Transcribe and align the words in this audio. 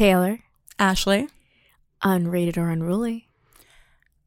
Taylor, 0.00 0.38
Ashley. 0.78 1.28
unrated 2.02 2.56
or 2.56 2.70
unruly. 2.70 3.28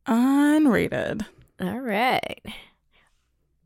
Unrated. 0.05 1.25
All 1.59 1.79
right. 1.79 2.45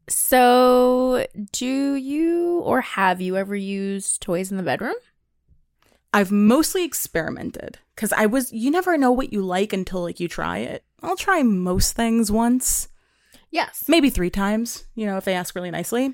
So, 0.07 1.27
do 1.51 1.95
you 1.95 2.59
or 2.59 2.79
have 2.79 3.19
you 3.19 3.35
ever 3.35 3.57
used 3.57 4.21
toys 4.21 4.51
in 4.51 4.55
the 4.55 4.63
bedroom? 4.63 4.95
I've 6.13 6.31
mostly 6.31 6.85
experimented 6.85 7.79
because 7.93 8.13
I 8.13 8.25
was, 8.25 8.53
you 8.53 8.71
never 8.71 8.97
know 8.97 9.11
what 9.11 9.33
you 9.33 9.41
like 9.41 9.73
until 9.73 10.01
like 10.01 10.21
you 10.21 10.29
try 10.29 10.59
it. 10.59 10.85
I'll 11.03 11.17
try 11.17 11.43
most 11.43 11.93
things 11.93 12.31
once, 12.31 12.87
Yes. 13.51 13.85
maybe 13.87 14.09
three 14.09 14.29
times, 14.29 14.85
you 14.95 15.05
know, 15.05 15.17
if 15.17 15.25
they 15.25 15.33
ask 15.33 15.55
really 15.55 15.71
nicely. 15.71 16.13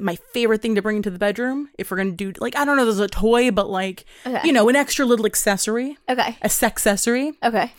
My 0.00 0.16
favorite 0.32 0.62
thing 0.62 0.74
to 0.76 0.82
bring 0.82 0.96
into 0.96 1.10
the 1.10 1.18
bedroom, 1.18 1.68
if 1.78 1.90
we're 1.90 1.96
going 1.96 2.16
to 2.16 2.16
do, 2.16 2.32
like, 2.40 2.56
I 2.56 2.64
don't 2.64 2.76
know, 2.76 2.84
there's 2.84 2.98
a 3.00 3.08
toy, 3.08 3.50
but 3.50 3.68
like, 3.68 4.04
Okay. 4.26 4.40
you 4.44 4.52
know, 4.52 4.68
an 4.68 4.76
extra 4.76 5.04
little 5.04 5.26
accessory, 5.26 5.96
Okay. 6.08 6.36
a 6.42 6.48
sex 6.48 6.86
accessory, 6.86 7.32
Okay. 7.42 7.72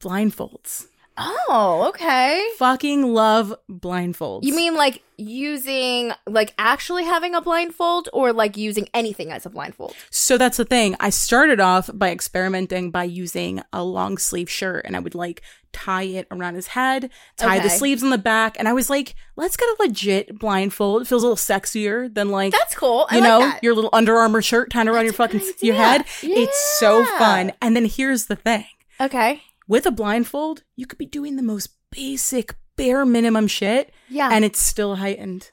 blindfolds. 0.00 0.86
Oh, 1.24 1.86
okay. 1.90 2.46
Fucking 2.58 3.12
love 3.14 3.54
blindfolds. 3.70 4.44
You 4.44 4.54
mean 4.54 4.74
like 4.74 5.02
using, 5.16 6.12
like 6.26 6.54
actually 6.58 7.04
having 7.04 7.34
a 7.34 7.40
blindfold 7.40 8.08
or 8.12 8.32
like 8.32 8.56
using 8.56 8.88
anything 8.92 9.30
as 9.30 9.46
a 9.46 9.50
blindfold? 9.50 9.94
So 10.10 10.36
that's 10.38 10.56
the 10.56 10.64
thing. 10.64 10.96
I 10.98 11.10
started 11.10 11.60
off 11.60 11.90
by 11.92 12.10
experimenting 12.10 12.90
by 12.90 13.04
using 13.04 13.62
a 13.72 13.84
long 13.84 14.18
sleeve 14.18 14.50
shirt 14.50 14.84
and 14.84 14.96
I 14.96 15.00
would 15.00 15.14
like 15.14 15.42
tie 15.72 16.02
it 16.02 16.26
around 16.30 16.54
his 16.54 16.68
head, 16.68 17.10
tie 17.36 17.58
the 17.58 17.70
sleeves 17.70 18.02
on 18.02 18.10
the 18.10 18.18
back, 18.18 18.56
and 18.58 18.68
I 18.68 18.72
was 18.72 18.90
like, 18.90 19.14
let's 19.36 19.56
get 19.56 19.66
a 19.66 19.76
legit 19.82 20.38
blindfold. 20.38 21.02
It 21.02 21.04
feels 21.06 21.22
a 21.22 21.26
little 21.26 21.36
sexier 21.36 22.12
than 22.12 22.28
like 22.30 22.52
That's 22.52 22.74
cool. 22.74 23.06
I 23.10 23.16
you 23.16 23.20
like 23.22 23.28
know, 23.28 23.40
that. 23.40 23.62
your 23.62 23.74
little 23.74 23.90
Under 23.92 24.16
Armour 24.16 24.42
shirt 24.42 24.70
tied 24.70 24.88
around 24.88 25.04
your 25.04 25.14
fucking 25.14 25.40
your 25.60 25.74
head. 25.76 26.04
It's 26.22 26.78
so 26.78 27.04
fun. 27.18 27.52
And 27.62 27.74
then 27.74 27.86
here's 27.86 28.26
the 28.26 28.36
thing. 28.36 28.66
Okay. 29.00 29.42
With 29.72 29.86
a 29.86 29.90
blindfold, 29.90 30.64
you 30.76 30.84
could 30.84 30.98
be 30.98 31.06
doing 31.06 31.36
the 31.36 31.42
most 31.42 31.70
basic 31.90 32.54
bare 32.76 33.06
minimum 33.06 33.46
shit 33.46 33.90
Yeah. 34.10 34.28
and 34.30 34.44
it's 34.44 34.60
still 34.60 34.96
heightened. 34.96 35.50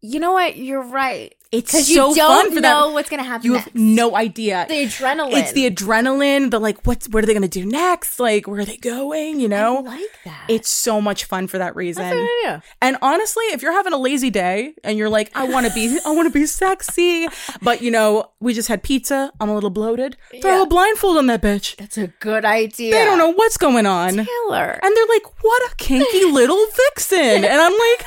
you 0.00 0.18
know 0.20 0.32
what? 0.32 0.56
You're 0.56 0.80
right. 0.80 1.34
It's 1.52 1.70
so 1.72 2.08
you 2.10 2.14
don't 2.16 2.46
fun 2.46 2.54
for 2.54 2.60
know 2.62 2.88
that. 2.88 2.94
what's 2.94 3.10
going 3.10 3.22
to 3.22 3.28
happen 3.28 3.44
You 3.46 3.52
next. 3.52 3.64
have 3.66 3.74
no 3.74 4.16
idea. 4.16 4.64
the 4.68 4.86
adrenaline. 4.86 5.34
It's 5.34 5.52
the 5.52 5.70
adrenaline, 5.70 6.50
the 6.50 6.58
like, 6.58 6.86
what's 6.86 7.08
what 7.10 7.22
are 7.22 7.26
they 7.26 7.34
gonna 7.34 7.46
do 7.46 7.66
next? 7.66 8.18
Like, 8.18 8.46
where 8.48 8.60
are 8.60 8.64
they 8.64 8.78
going? 8.78 9.38
You 9.38 9.46
I 9.46 9.50
know, 9.50 9.74
like 9.84 10.00
that. 10.24 10.46
it's 10.48 10.70
so 10.70 11.00
much 11.00 11.24
fun 11.24 11.46
for 11.48 11.58
that 11.58 11.76
reason. 11.76 12.02
That's 12.04 12.14
a 12.14 12.18
good 12.18 12.28
idea. 12.44 12.62
And 12.80 12.96
honestly, 13.02 13.44
if 13.52 13.60
you're 13.60 13.72
having 13.72 13.92
a 13.92 13.98
lazy 13.98 14.30
day 14.30 14.74
and 14.82 14.96
you're 14.96 15.10
like, 15.10 15.30
I 15.34 15.44
want 15.44 15.66
to 15.66 15.72
be, 15.74 15.98
I 16.06 16.10
want 16.12 16.26
to 16.26 16.32
be 16.32 16.46
sexy, 16.46 17.28
but 17.60 17.82
you 17.82 17.90
know, 17.90 18.30
we 18.40 18.54
just 18.54 18.68
had 18.68 18.82
pizza, 18.82 19.30
I'm 19.38 19.50
a 19.50 19.54
little 19.54 19.70
bloated. 19.70 20.16
Throw 20.40 20.56
Yeah. 20.56 20.62
a 20.62 20.66
blindfold 20.66 21.18
on 21.18 21.26
that 21.26 21.42
bitch. 21.42 21.76
That's 21.76 21.98
a 21.98 22.06
good 22.06 22.44
idea. 22.46 22.92
They 22.94 23.04
don't 23.04 23.18
know 23.18 23.30
what's 23.32 23.58
going 23.58 23.84
on, 23.86 24.18
and 24.20 24.26
they're 24.26 25.06
like, 25.08 25.42
"What 25.44 25.62
a 25.70 25.74
kinky 25.76 26.24
little 26.24 26.64
vixen!" 26.94 27.44
And 27.44 27.60
I'm 27.60 27.72
like. 27.72 28.06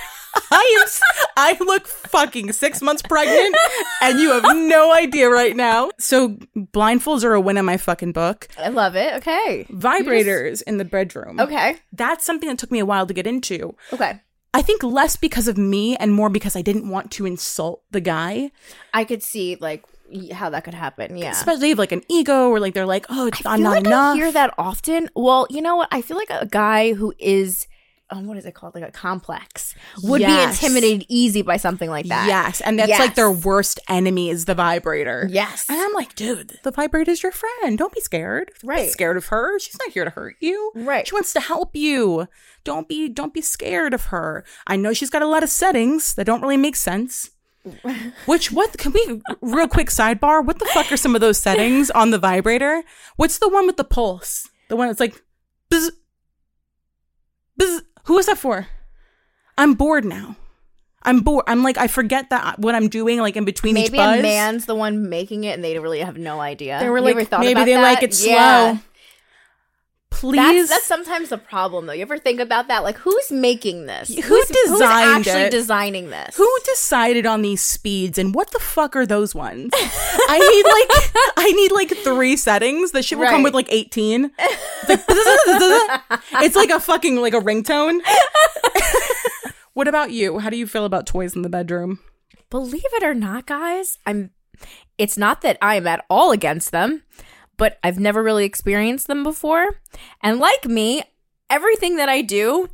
I 0.52 0.83
am. 0.83 0.89
I 1.38 1.58
look 1.59 1.88
fucking 1.88 2.53
six 2.53 2.81
months 2.81 3.02
pregnant, 3.02 3.55
and 4.02 4.19
you 4.19 4.31
have 4.31 4.55
no 4.55 4.94
idea 4.94 5.30
right 5.30 5.55
now. 5.55 5.92
So 6.00 6.38
blindfolds 6.55 7.23
are 7.23 7.33
a 7.33 7.42
win 7.42 7.58
in 7.58 7.66
my 7.66 7.77
fucking 7.77 8.11
book. 8.11 8.47
I 8.58 8.69
love 8.69 8.95
it. 8.95 9.14
Okay. 9.16 9.66
Vibrators 9.69 10.61
in 10.64 10.77
the 10.77 10.86
bedroom. 10.86 11.39
Okay. 11.39 11.77
That's 11.92 12.25
something 12.25 12.50
that 12.50 12.58
took 12.58 12.72
me 12.72 12.80
a 12.80 12.86
while 12.86 13.05
to 13.05 13.14
get 13.14 13.27
into. 13.27 13.75
Okay. 13.92 14.22
I 14.53 14.61
think 14.61 14.83
less 14.83 15.17
because 15.17 15.50
of 15.50 15.58
me 15.58 15.97
and 15.97 16.14
more 16.14 16.30
because 16.30 16.55
I 16.55 16.61
didn't 16.61 16.89
want 16.89 17.11
to 17.11 17.25
insult 17.25 17.83
the 17.92 17.99
guy. 17.99 18.52
I 18.94 19.03
could 19.03 19.22
see 19.22 19.58
like 19.59 19.83
how 20.31 20.49
that 20.52 20.64
could 20.64 20.73
happen. 20.73 21.17
Yeah. 21.17 21.31
Especially 21.31 21.72
if 21.72 21.77
like 21.77 21.92
an 21.92 22.03
ego 22.08 22.49
or 22.49 22.61
like 22.61 22.73
they're 22.73 22.86
like, 22.86 23.05
oh, 23.09 23.27
it's, 23.27 23.45
I 23.45 23.53
I'm 23.53 23.58
feel 23.58 23.64
not 23.66 23.70
like 23.72 23.86
enough. 23.86 24.14
I 24.14 24.17
hear 24.17 24.31
that 24.31 24.53
often. 24.58 25.09
Well, 25.14 25.47
you 25.49 25.61
know 25.61 25.75
what? 25.75 25.89
I 25.92 26.02
feel 26.02 26.16
like 26.16 26.30
a 26.30 26.45
guy 26.45 26.94
who 26.94 27.14
is, 27.20 27.67
um, 28.11 28.28
what 28.28 28.38
is 28.38 28.45
it 28.45 28.53
called? 28.53 28.75
Like 28.75 28.84
a 28.84 28.92
complex 28.92 29.73
would 30.03 30.21
Yes. 30.21 30.60
be 30.60 30.66
intimidated 30.67 31.05
easy 31.10 31.42
by 31.42 31.58
something 31.58 31.89
like 31.89 32.05
that. 32.08 32.27
Yes. 32.27 32.61
And 32.61 32.77
that's 32.77 32.92
like 32.99 33.16
their 33.16 33.32
worst 33.32 33.80
enemy 33.89 34.30
is 34.30 34.45
the 34.45 34.54
vibrator. 34.54 35.27
Yes. 35.32 35.66
And 35.70 35.80
I'm 35.82 35.92
like, 35.93 36.14
dude, 36.14 36.60
the 36.64 36.70
vibrator 36.71 37.10
is 37.11 37.23
your 37.23 37.32
friend. 37.32 37.77
Don't 37.77 37.93
be 37.93 38.02
scared. 38.02 38.52
Don't 38.61 38.70
be 38.76 38.82
Right. 38.82 38.92
scared 38.92 39.17
of 39.17 39.26
her. 39.27 39.58
She's 39.60 39.77
not 39.80 39.89
here 39.92 40.04
to 40.04 40.11
hurt 40.11 40.36
you. 40.39 40.71
Right. 40.76 41.08
She 41.08 41.16
wants 41.16 41.33
to 41.33 41.39
help 41.39 41.76
you. 41.76 42.27
Don't 42.64 42.88
be 42.88 43.10
don't 43.10 43.33
be 43.33 43.42
scared 43.42 43.93
of 43.93 44.05
her. 44.05 44.43
I 44.67 44.76
know 44.76 44.93
she's 44.93 45.10
got 45.10 45.22
a 45.23 45.27
lot 45.27 45.42
of 45.43 45.49
settings 45.49 46.14
that 46.14 46.26
don't 46.26 46.42
really 46.42 46.58
make 46.58 46.76
sense. 46.76 47.32
Which 48.27 48.52
what 48.52 48.77
can 48.77 48.92
we 48.92 49.22
real 49.42 49.67
quick 49.67 49.89
sidebar? 49.89 50.45
What 50.45 50.60
the 50.60 50.66
fuck 50.66 50.92
are 50.92 50.98
some 50.98 51.16
of 51.16 51.22
those 51.22 51.39
settings 51.39 51.89
on 51.89 52.11
the 52.11 52.20
vibrator? 52.20 52.83
What's 53.16 53.39
the 53.39 53.49
one 53.49 53.66
with 53.66 53.77
the 53.77 53.83
pulse? 53.83 54.48
The 54.70 54.76
one 54.76 54.87
that's 54.89 54.99
like 54.99 55.20
bzz, 55.72 55.89
bzz. 57.60 57.82
Who 58.05 58.16
was 58.16 58.26
that 58.27 58.38
for? 58.38 58.67
I'm 59.58 59.73
bored 59.73 60.05
now. 60.05 60.36
I'm 61.04 61.21
bored. 61.21 61.43
I'm 61.48 61.64
like 61.64 61.77
I 61.77 61.88
forget 61.88 62.30
that 62.32 62.60
what 62.60 62.73
I'm 62.76 62.89
doing 62.89 63.20
like 63.20 63.36
in 63.36 63.45
between 63.45 63.77
each 63.77 63.92
Maybe 63.92 63.98
buzz. 63.98 64.20
a 64.20 64.23
man's 64.23 64.66
the 64.66 64.76
one 64.76 65.10
making 65.10 65.43
it, 65.43 65.54
and 65.54 65.64
they 65.64 65.77
really 65.77 65.99
have 65.99 66.17
no 66.17 66.39
idea. 66.39 66.80
They 66.80 66.89
were 66.89 67.02
like, 67.02 67.16
maybe 67.39 67.64
they 67.64 67.73
that? 67.76 67.82
like 67.82 68.04
it 68.04 68.14
slow. 68.14 68.32
Yeah. 68.32 68.77
Please. 70.15 70.70
That's, 70.70 70.70
that's 70.70 70.86
sometimes 70.86 71.27
the 71.27 71.37
problem, 71.37 71.87
though. 71.87 71.93
You 71.93 72.03
ever 72.03 72.17
think 72.17 72.39
about 72.39 72.70
that? 72.70 72.83
Like, 72.83 72.98
who's 72.98 73.31
making 73.31 73.86
this? 73.86 74.15
Who 74.15 74.21
who's, 74.21 74.48
designed 74.48 74.70
who's 74.70 74.81
actually 75.27 75.43
it? 75.43 75.52
designing 75.52 76.09
this? 76.09 76.37
Who 76.37 76.49
decided 76.64 77.26
on 77.26 77.42
these 77.42 77.61
speeds 77.61 78.17
and 78.17 78.33
what 78.33 78.52
the 78.52 78.59
fuck 78.59 78.95
are 78.95 79.05
those 79.05 79.36
ones? 79.36 79.71
I 79.73 80.39
need 80.39 80.64
like 80.64 81.33
I 81.37 81.52
need 81.52 81.71
like 81.73 81.98
three 81.98 82.37
settings. 82.37 82.92
The 82.92 83.04
shit 83.04 83.20
will 83.20 83.27
come 83.27 83.43
with 83.43 83.54
like 83.54 83.67
18. 83.70 84.31
It's 84.39 84.89
like, 84.89 85.02
it's 86.45 86.55
like 86.55 86.70
a 86.70 86.80
fucking 86.80 87.17
like 87.17 87.33
a 87.33 87.42
ringtone. 87.42 87.99
what 89.73 89.89
about 89.89 90.11
you? 90.11 90.39
How 90.39 90.49
do 90.49 90.55
you 90.55 90.65
feel 90.65 90.86
about 90.86 91.05
toys 91.08 91.36
in 91.36 91.42
the 91.42 91.49
bedroom? 91.49 91.99
Believe 92.49 92.83
it 92.86 93.04
or 93.04 93.14
not, 93.14 93.48
guys, 93.48 93.98
I'm. 94.05 94.31
It's 94.98 95.17
not 95.17 95.42
that 95.42 95.58
I 95.61 95.75
am 95.75 95.87
at 95.87 96.05
all 96.09 96.31
against 96.31 96.71
them, 96.71 97.04
but 97.58 97.80
I've 97.83 97.99
never 97.99 98.23
really 98.23 98.45
experienced 98.45 99.08
them 99.08 99.23
before. 99.23 99.82
And 100.21 100.39
like 100.39 100.66
me, 100.66 101.04
everything 101.49 101.98
that 101.98 102.10
I 102.10 102.21
do 102.21 102.70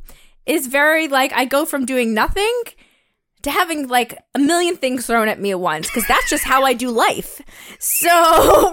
is 0.46 0.66
very 0.66 1.08
like 1.08 1.32
I 1.32 1.44
go 1.44 1.64
from 1.64 1.86
doing 1.86 2.14
nothing 2.14 2.62
to 3.42 3.50
having 3.50 3.88
like 3.88 4.18
a 4.34 4.38
million 4.38 4.76
things 4.76 5.06
thrown 5.06 5.28
at 5.28 5.40
me 5.40 5.50
at 5.50 5.60
once 5.60 5.88
because 5.88 6.06
that's 6.06 6.30
just 6.30 6.44
how 6.44 6.64
I 6.64 6.72
do 6.72 6.90
life. 6.90 7.40
So, 7.78 8.08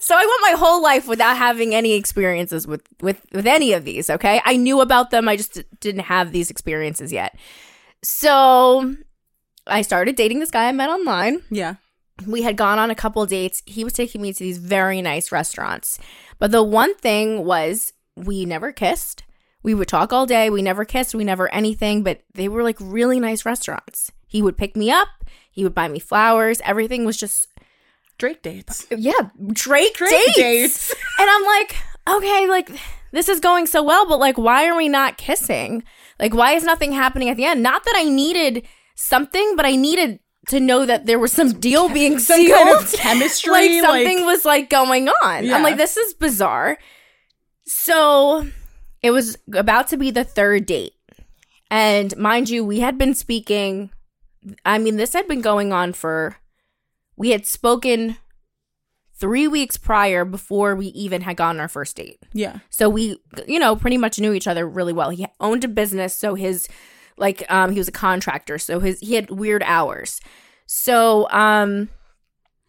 so 0.00 0.14
I 0.14 0.26
went 0.26 0.42
my 0.42 0.54
whole 0.56 0.82
life 0.82 1.06
without 1.06 1.36
having 1.36 1.74
any 1.74 1.94
experiences 1.94 2.66
with 2.66 2.82
with 3.00 3.20
with 3.32 3.46
any 3.46 3.72
of 3.72 3.84
these. 3.84 4.10
Okay, 4.10 4.40
I 4.44 4.56
knew 4.56 4.80
about 4.80 5.10
them, 5.10 5.28
I 5.28 5.36
just 5.36 5.62
didn't 5.80 6.02
have 6.02 6.32
these 6.32 6.50
experiences 6.50 7.12
yet. 7.12 7.38
So 8.02 8.96
I 9.66 9.82
started 9.82 10.16
dating 10.16 10.40
this 10.40 10.50
guy 10.50 10.68
I 10.68 10.72
met 10.72 10.90
online. 10.90 11.42
Yeah. 11.50 11.76
We 12.26 12.42
had 12.42 12.56
gone 12.56 12.78
on 12.78 12.90
a 12.90 12.94
couple 12.94 13.24
dates. 13.26 13.62
He 13.66 13.84
was 13.84 13.92
taking 13.92 14.22
me 14.22 14.32
to 14.32 14.38
these 14.42 14.58
very 14.58 15.02
nice 15.02 15.30
restaurants. 15.30 15.98
But 16.38 16.50
the 16.50 16.62
one 16.62 16.94
thing 16.96 17.44
was 17.44 17.92
we 18.16 18.44
never 18.46 18.72
kissed. 18.72 19.24
We 19.62 19.74
would 19.74 19.88
talk 19.88 20.12
all 20.12 20.26
day. 20.26 20.48
We 20.48 20.62
never 20.62 20.84
kissed. 20.84 21.14
We 21.14 21.24
never 21.24 21.52
anything, 21.52 22.02
but 22.02 22.22
they 22.34 22.48
were 22.48 22.62
like 22.62 22.76
really 22.80 23.20
nice 23.20 23.44
restaurants. 23.44 24.10
He 24.26 24.40
would 24.40 24.56
pick 24.56 24.76
me 24.76 24.90
up. 24.90 25.08
He 25.50 25.64
would 25.64 25.74
buy 25.74 25.88
me 25.88 25.98
flowers. 25.98 26.60
Everything 26.64 27.04
was 27.04 27.16
just, 27.16 27.48
Drake 28.18 28.42
dates. 28.42 28.86
yeah, 28.90 29.30
Drake, 29.52 29.94
Drake 29.94 30.10
dates. 30.34 30.36
dates. 30.36 30.94
And 31.18 31.28
I'm 31.30 31.44
like, 31.44 31.76
okay, 32.08 32.46
like 32.48 32.70
this 33.12 33.28
is 33.28 33.40
going 33.40 33.66
so 33.66 33.82
well, 33.82 34.06
but 34.06 34.18
like, 34.18 34.38
why 34.38 34.66
are 34.66 34.76
we 34.76 34.88
not 34.88 35.16
kissing? 35.18 35.82
Like, 36.20 36.34
why 36.34 36.52
is 36.52 36.64
nothing 36.64 36.92
happening 36.92 37.28
at 37.28 37.36
the 37.36 37.44
end? 37.44 37.62
Not 37.62 37.84
that 37.84 37.94
I 37.96 38.04
needed 38.04 38.66
something, 38.94 39.56
but 39.56 39.66
I 39.66 39.76
needed 39.76 40.20
to 40.48 40.60
know 40.60 40.86
that 40.86 41.06
there 41.06 41.18
was 41.18 41.32
some 41.32 41.58
deal 41.58 41.88
being 41.88 42.18
Some 42.18 42.36
sealed. 42.40 42.56
kind 42.56 42.76
of 42.84 42.92
chemistry. 42.94 43.50
like 43.52 43.80
something 43.82 44.24
was 44.26 44.44
like 44.44 44.70
going 44.70 45.08
on. 45.08 45.44
Yeah. 45.44 45.56
I'm 45.56 45.62
like, 45.62 45.76
this 45.76 45.96
is 45.96 46.14
bizarre. 46.14 46.78
So 47.64 48.46
it 49.02 49.10
was 49.10 49.36
about 49.54 49.88
to 49.88 49.96
be 49.96 50.10
the 50.10 50.24
third 50.24 50.66
date. 50.66 50.92
And 51.70 52.16
mind 52.16 52.48
you, 52.48 52.64
we 52.64 52.80
had 52.80 52.96
been 52.96 53.14
speaking. 53.14 53.90
I 54.64 54.78
mean, 54.78 54.96
this 54.96 55.12
had 55.12 55.26
been 55.26 55.40
going 55.40 55.72
on 55.72 55.92
for, 55.92 56.36
we 57.16 57.30
had 57.30 57.44
spoken 57.44 58.16
three 59.18 59.48
weeks 59.48 59.76
prior 59.76 60.24
before 60.24 60.76
we 60.76 60.86
even 60.88 61.22
had 61.22 61.36
gone 61.36 61.56
on 61.56 61.60
our 61.60 61.68
first 61.68 61.96
date. 61.96 62.18
yeah. 62.32 62.58
So 62.70 62.88
we, 62.88 63.18
you 63.48 63.58
know, 63.58 63.74
pretty 63.74 63.96
much 63.98 64.20
knew 64.20 64.32
each 64.34 64.46
other 64.46 64.68
really 64.68 64.92
well. 64.92 65.10
He 65.10 65.26
owned 65.40 65.64
a 65.64 65.68
business, 65.68 66.14
so 66.14 66.34
his 66.36 66.68
like 67.16 67.44
um 67.50 67.72
he 67.72 67.78
was 67.78 67.88
a 67.88 67.92
contractor, 67.92 68.58
so 68.58 68.80
his 68.80 69.00
he 69.00 69.14
had 69.14 69.30
weird 69.30 69.62
hours. 69.64 70.20
So 70.66 71.28
um 71.30 71.88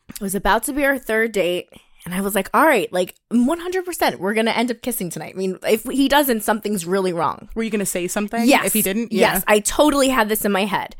it 0.09 0.21
was 0.21 0.35
about 0.35 0.63
to 0.63 0.73
be 0.73 0.85
our 0.85 0.97
third 0.97 1.31
date 1.31 1.69
and 2.05 2.15
I 2.15 2.21
was 2.21 2.35
like, 2.35 2.49
"All 2.53 2.65
right, 2.65 2.91
like 2.93 3.15
100% 3.33 4.15
we're 4.15 4.33
going 4.33 4.45
to 4.45 4.57
end 4.57 4.71
up 4.71 4.81
kissing 4.81 5.09
tonight." 5.09 5.33
I 5.35 5.37
mean, 5.37 5.59
if 5.67 5.83
he 5.83 6.07
doesn't 6.07 6.41
something's 6.41 6.85
really 6.85 7.11
wrong. 7.11 7.49
Were 7.53 7.63
you 7.63 7.69
gonna 7.69 7.85
say 7.85 8.07
something? 8.07 8.47
Yes. 8.47 8.65
If 8.65 8.73
he 8.73 8.81
didn't? 8.81 9.11
Yes, 9.11 9.43
I 9.45 9.59
totally 9.59 10.07
had 10.07 10.29
this 10.29 10.45
in 10.45 10.51
my 10.53 10.63
head. 10.63 10.95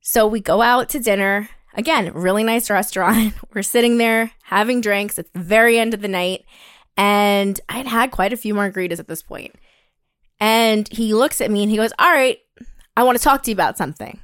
So 0.00 0.26
we 0.26 0.40
go 0.40 0.62
out 0.62 0.88
to 0.90 1.00
dinner. 1.00 1.48
Again, 1.74 2.12
really 2.12 2.42
nice 2.42 2.70
restaurant. 2.70 3.34
We're 3.54 3.62
sitting 3.62 3.98
there 3.98 4.32
having 4.44 4.80
drinks. 4.80 5.18
at 5.18 5.32
the 5.32 5.40
very 5.40 5.78
end 5.78 5.94
of 5.94 6.00
the 6.00 6.08
night. 6.08 6.44
And 6.96 7.60
I'd 7.68 7.86
had 7.86 8.10
quite 8.10 8.32
a 8.32 8.36
few 8.36 8.54
margaritas 8.54 8.98
at 8.98 9.08
this 9.08 9.22
point. 9.22 9.54
And 10.40 10.88
he 10.88 11.14
looks 11.14 11.40
at 11.40 11.50
me 11.50 11.62
and 11.62 11.70
he 11.70 11.76
goes, 11.76 11.92
All 11.98 12.12
right, 12.12 12.38
I 12.96 13.02
want 13.02 13.18
to 13.18 13.24
talk 13.24 13.42
to 13.44 13.50
you 13.50 13.54
about 13.54 13.78
something. 13.78 14.20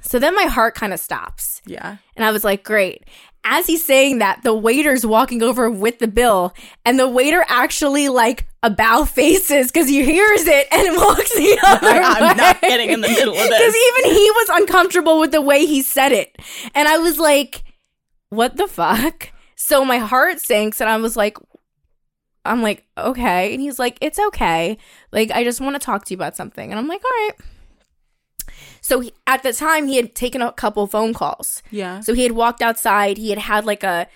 So 0.00 0.18
then 0.18 0.34
my 0.34 0.44
heart 0.44 0.74
kind 0.74 0.92
of 0.92 1.00
stops. 1.00 1.60
Yeah. 1.66 1.98
And 2.16 2.24
I 2.24 2.30
was 2.32 2.44
like, 2.44 2.64
Great. 2.64 3.04
As 3.42 3.66
he's 3.66 3.84
saying 3.84 4.18
that, 4.18 4.42
the 4.42 4.54
waiter's 4.54 5.06
walking 5.06 5.42
over 5.42 5.70
with 5.70 5.98
the 5.98 6.08
bill, 6.08 6.52
and 6.84 6.98
the 6.98 7.08
waiter 7.08 7.42
actually 7.48 8.10
like 8.10 8.46
about 8.62 9.08
faces 9.08 9.68
because 9.72 9.88
he 9.88 10.04
hears 10.04 10.46
it 10.46 10.66
and 10.70 10.94
walks 10.96 11.34
the 11.34 11.58
other 11.66 11.86
way. 11.86 12.00
I'm 12.02 12.36
not 12.36 12.60
getting 12.60 12.90
in 12.90 13.00
the 13.00 13.08
middle 13.08 13.32
of 13.32 13.38
this. 13.48 13.48
Because 13.48 13.76
even 13.76 14.14
he 14.14 14.30
was 14.30 14.48
uncomfortable 14.60 15.20
with 15.20 15.30
the 15.32 15.40
way 15.40 15.64
he 15.64 15.80
said 15.80 16.12
it. 16.12 16.36
And 16.74 16.86
I 16.86 16.98
was 16.98 17.18
like, 17.18 17.64
what 18.28 18.58
the 18.58 18.68
fuck? 18.68 19.30
So 19.56 19.84
my 19.86 19.98
heart 19.98 20.40
sinks 20.40 20.80
and 20.80 20.90
I 20.90 20.96
was 20.98 21.16
like, 21.16 21.38
I'm 22.44 22.62
like, 22.62 22.86
okay. 22.96 23.52
And 23.52 23.60
he's 23.60 23.78
like, 23.78 23.98
it's 24.00 24.18
okay. 24.18 24.78
Like, 25.12 25.30
I 25.30 25.44
just 25.44 25.60
want 25.60 25.74
to 25.74 25.84
talk 25.84 26.04
to 26.06 26.14
you 26.14 26.16
about 26.16 26.36
something. 26.36 26.70
And 26.70 26.78
I'm 26.78 26.88
like, 26.88 27.02
all 27.04 27.10
right. 27.10 27.32
So 28.80 29.00
he, 29.00 29.12
at 29.26 29.42
the 29.42 29.52
time, 29.52 29.86
he 29.86 29.96
had 29.96 30.14
taken 30.14 30.42
a 30.42 30.52
couple 30.52 30.86
phone 30.86 31.12
calls. 31.12 31.62
Yeah. 31.70 32.00
So 32.00 32.14
he 32.14 32.22
had 32.22 32.32
walked 32.32 32.62
outside. 32.62 33.18
He 33.18 33.30
had 33.30 33.38
had 33.38 33.64
like 33.64 33.84
a 33.84 34.06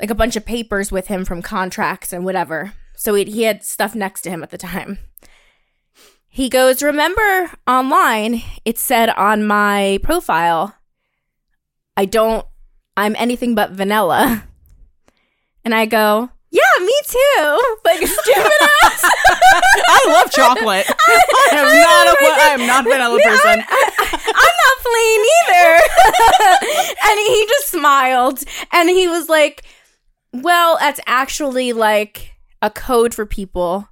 like 0.00 0.10
a 0.10 0.14
bunch 0.14 0.36
of 0.36 0.46
papers 0.46 0.90
with 0.90 1.08
him 1.08 1.24
from 1.24 1.42
contracts 1.42 2.12
and 2.12 2.24
whatever. 2.24 2.72
So 2.96 3.14
he 3.14 3.24
he 3.24 3.42
had 3.44 3.64
stuff 3.64 3.94
next 3.94 4.22
to 4.22 4.30
him 4.30 4.42
at 4.42 4.50
the 4.50 4.58
time. 4.58 4.98
He 6.28 6.48
goes, 6.48 6.82
"Remember 6.82 7.50
online 7.66 8.42
it 8.64 8.78
said 8.78 9.10
on 9.10 9.46
my 9.46 9.98
profile 10.02 10.74
I 11.96 12.04
don't 12.04 12.46
I'm 12.96 13.16
anything 13.16 13.54
but 13.54 13.70
vanilla." 13.70 14.44
And 15.62 15.74
I 15.74 15.84
go, 15.84 16.30
"Yeah, 16.50 16.84
me 16.84 16.94
too." 17.06 17.76
Like 17.84 18.06
stupid 18.06 18.52
ass. 18.84 19.02
I 19.88 20.04
love 20.08 20.30
chocolate. 20.30 20.86
I 20.88 21.48
am 21.52 21.66
not 21.80 22.06
a 22.06 22.16
I 22.22 22.48
am 22.54 22.66
not 22.66 22.86
a 22.86 22.90
vanilla 22.90 23.18
person. 23.24 23.64
I'm 23.68 24.56
not 24.62 24.76
plain 24.82 25.20
either. 25.40 25.80
and 27.04 27.18
he 27.26 27.46
just 27.48 27.68
smiled 27.68 28.40
and 28.72 28.88
he 28.88 29.08
was 29.08 29.28
like, 29.28 29.64
Well, 30.32 30.76
that's 30.78 31.00
actually 31.06 31.72
like 31.72 32.32
a 32.62 32.70
code 32.70 33.14
for 33.14 33.26
people 33.26 33.88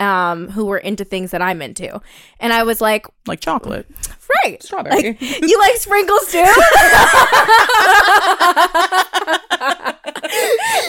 um, 0.00 0.48
who 0.48 0.64
were 0.66 0.78
into 0.78 1.04
things 1.04 1.30
that 1.30 1.42
I'm 1.42 1.62
into. 1.62 2.00
And 2.40 2.52
I 2.52 2.62
was 2.64 2.80
like, 2.80 3.06
Like 3.26 3.40
chocolate. 3.40 3.86
Right. 4.44 4.62
Strawberry. 4.62 5.16
You 5.20 5.58
like 5.58 5.76
sprinkles 5.76 6.30
too? 6.30 6.38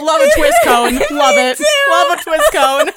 Love 0.02 0.22
a 0.22 0.32
twist 0.36 0.58
cone. 0.64 0.96
Love 1.12 1.36
it. 1.38 1.58
too. 1.58 1.66
Love 1.90 2.20
a 2.20 2.24
twist 2.24 2.54
cone. 2.54 2.90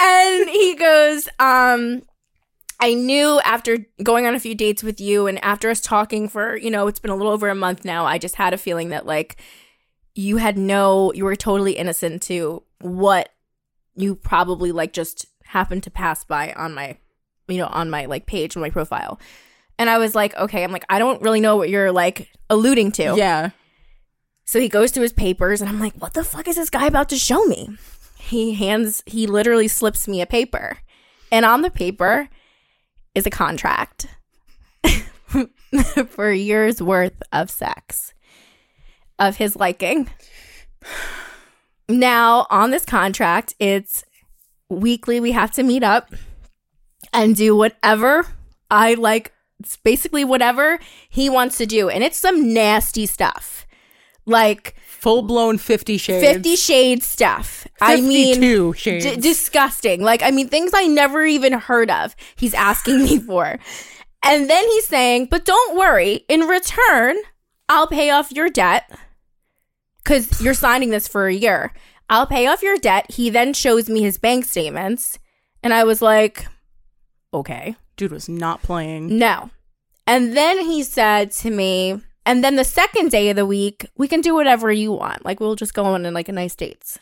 and 0.00 0.48
he 0.48 0.74
goes, 0.74 1.28
um, 1.38 2.02
I 2.80 2.94
knew 2.94 3.40
after 3.44 3.78
going 4.02 4.26
on 4.26 4.34
a 4.34 4.40
few 4.40 4.54
dates 4.54 4.82
with 4.82 5.00
you 5.00 5.26
and 5.26 5.42
after 5.44 5.68
us 5.70 5.80
talking 5.80 6.28
for, 6.28 6.56
you 6.56 6.70
know, 6.70 6.86
it's 6.86 6.98
been 6.98 7.10
a 7.10 7.16
little 7.16 7.32
over 7.32 7.48
a 7.48 7.54
month 7.54 7.84
now, 7.84 8.06
I 8.06 8.18
just 8.18 8.36
had 8.36 8.54
a 8.54 8.58
feeling 8.58 8.88
that 8.90 9.06
like 9.06 9.36
you 10.14 10.38
had 10.38 10.56
no, 10.56 11.12
you 11.12 11.24
were 11.24 11.36
totally 11.36 11.72
innocent 11.72 12.22
to 12.22 12.62
what 12.80 13.28
you 13.94 14.14
probably 14.14 14.72
like 14.72 14.92
just 14.92 15.26
happened 15.44 15.82
to 15.82 15.90
pass 15.90 16.24
by 16.24 16.52
on 16.54 16.74
my, 16.74 16.96
you 17.50 17.58
know, 17.58 17.66
on 17.66 17.90
my 17.90 18.06
like 18.06 18.26
page, 18.26 18.56
on 18.56 18.62
my 18.62 18.70
profile. 18.70 19.18
And 19.78 19.88
I 19.88 19.98
was 19.98 20.14
like, 20.14 20.36
okay, 20.36 20.62
I'm 20.62 20.72
like, 20.72 20.84
I 20.88 20.98
don't 20.98 21.22
really 21.22 21.40
know 21.40 21.56
what 21.56 21.70
you're 21.70 21.92
like 21.92 22.28
alluding 22.50 22.92
to. 22.92 23.14
Yeah. 23.16 23.50
So 24.44 24.60
he 24.60 24.68
goes 24.68 24.90
through 24.90 25.04
his 25.04 25.12
papers, 25.12 25.60
and 25.60 25.70
I'm 25.70 25.78
like, 25.78 25.94
what 25.94 26.14
the 26.14 26.24
fuck 26.24 26.48
is 26.48 26.56
this 26.56 26.70
guy 26.70 26.86
about 26.86 27.08
to 27.10 27.16
show 27.16 27.44
me? 27.44 27.76
He 28.18 28.54
hands, 28.54 29.02
he 29.06 29.26
literally 29.26 29.68
slips 29.68 30.08
me 30.08 30.20
a 30.20 30.26
paper. 30.26 30.78
And 31.30 31.46
on 31.46 31.62
the 31.62 31.70
paper 31.70 32.28
is 33.14 33.26
a 33.26 33.30
contract 33.30 34.06
for 36.08 36.28
a 36.28 36.36
year's 36.36 36.82
worth 36.82 37.22
of 37.32 37.48
sex 37.48 38.12
of 39.18 39.36
his 39.36 39.54
liking. 39.54 40.10
Now, 41.88 42.46
on 42.50 42.70
this 42.70 42.84
contract, 42.84 43.54
it's 43.58 44.04
weekly, 44.68 45.20
we 45.20 45.32
have 45.32 45.52
to 45.52 45.62
meet 45.62 45.82
up 45.82 46.12
and 47.12 47.34
do 47.36 47.54
whatever 47.56 48.26
I 48.70 48.94
like. 48.94 49.32
It's 49.60 49.76
basically 49.76 50.24
whatever 50.24 50.78
he 51.08 51.28
wants 51.28 51.58
to 51.58 51.66
do. 51.66 51.88
And 51.90 52.02
it's 52.02 52.16
some 52.16 52.52
nasty 52.54 53.06
stuff. 53.06 53.66
Like, 54.26 54.74
Full 54.86 55.22
blown 55.22 55.56
Fifty 55.58 55.96
Shades. 55.96 56.26
50 56.26 56.56
shade 56.56 57.02
stuff. 57.02 57.66
I 57.80 58.00
mean, 58.02 58.74
shades. 58.74 59.04
d- 59.04 59.16
disgusting. 59.16 60.02
Like, 60.02 60.22
I 60.22 60.30
mean, 60.30 60.48
things 60.48 60.72
I 60.74 60.86
never 60.86 61.24
even 61.24 61.54
heard 61.54 61.90
of, 61.90 62.14
he's 62.36 62.52
asking 62.52 63.04
me 63.04 63.18
for. 63.26 63.58
And 64.22 64.50
then 64.50 64.64
he's 64.68 64.86
saying, 64.86 65.28
but 65.30 65.46
don't 65.46 65.76
worry, 65.76 66.26
in 66.28 66.42
return, 66.42 67.16
I'll 67.68 67.86
pay 67.86 68.10
off 68.10 68.30
your 68.30 68.50
debt 68.50 68.90
because 70.04 70.40
you're 70.42 70.54
signing 70.54 70.90
this 70.90 71.08
for 71.08 71.26
a 71.26 71.34
year. 71.34 71.72
I'll 72.10 72.26
pay 72.26 72.46
off 72.46 72.62
your 72.62 72.76
debt. 72.76 73.10
He 73.12 73.30
then 73.30 73.54
shows 73.54 73.88
me 73.88 74.02
his 74.02 74.18
bank 74.18 74.44
statements. 74.44 75.18
And 75.62 75.72
I 75.72 75.84
was 75.84 76.02
like, 76.02 76.46
okay. 77.32 77.76
Dude 77.96 78.12
was 78.12 78.28
not 78.28 78.62
playing. 78.62 79.18
No. 79.18 79.50
And 80.06 80.36
then 80.36 80.60
he 80.60 80.82
said 80.82 81.30
to 81.32 81.50
me, 81.50 82.00
and 82.26 82.44
then 82.44 82.56
the 82.56 82.64
second 82.64 83.10
day 83.10 83.30
of 83.30 83.36
the 83.36 83.46
week, 83.46 83.86
we 83.96 84.08
can 84.08 84.20
do 84.20 84.34
whatever 84.34 84.70
you 84.70 84.92
want. 84.92 85.24
Like 85.24 85.40
we'll 85.40 85.56
just 85.56 85.74
go 85.74 85.84
on 85.84 86.04
and 86.04 86.14
like 86.14 86.28
a 86.28 86.32
nice 86.32 86.54
dates. 86.54 86.98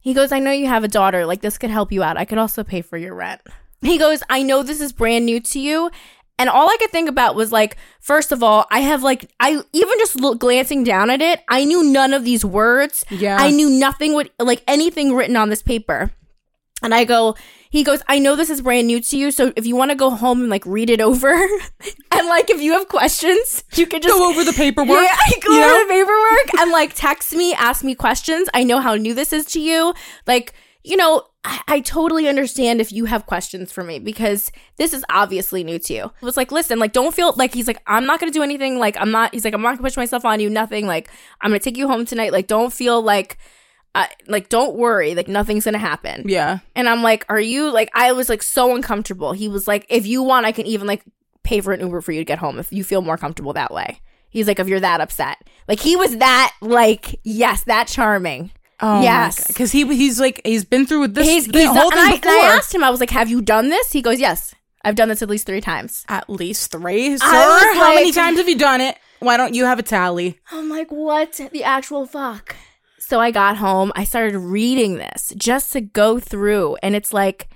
He 0.00 0.12
goes, 0.14 0.32
I 0.32 0.38
know 0.38 0.50
you 0.50 0.66
have 0.66 0.84
a 0.84 0.88
daughter. 0.88 1.24
Like 1.26 1.40
this 1.40 1.58
could 1.58 1.70
help 1.70 1.90
you 1.92 2.02
out. 2.02 2.16
I 2.16 2.24
could 2.24 2.38
also 2.38 2.62
pay 2.64 2.82
for 2.82 2.96
your 2.96 3.14
rent. 3.14 3.40
He 3.80 3.98
goes, 3.98 4.22
I 4.30 4.42
know 4.42 4.62
this 4.62 4.80
is 4.80 4.92
brand 4.92 5.26
new 5.26 5.40
to 5.40 5.58
you. 5.60 5.90
And 6.38 6.50
all 6.50 6.68
I 6.68 6.76
could 6.80 6.90
think 6.90 7.08
about 7.08 7.36
was 7.36 7.52
like, 7.52 7.76
first 8.00 8.32
of 8.32 8.42
all, 8.42 8.66
I 8.70 8.80
have 8.80 9.02
like, 9.02 9.30
I 9.38 9.60
even 9.72 9.98
just 9.98 10.16
look, 10.16 10.40
glancing 10.40 10.82
down 10.82 11.10
at 11.10 11.22
it, 11.22 11.40
I 11.48 11.64
knew 11.64 11.84
none 11.84 12.12
of 12.12 12.24
these 12.24 12.44
words. 12.44 13.04
Yeah. 13.08 13.36
I 13.38 13.50
knew 13.50 13.70
nothing 13.70 14.14
would 14.14 14.30
like 14.38 14.64
anything 14.66 15.14
written 15.14 15.36
on 15.36 15.48
this 15.48 15.62
paper. 15.62 16.10
And 16.84 16.94
I 16.94 17.04
go, 17.04 17.34
he 17.70 17.82
goes, 17.82 18.02
I 18.08 18.18
know 18.18 18.36
this 18.36 18.50
is 18.50 18.60
brand 18.62 18.86
new 18.86 19.00
to 19.00 19.16
you, 19.16 19.30
so 19.30 19.52
if 19.56 19.66
you 19.66 19.74
want 19.74 19.90
to 19.90 19.96
go 19.96 20.10
home 20.10 20.42
and 20.42 20.50
like 20.50 20.64
read 20.66 20.90
it 20.90 21.00
over, 21.00 21.32
and 22.12 22.26
like 22.28 22.50
if 22.50 22.60
you 22.60 22.72
have 22.72 22.88
questions, 22.88 23.64
you 23.74 23.86
can 23.86 24.00
just 24.02 24.14
Go 24.14 24.30
over 24.30 24.44
the 24.44 24.52
paperwork. 24.52 25.02
yeah, 25.02 25.16
I 25.18 25.32
go 25.42 25.52
know? 25.52 25.74
over 25.74 25.84
the 25.84 25.88
paperwork 25.92 26.60
and 26.62 26.70
like 26.70 26.94
text 26.94 27.32
me, 27.34 27.54
ask 27.54 27.82
me 27.82 27.94
questions. 27.94 28.48
I 28.54 28.62
know 28.64 28.78
how 28.80 28.94
new 28.94 29.14
this 29.14 29.32
is 29.32 29.44
to 29.46 29.60
you. 29.60 29.94
Like, 30.26 30.52
you 30.84 30.96
know, 30.96 31.22
I, 31.42 31.60
I 31.66 31.80
totally 31.80 32.28
understand 32.28 32.80
if 32.80 32.92
you 32.92 33.06
have 33.06 33.26
questions 33.26 33.72
for 33.72 33.82
me 33.82 33.98
because 33.98 34.52
this 34.76 34.92
is 34.92 35.04
obviously 35.10 35.64
new 35.64 35.78
to 35.78 35.94
you. 35.94 36.04
It 36.04 36.24
was 36.24 36.36
like, 36.36 36.52
listen, 36.52 36.78
like, 36.78 36.92
don't 36.92 37.14
feel 37.14 37.32
like 37.36 37.54
he's 37.54 37.66
like, 37.66 37.82
I'm 37.86 38.04
not 38.06 38.20
gonna 38.20 38.30
do 38.32 38.42
anything. 38.42 38.78
Like, 38.78 38.96
I'm 39.00 39.10
not. 39.10 39.32
He's 39.34 39.44
like, 39.44 39.54
I'm 39.54 39.62
not 39.62 39.72
gonna 39.78 39.82
push 39.82 39.96
myself 39.96 40.24
on 40.24 40.38
you. 40.40 40.48
Nothing. 40.50 40.86
Like, 40.86 41.10
I'm 41.40 41.50
gonna 41.50 41.58
take 41.58 41.76
you 41.78 41.88
home 41.88 42.04
tonight. 42.04 42.32
Like, 42.32 42.46
don't 42.46 42.72
feel 42.72 43.00
like. 43.02 43.38
Uh, 43.94 44.06
like 44.26 44.48
don't 44.48 44.74
worry 44.74 45.14
like 45.14 45.28
nothing's 45.28 45.64
gonna 45.64 45.78
happen 45.78 46.24
Yeah. 46.28 46.58
and 46.74 46.88
I'm 46.88 47.02
like, 47.02 47.24
are 47.28 47.38
you 47.40 47.70
like, 47.70 47.90
I 47.94 48.10
was 48.12 48.28
like 48.28 48.42
so 48.42 48.74
uncomfortable. 48.74 49.32
He 49.32 49.48
was 49.48 49.68
like, 49.68 49.86
if 49.88 50.04
you 50.04 50.22
want, 50.22 50.46
I 50.46 50.52
can 50.52 50.66
even 50.66 50.88
like 50.88 51.04
pay 51.44 51.60
for 51.60 51.72
an 51.72 51.80
Uber 51.80 52.00
for 52.00 52.10
you 52.10 52.20
to 52.20 52.24
get 52.24 52.38
home 52.38 52.58
if 52.58 52.72
you 52.72 52.82
feel 52.82 53.02
more 53.02 53.16
comfortable 53.16 53.52
that 53.52 53.72
way. 53.72 54.00
He's 54.30 54.48
like, 54.48 54.58
if 54.58 54.66
you're 54.66 54.80
that 54.80 55.00
upset. 55.00 55.38
Like, 55.68 55.78
he 55.78 55.94
was 55.94 56.16
that, 56.16 56.52
like, 56.60 57.20
yes, 57.22 57.62
that 57.64 57.86
charming. 57.86 58.50
Oh 58.80 59.00
Yes. 59.00 59.46
Because 59.46 59.70
he 59.70 59.86
he's 59.94 60.18
like 60.18 60.40
he's 60.44 60.64
been 60.64 60.86
through 60.86 61.02
with 61.02 61.14
this 61.14 61.28
He's, 61.28 61.46
the 61.46 61.60
he's 61.60 61.68
whole 61.68 61.92
and, 61.92 62.00
I, 62.00 62.04
thing 62.06 62.12
and 62.14 62.22
before. 62.22 62.34
I 62.34 62.56
asked 62.56 62.74
him, 62.74 62.82
I 62.82 62.90
was 62.90 62.98
like, 62.98 63.10
have 63.10 63.30
you 63.30 63.40
done 63.42 63.68
this? 63.68 63.92
He 63.92 64.02
goes, 64.02 64.18
yes, 64.18 64.52
I've 64.84 64.96
done 64.96 65.08
this 65.08 65.22
at 65.22 65.28
least 65.30 65.46
three 65.46 65.60
times. 65.60 66.04
At 66.08 66.28
least 66.28 66.72
three, 66.72 67.16
sir. 67.16 67.24
How 67.24 67.94
many 67.94 68.10
times 68.10 68.38
have 68.38 68.48
you 68.48 68.58
done 68.58 68.80
it? 68.80 68.98
Why 69.20 69.36
don't 69.36 69.54
you 69.54 69.64
have 69.66 69.78
a 69.78 69.82
tally? 69.84 70.40
I'm 70.50 70.68
like, 70.68 70.90
what 70.90 71.40
the 71.52 71.62
actual 71.62 72.04
fuck? 72.06 72.56
So 73.06 73.20
I 73.20 73.30
got 73.30 73.58
home. 73.58 73.92
I 73.94 74.04
started 74.04 74.38
reading 74.38 74.96
this 74.96 75.34
just 75.36 75.72
to 75.74 75.82
go 75.82 76.18
through. 76.18 76.76
And 76.82 76.94
it's 76.94 77.12
like, 77.12 77.50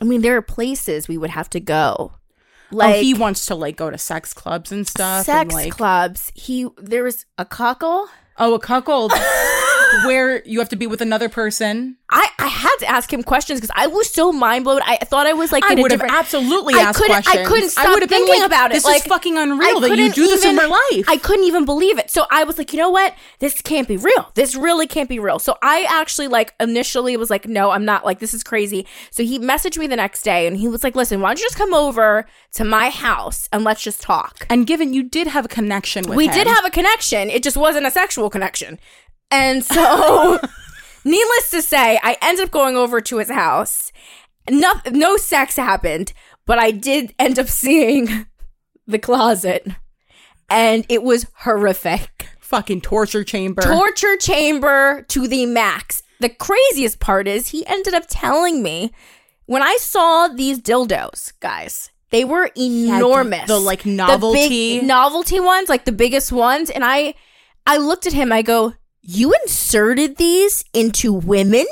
I 0.00 0.04
mean, 0.04 0.22
there 0.22 0.36
are 0.36 0.42
places 0.42 1.06
we 1.06 1.16
would 1.16 1.30
have 1.30 1.48
to 1.50 1.60
go. 1.60 2.14
Like, 2.72 2.96
oh, 2.96 3.00
he 3.00 3.14
wants 3.14 3.46
to 3.46 3.54
like 3.54 3.76
go 3.76 3.90
to 3.90 3.98
sex 3.98 4.34
clubs 4.34 4.72
and 4.72 4.88
stuff. 4.88 5.24
sex 5.24 5.54
and, 5.54 5.64
like, 5.64 5.72
clubs. 5.72 6.32
He 6.34 6.66
there 6.78 7.04
was 7.04 7.26
a 7.38 7.44
cuckold. 7.44 8.08
Oh, 8.38 8.54
a 8.54 8.58
cuckold. 8.58 9.12
where 10.04 10.42
you 10.46 10.58
have 10.58 10.68
to 10.70 10.76
be 10.76 10.86
with 10.86 11.00
another 11.00 11.28
person. 11.28 11.96
I, 12.10 12.28
I 12.38 12.48
had 12.48 12.76
to 12.80 12.86
ask 12.88 13.12
him 13.12 13.22
questions 13.22 13.60
because 13.60 13.72
I 13.76 13.86
was 13.86 14.12
so 14.12 14.32
mind 14.32 14.64
blown. 14.64 14.80
I 14.84 14.96
thought 14.96 15.26
I 15.26 15.32
was 15.32 15.52
like 15.52 15.64
I 15.64 15.74
would 15.74 15.92
have 15.92 16.02
absolutely 16.02 16.74
I 16.74 16.78
asked 16.80 16.98
couldn't- 16.98 17.28
I 17.28 17.44
couldn't 17.44 17.70
stop 17.70 17.88
would 17.90 18.02
have 18.02 18.10
been 18.10 18.24
thinking 18.24 18.40
like, 18.42 18.46
about 18.48 18.70
it. 18.70 18.74
This 18.74 18.84
Like, 18.84 19.02
is 19.02 19.06
fucking 19.06 19.38
unreal 19.38 19.80
that 19.80 19.96
you 19.96 20.12
do 20.12 20.26
this 20.26 20.44
in 20.44 20.52
even- 20.54 20.64
real 20.64 20.70
life. 20.92 21.04
I 21.08 21.16
couldn't 21.18 21.44
even 21.44 21.64
believe 21.64 21.98
it. 21.98 22.10
So 22.10 22.26
I 22.30 22.44
was 22.44 22.58
like, 22.58 22.72
you 22.72 22.78
know 22.78 22.90
what? 22.90 23.14
This 23.38 23.60
can't 23.62 23.86
be 23.86 23.96
real. 23.96 24.30
This 24.34 24.56
really 24.56 24.86
can't 24.86 25.08
be 25.08 25.18
real. 25.18 25.38
So 25.38 25.56
I 25.62 25.86
actually 25.88 26.28
like 26.28 26.54
initially 26.58 27.16
was 27.16 27.30
like, 27.30 27.46
no, 27.46 27.70
I'm 27.70 27.84
not 27.84 28.04
like 28.04 28.18
this 28.18 28.34
is 28.34 28.42
crazy. 28.42 28.86
So 29.10 29.22
he 29.22 29.38
messaged 29.38 29.78
me 29.78 29.86
the 29.86 29.96
next 29.96 30.22
day 30.22 30.46
and 30.46 30.56
he 30.56 30.66
was 30.68 30.82
like, 30.82 30.96
listen, 30.96 31.20
why 31.20 31.28
don't 31.30 31.38
you 31.40 31.44
just 31.46 31.56
come 31.56 31.74
over 31.74 32.26
to 32.54 32.64
my 32.64 32.90
house 32.90 33.48
and 33.52 33.62
let's 33.64 33.82
just 33.82 34.02
talk. 34.02 34.46
and 34.50 34.66
given 34.66 34.92
you 34.92 35.02
did 35.04 35.26
have 35.28 35.44
a 35.44 35.48
connection 35.48 36.04
with 36.08 36.16
we 36.16 36.26
him, 36.26 36.34
did 36.34 36.46
have 36.48 36.64
a 36.64 36.70
connection. 36.70 37.30
It 37.30 37.42
just 37.42 37.56
wasn't 37.56 37.86
a 37.86 37.90
sexual 37.90 38.30
connection. 38.30 38.78
And 39.30 39.64
so, 39.64 40.40
needless 41.04 41.50
to 41.50 41.62
say, 41.62 41.98
I 42.02 42.16
ended 42.22 42.44
up 42.46 42.50
going 42.50 42.76
over 42.76 43.00
to 43.00 43.18
his 43.18 43.30
house. 43.30 43.92
No, 44.48 44.72
no 44.90 45.16
sex 45.16 45.56
happened, 45.56 46.12
but 46.46 46.58
I 46.58 46.70
did 46.70 47.14
end 47.18 47.38
up 47.38 47.48
seeing 47.48 48.26
the 48.86 48.98
closet. 48.98 49.66
And 50.48 50.84
it 50.88 51.02
was 51.04 51.26
horrific. 51.38 52.26
fucking 52.40 52.80
torture 52.80 53.22
chamber. 53.22 53.62
Torture 53.62 54.16
chamber 54.16 55.04
to 55.08 55.28
the 55.28 55.46
max. 55.46 56.02
The 56.18 56.28
craziest 56.28 56.98
part 56.98 57.28
is 57.28 57.48
he 57.48 57.64
ended 57.66 57.94
up 57.94 58.04
telling 58.08 58.62
me 58.62 58.92
when 59.46 59.62
I 59.62 59.76
saw 59.80 60.28
these 60.28 60.58
dildos, 60.60 61.32
guys, 61.40 61.90
they 62.10 62.24
were 62.24 62.50
enormous. 62.56 63.46
the, 63.46 63.58
like, 63.60 63.84
The 63.84 63.90
novelty. 63.90 64.48
big 64.80 64.84
novelty 64.84 65.38
ones, 65.40 65.68
like 65.68 65.84
the 65.84 65.92
biggest 65.92 66.32
ones. 66.32 66.68
And 66.70 66.84
I 66.84 67.14
I 67.66 67.76
looked 67.76 68.06
at 68.06 68.12
him, 68.12 68.32
I 68.32 68.42
go, 68.42 68.74
You 69.02 69.32
inserted 69.42 70.16
these 70.16 70.64
into 70.72 71.12
women? 71.12 71.66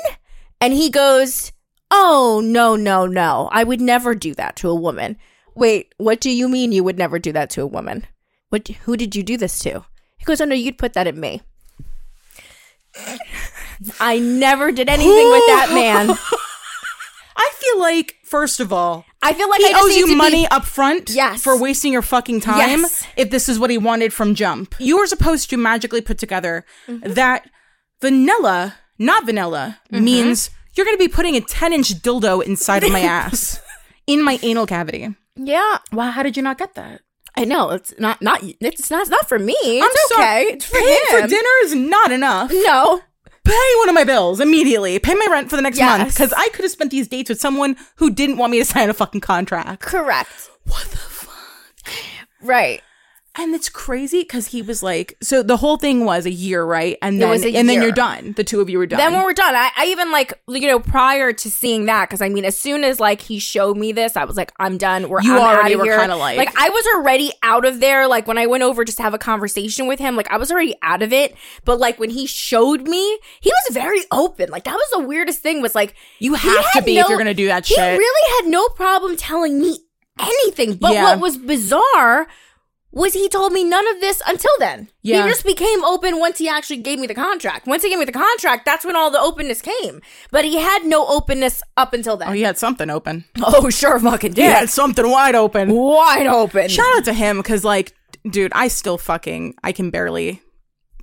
And 0.61 0.73
he 0.73 0.89
goes, 0.89 1.51
Oh, 1.91 2.41
no, 2.43 2.75
no, 2.75 3.05
no. 3.05 3.49
I 3.51 3.63
would 3.63 3.81
never 3.81 4.13
do 4.13 4.33
that 4.35 4.55
to 4.57 4.69
a 4.69 4.75
woman. 4.75 5.17
Wait, 5.55 5.93
what 5.97 6.19
do 6.21 6.29
you 6.29 6.47
mean 6.47 6.71
you 6.71 6.83
would 6.83 6.97
never 6.97 7.19
do 7.19 7.31
that 7.31 7.49
to 7.51 7.61
a 7.61 7.67
woman? 7.67 8.05
What 8.49 8.67
who 8.67 8.95
did 8.97 9.15
you 9.15 9.23
do 9.23 9.37
this 9.37 9.59
to? 9.59 9.85
He 10.17 10.25
goes, 10.25 10.41
Oh 10.41 10.45
no, 10.45 10.55
you'd 10.55 10.77
put 10.77 10.93
that 10.93 11.07
in 11.07 11.19
me. 11.19 11.41
I 13.99 14.19
never 14.19 14.71
did 14.71 14.89
anything 14.89 15.31
with 15.31 15.43
that 15.47 15.69
man. 15.73 16.09
I 17.37 17.51
feel 17.55 17.79
like, 17.79 18.15
first 18.29 18.59
of 18.59 18.71
all, 18.71 19.05
I 19.21 19.33
feel 19.33 19.49
like 19.49 19.61
he 19.61 19.73
owes 19.75 19.95
you 19.97 20.05
to 20.07 20.13
be- 20.13 20.15
money 20.15 20.47
up 20.49 20.65
front 20.65 21.09
Yes. 21.09 21.41
for 21.43 21.57
wasting 21.59 21.91
your 21.93 22.01
fucking 22.01 22.41
time 22.41 22.81
Yes. 22.81 23.05
if 23.17 23.29
this 23.31 23.49
is 23.49 23.57
what 23.59 23.69
he 23.69 23.77
wanted 23.77 24.13
from 24.13 24.35
jump. 24.35 24.75
You 24.79 24.97
were 24.97 25.07
supposed 25.07 25.49
to 25.49 25.57
magically 25.57 26.01
put 26.01 26.17
together 26.17 26.65
Mm-hmm. 26.87 27.13
that 27.13 27.49
vanilla, 28.01 28.75
not 28.97 29.25
vanilla, 29.25 29.79
means 29.91 30.49
you're 30.75 30.85
going 30.85 30.97
to 30.97 31.03
be 31.03 31.07
putting 31.11 31.35
a 31.35 31.41
10 31.41 31.73
inch 31.73 31.89
dildo 32.01 32.43
inside 32.43 32.83
of 32.83 32.91
my 32.91 33.01
ass, 33.19 33.59
in 34.07 34.23
my 34.23 34.39
anal 34.43 34.65
cavity. 34.67 35.15
Yeah, 35.35 35.77
Wow, 35.91 36.11
how 36.11 36.23
did 36.23 36.35
you 36.37 36.43
not 36.43 36.57
get 36.57 36.75
that? 36.75 37.01
I 37.37 37.45
know 37.45 37.69
it's 37.69 37.93
not 37.99 38.21
not 38.21 38.41
it's 38.43 38.89
not 38.91 39.01
it's 39.01 39.09
not 39.09 39.29
for 39.29 39.39
me. 39.39 39.55
It's 39.63 40.11
I'm 40.11 40.17
okay. 40.19 40.41
It's 40.53 40.65
for 40.65 40.77
Paying 40.79 40.97
for 41.11 41.27
dinner 41.27 41.55
is 41.63 41.73
not 41.75 42.11
enough. 42.11 42.51
No, 42.51 43.01
Pay 43.49 43.75
one 43.77 43.89
of 43.89 43.95
my 43.95 44.03
bills 44.03 44.39
immediately. 44.39 44.99
Pay 44.99 45.15
my 45.15 45.27
rent 45.29 45.49
for 45.49 45.55
the 45.55 45.61
next 45.61 45.79
month 45.79 46.13
because 46.13 46.33
I 46.33 46.49
could 46.53 46.63
have 46.63 46.71
spent 46.71 46.91
these 46.91 47.07
dates 47.07 47.29
with 47.29 47.39
someone 47.41 47.75
who 47.95 48.09
didn't 48.09 48.37
want 48.37 48.51
me 48.51 48.59
to 48.59 48.65
sign 48.65 48.89
a 48.89 48.93
fucking 48.93 49.21
contract. 49.21 49.81
correct. 49.81 50.49
What 50.65 50.83
the 50.83 50.97
fuck? 50.97 51.93
Right. 52.41 52.81
And 53.35 53.53
it's 53.53 53.69
crazy 53.69 54.21
because 54.21 54.47
he 54.47 54.61
was 54.63 54.81
like, 54.81 55.15
so 55.21 55.43
the 55.43 55.55
whole 55.55 55.77
thing 55.77 56.03
was 56.03 56.25
a 56.25 56.31
year, 56.31 56.63
right? 56.65 56.97
And 57.01 57.21
then 57.21 57.43
and 57.55 57.69
then 57.69 57.81
you're 57.81 57.91
done. 57.91 58.33
The 58.33 58.43
two 58.43 58.59
of 58.59 58.69
you 58.69 58.79
were 58.79 58.87
done. 58.87 58.97
Then 58.97 59.13
when 59.13 59.23
we're 59.23 59.33
done, 59.33 59.55
I, 59.55 59.69
I 59.77 59.85
even 59.85 60.11
like 60.11 60.33
you 60.49 60.67
know 60.67 60.79
prior 60.79 61.31
to 61.31 61.49
seeing 61.51 61.85
that 61.85 62.09
because 62.09 62.21
I 62.21 62.29
mean 62.29 62.43
as 62.43 62.57
soon 62.57 62.83
as 62.83 62.99
like 62.99 63.21
he 63.21 63.37
showed 63.39 63.77
me 63.77 63.91
this, 63.91 64.17
I 64.17 64.25
was 64.25 64.35
like 64.35 64.51
I'm 64.59 64.77
done. 64.77 65.07
We're 65.09 65.21
You 65.21 65.35
I'm 65.37 65.41
already 65.57 65.75
were 65.75 65.85
here. 65.85 65.99
kinda 65.99 66.15
like- 66.15 66.37
like 66.37 66.53
I 66.59 66.69
was 66.69 66.85
already 66.95 67.31
out 67.43 67.65
of 67.65 67.79
there. 67.79 68.07
Like 68.07 68.27
when 68.27 68.37
I 68.39 68.47
went 68.47 68.63
over 68.63 68.83
just 68.83 68.97
to 68.97 69.03
have 69.03 69.13
a 69.13 69.19
conversation 69.19 69.87
with 69.87 69.99
him, 69.99 70.15
like 70.15 70.29
I 70.31 70.37
was 70.37 70.51
already 70.51 70.75
out 70.81 71.03
of 71.03 71.13
it. 71.13 71.35
But 71.65 71.79
like 71.79 71.99
when 71.99 72.09
he 72.09 72.25
showed 72.25 72.87
me, 72.87 73.19
he 73.41 73.51
was 73.67 73.73
very 73.75 74.01
open. 74.11 74.49
Like 74.49 74.63
that 74.63 74.73
was 74.73 74.89
the 74.91 75.07
weirdest 75.07 75.39
thing. 75.39 75.61
Was 75.61 75.75
like 75.75 75.93
You 76.17 76.33
have 76.33 76.71
to 76.73 76.81
be 76.81 76.97
if 76.97 77.07
you're 77.07 77.17
gonna 77.17 77.33
do 77.35 77.45
that 77.47 77.67
He 77.67 77.75
shit. 77.75 77.97
really 77.99 78.43
had 78.43 78.51
no 78.51 78.67
problem 78.69 79.15
telling 79.15 79.59
me 79.61 79.77
anything. 80.19 80.73
But 80.75 80.93
Yeah. 80.93 81.03
what 81.03 81.19
was 81.19 81.37
bizarre. 81.37 82.27
Was 82.91 83.13
he 83.13 83.29
told 83.29 83.53
me 83.53 83.63
none 83.63 83.87
of 83.87 84.01
this 84.01 84.19
until 84.27 84.51
then? 84.57 84.89
Yeah. 85.03 85.23
He 85.23 85.29
just 85.29 85.45
became 85.45 85.83
open 85.85 86.17
once 86.19 86.39
he 86.39 86.49
actually 86.49 86.77
gave 86.77 86.97
me 86.97 87.05
the 87.05 87.13
contract. 87.13 87.67
Once 87.67 87.83
he 87.83 87.89
gave 87.89 87.99
me 87.99 88.05
the 88.05 88.11
contract, 88.11 88.65
that's 88.65 88.83
when 88.83 88.95
all 88.95 89.11
the 89.11 89.19
openness 89.19 89.61
came. 89.61 90.01
But 90.31 90.43
he 90.43 90.57
had 90.57 90.85
no 90.85 91.05
openness 91.07 91.61
up 91.77 91.93
until 91.93 92.17
then. 92.17 92.29
oh, 92.29 92.31
he 92.31 92.41
had 92.41 92.57
something 92.57 92.89
open. 92.89 93.25
Oh, 93.43 93.69
sure, 93.69 93.99
fucking 93.99 94.33
did. 94.33 94.43
He 94.43 94.47
had 94.49 94.69
something 94.69 95.07
wide 95.09 95.35
open. 95.35 95.71
Wide 95.71 96.25
open. 96.27 96.67
Shout 96.69 96.97
out 96.97 97.05
to 97.05 97.13
him 97.13 97.37
because, 97.37 97.63
like, 97.63 97.93
dude, 98.29 98.51
I 98.55 98.67
still 98.69 98.97
fucking, 98.97 99.55
I 99.63 99.71
can 99.71 99.91
barely 99.91 100.41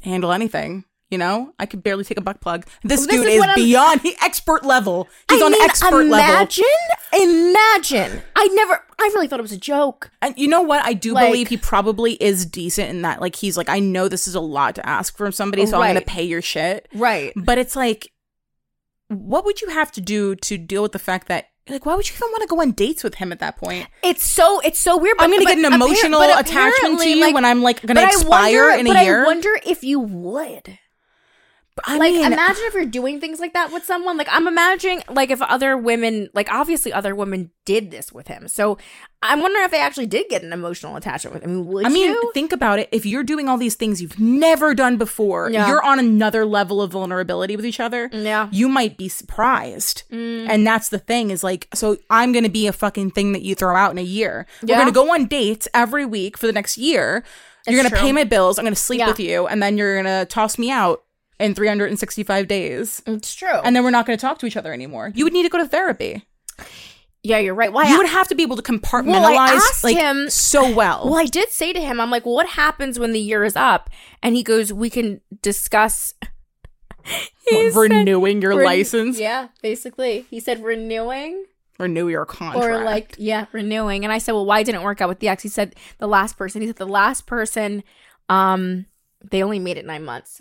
handle 0.02 0.32
anything. 0.32 0.84
You 1.10 1.18
know, 1.18 1.52
I 1.60 1.66
could 1.66 1.84
barely 1.84 2.02
take 2.02 2.18
a 2.18 2.20
butt 2.20 2.40
plug. 2.40 2.66
This, 2.82 3.06
This 3.06 3.06
dude 3.06 3.28
is 3.28 3.44
is, 3.44 3.54
beyond 3.54 4.00
he, 4.00 4.16
expert 4.20 4.64
level. 4.64 5.08
He's 5.30 5.40
I 5.40 5.44
on 5.44 5.52
mean, 5.52 5.62
expert 5.62 6.04
level. 6.04 6.14
imagine, 6.34 6.64
imagine. 7.12 8.22
I 8.34 8.48
never. 8.48 8.82
I 8.98 9.04
really 9.14 9.28
thought 9.28 9.38
it 9.38 9.42
was 9.42 9.52
a 9.52 9.56
joke. 9.58 10.10
And 10.20 10.34
you 10.36 10.48
know 10.48 10.62
what? 10.62 10.84
I 10.84 10.94
do 10.94 11.12
Like- 11.12 11.28
believe 11.28 11.48
he 11.48 11.56
probably 11.58 12.14
is 12.14 12.44
decent 12.46 12.90
in 12.90 13.02
that. 13.02 13.20
Like, 13.20 13.36
he's 13.36 13.56
like, 13.56 13.68
I 13.68 13.78
know 13.78 14.08
this 14.08 14.26
is 14.26 14.34
a 14.34 14.40
lot 14.40 14.74
to 14.76 14.88
ask 14.88 15.16
from 15.16 15.30
somebody, 15.32 15.64
so 15.66 15.80
I'm 15.80 15.92
going 15.92 16.04
to 16.04 16.10
pay 16.10 16.24
your 16.24 16.42
shit. 16.42 16.88
Right. 16.94 17.32
But 17.36 17.58
it's 17.58 17.76
like, 17.76 18.10
what 19.08 19.44
would 19.44 19.60
you 19.60 19.68
have 19.68 19.92
to 19.92 20.00
do 20.00 20.34
to 20.36 20.58
deal 20.58 20.82
with 20.82 20.92
the 20.92 20.98
fact 20.98 21.28
that, 21.28 21.50
like, 21.68 21.86
why 21.86 21.94
would 21.94 22.08
you 22.08 22.14
even 22.16 22.28
want 22.32 22.42
to 22.42 22.48
go 22.48 22.60
on 22.60 22.72
dates 22.72 23.04
with 23.04 23.14
him 23.16 23.30
at 23.30 23.38
that 23.38 23.56
point? 23.58 23.86
It's 24.02 24.24
so. 24.24 24.60
It's 24.60 24.78
so 24.80 24.96
weird. 24.96 25.18
But, 25.18 25.24
I'm 25.24 25.30
going 25.30 25.40
to 25.46 25.46
get 25.46 25.58
an 25.58 25.72
emotional 25.72 26.18
but 26.20 26.40
attachment 26.40 27.00
to 27.00 27.08
you 27.08 27.20
like- 27.20 27.34
when 27.34 27.44
I'm 27.44 27.62
like 27.62 27.82
going 27.82 27.96
to 27.96 28.02
expire 28.04 28.70
wonder, 28.70 28.80
in 28.80 28.86
a 28.88 28.90
but 28.94 29.04
year. 29.04 29.22
I 29.22 29.26
wonder 29.26 29.50
if 29.64 29.84
you 29.84 30.00
would. 30.00 30.78
I 31.84 31.98
like 31.98 32.12
mean, 32.14 32.24
imagine 32.32 32.62
if 32.66 32.74
you're 32.74 32.86
doing 32.86 33.20
things 33.20 33.38
like 33.38 33.52
that 33.52 33.70
with 33.72 33.84
someone 33.84 34.16
like 34.16 34.28
i'm 34.30 34.46
imagining 34.46 35.02
like 35.10 35.30
if 35.30 35.42
other 35.42 35.76
women 35.76 36.30
like 36.32 36.50
obviously 36.50 36.92
other 36.92 37.14
women 37.14 37.50
did 37.66 37.90
this 37.90 38.12
with 38.12 38.28
him 38.28 38.48
so 38.48 38.78
i'm 39.22 39.40
wondering 39.42 39.64
if 39.64 39.70
they 39.70 39.80
actually 39.80 40.06
did 40.06 40.26
get 40.30 40.42
an 40.42 40.52
emotional 40.54 40.96
attachment 40.96 41.34
with 41.34 41.42
him 41.44 41.50
I 41.50 41.52
mean, 41.54 41.66
would 41.66 41.86
I 41.86 41.88
mean, 41.90 42.10
you? 42.10 42.30
think 42.32 42.52
about 42.52 42.78
it. 42.78 42.88
If 42.92 43.04
you're 43.04 43.22
doing 43.24 43.48
all 43.48 43.58
these 43.58 43.74
things 43.74 44.00
you've 44.00 44.18
never 44.18 44.72
done 44.74 44.96
before, 44.96 45.50
Yeah. 45.50 45.68
you're 45.68 45.82
on 45.84 45.98
another 45.98 46.46
level 46.46 46.80
of 46.80 46.92
vulnerability 46.92 47.56
with 47.56 47.66
each 47.66 47.80
other. 47.80 48.08
Yeah. 48.12 48.48
You 48.52 48.68
might 48.68 48.96
be 48.96 49.08
surprised. 49.08 50.04
Mm. 50.10 50.48
And 50.48 50.66
that's 50.66 50.88
the 50.90 50.98
thing 50.98 51.30
is 51.30 51.42
like, 51.44 51.68
so 51.74 51.96
I'm 52.10 52.32
going 52.32 52.44
to 52.44 52.50
be 52.50 52.66
a 52.66 52.72
fucking 52.72 53.10
thing 53.12 53.32
that 53.32 53.42
you 53.42 53.54
throw 53.54 53.74
out 53.76 53.90
in 53.90 53.98
a 53.98 54.02
year. 54.02 54.46
We're 54.62 54.68
going 54.76 54.86
to 54.86 54.92
go 54.92 55.12
on 55.12 55.26
dates 55.26 55.66
every 55.74 56.04
week 56.06 56.36
for 56.38 56.46
the 56.46 56.52
next 56.52 56.78
year. 56.78 57.24
You're 57.66 57.80
going 57.80 57.90
to 57.90 57.96
true. 57.96 57.98
pay 58.06 58.12
my 58.12 58.24
bills. 58.24 58.58
I'm 58.58 58.64
going 58.64 58.74
to 58.74 58.80
sleep 58.80 59.00
Yeah. 59.00 59.08
with 59.08 59.18
you. 59.20 59.46
And 59.46 59.62
then 59.62 59.76
you're 59.76 60.00
going 60.00 60.06
to 60.20 60.24
toss 60.26 60.56
me 60.58 60.70
out 60.70 61.02
in 61.38 61.54
365 61.54 62.48
days. 62.48 63.02
it's 63.06 63.34
true 63.34 63.48
And 63.64 63.74
then 63.76 63.84
we're 63.84 63.90
not 63.90 64.06
going 64.06 64.16
to 64.18 64.20
talk 64.20 64.38
to 64.38 64.46
each 64.46 64.56
other 64.56 64.72
anymore. 64.72 65.12
You 65.14 65.24
would 65.24 65.32
need 65.32 65.42
to 65.44 65.48
go 65.48 65.58
to 65.58 65.66
therapy. 65.68 66.24
yeah 67.22 67.38
you're 67.38 67.54
right 67.54 67.72
why 67.72 67.88
You 67.90 67.98
would 67.98 68.08
have 68.08 68.28
to 68.28 68.34
be 68.34 68.42
able 68.42 68.56
to 68.56 68.62
compartmentalize 68.62 69.06
Well, 69.06 69.38
I 69.38 69.52
asked 69.54 69.84
like 69.84 69.96
him- 69.96 70.30
so 70.30 70.72
well. 70.74 71.04
well 71.04 71.18
i 71.18 71.26
did 71.26 71.48
say 71.50 71.72
to 71.72 71.80
him 71.80 72.00
i'm 72.00 72.10
like 72.10 72.24
well, 72.24 72.34
what 72.36 72.46
happens 72.50 72.98
when 72.98 73.12
the 73.12 73.20
year 73.20 73.42
is 73.44 73.56
up 73.56 73.90
and 74.22 74.34
he 74.36 74.42
goes 74.42 74.72
we 74.72 74.88
can 74.90 75.20
discuss 75.42 76.14
He 77.48 77.70
said- 77.70 77.78
renewing 77.78 78.42
your 78.42 78.56
Ren- 78.56 78.64
license, 78.64 79.18
yeah 79.18 79.48
basically 79.62 80.26
he 80.30 80.40
said 80.40 80.62
renewing 80.64 81.44
renew 81.78 82.08
your 82.08 82.24
contract. 82.26 82.64
or 82.66 82.82
like 82.84 83.14
yeah 83.18 83.46
renewing 83.52 84.04
and 84.04 84.12
i 84.12 84.18
said 84.18 84.32
well 84.32 84.46
why 84.46 84.62
didn't 84.62 84.80
it 84.80 84.84
work 84.84 85.00
out 85.00 85.08
with 85.08 85.18
the 85.20 85.28
ex 85.28 85.42
he 85.42 85.48
said 85.48 85.74
the 85.98 86.08
last 86.08 86.36
person 86.38 86.60
he 86.62 86.66
said 86.66 86.76
the 86.76 86.86
last 86.86 87.26
person 87.26 87.82
um 88.28 88.86
they 89.30 89.42
only 89.42 89.58
made 89.58 89.76
it 89.76 89.84
nine 89.84 90.04
months 90.04 90.40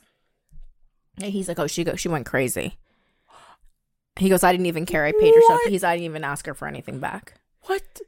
and 1.21 1.31
he's 1.31 1.47
like 1.47 1.59
oh 1.59 1.67
she 1.67 1.83
go 1.83 1.95
she 1.95 2.07
went 2.09 2.25
crazy 2.25 2.77
he 4.17 4.29
goes 4.29 4.43
i 4.43 4.51
didn't 4.51 4.65
even 4.67 4.85
care 4.85 5.05
i 5.05 5.11
paid 5.11 5.33
her 5.35 5.41
stuff 5.41 5.59
What? 5.63 5.69
he's 5.71 5.83
i 5.83 5.95
didn't 5.95 6.05
even 6.05 6.23
ask 6.23 6.45
her 6.45 6.53
for 6.53 6.67
anything 6.67 6.99
back 6.99 7.35
what? 7.63 7.99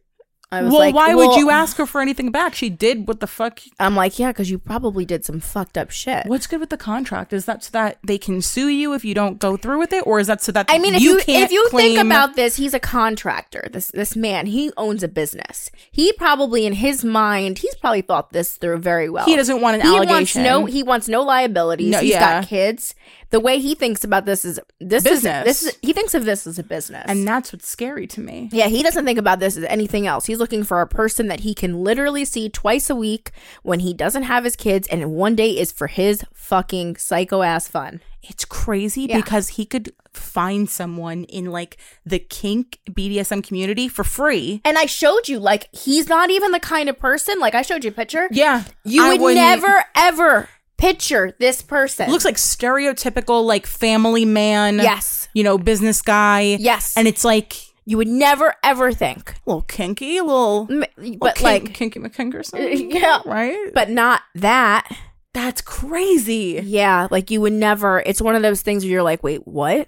I 0.51 0.61
was 0.61 0.71
Well, 0.71 0.79
like 0.79 0.95
why 0.95 1.13
would 1.13 1.35
you 1.37 1.49
ask 1.49 1.77
her 1.77 1.85
for 1.85 2.01
anything 2.01 2.31
back? 2.31 2.55
She 2.55 2.69
did 2.69 3.07
what 3.07 3.19
the 3.19 3.27
fuck. 3.27 3.59
i'm 3.79 3.95
like 3.95 4.17
yeah 4.17 4.29
because 4.31 4.49
you 4.49 4.57
probably 4.59 5.05
did 5.05 5.25
some 5.25 5.39
fucked 5.39 5.77
up 5.77 5.91
shit 5.91 6.25
What's 6.25 6.47
good 6.47 6.59
with 6.59 6.69
the 6.69 6.77
contract? 6.77 7.33
Is 7.33 7.45
that 7.45 7.63
so 7.63 7.71
that 7.71 7.99
they 8.05 8.17
can 8.17 8.41
sue 8.41 8.67
you 8.69 8.93
if 8.93 9.03
you 9.05 9.13
don't 9.13 9.39
go 9.39 9.57
through 9.57 9.79
with 9.79 9.93
it, 9.93 10.05
or 10.07 10.19
is 10.19 10.27
that 10.27 10.41
so 10.41 10.51
that 10.53 10.65
I 10.69 10.77
mean, 10.79 10.93
if 10.95 11.01
you, 11.01 11.19
can't 11.19 11.43
if 11.43 11.51
you 11.51 11.67
think 11.69 11.99
about 11.99 12.35
this, 12.35 12.55
he's 12.55 12.73
a 12.73 12.79
contractor. 12.79 13.67
This 13.71 13.87
this 13.87 14.15
man, 14.15 14.45
he 14.45 14.71
owns 14.77 15.03
a 15.03 15.07
business. 15.07 15.69
He 15.91 16.11
probably, 16.13 16.65
in 16.65 16.73
his 16.73 17.03
mind, 17.03 17.59
he's 17.59 17.75
probably 17.75 18.01
thought 18.01 18.31
this 18.31 18.57
through 18.57 18.79
very 18.79 19.09
well. 19.09 19.25
he 19.25 19.35
doesn't 19.35 19.61
want 19.61 19.75
an 19.75 19.81
he 19.81 19.91
wants 19.91 20.09
allegation. 20.11 20.43
no 20.43 20.65
he 20.65 20.83
wants 20.83 21.07
no 21.07 21.21
liabilities. 21.23 21.91
No, 21.91 21.99
He's 21.99 22.11
yeah. 22.11 22.41
got 22.41 22.47
kids. 22.49 22.95
The 23.29 23.39
way 23.39 23.60
he 23.60 23.75
thinks 23.75 24.03
about 24.03 24.25
this 24.25 24.46
is 24.46 24.60
this 24.79 25.03
Business. 25.03 25.46
is 25.48 25.62
this 25.62 25.63
is 25.74 25.79
he 25.81 25.91
thinks 25.93 26.13
of 26.13 26.24
this 26.25 26.48
as 26.48 26.57
a 26.57 26.63
business. 26.63 27.05
and 27.07 27.27
that's 27.27 27.51
what's 27.51 27.67
scary 27.67 28.07
to 28.07 28.22
me. 28.22 28.50
yeah, 28.53 28.67
he 28.67 28.81
doesn't 28.84 29.05
think 29.05 29.19
about 29.19 29.39
this 29.39 29.57
as 29.57 29.63
anything 29.65 30.07
else. 30.07 30.25
He's 30.25 30.39
looking 30.39 30.63
for 30.63 30.81
a 30.81 30.88
person 30.88 31.27
that 31.27 31.41
he 31.41 31.53
can 31.53 31.84
literally 31.84 32.24
see 32.25 32.48
twice 32.50 32.89
a 32.89 32.96
week 32.96 33.31
when 33.63 33.79
he 33.81 33.93
doesn't 33.93 34.24
have 34.24 34.43
his 34.43 34.55
kids, 34.55 34.88
and 34.88 35.12
one 35.12 35.36
day 35.36 35.51
is 35.57 35.72
for 35.72 35.88
his 35.88 36.24
fucking 36.34 36.96
psycho 36.98 37.41
ass 37.41 37.67
fun. 37.67 38.01
It's 38.24 38.46
crazy 38.46 39.03
Yeah. 39.03 39.17
because 39.17 39.50
he 39.50 39.65
could 39.65 39.91
find 40.13 40.69
someone 40.69 41.24
in 41.25 41.46
like 41.46 41.77
the 42.05 42.19
kink 42.19 42.79
BDSM 42.89 43.41
community 43.46 43.88
for 43.88 44.03
free. 44.03 44.62
And 44.65 44.77
I 44.77 44.86
showed 44.86 45.27
you, 45.29 45.39
like, 45.39 45.69
he's 45.74 46.10
not 46.10 46.29
even 46.31 46.51
the 46.51 46.60
kind 46.60 46.89
of 46.89 46.98
person. 46.98 47.39
Like, 47.39 47.55
I 47.55 47.62
showed 47.62 47.84
you 47.84 47.91
a 47.91 47.93
picture. 47.93 48.27
Yeah. 48.31 48.63
You 48.84 49.03
I 49.03 49.10
would 49.12 49.22
wouldn't- 49.22 49.41
never, 49.46 49.86
ever 49.96 50.50
picture 50.77 51.36
this 51.39 51.62
person. 51.62 52.10
looks 52.10 52.25
like 52.25 52.36
stereotypical 52.36 53.43
like 53.46 53.65
family 53.65 54.25
man. 54.25 54.75
yes. 54.77 55.27
You 55.34 55.43
know, 55.43 55.57
business 55.57 56.01
guy. 56.01 56.57
Yes. 56.60 56.96
And 56.98 57.07
it's 57.07 57.24
like 57.24 57.55
You 57.86 57.98
would 57.98 58.07
never, 58.07 58.55
ever 58.63 58.91
think. 58.91 59.31
a 59.31 59.36
little 59.46 59.62
kinky, 59.63 60.17
a 60.17 60.24
little 60.24 60.67
M- 60.69 60.84
little 60.98 61.17
But, 61.19 61.36
kink- 61.36 61.43
like, 61.43 61.74
kinky 61.74 62.00
McKink 62.00 62.34
or 62.34 62.43
something. 62.43 62.91
yeah. 62.96 63.19
Right? 63.25 63.72
But 63.74 63.89
not 63.89 64.22
that. 64.36 64.89
That's 65.34 65.62
crazy. 65.62 66.60
Yeah, 66.63 67.07
like 67.12 67.29
you 67.29 67.41
would 67.41 67.53
never. 67.53 68.00
It's 68.05 68.22
one 68.22 68.36
of 68.36 68.41
those 68.41 68.62
things 68.63 68.84
where 68.84 68.91
you're 68.91 69.03
like, 69.03 69.24
wait, 69.24 69.46
what? 69.48 69.88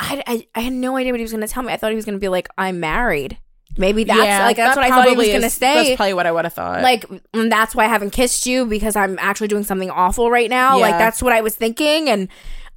I, 0.00 0.22
I, 0.26 0.46
I 0.54 0.60
had 0.60 0.72
no 0.72 0.96
idea 0.96 1.12
what 1.12 1.20
he 1.20 1.24
was 1.24 1.32
going 1.32 1.46
to 1.46 1.52
tell 1.52 1.62
me. 1.62 1.72
I 1.72 1.76
thought 1.76 1.90
he 1.90 1.96
was 1.96 2.04
going 2.06 2.14
to 2.16 2.20
be 2.20 2.28
like, 2.28 2.48
I'm 2.56 2.80
married. 2.80 3.38
Maybe 3.78 4.04
that's 4.04 4.18
like 4.18 4.56
that's 4.56 4.74
that 4.74 4.80
what 4.80 4.90
I 4.90 4.94
thought 4.94 5.08
he 5.08 5.16
was 5.16 5.26
to 5.28 5.34
is- 5.36 5.58
That's 5.58 5.96
probably 5.96 6.14
what 6.14 6.26
I 6.26 6.32
would 6.32 6.44
have 6.44 6.54
thought. 6.54 6.82
Like 6.82 7.06
mm, 7.08 7.50
that's 7.50 7.74
why 7.74 7.84
I 7.84 7.88
haven't 7.88 8.10
kissed 8.10 8.46
you 8.46 8.64
because 8.64 8.96
I'm 8.96 9.18
actually 9.20 9.48
doing 9.48 9.64
something 9.64 9.90
awful 9.90 10.30
right 10.30 10.48
now. 10.48 10.78
Like 10.78 10.98
that's 10.98 11.22
what 11.22 11.32
I 11.32 11.40
was 11.42 11.54
thinking, 11.54 12.08
and 12.08 12.28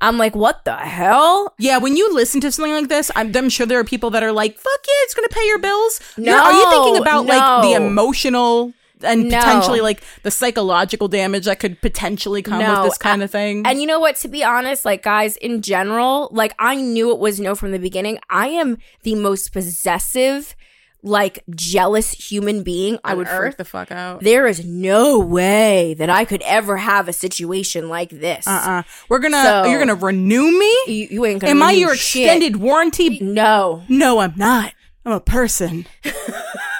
I'm 0.02 0.18
like, 0.18 0.36
what 0.36 0.66
the 0.66 0.76
hell? 0.76 1.54
Yeah, 1.58 1.78
when 1.78 1.96
you 1.96 2.14
listen 2.14 2.42
to 2.42 2.52
something 2.52 2.72
like 2.74 2.90
this, 2.90 3.12
I'm, 3.16 3.36
I'm 3.36 3.50
sure 3.50 3.66
there 3.66 3.80
are 3.80 3.84
people 3.86 4.10
that 4.12 4.24
are 4.24 4.32
like, 4.34 4.58
"Fuck 4.58 4.80
yeah, 4.88 4.94
it's 5.04 5.14
gonna 5.14 5.28
pay 5.30 5.46
your 5.46 5.60
bills." 5.60 6.02
You're- 6.18 6.32
are 6.32 6.52
you 6.54 6.70
thinking 6.70 6.94
No, 6.96 7.02
about 7.02 7.26
like 7.26 7.64
the 7.64 7.74
emotional 7.82 8.74
and 9.02 9.30
No. 9.30 9.38
potentially 9.40 9.80
like 9.80 10.02
the 10.24 10.32
psychological 10.32 11.08
damage 11.08 11.46
that 11.46 11.60
could 11.60 11.80
potentially 11.82 12.42
come 12.42 12.60
No, 12.60 12.82
with 12.82 12.92
this 12.92 12.98
kind 12.98 13.24
of 13.24 13.32
thing? 13.32 13.66
And 13.66 13.80
you 13.80 13.88
know 13.88 14.00
what? 14.02 14.18
To 14.18 14.28
be 14.28 14.44
honest, 14.44 14.84
like 14.84 15.04
guys 15.04 15.38
in 15.38 15.62
general, 15.62 16.28
like 16.34 16.54
I 16.60 16.76
knew 16.76 17.12
it 17.12 17.20
was 17.20 17.40
no 17.40 17.56
from 17.56 17.72
the 17.72 17.80
beginning. 17.80 18.20
I 18.30 18.48
am 18.50 18.78
the 19.04 19.16
most 19.16 19.54
possessive, 19.54 20.56
like 21.02 21.44
jealous 21.52 22.12
human 22.12 22.64
being 22.64 23.00
I 23.04 23.14
would 23.14 23.28
earth. 23.28 23.40
freak 23.40 23.58
the 23.58 23.66
fuck 23.66 23.92
out. 23.92 24.22
there 24.22 24.48
is 24.48 24.66
no 24.66 25.20
way 25.20 25.94
that 25.96 26.10
I 26.10 26.26
could 26.26 26.42
ever 26.42 26.78
have 26.78 27.08
a 27.08 27.14
situation 27.14 27.88
like 27.90 28.10
this. 28.10 28.46
Uh 28.48 28.52
uh-uh. 28.52 28.80
uh. 28.80 28.84
we 29.10 29.16
are 29.16 29.20
gonna. 29.20 29.44
So- 29.44 29.66
you're 29.66 29.80
gonna 29.80 29.96
renew 29.96 30.52
me. 30.58 30.72
You, 30.88 31.08
you 31.12 31.26
ain't 31.26 31.42
gonna. 31.42 31.52
Am 31.52 31.64
I 31.64 31.72
your 31.72 31.96
shit. 31.96 32.24
extended 32.24 32.58
warranty? 32.58 33.20
No. 33.22 33.84
No, 33.88 34.20
I'm 34.20 34.34
not. 34.36 34.74
I'm 35.06 35.14
a 35.14 35.20
person. 35.22 35.86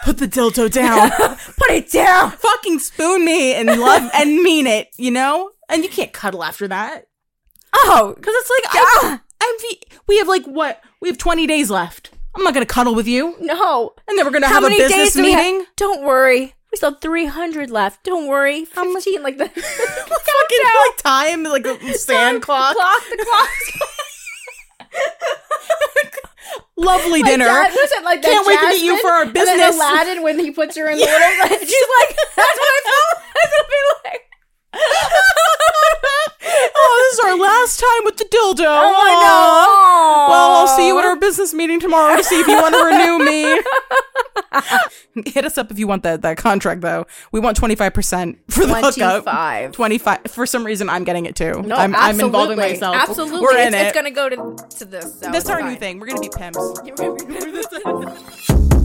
Put 0.04 0.18
the 0.18 0.28
dildo 0.28 0.70
down. 0.72 1.10
Put 1.58 1.72
it 1.72 1.90
down. 1.92 2.32
Fucking 2.32 2.80
spoon 2.80 3.24
me 3.26 3.54
and 3.54 3.68
love 3.80 4.10
and 4.16 4.38
mean 4.44 4.68
it. 4.68 4.90
You 4.98 5.12
know. 5.12 5.52
And 5.70 5.84
you 5.84 5.90
can't 5.90 6.12
cuddle 6.14 6.44
after 6.44 6.68
that. 6.68 7.06
Oh, 7.74 8.14
Because 8.18 8.34
it's 8.36 8.50
like, 8.50 8.84
I, 8.84 9.20
I'm 9.42 9.56
we 10.08 10.18
have 10.18 10.28
like 10.28 10.46
what? 10.46 10.82
We 11.02 11.08
have 11.10 11.20
20 11.20 11.46
days 11.46 11.70
left. 11.70 12.12
I'm 12.36 12.44
not 12.44 12.54
going 12.54 12.66
to 12.66 12.72
cuddle 12.74 12.96
with 12.96 13.08
you. 13.08 13.36
no. 13.42 13.94
And 14.08 14.18
then 14.18 14.26
we're 14.26 14.32
going 14.32 14.44
to 14.44 14.48
How 14.48 14.56
have 14.62 14.66
a 14.66 14.70
business 14.70 14.92
days 14.92 15.14
do 15.14 15.22
meeting. 15.22 15.66
Don't 15.76 16.04
worry. 16.04 16.54
We 16.72 16.76
still 16.78 16.92
have 16.92 17.02
300 17.02 17.72
left. 17.72 18.04
Don't 18.04 18.28
worry. 18.28 18.68
How 18.76 18.84
much- 18.84 19.04
15 19.06 19.24
like 19.24 19.38
the 19.40 19.46
Fucking 19.50 20.64
like 20.86 20.98
time, 20.98 21.44
like 21.44 21.66
a 21.66 21.94
sand 21.96 22.42
clock. 22.44 22.76
clock. 22.76 23.02
The 23.10 23.26
clock. 23.28 23.50
Lovely 26.78 27.22
Like 27.22 27.32
dinner. 27.32 27.46
that- 27.46 27.72
was 27.72 27.92
it 27.92 28.04
like 28.04 28.22
Can't 28.22 28.46
wait 28.48 28.60
to 28.60 28.68
meet 28.68 28.82
you 28.84 29.00
for 29.02 29.10
our 29.10 29.24
And 29.24 29.34
then 29.34 29.58
business. 29.58 29.76
Aladdin 29.76 30.24
when 30.24 30.40
he 30.40 30.52
puts 30.52 30.78
her 30.78 30.88
in 30.90 30.98
the 30.98 31.04
Yeah. 31.06 31.12
little. 31.42 31.58
She's 31.60 31.88
like, 32.00 32.16
that's 32.36 32.58
what 32.60 32.70
I 32.70 32.82
felt. 32.86 33.24
That's 33.36 33.52
what 33.52 33.66
I 33.66 33.70
feel 33.70 33.88
like. 34.06 34.24
oh, 36.76 37.10
this 37.10 37.20
is 37.20 37.26
our 37.26 37.38
last 37.38 37.80
time 37.80 38.06
with 38.06 38.18
the 38.18 38.26
dildo. 38.26 38.66
Oh, 38.66 38.94
I 38.96 39.14
know. 39.24 40.28
Well, 40.30 40.52
I'll 40.52 40.68
see 40.68 40.88
you 40.88 40.98
at 41.00 41.06
our 41.06 41.16
business 41.16 41.54
meeting 41.54 41.80
tomorrow 41.80 42.16
to 42.16 42.24
see 42.24 42.40
if 42.40 42.48
you 42.48 42.56
want 42.56 42.76
to 42.76 42.84
renew 42.84 43.20
me. 43.26 43.62
Hit 45.32 45.46
us 45.46 45.58
up 45.58 45.72
if 45.72 45.80
you 45.80 45.88
want 45.88 46.04
that 46.04 46.22
that 46.22 46.38
contract 46.38 46.82
though. 46.82 47.06
We 47.32 47.40
want 47.40 47.58
twenty 47.58 47.76
five 47.76 47.94
percent 47.94 48.40
for 48.50 48.66
the 48.66 48.76
hookup. 48.76 49.24
25. 49.24 49.72
Twenty 49.74 49.98
five. 49.98 50.20
For 50.28 50.46
some 50.46 50.66
reason, 50.66 50.90
I'm 50.90 51.04
getting 51.04 51.26
it 51.26 51.36
too. 51.36 51.62
No, 51.62 51.76
I'm, 51.76 51.96
I'm 51.96 52.20
involving 52.20 52.58
myself. 52.58 52.96
Absolutely, 52.96 53.42
we're 53.42 53.58
in 53.58 53.74
it's, 53.74 53.76
it. 53.76 53.88
it's 53.88 53.96
gonna 53.96 54.12
go 54.12 54.30
to 54.30 54.56
to 54.78 54.86
this. 54.86 55.20
So 55.20 55.20
That's 55.32 55.40
it's 55.40 55.50
our 55.50 55.60
fine. 55.60 55.74
new 55.74 55.80
thing. 55.80 56.00
We're 56.00 56.08
gonna 56.08 56.22
be 56.22 56.30
pimps. 56.30 56.58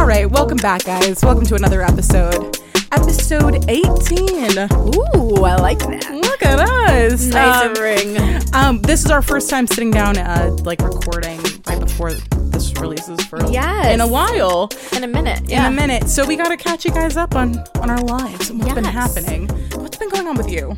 All 0.00 0.06
right, 0.06 0.28
welcome 0.30 0.56
back, 0.56 0.84
guys. 0.84 1.22
Welcome 1.22 1.44
to 1.46 1.54
another 1.54 1.82
episode. 1.82 2.58
Episode 2.90 3.64
18. 3.68 4.58
Ooh, 4.58 5.44
I 5.44 5.56
like 5.56 5.78
that. 5.80 6.10
Look 6.14 6.42
at 6.42 6.58
us. 6.58 7.26
Nice 7.26 7.66
Um, 7.66 7.74
ring. 7.74 8.16
Um, 8.54 8.80
this 8.82 9.04
is 9.04 9.10
our 9.10 9.20
first 9.22 9.50
time 9.50 9.66
sitting 9.66 9.90
down, 9.90 10.16
uh, 10.16 10.56
like 10.64 10.80
recording 10.80 11.38
right 11.66 11.78
before 11.78 12.12
this 12.12 12.72
releases 12.80 13.20
for 13.26 13.44
Yes. 13.50 13.92
in 13.94 14.00
a 14.00 14.06
while, 14.06 14.70
In 14.96 15.04
a 15.04 15.06
minute. 15.06 15.48
in 15.50 15.62
a 15.64 15.70
minute. 15.70 16.08
So 16.08 16.24
we 16.26 16.34
got 16.36 16.48
to 16.48 16.56
catch 16.56 16.84
you 16.84 16.90
guys 16.90 17.16
up 17.16 17.36
on 17.36 17.62
on 17.80 17.90
our 17.90 18.00
lives 18.00 18.50
and 18.50 18.58
what's 18.58 18.72
been 18.74 18.84
happening. 18.84 19.48
What's 19.74 19.98
been 19.98 20.08
going 20.08 20.26
on 20.26 20.36
with 20.36 20.50
you? 20.50 20.74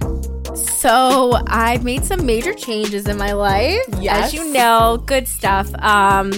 So 0.54 1.40
I've 1.46 1.84
made 1.84 2.04
some 2.04 2.26
major 2.26 2.52
changes 2.52 3.06
in 3.08 3.16
my 3.16 3.32
life. 3.32 3.78
Yes. 4.00 4.26
As 4.26 4.34
you 4.34 4.52
know, 4.52 5.02
good 5.06 5.26
stuff. 5.28 5.70
Um 5.80 6.32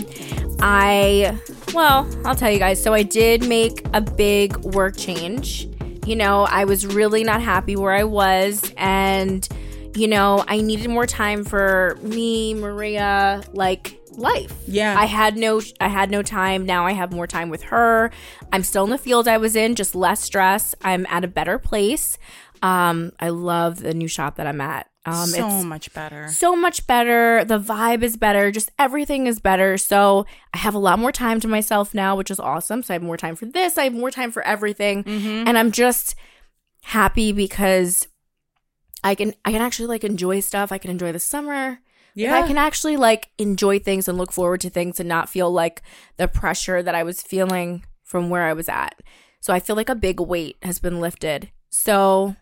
I 0.66 1.38
well, 1.74 2.08
I'll 2.24 2.34
tell 2.34 2.50
you 2.50 2.58
guys. 2.58 2.82
So 2.82 2.94
I 2.94 3.02
did 3.02 3.46
make 3.46 3.86
a 3.92 4.00
big 4.00 4.56
work 4.56 4.96
change. 4.96 5.68
You 6.06 6.16
know, 6.16 6.44
I 6.44 6.64
was 6.64 6.86
really 6.86 7.22
not 7.22 7.42
happy 7.42 7.76
where 7.76 7.92
I 7.92 8.04
was 8.04 8.72
and 8.78 9.46
you 9.94 10.08
know, 10.08 10.42
I 10.48 10.62
needed 10.62 10.88
more 10.88 11.06
time 11.06 11.44
for 11.44 11.98
me, 12.02 12.54
Maria, 12.54 13.42
like 13.52 14.00
life. 14.12 14.56
Yeah. 14.66 14.96
I 14.98 15.04
had 15.04 15.36
no 15.36 15.60
I 15.80 15.88
had 15.88 16.10
no 16.10 16.22
time. 16.22 16.64
Now 16.64 16.86
I 16.86 16.92
have 16.92 17.12
more 17.12 17.26
time 17.26 17.50
with 17.50 17.64
her. 17.64 18.10
I'm 18.50 18.62
still 18.62 18.84
in 18.84 18.90
the 18.90 18.96
field 18.96 19.28
I 19.28 19.36
was 19.36 19.56
in, 19.56 19.74
just 19.74 19.94
less 19.94 20.20
stress. 20.20 20.74
I'm 20.82 21.04
at 21.10 21.24
a 21.24 21.28
better 21.28 21.58
place. 21.58 22.16
Um, 22.62 23.12
I 23.20 23.28
love 23.28 23.80
the 23.80 23.92
new 23.92 24.08
shop 24.08 24.36
that 24.36 24.46
I'm 24.46 24.62
at. 24.62 24.88
Um, 25.06 25.26
so 25.26 25.62
much 25.62 25.92
better. 25.92 26.28
so 26.28 26.56
much 26.56 26.86
better. 26.86 27.44
The 27.44 27.58
vibe 27.60 28.02
is 28.02 28.16
better. 28.16 28.50
Just 28.50 28.70
everything 28.78 29.26
is 29.26 29.38
better. 29.38 29.76
So 29.76 30.24
I 30.54 30.58
have 30.58 30.74
a 30.74 30.78
lot 30.78 30.98
more 30.98 31.12
time 31.12 31.40
to 31.40 31.48
myself 31.48 31.92
now, 31.94 32.16
which 32.16 32.30
is 32.30 32.40
awesome. 32.40 32.82
So 32.82 32.94
I 32.94 32.96
have 32.96 33.02
more 33.02 33.16
time 33.18 33.36
for 33.36 33.44
this. 33.46 33.76
I 33.76 33.84
have 33.84 33.92
more 33.92 34.10
time 34.10 34.30
for 34.32 34.42
everything, 34.42 35.04
Mm-hmm. 35.04 35.46
and 35.48 35.58
I'm 35.58 35.72
just 35.72 36.14
happy 36.84 37.32
because 37.32 38.08
I 39.02 39.14
can 39.14 39.34
I 39.44 39.52
can 39.52 39.60
actually 39.62 39.88
like 39.88 40.04
enjoy 40.04 40.40
stuff. 40.40 40.72
I 40.72 40.78
can 40.78 40.90
enjoy 40.90 41.12
the 41.12 41.20
summer. 41.20 41.68
Like, 41.70 41.78
Yeah. 42.14 42.36
I 42.38 42.46
can 42.46 42.56
actually 42.58 42.96
like 42.96 43.30
enjoy 43.38 43.78
things 43.80 44.08
and 44.08 44.16
look 44.16 44.32
forward 44.32 44.60
to 44.62 44.70
things 44.70 45.00
and 45.00 45.08
not 45.08 45.28
feel 45.28 45.50
like 45.50 45.82
the 46.16 46.28
pressure 46.28 46.82
that 46.82 46.94
I 46.94 47.02
was 47.02 47.20
feeling 47.20 47.84
from 48.04 48.30
where 48.30 48.44
I 48.44 48.52
was 48.52 48.68
at. 48.68 49.00
So 49.40 49.52
I 49.52 49.60
feel 49.60 49.76
like 49.76 49.88
a 49.90 49.94
big 49.94 50.20
weight 50.20 50.56
has 50.62 50.78
been 50.78 51.00
lifted. 51.00 51.50
So 51.70 52.36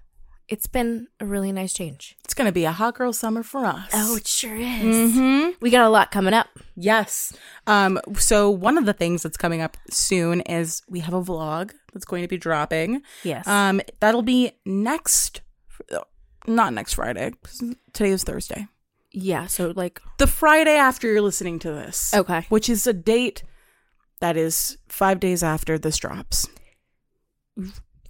it's 0.53 0.67
been 0.67 1.09
a 1.19 1.25
really 1.25 1.51
nice 1.51 1.73
change. 1.73 2.15
It's 2.25 2.35
gonna 2.35 2.53
be 2.53 2.65
a 2.67 2.73
hot 2.73 2.95
girl 2.97 3.12
summer 3.15 3.43
for 3.43 3.65
us. 3.65 3.91
Oh, 3.95 4.17
it 4.17 4.27
sure 4.27 4.55
is. 4.57 5.15
hmm 5.15 5.49
We 5.61 5.71
got 5.71 5.87
a 5.87 5.88
lot 5.88 6.11
coming 6.11 6.35
up. 6.35 6.49
Yes. 6.77 7.33
Um, 7.67 7.99
so 8.19 8.51
one 8.51 8.77
of 8.77 8.85
the 8.85 8.93
things 8.93 9.23
that's 9.23 9.38
coming 9.38 9.62
up 9.62 9.77
soon 9.91 10.43
is 10.43 10.83
we 10.88 11.01
have 11.01 11.15
a 11.15 11.23
vlog 11.23 11.73
that's 11.93 12.05
going 12.05 12.23
to 12.23 12.29
be 12.29 12.37
dropping. 12.38 13.03
Yes. 13.25 13.47
Um, 13.47 13.81
that'll 14.01 14.23
be 14.23 14.53
next, 14.67 15.41
not 16.47 16.73
next 16.75 16.95
Friday. 16.95 17.33
Today 17.95 18.11
is 18.11 18.23
Thursday. 18.25 18.67
yeah. 19.11 19.47
So 19.47 19.73
like, 19.75 20.01
The 20.19 20.27
Friday 20.27 20.77
after 20.77 21.07
you're 21.11 21.23
listening 21.23 21.59
to 21.61 21.71
this. 21.73 22.12
Okay. 22.15 22.45
Which 22.51 22.69
is 22.69 22.87
a 22.87 22.93
date 22.93 23.43
that 24.21 24.37
is 24.37 24.77
five 24.88 25.19
days 25.19 25.43
after 25.43 25.79
this 25.79 25.97
drops. 25.97 26.47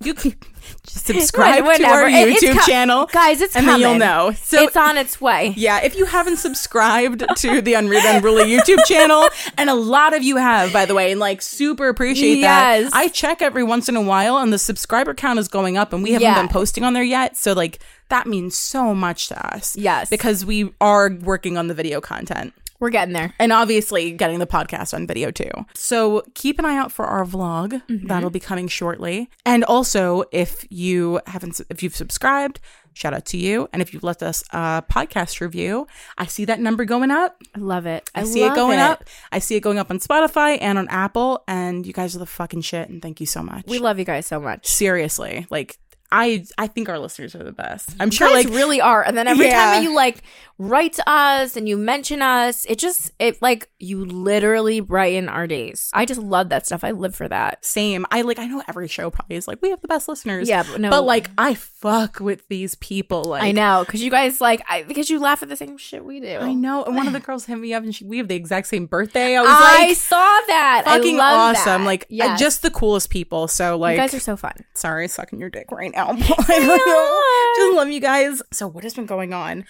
You 0.04 0.14
can 0.14 0.34
subscribe 0.84 1.64
to 1.64 1.84
our 1.86 2.08
It- 2.08 2.36
YouTube 2.42 2.58
co- 2.58 2.66
channel, 2.66 3.06
guys, 3.12 3.40
it's 3.40 3.56
and 3.56 3.64
coming. 3.66 3.82
then 3.82 3.90
you'll 3.90 3.98
know. 3.98 4.32
So 4.32 4.62
it's 4.62 4.76
on 4.76 4.96
its 4.98 5.20
way. 5.20 5.54
yeah, 5.56 5.80
if 5.82 5.96
you 5.96 6.04
haven't 6.06 6.36
subscribed 6.38 7.24
to 7.38 7.60
the 7.60 7.72
Unrated 7.74 8.16
Unruly 8.16 8.44
YouTube 8.44 8.84
channel, 8.84 9.28
and 9.58 9.70
a 9.70 9.74
lot 9.74 10.14
of 10.14 10.22
you 10.22 10.36
have, 10.36 10.72
by 10.72 10.84
the 10.86 10.94
way, 10.94 11.10
and 11.12 11.20
like 11.20 11.42
super 11.42 11.88
appreciate 11.88 12.38
Yes. 12.38 12.90
that. 12.90 12.96
I 12.96 13.08
check 13.08 13.42
every 13.42 13.62
once 13.64 13.88
in 13.88 13.96
a 13.96 14.02
while, 14.02 14.38
and 14.38 14.52
the 14.52 14.58
subscriber 14.58 15.14
count 15.14 15.38
is 15.38 15.48
going 15.48 15.76
up, 15.76 15.92
and 15.92 16.02
we 16.02 16.12
haven't 16.12 16.26
Yeah. 16.28 16.40
been 16.40 16.48
posting 16.48 16.84
on 16.84 16.92
there 16.92 17.02
yet. 17.02 17.36
So 17.36 17.52
like 17.52 17.78
that 18.08 18.26
means 18.26 18.56
so 18.56 18.94
much 18.94 19.28
to 19.28 19.54
us. 19.54 19.74
Yes. 19.76 20.10
because 20.10 20.44
we 20.44 20.72
are 20.80 21.10
working 21.22 21.56
on 21.56 21.66
the 21.68 21.74
video 21.74 22.00
content. 22.00 22.52
We're 22.82 22.90
getting 22.90 23.14
there. 23.14 23.32
And 23.38 23.52
obviously 23.52 24.10
getting 24.10 24.40
the 24.40 24.46
podcast 24.46 24.92
on 24.92 25.06
video 25.06 25.30
too. 25.30 25.52
So 25.72 26.24
keep 26.34 26.58
an 26.58 26.64
eye 26.64 26.76
out 26.76 26.90
for 26.90 27.04
our 27.06 27.24
vlog. 27.24 27.80
Mm-hmm. 27.88 28.08
That'll 28.08 28.28
be 28.28 28.40
coming 28.40 28.66
shortly. 28.66 29.30
And 29.46 29.62
also, 29.62 30.24
if 30.32 30.66
you 30.68 31.20
haven't, 31.28 31.60
if 31.70 31.80
you've 31.84 31.94
subscribed, 31.94 32.58
shout 32.92 33.14
out 33.14 33.24
to 33.26 33.36
you. 33.36 33.68
And 33.72 33.80
if 33.82 33.94
you've 33.94 34.02
left 34.02 34.20
us 34.20 34.42
a 34.50 34.82
podcast 34.90 35.40
review, 35.40 35.86
I 36.18 36.26
see 36.26 36.44
that 36.46 36.58
number 36.58 36.84
going 36.84 37.12
up. 37.12 37.40
I 37.54 37.60
love 37.60 37.86
it. 37.86 38.10
I, 38.16 38.24
see 38.24 38.42
it 38.42 38.52
going 38.56 38.80
up. 38.80 39.04
I 39.30 39.38
see 39.38 39.54
it 39.54 39.60
going 39.60 39.78
up 39.78 39.88
on 39.88 40.00
Spotify 40.00 40.58
and 40.60 40.76
on 40.76 40.88
Apple. 40.88 41.44
And 41.46 41.86
you 41.86 41.92
guys 41.92 42.16
are 42.16 42.18
the 42.18 42.26
fucking 42.26 42.62
shit. 42.62 42.88
And 42.88 43.00
thank 43.00 43.20
you 43.20 43.26
so 43.26 43.44
much. 43.44 43.64
We 43.68 43.78
love 43.78 44.00
you 44.00 44.04
guys 44.04 44.26
so 44.26 44.40
much. 44.40 44.66
seriously 44.66 45.46
like 45.50 45.78
I 46.14 46.44
I 46.58 46.66
think 46.66 46.90
our 46.90 46.98
listeners 46.98 47.34
are 47.34 47.42
the 47.42 47.52
best. 47.52 47.94
I'm 47.98 48.08
You 48.08 48.12
sure 48.12 48.28
guys 48.28 48.44
like 48.44 48.54
really 48.54 48.82
are. 48.82 49.02
And 49.02 49.16
then 49.16 49.26
every 49.26 49.46
Yeah. 49.48 49.72
time 49.76 49.82
you 49.82 49.94
like 49.94 50.22
write 50.62 50.92
to 50.94 51.08
us 51.10 51.56
and 51.56 51.68
you 51.68 51.76
mention 51.76 52.22
us, 52.22 52.64
it 52.66 52.78
just 52.78 53.10
it 53.18 53.40
like 53.42 53.68
you 53.78 54.04
literally 54.04 54.80
brighten 54.80 55.28
our 55.28 55.46
days. 55.46 55.90
I 55.92 56.04
just 56.04 56.20
love 56.20 56.48
that 56.50 56.66
stuff. 56.66 56.84
I 56.84 56.92
live 56.92 57.14
for 57.14 57.28
that. 57.28 57.64
same. 57.64 58.06
I 58.10 58.22
like 58.22 58.38
I 58.38 58.46
know 58.46 58.62
every 58.68 58.88
show 58.88 59.10
probably 59.10 59.36
is 59.36 59.48
like 59.48 59.60
we 59.62 59.70
have 59.70 59.80
the 59.80 59.88
best 59.88 60.08
listeners. 60.08 60.48
Yeah, 60.48 60.62
but 60.62 60.80
no. 60.80 60.90
But 60.90 61.02
like 61.04 61.30
I 61.36 61.54
fuck 61.54 62.20
with 62.20 62.46
these 62.48 62.74
people 62.76 63.24
like 63.24 63.42
I 63.42 63.52
know 63.52 63.82
because 63.86 64.02
you 64.02 64.10
guys 64.10 64.40
like 64.40 64.62
I, 64.68 64.82
because 64.84 65.10
you 65.10 65.18
laugh 65.18 65.42
at 65.42 65.48
the 65.48 65.56
same 65.56 65.76
shit 65.78 66.04
we 66.04 66.20
do. 66.20 66.38
I 66.38 66.52
know. 66.54 66.84
And 66.84 66.94
one 66.96 67.06
of 67.06 67.12
the 67.12 67.20
girls 67.26 67.46
hit 67.46 67.58
me 67.58 67.74
up 67.74 67.82
and 67.82 67.94
she, 67.94 68.04
we 68.04 68.18
have 68.18 68.28
the 68.28 68.36
exact 68.36 68.68
same 68.68 68.86
birthday. 68.86 69.36
I 69.36 69.42
was 69.42 69.50
I 69.50 69.86
like 69.88 69.96
saw 69.96 70.16
that. 70.16 70.82
Fucking 70.84 71.18
awesome. 71.20 71.82
that. 71.82 71.86
Like 71.86 72.06
Yes. 72.08 72.38
just 72.38 72.62
the 72.62 72.70
coolest 72.70 73.10
people. 73.10 73.48
So 73.48 73.76
like 73.76 73.96
you 73.96 74.00
guys 74.02 74.14
are 74.14 74.20
so 74.20 74.36
fun. 74.36 74.54
sorry, 74.74 75.08
sucking 75.08 75.38
your 75.40 75.50
dick 75.50 75.70
right 75.72 75.92
now. 75.92 76.12
Just 77.56 77.74
love 77.76 77.88
you 77.88 78.00
guys. 78.00 78.42
So 78.52 78.66
what 78.66 78.84
has 78.84 78.94
been 78.94 79.06
going 79.06 79.32
on? 79.32 79.64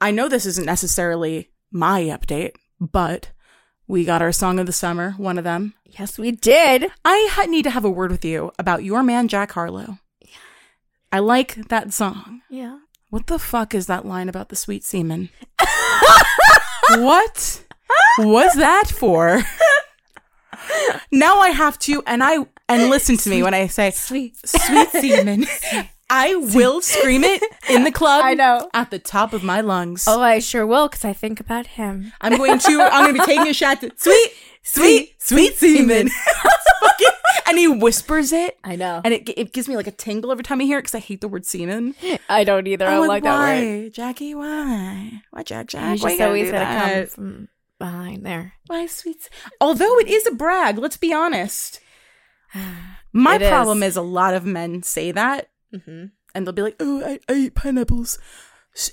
I 0.00 0.10
know 0.10 0.28
this 0.28 0.46
isn't 0.46 0.66
necessarily 0.66 1.50
my 1.72 2.02
update, 2.04 2.52
but 2.80 3.30
we 3.86 4.04
got 4.04 4.22
our 4.22 4.32
song 4.32 4.58
of 4.58 4.66
the 4.66 4.72
summer, 4.72 5.12
one 5.12 5.38
of 5.38 5.44
them. 5.44 5.74
Yes, 5.84 6.18
we 6.18 6.30
did. 6.30 6.90
I 7.04 7.28
ha- 7.32 7.46
need 7.46 7.62
to 7.64 7.70
have 7.70 7.84
a 7.84 7.90
word 7.90 8.10
with 8.10 8.24
you 8.24 8.52
about 8.58 8.84
your 8.84 9.02
man 9.02 9.28
Jack 9.28 9.52
Harlow. 9.52 9.98
Yeah. 10.20 10.28
I 11.10 11.18
like 11.20 11.54
that 11.68 11.92
song. 11.92 12.42
Yeah. 12.50 12.78
What 13.10 13.26
the 13.26 13.38
fuck 13.38 13.74
is 13.74 13.86
that 13.86 14.04
line 14.04 14.28
about 14.28 14.50
the 14.50 14.56
sweet 14.56 14.84
semen? 14.84 15.30
what 16.90 17.64
was 18.18 18.52
that 18.54 18.88
for? 18.94 19.42
now 21.10 21.38
I 21.38 21.48
have 21.50 21.78
to, 21.80 22.02
and 22.06 22.22
I 22.22 22.46
and 22.68 22.90
listen 22.90 23.16
to 23.16 23.30
me 23.30 23.42
when 23.42 23.54
I 23.54 23.66
say 23.68 23.90
Sweet. 23.90 24.36
sweet 24.46 24.90
semen. 24.90 25.46
I 26.10 26.34
will 26.36 26.80
scream 26.80 27.22
it 27.24 27.42
in 27.68 27.84
the 27.84 27.92
club. 28.00 28.22
I 28.24 28.34
know. 28.34 28.68
at 28.72 28.90
the 28.90 28.98
top 28.98 29.32
of 29.32 29.42
my 29.44 29.60
lungs. 29.60 30.04
Oh, 30.08 30.20
I 30.22 30.38
sure 30.38 30.66
will 30.66 30.88
because 30.88 31.04
I 31.04 31.12
think 31.12 31.38
about 31.40 31.66
him. 31.66 32.12
I'm 32.20 32.36
going 32.38 32.58
to. 32.58 32.80
I'm 32.82 33.04
going 33.04 33.14
to 33.14 33.20
be 33.20 33.26
taking 33.26 33.46
a 33.48 33.52
shot. 33.52 33.80
To, 33.82 33.92
sweet, 33.96 34.32
sweet, 34.62 35.14
sweet 35.22 35.54
semen. 35.56 36.08
Fucking- 36.80 37.06
and 37.46 37.58
he 37.58 37.66
whispers 37.68 38.32
it. 38.32 38.58
I 38.64 38.76
know. 38.76 39.00
And 39.04 39.14
it, 39.14 39.28
it 39.38 39.52
gives 39.54 39.68
me 39.68 39.76
like 39.76 39.86
a 39.86 39.90
tingle 39.90 40.30
every 40.32 40.44
time 40.44 40.60
I 40.60 40.64
hear 40.64 40.78
it 40.78 40.82
because 40.82 40.94
I 40.94 40.98
hate 40.98 41.20
the 41.22 41.28
word 41.28 41.46
semen. 41.46 41.94
I 42.28 42.44
don't 42.44 42.66
either. 42.66 42.86
I 42.86 42.90
I'm 42.92 42.96
don't 43.00 43.08
like 43.08 43.22
that 43.22 43.38
why, 43.38 43.60
word. 43.64 43.94
Jackie? 43.94 44.34
Why? 44.34 45.22
Why, 45.30 45.42
Jack? 45.42 45.68
Jack? 45.68 45.94
It's 45.94 46.02
why 46.02 46.10
just 46.10 46.20
always 46.22 46.50
gotta 46.50 46.64
come 46.94 47.06
from 47.06 47.48
behind 47.78 48.24
there. 48.26 48.52
Why, 48.66 48.84
sweet? 48.86 49.30
Although 49.62 49.98
it 49.98 50.08
is 50.08 50.26
a 50.26 50.32
brag, 50.32 50.76
let's 50.78 50.96
be 50.98 51.12
honest. 51.12 51.80
My 53.12 53.36
It 53.36 53.42
is. 53.42 53.48
problem 53.48 53.82
is 53.82 53.96
a 53.96 54.02
lot 54.02 54.34
of 54.34 54.44
men 54.44 54.82
say 54.82 55.10
that, 55.12 55.48
Mm-hmm. 55.74 56.04
and 56.34 56.46
they'll 56.46 56.52
be 56.52 56.62
like, 56.62 56.76
"Oh, 56.80 57.02
I, 57.04 57.20
I 57.28 57.34
eat 57.34 57.54
pineapples," 57.54 58.18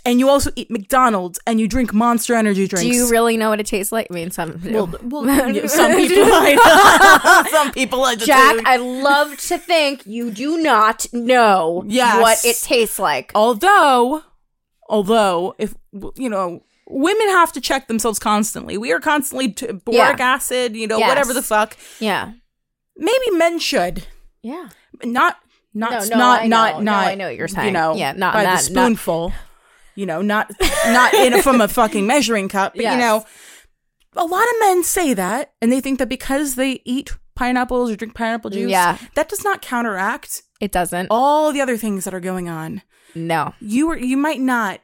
and 0.05 0.19
you 0.19 0.27
also 0.29 0.51
eat 0.55 0.69
McDonald's, 0.69 1.39
and 1.47 1.59
you 1.59 1.67
drink 1.67 1.93
Monster 1.93 2.33
Energy 2.35 2.67
drinks. 2.67 2.81
Do 2.83 2.93
you 2.93 3.09
really 3.09 3.37
know 3.37 3.49
what 3.49 3.59
it 3.59 3.65
tastes 3.67 3.91
like? 3.91 4.07
I 4.09 4.13
mean, 4.13 4.31
some. 4.31 4.57
do. 4.57 4.71
Well, 4.73 4.99
well 5.03 5.25
yeah, 5.55 5.67
some 5.67 5.95
people 5.95 6.25
might. 6.25 7.47
some 7.51 7.71
people 7.71 7.99
like 7.99 8.19
to 8.19 8.25
Jack. 8.25 8.65
I 8.65 8.77
love 8.77 9.37
to 9.47 9.57
think 9.57 10.05
you 10.05 10.31
do 10.31 10.57
not 10.61 11.05
know 11.13 11.83
Yes. 11.87 12.21
what 12.21 12.43
it 12.45 12.57
tastes 12.61 12.99
like. 12.99 13.31
although, 13.35 14.23
although, 14.89 15.55
if 15.57 15.75
you 16.17 16.29
know, 16.29 16.63
women 16.87 17.27
have 17.29 17.51
to 17.53 17.61
check 17.61 17.87
themselves 17.87 18.19
constantly. 18.19 18.77
We 18.77 18.91
are 18.91 18.99
constantly 18.99 19.51
t- 19.53 19.71
boric 19.71 20.19
Yeah. 20.19 20.33
acid, 20.35 20.75
you 20.75 20.87
know, 20.87 20.97
Yes. 20.97 21.07
whatever 21.09 21.33
the 21.33 21.41
fuck. 21.41 21.77
Yeah. 21.99 22.33
Maybe 22.97 23.31
men 23.31 23.59
should 23.59 24.05
Yeah. 24.43 24.69
not, 25.03 25.37
not, 25.75 25.91
No, 25.91 25.99
no, 26.09 26.17
not, 26.17 26.41
I 26.41 26.47
not, 26.47 26.75
know. 26.77 26.91
No. 26.91 26.93
I 26.97 27.15
know 27.15 27.25
what 27.27 27.35
you're 27.35 27.47
saying. 27.47 27.67
You 27.67 27.73
saying. 27.73 27.73
know, 27.73 27.95
Yeah, 27.95 28.13
not 28.13 28.33
by 28.33 28.43
that- 28.43 28.63
the 28.63 28.73
not- 28.73 28.83
spoonful. 28.85 29.33
You 29.97 30.05
know, 30.05 30.21
not, 30.21 30.51
not 30.87 31.13
in 31.13 31.33
a, 31.33 31.41
from 31.43 31.61
a 31.61 31.67
fucking 31.69 32.05
measuring 32.07 32.49
cup. 32.49 32.73
But 32.75 32.83
you 32.83 32.97
know, 32.97 33.23
a 34.17 34.25
lot 34.25 34.43
of 34.43 34.53
men 34.61 34.83
say 34.83 35.13
that, 35.13 35.53
and 35.61 35.71
they 35.71 35.79
think 35.79 35.99
that 35.99 36.09
because 36.09 36.55
they 36.55 36.81
eat 36.83 37.11
pineapples 37.35 37.91
or 37.91 37.95
drink 37.95 38.13
pineapple 38.13 38.49
juice, 38.49 38.69
Yeah. 38.71 38.97
that 39.15 39.29
does 39.29 39.43
not 39.45 39.61
counteract 39.61 40.41
It 40.59 40.71
doesn't. 40.73 41.07
all 41.11 41.53
the 41.53 41.61
other 41.61 41.77
things 41.77 42.03
that 42.03 42.13
are 42.13 42.19
going 42.19 42.49
on. 42.49 42.81
No. 43.13 43.53
You 43.61 43.87
were, 43.87 43.97
you 43.97 44.17
might 44.17 44.41
not, 44.41 44.81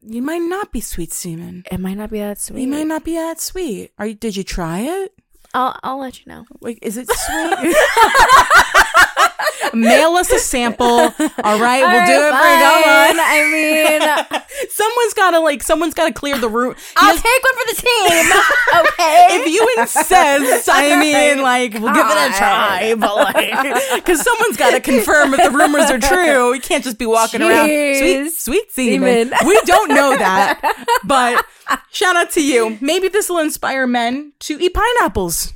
you 0.00 0.22
might 0.22 0.40
not 0.40 0.72
be 0.72 0.80
sweet 0.80 1.12
semen. 1.12 1.64
It 1.70 1.78
might 1.78 1.98
not 1.98 2.10
be 2.10 2.20
that 2.20 2.40
sweet. 2.40 2.62
You 2.62 2.68
might 2.68 2.86
not 2.86 3.04
be 3.04 3.12
that 3.14 3.40
sweet. 3.40 3.92
Are 3.98 4.06
you? 4.06 4.14
Did 4.14 4.36
you 4.36 4.44
try 4.44 4.80
it? 4.80 5.12
I'll, 5.52 5.78
I'll 5.82 5.98
let 6.00 6.18
you 6.24 6.32
know. 6.32 6.44
Like, 6.60 6.78
is 6.80 6.96
it 6.96 7.08
sweet? 7.10 7.76
Mail 9.74 10.14
us 10.14 10.30
a 10.30 10.38
sample. 10.38 10.86
All 10.86 11.58
right, 11.58 11.82
we'll 11.82 12.06
do 12.06 12.26
it 12.26 12.32
for 12.32 12.56
go. 12.62 12.72
I 13.18 13.50
mean, 13.52 14.42
Someone's 14.70 15.14
gotta 15.14 15.38
like, 15.40 15.62
somene's 15.62 15.94
gotta 15.94 16.12
clear 16.12 16.38
the 16.38 16.48
room. 16.48 16.74
I'll 16.96 17.16
take 17.16 17.42
one 17.42 17.54
for 17.54 17.74
the 17.74 17.82
team. 17.82 18.32
okay. 18.92 19.26
if 19.30 19.46
you 19.46 19.68
insist, 19.78 20.68
I 20.70 20.98
mean, 21.00 21.42
like, 21.42 21.74
we'll 21.74 21.94
give 21.94 22.06
it 22.06 22.34
a 22.34 22.36
try, 22.36 22.94
but 22.98 23.14
like, 23.16 23.94
because 23.94 24.22
someone's 24.22 24.56
got 24.56 24.70
to 24.72 24.80
confirm 24.80 25.34
if 25.34 25.42
the 25.42 25.50
rumors 25.50 25.90
are 25.90 25.98
true. 25.98 26.52
We 26.52 26.60
can't 26.60 26.84
just 26.84 26.98
be 26.98 27.06
walking 27.06 27.42
around 27.42 27.66
sweet, 27.66 28.30
sweet 28.32 28.72
semen. 28.72 29.30
Semen. 29.30 29.46
We 29.46 29.60
don't 29.62 29.90
know 29.90 30.16
that, 30.16 30.60
but 31.04 31.44
shout 31.90 32.16
out 32.16 32.30
to 32.32 32.44
you. 32.44 32.78
Maybe 32.80 33.08
this 33.08 33.28
will 33.28 33.38
inspire 33.38 33.86
men 33.86 34.32
to 34.40 34.58
eat 34.60 34.74
pineapples. 34.74 35.52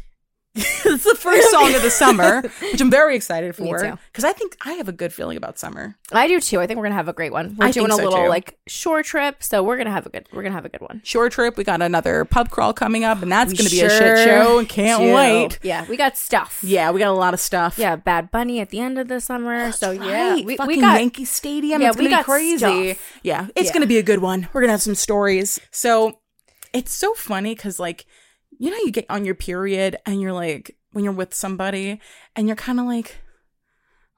It's 0.55 1.05
the 1.05 1.15
first 1.15 1.49
song 1.53 1.75
of 1.75 1.83
the 1.83 1.91
summer, 1.91 2.43
which 2.61 2.81
I'm 2.81 2.91
very 2.91 3.15
excited 3.15 3.55
for 3.55 3.97
because 4.13 4.25
I 4.25 4.33
think 4.33 4.57
I 4.65 4.73
have 4.73 4.89
a 4.89 4.93
good 4.93 5.13
feeling 5.13 5.37
about 5.37 5.59
summer. 5.61 5.95
I 6.11 6.27
do 6.27 6.41
too. 6.41 6.61
I 6.61 6.67
think 6.67 6.79
we're 6.79 6.85
gonna 6.87 6.97
have 6.97 7.07
a 7.09 7.13
great 7.13 7.31
one. 7.33 7.55
We're 7.57 7.67
I 7.67 7.71
doing 7.71 7.91
a 7.93 7.95
so, 7.95 8.03
little 8.05 8.25
too. 8.25 8.29
like 8.29 8.59
short 8.67 9.07
trip, 9.07 9.45
so 9.45 9.63
we're 9.63 9.77
gonna 9.77 9.93
have 9.93 10.07
a 10.07 10.09
good. 10.09 10.27
We're 10.33 10.43
gonna 10.43 10.55
have 10.57 10.65
a 10.65 10.69
good 10.69 10.81
one. 10.81 11.03
Short 11.05 11.31
trip, 11.33 11.57
we 11.57 11.63
got 11.63 11.81
another 11.83 12.25
pub 12.25 12.51
crawl 12.51 12.73
coming 12.73 13.05
up, 13.05 13.23
and 13.23 13.31
that's 13.31 13.53
We 13.53 13.59
going 13.59 13.69
to 13.69 13.77
be 13.77 13.81
a 13.83 13.89
shit 13.91 13.99
sure 14.03 14.17
show. 14.25 14.59
And 14.59 14.69
can't 14.69 15.01
do. 15.03 15.15
wait. 15.15 15.59
Yeah, 15.63 15.87
we 15.89 15.97
got 15.97 16.17
stuff. 16.17 16.59
Yeah, 16.65 16.91
we 16.91 16.99
got 16.99 17.11
a 17.11 17.13
lot 17.13 17.33
of 17.33 17.39
stuff. 17.41 17.79
Yeah, 17.79 17.95
Bad 17.95 18.33
Bunny 18.33 18.59
at 18.61 18.71
the 18.71 18.81
end 18.81 18.99
of 18.99 19.07
the 19.07 19.21
summer. 19.21 19.71
so 19.71 19.93
yeah, 19.93 20.31
Right. 20.33 20.45
we, 20.45 20.57
fucking 20.57 20.67
we 20.77 20.81
got 20.81 20.99
Yankee 20.99 21.25
Stadium. 21.27 21.81
Yeah, 21.81 21.89
it's 21.91 21.97
we 21.97 22.05
gonna 22.07 22.17
be 22.17 22.17
got 22.17 22.25
crazy. 22.25 22.59
stuff. 22.95 23.19
Yeah, 23.23 23.47
it's 23.55 23.69
Yeah. 23.69 23.73
gonna 23.73 23.87
be 23.87 23.99
a 23.99 24.03
good 24.03 24.19
one. 24.21 24.49
We're 24.53 24.63
gonna 24.63 24.73
have 24.73 24.83
some 24.83 24.97
stories. 24.97 25.61
So 25.71 26.19
it's 26.73 26.93
so 26.93 27.15
funny 27.15 27.55
because 27.55 27.79
like 27.79 28.05
you 28.61 28.71
know 28.71 28.77
you 28.85 28.93
get 28.93 29.07
on 29.09 29.25
your 29.25 29.35
period 29.35 29.97
and 30.07 30.21
you're 30.21 30.33
like 30.35 30.77
when 30.93 31.03
you're 31.03 31.13
with 31.15 31.33
somebody 31.35 31.99
and 32.37 32.47
you're 32.47 32.57
kind 32.57 32.79
of 32.79 32.85
like 32.87 33.19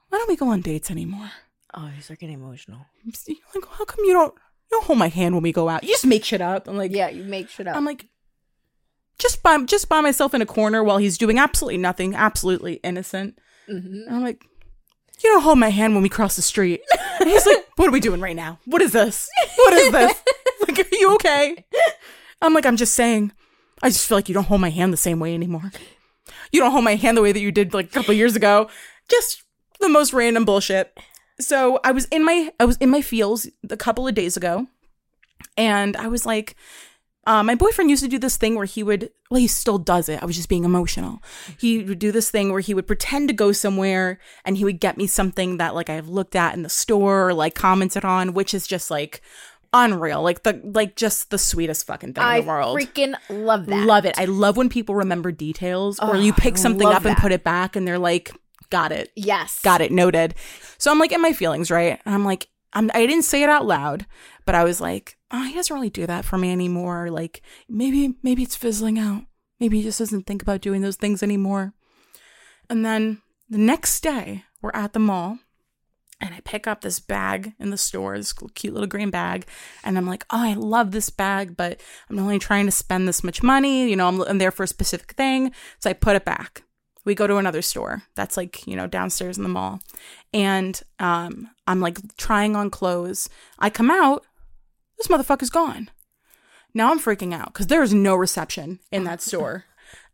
why 0.09 0.18
don't 0.18 0.28
we 0.28 0.37
go 0.37 0.48
on 0.48 0.61
dates 0.61 0.90
anymore? 0.90 1.31
Oh, 1.72 1.87
he's 1.87 2.11
like 2.11 2.18
getting 2.18 2.35
emotional. 2.35 2.81
You're 3.05 3.37
like 3.55 3.64
how 3.70 3.85
come 3.85 4.05
you 4.05 4.12
don't 4.12 4.35
you 4.35 4.78
don't 4.78 4.85
hold 4.85 4.98
my 4.98 5.09
hand 5.09 5.35
when 5.35 5.42
we 5.42 5.52
go 5.52 5.68
out? 5.68 5.85
You 5.85 5.90
just 5.90 6.05
make 6.07 6.24
shit 6.24 6.40
up. 6.40 6.68
I'm 6.68 6.76
like 6.76 6.90
Yeah, 6.92 7.09
you 7.09 7.22
make 7.24 7.48
shit 7.48 7.66
up. 7.68 7.76
I'm 7.76 7.85
like 7.85 8.07
just 9.18 9.42
by 9.42 9.57
just 9.64 9.88
by 9.88 10.00
myself 10.00 10.35
in 10.35 10.42
a 10.42 10.46
corner 10.46 10.83
while 10.83 10.98
he's 10.98 11.16
doing 11.18 11.38
absolutely 11.38 11.78
nothing, 11.78 12.14
absolutely 12.14 12.74
innocent. 12.83 13.38
Mhm. 13.70 14.11
I'm 14.11 14.22
like, 14.22 14.44
you 15.22 15.31
don't 15.31 15.42
hold 15.42 15.59
my 15.61 15.68
hand 15.68 15.94
when 15.94 16.02
we 16.02 16.09
cross 16.09 16.35
the 16.35 16.42
street. 16.42 16.81
And 17.20 17.31
he's 17.31 17.46
like, 17.46 17.64
what 17.76 17.87
are 17.88 17.92
we 17.92 18.00
doing 18.00 18.20
right 18.20 18.35
now? 18.35 18.59
What 18.64 18.83
is 18.83 18.90
this? 18.92 19.31
What 19.57 19.72
is 19.74 19.92
this? 19.92 20.22
like, 20.66 20.78
are 20.81 20.96
you 20.96 21.14
okay? 21.14 21.64
I'm 22.42 22.52
like, 22.55 22.66
I'm 22.66 22.76
just 22.76 22.94
saying. 22.94 23.31
I 23.82 23.88
just 23.88 24.06
feel 24.06 24.18
like 24.18 24.28
you 24.28 24.34
don't 24.34 24.44
hold 24.44 24.60
my 24.60 24.70
hand 24.70 24.92
the 24.92 24.98
same 24.98 25.20
way 25.20 25.34
anymore. 25.34 25.72
You 26.52 26.60
don't 26.60 26.70
hold 26.70 26.84
my 26.84 26.96
hand 26.96 27.16
the 27.16 27.22
way 27.22 27.32
that 27.32 27.40
you 27.40 27.50
did 27.50 27.74
like 27.74 27.86
a 27.86 27.90
couple 27.90 28.14
years 28.14 28.36
ago. 28.36 28.68
Just 29.08 29.42
the 29.80 29.88
most 29.88 30.12
random 30.12 30.44
bullshit. 30.44 30.96
So 31.40 31.80
I 31.82 31.92
was 31.92 32.06
in 32.06 32.24
my 32.24 32.52
I 32.60 32.64
was 32.64 32.76
in 32.76 32.90
my 32.90 33.02
feels 33.02 33.48
a 33.68 33.76
couple 33.76 34.06
of 34.06 34.14
days 34.14 34.36
ago, 34.36 34.68
and 35.56 35.96
I 35.96 36.08
was 36.08 36.24
like, 36.24 36.56
uh, 37.24 37.42
my 37.42 37.54
boyfriend 37.54 37.88
used 37.88 38.02
to 38.02 38.08
do 38.08 38.18
this 38.18 38.36
thing 38.36 38.56
where 38.56 38.64
he 38.64 38.82
would, 38.82 39.10
well, 39.30 39.40
he 39.40 39.46
still 39.46 39.78
does 39.78 40.08
it. 40.08 40.20
I 40.20 40.26
was 40.26 40.34
just 40.34 40.48
being 40.48 40.64
emotional. 40.64 41.22
He 41.56 41.84
would 41.84 42.00
do 42.00 42.10
this 42.10 42.30
thing 42.30 42.50
where 42.50 42.60
he 42.60 42.74
would 42.74 42.86
pretend 42.88 43.28
to 43.28 43.34
go 43.34 43.52
somewhere 43.52 44.18
and 44.44 44.56
he 44.56 44.64
would 44.64 44.80
get 44.80 44.96
me 44.96 45.06
something 45.06 45.58
that 45.58 45.74
like 45.74 45.88
I've 45.88 46.08
looked 46.08 46.34
at 46.34 46.54
in 46.54 46.62
the 46.62 46.68
store 46.68 47.28
or 47.28 47.34
like 47.34 47.54
commented 47.54 48.04
on, 48.04 48.34
which 48.34 48.54
is 48.54 48.66
just 48.66 48.90
like 48.90 49.22
unreal. 49.72 50.22
Like 50.22 50.42
the, 50.42 50.61
like 50.62 50.96
just 50.96 51.30
the 51.30 51.38
sweetest 51.38 51.87
fucking 51.87 52.14
thing 52.14 52.22
I 52.22 52.38
in 52.38 52.44
the 52.44 52.48
world. 52.48 52.78
freaking 52.78 53.14
love 53.28 53.66
that. 53.66 53.87
Love 53.87 54.04
it. 54.04 54.18
I 54.18 54.26
love 54.26 54.56
when 54.56 54.68
people 54.68 54.94
remember 54.94 55.32
details 55.32 55.98
or 55.98 56.16
Oh, 56.16 56.18
you 56.18 56.32
pick 56.32 56.58
something 56.58 56.87
up 56.87 57.04
and 57.04 57.16
put 57.16 57.32
it 57.32 57.44
back 57.44 57.76
and 57.76 57.87
they're 57.87 57.98
like, 57.98 58.32
got 58.70 58.92
it. 58.92 59.11
Yes. 59.16 59.61
Got 59.62 59.80
it. 59.80 59.92
Noted. 59.92 60.35
So 60.78 60.90
I'm 60.90 60.98
like 60.98 61.12
in 61.12 61.22
my 61.22 61.32
feelings, 61.32 61.70
right? 61.70 62.00
And 62.04 62.14
I'm 62.14 62.24
like, 62.24 62.48
I'm, 62.72 62.90
I 62.94 63.06
didn't 63.06 63.24
say 63.24 63.42
it 63.42 63.48
out 63.48 63.66
loud, 63.66 64.06
but 64.46 64.54
I 64.54 64.64
was 64.64 64.80
like, 64.80 65.16
oh, 65.30 65.44
he 65.44 65.54
doesn't 65.54 65.74
really 65.74 65.90
do 65.90 66.06
that 66.06 66.24
for 66.24 66.38
me 66.38 66.52
anymore. 66.52 67.11
Like 67.11 67.42
maybe, 67.68 68.14
maybe 68.22 68.42
it's 68.42 68.56
fizzling 68.56 68.98
out. 68.98 69.24
Maybe 69.61 69.78
he 69.78 69.82
just 69.85 69.98
doesn't 69.98 70.26
think 70.26 70.42
about 70.42 70.61
doing 70.61 70.82
those 70.82 70.96
things 70.96 71.22
anymore. 71.22 71.74
And 72.68 72.85
then 72.85 73.20
the 73.48 73.58
next 73.58 74.00
day, 74.02 74.44
we're 74.62 74.70
at 74.74 74.92
the 74.92 74.98
mall 74.98 75.38
and 76.22 76.35
I 76.35 76.40
pick 76.40 76.68
up 76.68 76.80
this 76.80 77.00
bag 77.00 77.52
in 77.58 77.70
the 77.70 77.76
store, 77.76 78.16
this 78.16 78.32
cute 78.32 78.72
little 78.72 78.87
green 78.87 79.11
bag, 79.11 79.46
and 79.82 79.98
I'm 79.98 80.06
like, 80.06 80.24
oh, 80.30 80.38
I 80.38 80.54
love 80.54 80.92
this 80.92 81.11
bag, 81.11 81.56
but 81.56 81.80
I'm 82.08 82.18
only 82.18 82.38
trying 82.38 82.66
to 82.66 82.72
spend 82.72 83.08
this 83.08 83.24
much 83.24 83.42
money. 83.42 83.90
You 83.90 83.96
know, 83.96 84.06
I'm, 84.06 84.20
I'm 84.22 84.38
there 84.38 84.52
for 84.52 84.62
a 84.62 84.68
specific 84.68 85.12
thing. 85.12 85.52
So 85.80 85.90
I 85.90 85.94
put 85.94 86.14
it 86.14 86.24
back. 86.24 86.62
We 87.04 87.16
go 87.16 87.26
to 87.26 87.38
another 87.38 87.61
store 87.61 88.04
that's 88.14 88.37
like, 88.37 88.64
you 88.68 88.76
know, 88.76 88.87
downstairs 88.87 89.37
in 89.37 89.42
the 89.42 89.48
mall. 89.48 89.80
And 90.32 90.80
um, 91.00 91.50
I'm 91.66 91.80
like 91.80 91.98
trying 92.16 92.54
on 92.54 92.70
clothes. 92.70 93.28
I 93.58 93.68
come 93.68 93.90
out, 93.90 94.24
this 94.98 95.08
motherfucker's 95.08 95.50
gone. 95.50 95.90
Now 96.72 96.92
I'm 96.92 97.00
freaking 97.00 97.35
out 97.35 97.52
because 97.52 97.66
there 97.66 97.82
is 97.82 97.92
no 97.92 98.14
reception 98.14 98.78
in 98.92 99.02
that 99.04 99.20
store 99.20 99.64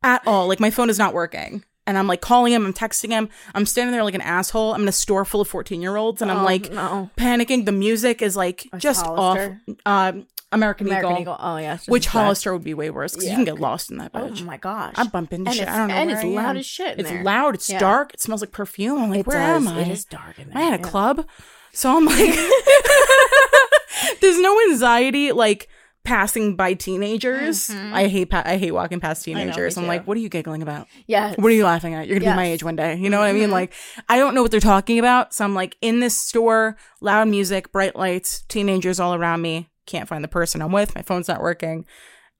at 0.02 0.26
all. 0.26 0.48
Like 0.48 0.60
my 0.60 0.70
phone 0.70 0.88
is 0.88 0.98
not 0.98 1.12
working. 1.12 1.64
And 1.88 1.96
I'm 1.98 2.06
like 2.06 2.20
calling 2.20 2.52
him, 2.52 2.66
I'm 2.66 2.72
texting 2.74 3.08
him. 3.08 3.28
I'm 3.54 3.64
standing 3.66 3.92
there 3.92 4.04
like 4.04 4.14
an 4.14 4.20
asshole. 4.20 4.74
I'm 4.74 4.82
in 4.82 4.88
a 4.88 4.92
store 4.92 5.24
full 5.24 5.40
of 5.40 5.48
14 5.48 5.80
year 5.82 5.96
olds 5.96 6.20
and 6.22 6.30
I'm 6.30 6.40
Oh, 6.40 6.44
like 6.44 6.70
no. 6.70 7.08
panicking. 7.16 7.64
The 7.64 7.72
music 7.72 8.20
is 8.22 8.36
like 8.36 8.68
just 8.76 9.04
Hollister? 9.06 9.60
off. 9.86 10.14
Um, 10.14 10.26
American, 10.52 10.86
American 10.86 11.12
Eagle, 11.12 11.20
Eagle. 11.22 11.36
Oh 11.40 11.56
yeah, 11.56 11.78
which. 11.88 12.06
Hollister 12.06 12.52
would 12.52 12.64
be 12.64 12.72
way 12.74 12.88
worse 12.90 13.12
because 13.14 13.28
you 13.28 13.34
can 13.36 13.44
get 13.44 13.58
lost 13.58 13.90
in 13.90 13.96
that 13.98 14.10
Oh 14.14 14.28
my 14.44 14.56
gosh, 14.58 14.94
I 14.96 15.04
bump 15.06 15.32
into 15.32 15.50
And 15.50 15.58
shit. 15.58 15.68
I 15.68 15.78
don't 15.78 15.88
know. 15.88 15.94
and 15.94 16.10
it's 16.10 16.20
I 16.24 16.26
loud 16.28 16.50
am. 16.50 16.56
as 16.58 16.66
shit 16.66 16.98
It's 17.00 17.08
there. 17.10 17.22
loud. 17.24 17.54
It's 17.54 17.68
Yeah. 17.70 17.78
dark. 17.78 18.14
It 18.14 18.20
smells 18.20 18.40
like 18.42 18.52
perfume. 18.52 19.02
I'm 19.02 19.10
like, 19.10 19.20
It 19.20 19.26
where 19.26 19.38
does. 19.38 19.66
am 19.66 19.76
I? 19.76 19.80
It 19.82 19.88
is 19.88 20.04
dark 20.04 20.38
in 20.38 20.48
there. 20.50 20.58
I 20.58 20.66
at 20.68 20.74
a 20.74 20.82
yeah. 20.82 20.88
club? 20.90 21.26
So 21.72 21.96
I'm 21.96 22.04
like, 22.14 22.34
there's 24.20 24.38
no 24.38 24.60
anxiety 24.70 25.32
like 25.32 25.68
passing 26.08 26.56
by 26.56 26.72
teenagers. 26.74 27.68
I 27.70 28.08
hate 28.08 28.30
pa- 28.30 28.42
I 28.46 28.56
hate 28.56 28.72
walking 28.72 28.98
past 28.98 29.22
Mm-hmm. 29.26 29.32
know, 29.32 29.38
teenagers. 29.44 29.76
I'm 29.76 29.84
too. 29.84 29.88
like, 29.88 30.06
what 30.06 30.16
are 30.16 30.20
you 30.20 30.28
giggling 30.30 30.62
about? 30.62 30.86
Yeah, 31.06 31.34
What 31.36 31.48
are 31.52 31.54
you 31.54 31.64
laughing 31.64 31.94
at? 31.94 32.08
You're 32.08 32.18
gonna 32.18 32.32
be 32.32 32.36
my 32.36 32.46
age 32.46 32.62
one 32.62 32.76
day. 32.76 32.96
You 32.96 33.10
know 33.10 33.18
what 33.20 33.28
I 33.28 33.32
mean? 33.32 33.50
Mhm. 33.50 33.52
Like, 33.52 33.74
I 34.08 34.16
don't 34.18 34.34
know 34.34 34.40
what 34.42 34.50
they're 34.50 34.60
talking 34.60 34.98
about. 34.98 35.34
So 35.34 35.44
I'm 35.44 35.54
like 35.54 35.76
in 35.82 36.00
this 36.00 36.18
store, 36.18 36.76
loud 37.02 37.28
music, 37.28 37.70
bright 37.72 37.94
lights, 37.94 38.42
teenagers 38.48 38.98
all 38.98 39.14
around 39.14 39.42
me. 39.42 39.68
Can't 39.86 40.08
find 40.08 40.24
the 40.24 40.28
person 40.28 40.62
I'm 40.62 40.72
with. 40.72 40.94
My 40.94 41.02
phone's 41.02 41.28
not 41.28 41.42
working. 41.42 41.84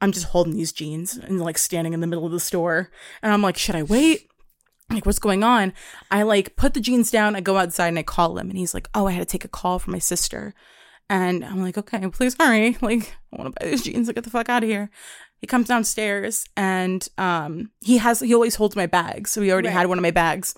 I'm 0.00 0.12
just 0.12 0.26
holding 0.26 0.54
these 0.54 0.72
jeans 0.72 1.16
and 1.16 1.40
like 1.40 1.59
standing 1.59 1.92
in 1.92 2.00
the 2.00 2.07
middle 2.07 2.24
of 2.26 2.33
the 2.33 2.40
store. 2.40 2.90
And 3.22 3.33
I'm 3.33 3.42
like, 3.42 3.57
should 3.59 3.74
I 3.76 3.83
wait? 3.83 4.28
Like, 4.90 5.04
what's 5.04 5.18
going 5.18 5.44
on? 5.44 5.74
I 6.11 6.22
like 6.22 6.57
put 6.57 6.72
the 6.72 6.81
jeans 6.81 7.11
down. 7.11 7.37
I 7.37 7.40
go 7.42 7.59
outside 7.59 7.88
and 7.88 7.98
I 7.98 8.02
call 8.02 8.38
him. 8.38 8.48
And 8.48 8.59
he's 8.59 8.72
like, 8.72 8.88
oh, 8.94 9.07
I 9.07 9.12
had 9.12 9.20
to 9.20 9.31
take 9.31 9.44
a 9.44 9.48
call 9.48 9.78
from 9.78 9.92
my 9.92 9.98
sister. 9.98 10.54
And 11.11 11.44
I'm 11.44 11.62
like, 11.62 11.79
okay, 11.79 12.07
please 12.09 12.37
hurry. 12.38 12.77
Like, 12.83 13.16
I 13.33 13.37
want 13.42 13.55
to 13.55 13.61
buy 13.64 13.71
these 13.71 13.83
jeans. 13.85 14.07
Like, 14.09 14.16
get 14.16 14.25
the 14.25 14.31
fuck 14.31 14.49
out 14.49 14.62
of 14.62 14.68
here. 14.68 14.90
He 15.40 15.47
comes 15.47 15.68
downstairs 15.68 16.44
and 16.57 17.07
um, 17.16 17.71
he 17.81 17.99
has, 17.99 18.21
he 18.21 18.35
always 18.35 18.57
holds 18.57 18.75
my 18.77 18.87
bags. 18.87 19.31
So 19.31 19.40
he 19.40 19.53
already 19.53 19.68
Right. 19.68 19.75
had 19.75 19.87
one 19.87 19.97
of 19.99 20.03
my 20.03 20.11
bags. 20.11 20.55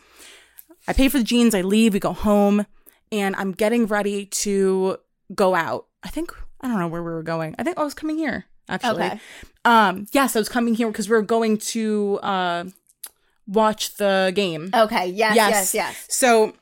I 0.89 0.93
pay 0.95 1.09
for 1.09 1.19
the 1.19 1.25
jeans. 1.25 1.55
I 1.55 1.61
leave. 1.61 1.93
We 1.93 2.01
go 2.01 2.13
home 2.15 2.67
and 3.13 3.37
I'm 3.37 3.53
getting 3.53 3.87
ready 3.87 4.25
to 4.27 4.97
go 5.35 5.55
out. 5.55 5.87
I 6.03 6.09
think, 6.09 6.33
I 6.63 6.69
don't 6.69 6.79
know 6.79 6.89
where 6.89 7.03
we 7.03 7.11
were 7.11 7.23
going. 7.23 7.55
I 7.59 7.63
think 7.63 7.79
I 7.79 7.85
was 7.85 7.95
coming 7.95 8.17
here 8.19 8.47
actually. 8.69 9.05
Okay. 9.05 9.21
Um, 9.67 10.07
yes, 10.13 10.35
I 10.35 10.39
was 10.39 10.49
coming 10.49 10.75
here 10.75 10.89
because 10.89 11.09
we 11.09 11.15
were 11.15 11.23
going 11.23 11.59
to 11.59 12.19
uh, 12.23 12.65
watch 13.47 13.97
the 13.97 14.33
game. 14.35 14.71
Okay. 14.75 15.09
Yes. 15.09 15.37
Yes. 15.37 15.51
Yes. 15.51 15.75
Yes. 15.75 16.07
So 16.09 16.55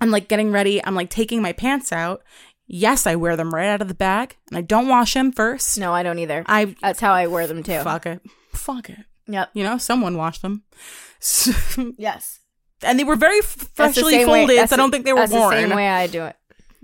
I'm 0.00 0.10
like 0.10 0.28
getting 0.28 0.50
ready. 0.50 0.84
I'm 0.84 0.94
like 0.94 1.10
taking 1.10 1.40
my 1.40 1.52
pants 1.52 1.92
out. 1.92 2.22
Yes, 2.66 3.06
I 3.06 3.14
wear 3.16 3.36
them 3.36 3.54
right 3.54 3.68
out 3.68 3.80
of 3.82 3.88
the 3.88 3.94
bag, 3.94 4.36
and 4.50 4.58
I 4.58 4.60
don't 4.60 4.88
wash 4.88 5.14
them 5.14 5.30
first. 5.32 5.78
No, 5.78 5.92
I 5.92 6.02
don't 6.02 6.18
either. 6.18 6.42
I 6.46 6.74
That's 6.82 7.00
how 7.00 7.12
I 7.12 7.26
wear 7.28 7.46
them 7.46 7.62
too. 7.62 7.78
fuck 7.80 8.06
it, 8.06 8.20
fuck 8.52 8.90
it. 8.90 8.98
Yep. 9.28 9.50
You 9.54 9.64
know, 9.64 9.78
someone 9.78 10.16
washed 10.16 10.42
them, 10.42 10.64
So- 11.20 11.52
Yes. 11.98 12.40
and 12.82 12.98
they 12.98 13.04
were 13.04 13.16
very 13.16 13.40
the 13.40 13.46
freshly 13.74 14.12
same 14.12 14.28
way- 14.28 14.46
folded. 14.46 14.68
so 14.68 14.74
I 14.74 14.76
don't 14.76 14.90
think 14.90 15.04
they 15.04 15.12
were 15.12 15.20
That's 15.20 15.32
the 15.32 15.38
worn. 15.38 15.52
same 15.54 15.70
way 15.76 15.88
I 15.88 16.06
do 16.08 16.24
it. 16.24 16.36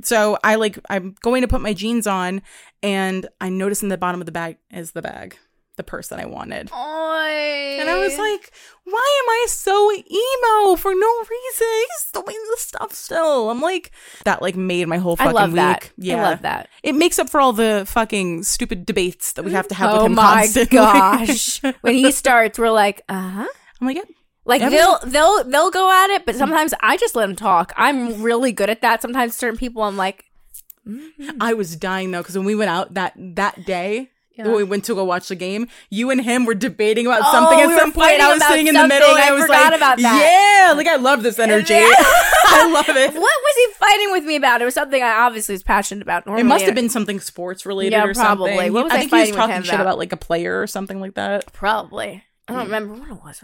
So 0.05 0.38
I 0.42 0.55
like 0.57 0.79
I'm 0.88 1.14
going 1.23 1.42
to 1.42 1.49
put 1.49 1.61
my 1.61 1.73
jeans 1.75 2.07
on, 2.07 2.42
and 2.83 3.27
I 3.40 3.49
notice 3.51 3.83
in 3.83 3.88
the 3.88 3.99
bottom 3.99 4.21
of 4.21 4.27
the 4.27 4.33
bag 4.33 4.57
is 4.71 4.92
the 4.92 5.03
bag, 5.03 5.37
the 5.76 5.82
purse 5.82 6.08
that 6.08 6.20
I 6.20 6.26
wanted. 6.26 6.70
Oy. 6.72 7.78
And 7.80 7.88
I 7.88 7.98
was 7.98 8.18
like, 8.18 8.52
why 8.85 9.22
am 9.24 9.30
I 9.30 9.46
so 9.48 9.90
emo 9.92 10.76
for 10.76 10.94
no 10.94 11.18
reason? 11.18 11.66
He's 11.88 12.11
doing 12.12 12.37
this 12.50 12.61
stuff 12.61 12.92
still. 12.92 13.50
I'm 13.50 13.61
like, 13.61 13.90
that 14.24 14.42
like 14.42 14.56
made 14.56 14.87
my 14.88 14.98
whole 14.98 15.14
I 15.18 15.24
fucking 15.24 15.35
love 15.35 15.50
week. 15.50 15.56
that. 15.56 15.90
Yeah. 15.96 16.16
I 16.16 16.30
love 16.30 16.42
that. 16.42 16.68
It 16.82 16.94
makes 16.94 17.18
up 17.18 17.30
for 17.30 17.40
all 17.40 17.52
the 17.52 17.85
fucking 17.87 18.42
stupid 18.42 18.85
debates 18.85 19.32
that 19.35 19.44
we 19.44 19.52
have 19.52 19.68
to 19.68 19.74
have 19.74 19.92
with 19.92 20.02
oh 20.02 20.06
him 20.06 20.14
my 20.14 20.22
constantly. 20.42 20.76
gosh! 20.76 21.62
when 21.80 21.94
he 21.94 22.12
starts, 22.12 22.58
we're 22.58 22.70
like, 22.70 23.02
uh 23.08 23.30
huh. 23.30 23.48
I'm 23.80 23.87
like, 23.87 23.96
yeah. 23.96 24.02
Like 24.44 24.61
they'll 24.61 24.98
they'll 25.06 25.44
they'll 25.44 25.70
go 25.70 25.90
at 25.90 26.11
it, 26.11 26.26
but 26.26 26.35
sometimes 26.35 26.74
I 26.80 26.96
just 26.96 27.14
let 27.14 27.26
them 27.26 27.37
talk. 27.37 27.72
I'm 27.76 28.22
really 28.22 28.50
good 28.50 28.68
at 28.70 28.80
that. 28.82 29.00
Sometimes 29.00 29.37
certain 29.37 29.56
people, 29.56 29.85
I'm 29.85 29.96
like, 29.96 30.24
I 31.40 31.54
was 31.54 31.76
dying 31.76 32.11
though 32.11 32.22
because 32.22 32.37
when 32.37 32.44
we 32.46 32.56
went 32.56 32.70
out 32.70 32.94
that 32.94 33.14
that 33.37 33.64
day. 33.64 34.11
Yeah. 34.35 34.45
When 34.47 34.57
we 34.57 34.64
went 34.64 34.85
to 34.87 34.95
go 34.95 35.05
watch 35.05 35.29
the 35.29 35.35
game, 35.37 35.68
you 35.90 36.11
and 36.11 36.21
him 36.21 36.47
were 36.47 36.55
debating 36.55 37.07
about 37.07 37.21
Oh, 37.23 37.33
something 37.33 37.61
at 37.61 37.68
we 37.68 37.75
some 37.79 37.92
point. 37.92 38.18
I 38.21 38.33
was 38.33 38.42
sitting 38.47 38.66
in 38.66 38.75
the 38.75 38.88
middle, 38.88 39.11
and 39.11 39.18
I 39.18 39.29
I 39.29 39.33
was 39.33 39.47
like, 39.49 39.75
about 39.77 39.99
that. 39.99 40.66
"Yeah, 40.68 40.73
like 40.75 40.87
I 40.87 40.97
love 40.97 41.23
this 41.23 41.38
energy. 41.38 41.75
I 41.77 42.71
love 42.73 42.88
it." 42.88 43.12
what 43.12 43.21
was 43.21 43.57
he 43.57 43.75
fighting 43.75 44.11
with 44.12 44.25
me 44.25 44.37
about? 44.37 44.62
It 44.62 44.64
was 44.64 44.75
something 44.75 45.03
I 45.03 45.11
obviously 45.27 45.53
was 45.55 45.62
passionate 45.62 46.01
about. 46.03 46.25
Normally, 46.27 46.40
It 46.42 46.45
must 46.47 46.64
have 46.64 46.75
been 46.75 46.88
something 46.88 47.21
sports 47.21 47.66
related 47.66 47.92
Yeah, 47.92 48.05
or 48.07 48.14
probably. 48.14 48.53
something. 48.53 48.73
What 48.73 48.85
was 48.85 48.92
I 48.92 48.97
I 48.97 48.99
think 49.01 49.12
he 49.12 49.21
was 49.21 49.31
talking 49.33 49.62
shit 49.62 49.75
about? 49.75 49.81
about 49.83 49.99
like 49.99 50.12
a 50.12 50.16
player 50.16 50.61
or 50.62 50.66
something 50.66 51.01
like 51.01 51.14
that. 51.14 51.53
probably. 51.53 52.25
I 52.49 52.53
Mm. 52.53 52.57
don't 52.57 52.64
remember 52.64 52.95
what 52.95 53.09
it 53.11 53.23
was. 53.23 53.42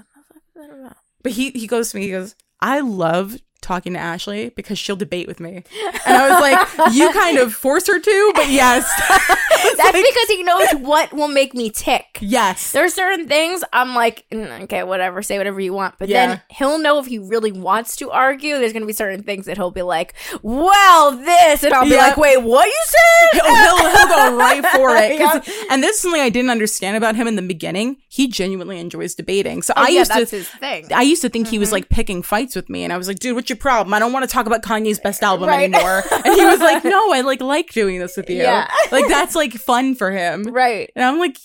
I 0.61 0.66
don't 0.66 0.83
know. 0.85 0.92
But 1.22 1.33
he 1.33 1.51
he 1.51 1.66
goes 1.66 1.90
to 1.90 1.96
me, 1.98 2.05
he 2.05 2.11
goes, 2.11 2.35
I 2.61 2.81
love 2.81 3.37
talking 3.60 3.92
to 3.94 3.98
Ashley 3.98 4.50
because 4.50 4.78
she'll 4.78 4.96
debate 4.96 5.26
with 5.26 5.40
me. 5.40 5.64
And 6.06 6.16
I 6.16 6.30
was 6.30 6.40
like, 6.40 6.94
you 6.94 7.12
kind 7.12 7.38
of 7.38 7.52
force 7.52 7.86
her 7.88 7.98
to, 7.98 8.32
but 8.34 8.48
yes. 8.48 8.84
That's 9.76 9.92
because 9.92 10.28
he 10.28 10.42
knows 10.42 10.68
what 10.80 11.12
will 11.12 11.28
make 11.28 11.54
me 11.54 11.70
tick. 11.70 12.18
yes. 12.20 12.72
There 12.72 12.84
are 12.84 12.88
certain 12.88 13.26
things 13.28 13.62
I'm 13.72 13.94
like, 13.94 14.24
"Mm, 14.30 14.62
okay, 14.62 14.82
whatever, 14.84 15.22
say 15.22 15.38
whatever 15.38 15.60
you 15.60 15.72
want. 15.72 15.94
But 15.98 16.08
Yeah. 16.08 16.26
then 16.26 16.42
he'll 16.50 16.78
know 16.78 16.98
if 17.00 17.06
he 17.06 17.18
really 17.18 17.50
wants 17.52 17.96
to 17.96 18.10
argue. 18.10 18.58
There's 18.58 18.72
gonna 18.72 18.86
be 18.86 18.92
certain 18.92 19.22
things 19.24 19.46
that 19.46 19.56
he'll 19.56 19.70
be 19.72 19.82
like, 19.82 20.14
"Well, 20.42 21.12
this," 21.12 21.62
and 21.64 21.74
I'll 21.74 21.84
be 21.84 21.90
Yeah. 21.90 22.08
like, 22.08 22.16
"Wait, 22.16 22.36
what 22.42 22.66
you 22.66 22.82
said?" 22.86 23.42
He'll, 23.42 23.54
he'll, 23.56 23.90
he'll 23.96 24.06
go 24.08 24.36
right 24.36 24.64
for 24.66 24.96
it. 24.96 25.08
Yeah. 25.18 25.40
And 25.70 25.82
this 25.82 25.96
is 25.96 26.02
something 26.02 26.20
I 26.20 26.28
didn't 26.30 26.50
understand 26.50 26.96
about 26.96 27.16
him 27.16 27.26
in 27.26 27.34
the 27.36 27.42
beginning. 27.42 27.96
He 28.08 28.28
genuinely 28.28 28.78
enjoys 28.78 29.14
debating. 29.14 29.62
So 29.62 29.72
Oh, 29.76 29.82
I 29.82 29.88
yeah, 29.88 29.98
used 30.00 30.10
that's 30.12 30.30
to. 30.30 30.94
I 30.94 31.02
used 31.02 31.22
to 31.22 31.28
think 31.28 31.48
he 31.48 31.56
Mm-hmm. 31.56 31.60
was 31.60 31.72
like 31.72 31.88
picking 31.88 32.22
fights 32.22 32.54
with 32.54 32.68
me, 32.70 32.84
and 32.84 32.92
I 32.92 32.96
was 32.98 33.08
like, 33.08 33.18
"Dude, 33.18 33.34
what's 33.48 33.58
your 33.58 33.62
problem? 33.62 33.94
I 33.94 33.98
don't 33.98 34.12
want 34.12 34.28
to 34.28 34.32
talk 34.32 34.46
about 34.46 34.62
Kanye's 34.62 34.98
best 35.00 35.22
album 35.22 35.48
Right. 35.48 35.72
anymore." 35.72 36.02
And 36.12 36.34
he 36.34 36.44
was 36.44 36.61
like, 36.61 36.84
"No, 36.84 37.12
I 37.12 37.22
like 37.22 37.40
like 37.40 37.72
doing 37.72 37.98
this 37.98 38.16
with 38.16 38.28
you. 38.28 38.37
Yeah. 38.37 38.68
Like 38.92 39.08
that's 39.08 39.34
like 39.34 39.54
fun 39.54 39.94
for 39.94 40.11
him." 40.11 40.44
right. 40.44 40.90
And 40.94 41.04
I'm 41.04 41.18
like, 41.18 41.38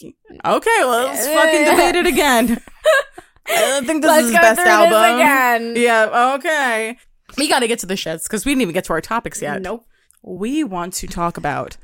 "Okay, 0.46 0.78
well, 0.80 1.06
let's 1.08 1.26
fucking 1.28 1.66
debate 1.66 1.96
it 1.96 2.06
again." 2.06 2.62
I 3.48 3.60
don't 3.60 3.86
think 3.86 4.02
this 4.02 4.10
Let's 4.10 4.26
is 4.28 4.32
his 4.32 4.40
best 4.40 4.60
album. 4.62 5.16
again. 5.20 5.74
Yeah, 5.78 6.34
okay. 6.36 6.98
We 7.38 7.50
got 7.50 7.60
to 7.60 7.68
get 7.68 7.80
to 7.80 7.86
the 7.86 7.96
shits 7.96 8.24
because 8.24 8.46
we 8.46 8.52
didn't 8.52 8.62
even 8.62 8.74
get 8.74 8.86
to 8.86 8.94
our 8.94 9.02
topics 9.02 9.42
yet. 9.42 9.62
Nope. 9.62 9.86
We 10.22 10.64
want 10.64 10.94
to 10.96 11.08
talk 11.08 11.36
about 11.38 11.76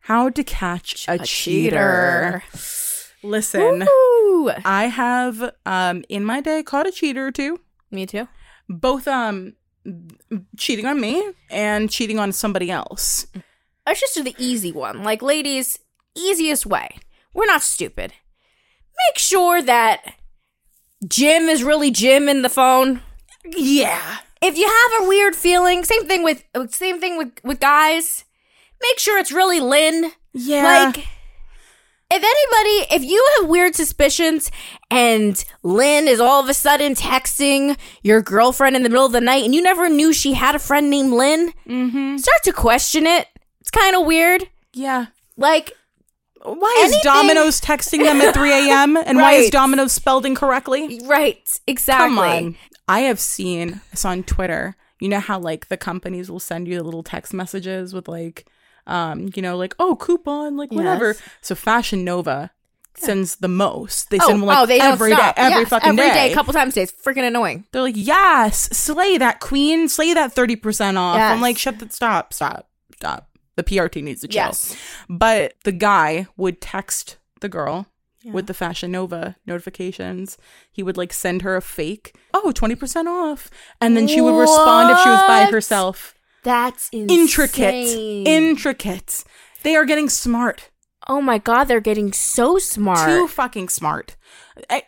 how 0.00 0.28
to 0.28 0.44
catch 0.44 1.06
a, 1.08 1.18
cheater. 1.18 2.42
Listen, 3.22 3.84
Ooh. 3.84 4.50
I 4.66 4.84
have 4.88 5.50
um 5.64 6.04
in 6.10 6.24
my 6.24 6.40
day 6.42 6.62
caught 6.62 6.86
a 6.86 6.92
cheater 6.92 7.26
or 7.26 7.32
two. 7.32 7.58
Me 7.90 8.04
too. 8.04 8.28
both 8.68 9.08
um 9.08 9.54
cheating 10.56 10.86
on 10.86 11.00
me 11.00 11.32
and 11.50 11.90
cheating 11.90 12.18
on 12.18 12.32
somebody 12.32 12.70
else. 12.70 13.26
Let's 13.86 14.00
just 14.00 14.14
do 14.14 14.22
the 14.22 14.34
easy 14.38 14.72
one. 14.72 15.02
Like, 15.02 15.22
ladies, 15.22 15.78
easiest 16.14 16.66
way. 16.66 16.98
We're 17.34 17.46
not 17.46 17.62
stupid. 17.62 18.12
Make 19.08 19.18
sure 19.18 19.62
that 19.62 20.14
Jim 21.06 21.44
is 21.44 21.62
really 21.62 21.90
Jim 21.90 22.28
in 22.28 22.42
the 22.42 22.48
phone. 22.48 23.00
Yeah. 23.44 24.18
If 24.42 24.56
you 24.56 24.66
have 24.66 25.02
a 25.02 25.08
weird 25.08 25.34
feeling, 25.34 25.84
same 25.84 26.06
thing 26.06 26.22
with 26.22 26.44
same 26.70 27.00
thing 27.00 27.16
with 27.16 27.32
with 27.42 27.60
guys. 27.60 28.24
Make 28.80 28.98
sure 28.98 29.18
it's 29.18 29.32
really 29.32 29.60
Lynn. 29.60 30.12
Yeah. 30.32 30.92
Like, 30.94 31.06
if 32.10 32.22
anybody, 32.22 32.94
if 32.94 33.10
you 33.10 33.24
have 33.38 33.48
weird 33.48 33.74
suspicions 33.74 34.50
and 34.90 35.44
Lynn 35.62 36.08
is 36.08 36.20
all 36.20 36.42
of 36.42 36.48
a 36.48 36.54
sudden 36.54 36.94
texting 36.94 37.76
your 38.02 38.22
girlfriend 38.22 38.76
in 38.76 38.82
the 38.82 38.88
middle 38.88 39.04
of 39.06 39.12
the 39.12 39.20
night 39.20 39.44
and 39.44 39.54
you 39.54 39.60
never 39.62 39.88
knew 39.88 40.12
she 40.12 40.32
had 40.32 40.54
a 40.54 40.58
friend 40.58 40.88
named 40.88 41.12
Lynn, 41.12 41.52
mm-hmm. 41.66 42.16
start 42.16 42.42
to 42.44 42.52
question 42.52 43.06
it. 43.06 43.26
It's 43.60 43.70
kind 43.70 43.94
of 43.94 44.06
weird. 44.06 44.48
Yeah. 44.72 45.06
Like, 45.36 45.72
Why 46.42 46.76
is 46.84 46.92
Anything- 46.92 47.00
Domino's 47.12 47.60
texting 47.60 48.04
them 48.04 48.20
at 48.22 48.32
3 48.34 48.52
a.m. 48.70 48.96
and 49.04 49.18
why 49.18 49.32
is 49.34 49.44
Right. 49.46 49.52
Domino's 49.52 49.92
spelled 49.92 50.24
incorrectly? 50.24 51.00
right, 51.04 51.60
exactly. 51.66 52.08
Come 52.08 52.18
on. 52.18 52.56
I 52.88 53.00
have 53.00 53.20
seen 53.20 53.82
this 53.90 54.06
on 54.06 54.22
Twitter. 54.22 54.76
You 54.98 55.10
know 55.10 55.20
how 55.20 55.38
like 55.38 55.68
the 55.68 55.76
companies 55.76 56.30
will 56.30 56.40
send 56.40 56.66
you 56.68 56.82
little 56.82 57.02
text 57.02 57.34
messages 57.34 57.92
with 57.92 58.08
like 58.08 58.46
um, 58.88 59.30
you 59.36 59.42
know, 59.42 59.56
like, 59.56 59.74
oh, 59.78 59.94
coupon, 59.96 60.56
like 60.56 60.72
whatever. 60.72 61.08
Yes. 61.08 61.22
So 61.42 61.54
Fashion 61.54 62.04
Nova 62.04 62.50
sends 62.96 63.36
the 63.36 63.46
most. 63.48 64.10
They 64.10 64.18
Oh, 64.20 64.26
send 64.26 64.42
like 64.42 64.58
oh, 64.58 64.66
they 64.66 64.80
every 64.80 65.14
day, 65.14 65.32
every 65.36 65.60
Yes, 65.60 65.68
fucking 65.68 65.88
every 65.90 66.02
day. 66.08 66.14
day, 66.28 66.32
a 66.32 66.34
couple 66.34 66.52
times 66.52 66.72
a 66.72 66.80
day. 66.80 66.82
It's 66.82 66.92
freaking 66.92 67.26
annoying. 67.26 67.64
They're 67.70 67.82
like, 67.82 67.94
yes, 67.96 68.68
slay 68.76 69.18
that 69.18 69.38
queen, 69.38 69.88
slay 69.88 70.14
that 70.14 70.32
thirty 70.32 70.56
percent 70.56 70.98
off. 70.98 71.20
I'm 71.20 71.40
like, 71.40 71.56
shut 71.58 71.78
the 71.78 71.88
stop, 71.90 72.32
stop, 72.32 72.68
stop. 72.96 73.28
The 73.54 73.62
PRT 73.64 74.02
needs 74.02 74.20
to 74.22 74.28
chill. 74.28 74.36
Yes. 74.46 74.76
But 75.08 75.54
the 75.64 75.72
guy 75.72 76.26
would 76.36 76.60
text 76.60 77.18
the 77.40 77.48
girl 77.48 77.86
with 78.24 78.46
the 78.46 78.54
Fashion 78.54 78.90
Nova 78.92 79.36
notifications. 79.46 80.36
He 80.70 80.82
would 80.82 80.96
like 80.96 81.12
send 81.12 81.42
her 81.42 81.56
a 81.56 81.62
fake, 81.62 82.14
oh, 82.34 82.52
20% 82.54 83.06
off. 83.06 83.48
And 83.80 83.96
then 83.96 84.06
she 84.06 84.20
would 84.20 84.34
respond 84.38 84.90
if 84.90 84.98
she 85.00 85.08
was 85.08 85.22
by 85.26 85.44
herself. 85.50 86.14
That's 86.44 86.88
insane. 86.90 87.20
Intricate. 87.20 87.74
Intricate. 88.26 89.24
They 89.62 89.76
are 89.76 89.84
getting 89.84 90.08
smart. 90.08 90.70
oh 91.10 91.20
my 91.22 91.38
god, 91.38 91.64
they're 91.64 91.80
getting 91.80 92.12
so 92.12 92.58
smart. 92.58 93.08
Too 93.08 93.26
fucking 93.28 93.68
smart. 93.70 94.16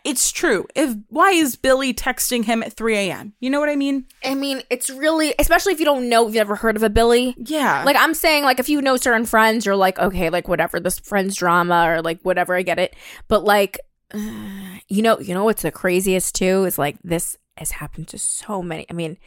It's 0.03 0.31
true. 0.31 0.67
If 0.75 0.95
why 1.09 1.31
is 1.31 1.55
Billy 1.55 1.93
texting 1.93 2.45
him 2.45 2.61
at 2.61 2.73
3 2.73 2.95
a.m.? 2.95 3.33
You 3.39 3.49
know 3.49 3.59
what 3.59 3.69
I 3.69 3.75
mean? 3.75 4.05
I 4.23 4.35
mean, 4.35 4.61
it's 4.69 4.89
really, 4.89 5.33
especially 5.39 5.73
if 5.73 5.79
you 5.79 5.85
don't 5.85 6.09
know, 6.09 6.23
if 6.23 6.27
you've 6.35 6.35
never 6.35 6.55
heard 6.55 6.75
of 6.75 6.83
a 6.83 6.89
Billy. 6.89 7.33
Yeah. 7.37 7.83
Like 7.85 7.95
I'm 7.97 8.13
saying, 8.13 8.43
like 8.43 8.59
if 8.59 8.69
you 8.69 8.81
know 8.81 8.97
certain 8.97 9.25
friends, 9.25 9.65
you're 9.65 9.75
like, 9.75 9.97
okay, 9.97 10.29
like 10.29 10.47
whatever, 10.47 10.79
this 10.79 10.99
friend's 10.99 11.35
drama 11.35 11.85
or 11.87 12.01
like 12.01 12.21
whatever, 12.21 12.55
I 12.55 12.61
get 12.61 12.79
it. 12.79 12.95
But 13.27 13.43
like, 13.43 13.79
you 14.13 15.01
know, 15.01 15.19
you 15.19 15.33
know 15.33 15.45
what's 15.45 15.63
the 15.63 15.71
craziest 15.71 16.35
too 16.35 16.65
is 16.65 16.77
like 16.77 16.97
this 17.03 17.37
has 17.57 17.71
happened 17.71 18.09
to 18.09 18.17
so 18.19 18.61
many. 18.61 18.85
I 18.89 18.93
mean, 18.93 19.17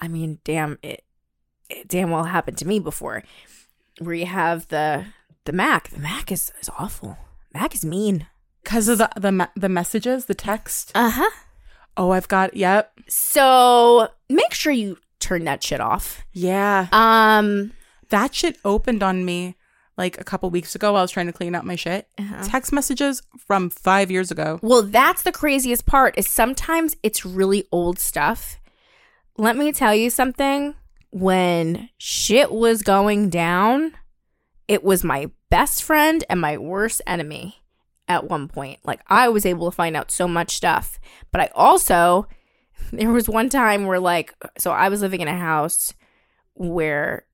I 0.00 0.08
mean, 0.08 0.38
damn 0.44 0.78
it, 0.82 1.03
it 1.74 1.88
damn 1.88 2.10
well 2.10 2.24
happened 2.24 2.58
to 2.58 2.66
me 2.66 2.78
before. 2.78 3.22
Where 3.98 4.14
you 4.14 4.26
have 4.26 4.68
the 4.68 5.06
the 5.44 5.52
Mac, 5.52 5.90
the 5.90 6.00
Mac 6.00 6.32
is 6.32 6.52
is 6.60 6.70
awful. 6.78 7.16
Mac 7.52 7.74
is 7.74 7.84
mean. 7.84 8.26
because 8.62 8.88
of 8.88 8.98
the 8.98 9.10
the 9.16 9.48
the 9.54 9.68
messages, 9.68 10.24
the 10.24 10.34
text. 10.34 10.90
Uh 10.94 11.10
huh. 11.10 11.30
Oh, 11.96 12.10
I've 12.10 12.28
got. 12.28 12.56
Yep. 12.56 13.00
So 13.08 14.08
make 14.28 14.52
sure 14.52 14.72
you 14.72 14.98
turn 15.20 15.44
that 15.44 15.62
shit 15.62 15.80
off. 15.80 16.24
Yeah. 16.32 16.88
Um. 16.92 17.72
That 18.10 18.34
shit 18.34 18.58
opened 18.64 19.02
on 19.02 19.24
me 19.24 19.56
like 19.96 20.20
a 20.20 20.24
couple 20.24 20.50
weeks 20.50 20.74
ago 20.74 20.92
while 20.92 21.00
I 21.00 21.02
was 21.02 21.10
trying 21.10 21.26
to 21.26 21.32
clean 21.32 21.54
out 21.54 21.64
my 21.64 21.76
shit. 21.76 22.08
Uh-huh. 22.18 22.44
Text 22.44 22.72
messages 22.72 23.22
from 23.46 23.70
five 23.70 24.10
years 24.10 24.30
ago. 24.30 24.58
Well, 24.62 24.82
that's 24.82 25.22
the 25.22 25.32
craziest 25.32 25.86
part 25.86 26.18
is 26.18 26.28
sometimes 26.28 26.96
it's 27.02 27.24
really 27.24 27.64
old 27.70 27.98
stuff. 27.98 28.58
Let 29.36 29.56
me 29.56 29.72
tell 29.72 29.94
you 29.94 30.10
something. 30.10 30.74
When 31.16 31.90
shit 31.96 32.50
was 32.50 32.82
going 32.82 33.30
down, 33.30 33.92
it 34.66 34.82
was 34.82 35.04
my 35.04 35.30
best 35.48 35.84
friend 35.84 36.24
and 36.28 36.40
my 36.40 36.58
worst 36.58 37.00
enemy 37.06 37.62
at 38.08 38.28
one 38.28 38.48
point. 38.48 38.80
Like 38.84 39.00
I 39.06 39.28
was 39.28 39.46
able 39.46 39.70
to 39.70 39.74
find 39.76 39.96
out 39.96 40.10
so 40.10 40.26
much 40.26 40.56
stuff. 40.56 40.98
But 41.30 41.40
I 41.40 41.50
also 41.54 42.26
there 42.92 43.12
was 43.12 43.28
one 43.28 43.48
time 43.48 43.86
where 43.86 44.00
like 44.00 44.34
so 44.58 44.72
I 44.72 44.88
was 44.88 45.02
living 45.02 45.20
in 45.20 45.28
a 45.28 45.38
house 45.38 45.94
where 46.54 47.26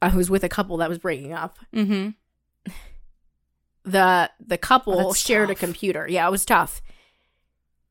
I 0.00 0.14
was 0.14 0.30
with 0.30 0.44
a 0.44 0.48
couple 0.48 0.76
that 0.76 0.88
was 0.88 0.98
breaking 0.98 1.32
up 1.32 1.58
Mm-hmm. 1.74 2.10
the 3.84 4.30
the 4.44 4.58
couple 4.58 5.08
Oh, 5.08 5.12
shared 5.12 5.50
a 5.50 5.54
computer. 5.56 6.06
Yeah, 6.08 6.26
it 6.28 6.30
was 6.30 6.44
tough. 6.44 6.80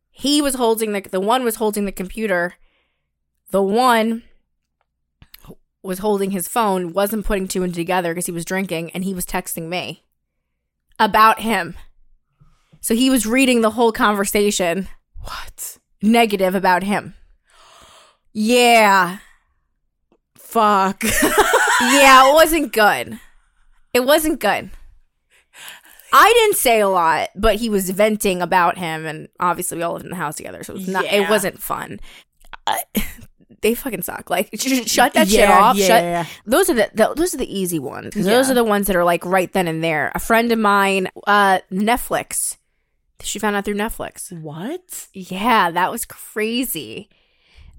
He 0.09 0.41
was 0.41 0.55
holding 0.55 0.93
the 0.93 1.01
the 1.01 1.19
one 1.19 1.43
was 1.43 1.55
holding 1.55 1.83
the 1.85 1.91
computer. 1.91 2.53
The 3.51 3.61
one 3.61 4.23
was 5.83 5.99
holding 5.99 6.31
his 6.31 6.47
phone, 6.47 6.93
wasn't 6.93 7.25
putting 7.25 7.47
two 7.47 7.61
and 7.61 7.73
two 7.73 7.81
together 7.81 8.11
because 8.11 8.25
he 8.25 8.31
was 8.31 8.45
drinking 8.45 8.89
and 8.91 9.03
he 9.03 9.13
was 9.13 9.25
texting 9.25 9.67
me 9.67 10.03
about 10.97 11.41
him. 11.41 11.75
So 12.81 12.95
he 12.95 13.09
was 13.09 13.25
reading 13.25 13.61
the 13.61 13.71
whole 13.71 13.91
conversation 13.91 14.87
What? 15.19 15.77
negative 16.01 16.55
about 16.55 16.83
him. 16.83 17.15
Yeah. 18.31 19.19
Fuck. 20.35 21.03
yeah, 21.81 22.29
it 22.29 22.33
wasn't 22.33 22.73
good. 22.73 23.19
It 23.93 24.05
wasn't 24.05 24.39
good. 24.39 24.71
I 26.15 26.33
didn't 26.33 26.57
say 26.57 26.79
a 26.79 26.87
lot, 26.89 27.29
but 27.35 27.55
he 27.55 27.69
was 27.69 27.89
venting 27.89 28.41
about 28.41 28.77
him, 28.77 29.05
and 29.05 29.29
obviously 29.39 29.77
we 29.77 29.83
all 29.83 29.93
lived 29.93 30.05
in 30.05 30.11
the 30.11 30.15
house 30.15 30.35
together, 30.35 30.63
so 30.63 30.73
it 30.73 30.77
was 30.77 30.87
not. 30.87 31.05
Yeah. 31.05 31.23
It 31.23 31.29
wasn't 31.29 31.59
fun. 31.59 31.99
Uh, 32.67 32.75
they 33.63 33.73
fucking 33.73 34.03
suck. 34.03 34.29
Like, 34.29 34.49
sh- 34.55 34.85
shut 34.85 35.13
that 35.15 35.27
shit 35.27 35.39
Yeah, 35.39 35.57
off. 35.59 35.75
yeah. 35.75 36.23
Shut. 36.25 36.31
Those 36.45 36.69
are 36.69 36.75
the, 36.75 36.91
the 36.93 37.13
those 37.15 37.33
are 37.33 37.37
the 37.37 37.51
easy 37.51 37.79
ones 37.79 38.05
because 38.05 38.25
those 38.27 38.51
are 38.51 38.53
the 38.53 38.63
ones 38.63 38.85
that 38.87 38.95
are 38.95 39.03
like 39.03 39.25
right 39.25 39.51
then 39.51 39.67
and 39.67 39.83
there. 39.83 40.11
A 40.13 40.19
friend 40.19 40.51
of 40.51 40.59
mine, 40.59 41.07
uh, 41.25 41.59
Netflix. 41.71 42.57
She 43.23 43.39
found 43.39 43.55
out 43.55 43.65
through 43.65 43.75
Netflix. 43.75 44.31
what? 44.39 45.07
Yeah, 45.13 45.71
that 45.71 45.91
was 45.91 46.05
crazy. 46.05 47.09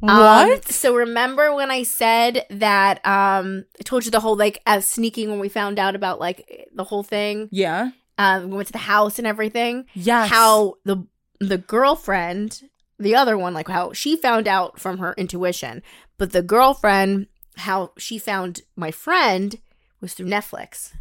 What? 0.00 0.10
Um, 0.52 0.60
so 0.66 0.94
remember 0.94 1.54
when 1.54 1.70
I 1.70 1.82
said 1.84 2.44
that 2.50 2.98
um 3.06 3.64
I 3.80 3.82
told 3.84 4.04
you 4.04 4.10
the 4.10 4.20
whole 4.20 4.36
like 4.36 4.60
as 4.66 4.86
sneaking 4.88 5.30
when 5.30 5.38
we 5.38 5.48
found 5.48 5.78
out 5.78 5.94
about 5.94 6.18
like 6.20 6.68
the 6.74 6.84
whole 6.84 7.02
thing. 7.02 7.48
yeah. 7.52 7.90
Um 8.18 8.50
we 8.50 8.56
went 8.56 8.66
to 8.68 8.72
the 8.72 8.78
house 8.78 9.18
and 9.18 9.26
everything. 9.26 9.86
Yes. 9.94 10.28
How 10.30 10.74
the 10.84 11.06
the 11.40 11.58
girlfriend, 11.58 12.62
the 12.98 13.14
other 13.14 13.37
one, 13.37 13.54
like 13.54 13.68
how 13.68 13.92
she 13.92 14.16
found 14.16 14.46
out 14.48 14.78
from 14.78 14.98
her 14.98 15.14
intuition. 15.16 15.83
But 16.18 16.33
the 16.33 16.42
girlfriend, 16.42 17.26
how 17.57 17.92
she 17.98 18.18
found 18.18 18.62
my 18.76 18.90
friend 18.90 19.59
was 20.00 20.14
through 20.14 20.26
Netflix. 20.26 20.92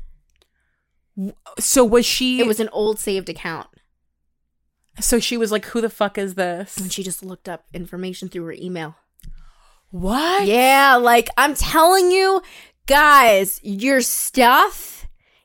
So 1.60 1.86
was 1.86 2.06
she? 2.06 2.40
It 2.40 2.48
was 2.48 2.60
an 2.60 2.70
old 2.72 3.00
saved 3.00 3.30
account. 3.30 3.68
So 5.00 5.20
she 5.20 5.38
was 5.38 5.52
like, 5.52 5.66
"Who 5.66 5.82
the 5.82 5.90
fuck 5.90 6.18
is 6.18 6.36
this?" 6.36 6.78
And 6.78 6.92
she 6.92 7.04
just 7.04 7.24
looked 7.24 7.50
up 7.50 7.66
information 7.74 8.30
through 8.30 8.46
her 8.46 8.54
email. 8.54 8.96
What? 9.90 10.48
Yeah, 10.48 10.96
like 10.96 11.30
I'm 11.38 11.54
telling 11.54 12.12
you, 12.12 12.42
guys, 12.88 13.60
your 13.64 14.02
stuff 14.02 15.03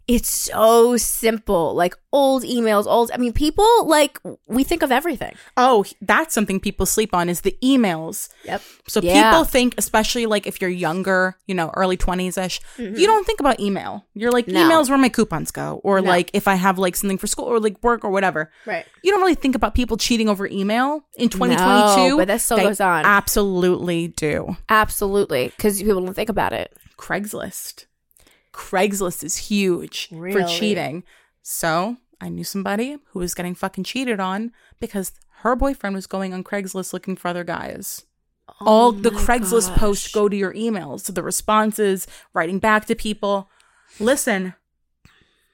it's 0.09 0.31
so 0.31 0.97
simple. 0.97 1.75
Like 1.75 1.95
old 2.13 2.43
emails, 2.43 2.87
old 2.87 3.11
I 3.13 3.19
mean 3.19 3.33
people 3.35 3.87
like 3.87 4.19
we 4.47 4.65
think 4.65 4.83
of 4.83 4.91
everything. 4.91 5.35
Oh, 5.59 5.85
that's 6.01 6.35
something 6.35 6.59
people 6.59 6.87
sleep 6.87 7.13
on 7.15 7.29
is 7.29 7.43
the 7.43 7.55
emails. 7.63 8.31
Yep. 8.45 8.63
So 8.89 9.01
Yeah. 9.03 9.31
people 9.31 9.45
think, 9.45 9.75
especially 9.77 10.25
like 10.25 10.47
if 10.47 10.61
you're 10.63 10.71
younger, 10.71 11.37
you 11.47 11.55
know, 11.55 11.71
early 11.77 11.99
20s 11.99 12.39
ish, 12.43 12.61
you 12.79 13.07
don't 13.07 13.27
think 13.27 13.39
about 13.41 13.61
email. 13.61 14.05
You're 14.15 14.33
like, 14.33 14.47
Mm-hmm. 14.47 14.55
No. 14.55 14.71
emails 14.71 14.89
where 14.89 14.97
my 14.99 15.11
coupons 15.11 15.51
go, 15.51 15.81
or 15.85 16.01
No. 16.01 16.09
like 16.09 16.31
if 16.33 16.49
I 16.49 16.55
have 16.55 16.79
like 16.79 16.97
something 16.97 17.19
for 17.19 17.27
school 17.27 17.45
or 17.45 17.61
like 17.61 17.77
work 17.85 18.03
or 18.05 18.11
whatever. 18.11 18.51
Right. 18.65 18.87
You 19.05 19.11
don't 19.13 19.21
really 19.21 19.35
think 19.35 19.55
about 19.55 19.75
people 19.75 19.99
cheating 19.99 20.29
over 20.31 20.47
email 20.47 21.03
in 21.17 21.29
2022. 21.29 22.09
No, 22.11 22.17
but 22.17 22.29
that 22.29 22.41
still 22.41 22.57
They 22.57 22.63
goes 22.65 22.81
on. 22.81 23.05
Absolutely 23.05 24.09
do. 24.09 24.57
Absolutely. 24.71 25.49
Because 25.55 25.83
people 25.83 26.03
don't 26.03 26.15
think 26.15 26.31
about 26.31 26.55
it. 26.55 26.75
Craigslist. 26.97 27.85
Craigslist 28.59 29.23
is 29.23 29.37
huge 29.37 30.09
for 30.09 30.43
cheating. 30.45 31.05
So 31.43 31.97
I 32.21 32.29
knew 32.29 32.45
somebody 32.45 32.97
who 33.11 33.21
was 33.21 33.33
getting 33.35 33.55
fucking 33.55 33.85
cheated 33.85 34.19
on 34.21 34.51
because 34.81 35.13
her 35.43 35.55
boyfriend 35.55 35.95
was 35.95 36.07
going 36.09 36.35
on 36.35 36.43
Craigslist 36.43 36.93
looking 36.93 37.15
for 37.17 37.29
other 37.29 37.45
guys. 37.45 38.05
Oh 38.61 38.67
all 38.67 38.93
the 38.93 39.11
Oh 39.11 39.15
Craigslist 39.17 39.69
gosh. 39.69 39.79
posts 39.79 40.13
go 40.13 40.29
to 40.29 40.37
your 40.37 40.53
emails, 40.55 41.05
to 41.07 41.13
the 41.13 41.23
responses, 41.23 42.07
writing 42.35 42.59
back 42.59 42.87
to 42.87 42.95
people. 42.97 43.49
Listen, 44.01 44.55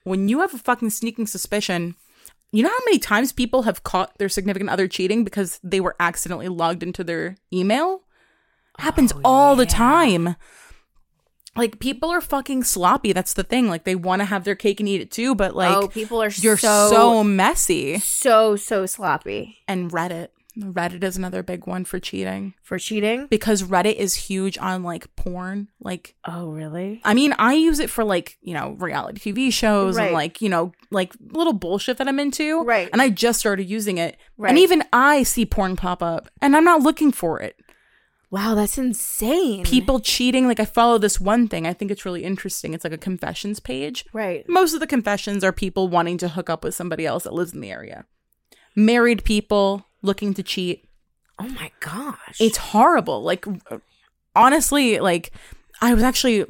when 0.04 0.28
you 0.28 0.40
have 0.40 0.54
a 0.54 0.58
fucking 0.58 0.90
sneaking 0.90 1.26
suspicion, 1.26 1.96
you 2.52 2.62
know 2.62 2.70
how 2.70 2.84
many 2.86 2.98
times 2.98 3.32
people 3.32 3.62
have 3.62 3.82
caught 3.82 4.16
their 4.18 4.28
significant 4.28 4.70
other 4.70 4.88
cheating 4.88 5.24
because 5.24 5.60
they 5.62 5.80
were 5.80 5.96
accidentally 6.00 6.48
logged 6.48 6.82
into 6.82 7.04
their 7.04 7.36
email? 7.52 8.02
Happens 8.78 9.12
Oh, 9.12 9.20
all 9.24 9.56
the 9.56 9.66
time. 9.66 10.36
Like 11.56 11.78
people 11.78 12.10
are 12.10 12.20
fucking 12.20 12.64
sloppy. 12.64 13.12
That's 13.12 13.32
the 13.34 13.44
thing. 13.44 13.68
Like 13.68 13.84
they 13.84 13.94
want 13.94 14.20
to 14.20 14.26
have 14.26 14.44
their 14.44 14.56
cake 14.56 14.80
and 14.80 14.88
eat 14.88 15.00
it 15.00 15.10
too, 15.10 15.34
but 15.34 15.52
oh, 15.52 15.56
like 15.56 15.76
oh, 15.76 15.88
people 15.88 16.22
are 16.22 16.30
you're 16.30 16.56
so 16.56 16.88
so 16.90 17.24
messy. 17.24 17.98
so 17.98 18.56
so 18.56 18.86
sloppy 18.86 19.58
And 19.68 19.90
Reddit. 19.90 20.28
Reddit 20.56 21.02
is 21.02 21.16
another 21.16 21.42
big 21.42 21.66
one 21.66 21.84
for 21.84 21.98
cheating 21.98 22.54
for 22.62 22.78
cheating. 22.78 23.26
because 23.28 23.64
Reddit 23.64 23.96
is 23.96 24.14
huge 24.14 24.56
on 24.58 24.84
like 24.84 25.14
porn. 25.16 25.66
Like 25.80 26.14
Oh, 26.24 26.50
really? 26.50 27.00
I 27.04 27.12
mean, 27.12 27.34
I 27.40 27.54
use 27.54 27.80
it 27.80 27.90
for 27.90 28.04
like, 28.04 28.38
you 28.40 28.54
know, 28.54 28.76
reality 28.78 29.18
TV 29.32 29.52
shows 29.52 29.96
Right. 29.96 30.04
and 30.06 30.14
like, 30.14 30.40
you 30.40 30.48
know, 30.48 30.70
like 30.92 31.12
little 31.32 31.54
bullshit 31.54 31.96
that 31.96 32.06
I'm 32.06 32.20
into. 32.20 32.62
Right. 32.62 32.88
And 32.92 33.02
I 33.02 33.08
just 33.08 33.40
started 33.40 33.68
using 33.68 33.98
it. 33.98 34.16
Right. 34.38 34.50
And 34.50 34.58
even 34.60 34.84
I 34.92 35.24
see 35.24 35.44
porn 35.44 35.74
pop 35.74 36.04
up 36.04 36.28
and 36.40 36.56
I'm 36.56 36.64
not 36.64 36.82
looking 36.82 37.10
for 37.10 37.40
it. 37.40 37.56
Wow, 38.34 38.56
that's 38.56 38.78
insane. 38.78 39.62
People 39.62 40.00
cheating, 40.00 40.48
like 40.48 40.58
I 40.58 40.64
follow 40.64 40.98
this 40.98 41.20
one 41.20 41.46
thing. 41.46 41.68
I 41.68 41.72
think 41.72 41.92
it's 41.92 42.04
really 42.04 42.24
interesting. 42.24 42.74
It's 42.74 42.82
like 42.82 42.92
a 42.92 42.98
confessions 42.98 43.60
page. 43.60 44.04
right? 44.12 44.44
Most 44.48 44.74
of 44.74 44.80
the 44.80 44.88
confessions 44.88 45.44
are 45.44 45.52
people 45.52 45.86
wanting 45.86 46.18
to 46.18 46.28
hook 46.30 46.50
up 46.50 46.64
with 46.64 46.74
somebody 46.74 47.06
else 47.06 47.22
that 47.22 47.32
lives 47.32 47.54
in 47.54 47.60
the 47.60 47.70
area. 47.70 48.06
Married 48.74 49.22
people 49.22 49.86
looking 50.02 50.34
to 50.34 50.42
cheat. 50.42 50.88
Oh 51.38 51.46
my 51.46 51.70
gosh, 51.78 52.40
It's 52.40 52.56
horrible. 52.56 53.22
Like 53.22 53.46
honestly, 54.34 54.98
like 54.98 55.30
I 55.80 55.94
was 55.94 56.02
actually 56.02 56.44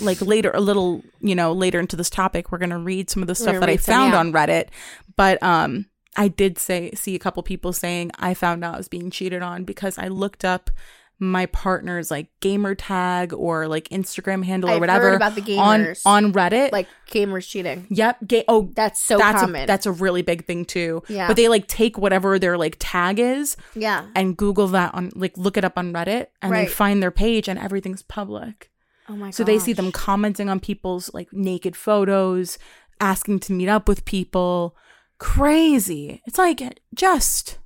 like 0.00 0.22
later, 0.22 0.50
a 0.54 0.60
little, 0.60 1.02
you 1.20 1.34
know, 1.34 1.52
later 1.52 1.78
into 1.78 1.96
this 1.96 2.08
topic, 2.08 2.50
we're 2.50 2.56
gonna 2.56 2.78
read 2.78 3.10
some 3.10 3.22
of 3.22 3.26
the 3.26 3.34
stuff 3.34 3.60
that 3.60 3.68
I 3.68 3.76
some, 3.76 3.92
found 3.92 4.12
yeah. 4.14 4.20
on 4.20 4.32
Reddit. 4.32 4.68
But 5.16 5.42
um, 5.42 5.84
I 6.16 6.28
did 6.28 6.58
say 6.58 6.92
see 6.92 7.14
a 7.14 7.18
couple 7.18 7.42
people 7.42 7.74
saying 7.74 8.12
I 8.18 8.32
found 8.32 8.64
out 8.64 8.76
I 8.76 8.78
was 8.78 8.88
being 8.88 9.10
cheated 9.10 9.42
on 9.42 9.64
because 9.64 9.98
I 9.98 10.08
looked 10.08 10.42
up 10.42 10.70
my 11.18 11.46
partner's 11.46 12.10
like 12.10 12.28
gamer 12.40 12.74
tag 12.74 13.32
or 13.32 13.66
like 13.68 13.88
Instagram 13.88 14.44
handle 14.44 14.68
or 14.68 14.74
I've 14.74 14.80
whatever 14.80 15.14
about 15.14 15.34
the 15.34 15.56
on 15.58 15.80
gamers. 15.80 16.02
on 16.04 16.32
Reddit. 16.32 16.72
Like 16.72 16.88
gamers 17.10 17.48
cheating. 17.48 17.86
yep, 17.88 18.18
ga- 18.26 18.44
oh 18.48 18.70
That's 18.74 19.02
so 19.02 19.16
that's 19.16 19.40
common. 19.40 19.62
a 19.64 19.66
that's 19.66 19.86
a 19.86 19.92
really 19.92 20.20
big 20.22 20.44
thing 20.44 20.64
too. 20.66 21.02
Yeah. 21.08 21.26
But 21.26 21.36
they 21.36 21.48
like 21.48 21.68
take 21.68 21.96
whatever 21.96 22.38
their 22.38 22.58
like 22.58 22.76
tag 22.78 23.18
is 23.18 23.56
yeah. 23.74 24.06
and 24.14 24.36
Google 24.36 24.66
that 24.68 24.94
on 24.94 25.10
like 25.14 25.38
look 25.38 25.56
it 25.56 25.64
up 25.64 25.78
on 25.78 25.92
Reddit 25.92 26.26
and 26.42 26.52
they 26.52 26.66
find 26.66 27.02
their 27.02 27.10
page 27.10 27.48
and 27.48 27.58
everything's 27.58 28.02
public. 28.02 28.70
Oh 29.08 29.16
my 29.16 29.28
god. 29.28 29.34
So 29.34 29.44
they 29.44 29.58
see 29.58 29.72
them 29.72 29.92
commenting 29.92 30.48
on 30.50 30.60
people's 30.60 31.12
like 31.14 31.32
naked 31.32 31.76
photos, 31.76 32.58
asking 33.00 33.38
to 33.40 33.52
meet 33.52 33.68
up 33.68 33.88
with 33.88 34.04
people. 34.04 34.76
Crazy. 35.18 36.20
It's 36.26 36.38
like 36.38 36.62
just 36.94 37.58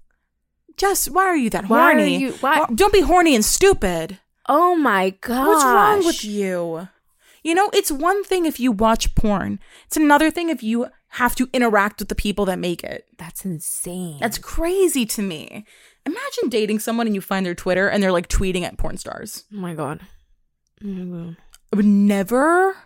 just 0.80 1.10
why 1.10 1.24
are 1.24 1.36
you 1.36 1.50
that 1.50 1.68
Why 1.68 1.78
are 1.92 1.92
horny? 1.94 2.16
you- 2.18 2.32
why- 2.40 2.66
Don't 2.74 2.92
be 2.92 3.00
horny 3.02 3.34
and 3.34 3.44
stupid. 3.44 4.18
Oh 4.48 4.74
my 4.74 5.10
god. 5.20 5.46
What's 5.46 5.64
wrong 5.64 6.04
with 6.04 6.24
you? 6.24 6.88
You 7.44 7.54
know, 7.54 7.70
it's 7.72 7.90
one 7.92 8.24
thing 8.24 8.44
if 8.46 8.58
you 8.60 8.72
watch 8.72 9.14
porn. 9.14 9.60
It's 9.86 9.96
another 9.96 10.30
thing 10.30 10.48
if 10.50 10.62
you 10.62 10.88
have 11.14 11.34
to 11.36 11.48
interact 11.52 11.98
with 12.00 12.08
the 12.08 12.14
people 12.14 12.44
that 12.46 12.58
make 12.58 12.82
it. 12.84 13.06
That's 13.18 13.44
insane. 13.44 14.18
That's 14.20 14.38
crazy 14.38 15.04
to 15.06 15.22
me. 15.22 15.64
Imagine 16.06 16.48
dating 16.48 16.78
someone 16.80 17.06
and 17.06 17.14
you 17.14 17.20
find 17.20 17.44
their 17.46 17.54
Twitter 17.54 17.88
and 17.88 18.02
they're 18.02 18.12
like 18.12 18.28
tweeting 18.28 18.62
at 18.62 18.76
porn 18.78 18.96
stars. 18.96 19.44
oh 19.52 19.56
my 19.56 19.74
god. 19.74 20.00
Oh 20.82 20.86
my 20.88 21.18
god. 21.26 21.36
I 21.72 21.76
would 21.76 21.84
never, 21.86 22.76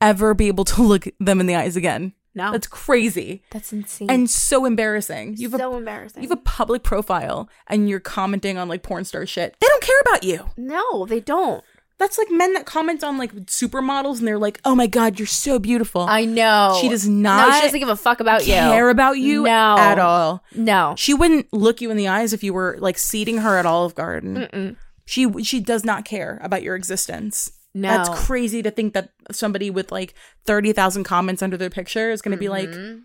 ever 0.00 0.34
be 0.34 0.48
able 0.48 0.64
to 0.66 0.82
look 0.90 1.06
them 1.18 1.40
in 1.40 1.46
the 1.46 1.54
eyes 1.56 1.76
again. 1.76 2.12
No. 2.38 2.52
That's 2.52 2.66
crazy 2.68 3.42
That's 3.50 3.72
insane. 3.72 4.08
and 4.10 4.30
so 4.30 4.64
embarrassing. 4.64 5.34
You've 5.38 5.52
so 5.52 5.74
a, 5.74 5.76
embarrassing. 5.76 6.22
you 6.22 6.28
have 6.28 6.38
a 6.38 6.42
public 6.42 6.82
profile 6.82 7.48
and 7.66 7.88
you're 7.88 8.00
commenting 8.00 8.56
on 8.58 8.68
like 8.68 8.82
porn 8.82 9.04
star 9.04 9.26
shit. 9.26 9.56
They 9.60 9.66
don't 9.68 9.82
care 9.82 10.00
about 10.02 10.22
you. 10.24 10.50
no, 10.56 11.04
they 11.06 11.20
don't. 11.20 11.62
That's 11.98 12.16
like 12.16 12.28
men 12.30 12.52
that 12.54 12.64
comment 12.64 13.02
on 13.02 13.18
like 13.18 13.32
supermodels 13.46 14.18
and 14.20 14.28
they're 14.28 14.38
like, 14.38 14.60
"Oh 14.64 14.76
my 14.76 14.86
god, 14.86 15.18
you're 15.18 15.26
so 15.26 15.58
beautiful." 15.58 16.02
I 16.02 16.24
know. 16.26 16.78
She 16.80 16.88
does 16.88 17.08
No, 17.08 17.30
not 17.36 17.54
she 17.56 17.60
doesn't 17.62 17.80
give 17.80 17.88
a 17.88 17.96
fuck 17.96 18.20
about 18.20 18.46
you. 18.46 18.52
care 18.54 18.88
about 18.88 19.18
you 19.18 19.42
No. 19.42 19.76
at 19.76 19.98
all. 19.98 20.44
No. 20.54 20.94
She 20.96 21.12
wouldn't 21.12 21.52
look 21.52 21.80
you 21.80 21.90
in 21.90 21.96
the 21.96 22.06
eyes 22.06 22.32
if 22.32 22.44
you 22.44 22.54
were 22.54 22.76
like 22.78 22.98
seating 22.98 23.38
her 23.38 23.58
at 23.58 23.66
Olive 23.66 23.96
Garden. 23.96 24.76
She 25.06 25.26
she 25.42 25.58
does 25.58 25.84
not 25.84 26.04
care 26.04 26.38
about 26.40 26.62
your 26.62 26.76
existence. 26.76 27.50
No. 27.74 27.88
That's 27.88 28.08
crazy 28.26 28.62
to 28.62 28.70
think 28.70 28.94
that 28.94 29.10
somebody 29.30 29.70
with 29.70 29.90
like 29.92 30.14
30,000 30.46 31.04
comments 31.04 31.42
under 31.42 31.56
their 31.56 31.70
picture 31.70 32.10
is 32.10 32.22
going 32.22 32.32
to 32.36 32.38
be 32.40 32.48
like, 32.48 32.68
Mm-hmm. 32.68 33.00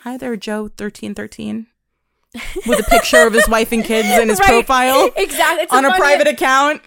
"Hi 0.00 0.16
there, 0.16 0.36
Joe 0.36 0.62
1313." 0.62 1.66
With 2.66 2.80
a 2.80 2.90
picture 2.90 3.26
of 3.26 3.32
his 3.32 3.48
wife 3.48 3.70
and 3.70 3.84
kids 3.84 4.08
in 4.08 4.28
his 4.28 4.38
Right. 4.40 4.48
profile 4.48 5.10
Exactly. 5.16 5.62
It's 5.64 5.72
on 5.72 5.84
a 5.84 5.90
funny- 5.90 6.00
private 6.00 6.26
account. 6.28 6.82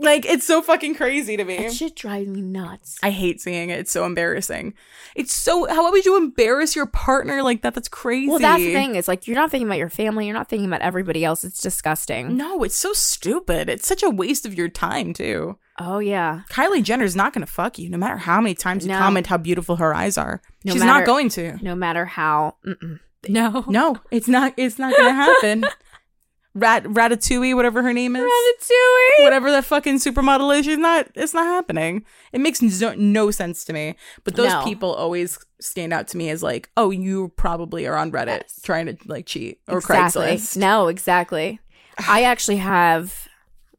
Like 0.00 0.24
it's 0.26 0.46
so 0.46 0.62
fucking 0.62 0.94
crazy 0.94 1.36
to 1.36 1.44
me. 1.44 1.56
That 1.56 1.72
shit 1.72 1.96
drives 1.96 2.28
me 2.28 2.40
nuts. 2.40 2.98
I 3.02 3.10
hate 3.10 3.40
seeing 3.40 3.70
it. 3.70 3.80
It's 3.80 3.90
so 3.90 4.04
embarrassing. 4.06 4.74
It's 5.16 5.34
so 5.34 5.66
how 5.68 5.90
would 5.90 6.04
you 6.06 6.16
embarrass 6.16 6.76
your 6.76 6.86
partner 6.86 7.42
like 7.42 7.62
that? 7.62 7.74
That's 7.74 7.88
crazy. 7.88 8.28
Well, 8.30 8.38
that's 8.38 8.62
the 8.62 8.72
thing. 8.72 8.94
It's 8.94 9.08
like 9.08 9.26
you're 9.26 9.34
not 9.34 9.50
thinking 9.50 9.66
about 9.66 9.78
your 9.78 9.88
family. 9.90 10.26
You're 10.26 10.36
not 10.36 10.48
thinking 10.48 10.68
about 10.68 10.82
everybody 10.82 11.24
else. 11.24 11.42
It's 11.42 11.60
disgusting. 11.60 12.36
No, 12.36 12.62
it's 12.62 12.76
so 12.76 12.92
stupid. 12.92 13.68
It's 13.68 13.88
such 13.88 14.04
a 14.04 14.08
waste 14.10 14.46
of 14.46 14.54
your 14.54 14.68
time 14.68 15.12
too. 15.12 15.58
Oh 15.78 15.98
yeah. 16.00 16.42
Kylie 16.50 16.82
Jenner's 16.82 17.14
not 17.16 17.32
going 17.32 17.46
to 17.46 17.52
fuck 17.52 17.78
you, 17.78 17.88
no 17.88 17.98
matter 17.98 18.16
how 18.16 18.40
many 18.40 18.54
times 18.54 18.84
you 18.84 18.90
No. 18.92 18.98
comment 18.98 19.26
how 19.28 19.36
beautiful 19.36 19.76
her 19.76 19.94
eyes 19.94 20.18
are. 20.18 20.40
No 20.64 20.72
She's 20.72 20.82
matter- 20.82 20.98
not 21.00 21.06
going 21.06 21.28
to. 21.30 21.58
No 21.62 21.74
matter 21.74 22.04
how. 22.04 22.56
Mm-mm. 22.66 22.98
No. 23.28 23.64
No, 23.68 23.96
it's 24.10 24.28
not. 24.28 24.54
It's 24.56 24.78
not 24.78 24.96
going 24.96 25.08
to 25.08 25.14
happen. 25.14 25.64
Rat 26.54 26.82
Ratatouille, 26.84 27.54
whatever 27.54 27.82
her 27.82 27.92
name 27.92 28.16
is, 28.16 28.22
Ratatouille. 28.24 29.22
whatever 29.22 29.50
that 29.52 29.64
fucking 29.64 29.96
supermodel 29.98 30.58
is, 30.58 30.64
she's 30.64 30.78
not. 30.78 31.06
It's 31.14 31.34
not 31.34 31.44
happening. 31.46 32.04
It 32.32 32.40
makes 32.40 32.60
no, 32.60 32.94
no 32.96 33.30
sense 33.30 33.64
to 33.66 33.72
me. 33.72 33.94
But 34.24 34.34
those 34.34 34.50
No. 34.52 34.64
people 34.64 34.92
always 34.92 35.38
stand 35.60 35.92
out 35.92 36.08
to 36.08 36.16
me 36.16 36.30
as 36.30 36.42
like, 36.42 36.70
oh, 36.76 36.90
you 36.90 37.28
probably 37.36 37.86
are 37.86 37.96
on 37.96 38.10
Reddit 38.10 38.26
Yes. 38.42 38.60
trying 38.64 38.86
to 38.86 38.96
like 39.06 39.26
cheat 39.26 39.60
or 39.68 39.78
exactly. 39.78 40.26
Craigslist. 40.26 40.56
No, 40.56 40.88
exactly. 40.88 41.60
I 42.08 42.22
actually 42.24 42.56
have 42.56 43.28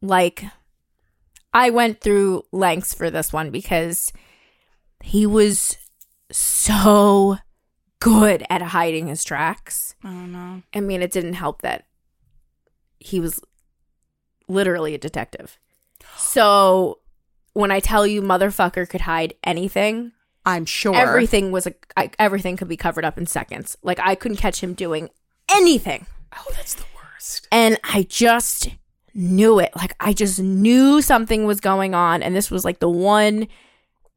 like 0.01 0.45
I 1.53 1.69
went 1.69 2.01
through 2.01 2.43
lengths 2.51 2.93
for 2.93 3.09
this 3.09 3.33
one 3.33 3.49
because 3.49 4.13
he 5.03 5.25
was 5.25 5.77
so 6.31 7.37
good 7.99 8.45
at 8.49 8.61
hiding 8.61 9.07
his 9.07 9.23
tracks. 9.23 9.95
Oh 10.03 10.25
no. 10.25 10.63
I 10.73 10.79
mean, 10.79 11.01
it 11.01 11.11
didn't 11.11 11.33
help 11.33 11.61
that 11.61 11.85
he 12.99 13.19
was 13.19 13.39
literally 14.47 14.93
a 14.93 14.99
detective. 14.99 15.57
So 16.17 16.99
when 17.53 17.71
I 17.71 17.79
tell 17.79 18.05
you 18.05 18.21
motherfucker 18.21 18.87
could 18.87 19.01
hide 19.01 19.33
anything, 19.43 20.11
I'm 20.45 20.65
sure 20.65 20.95
everything 20.95 21.51
was 21.51 21.67
a 21.67 21.73
I, 21.97 22.11
everything 22.17 22.57
could 22.57 22.67
be 22.67 22.77
covered 22.77 23.05
up 23.05 23.17
in 23.17 23.25
seconds. 23.25 23.77
Like 23.83 23.99
I 23.99 24.15
couldn't 24.15 24.37
catch 24.37 24.61
him 24.61 24.73
doing 24.73 25.09
anything. 25.51 26.05
Oh, 26.37 26.45
that's 26.55 26.75
the 26.75 26.85
worst. 26.95 27.47
And 27.51 27.79
I 27.83 28.03
just 28.03 28.69
knew 29.13 29.59
it. 29.59 29.71
Like 29.75 29.95
I 29.99 30.13
just 30.13 30.39
knew 30.39 31.01
something 31.01 31.45
was 31.45 31.59
going 31.59 31.93
on 31.93 32.23
and 32.23 32.35
this 32.35 32.49
was 32.51 32.65
like 32.65 32.79
the 32.79 32.89
one 32.89 33.47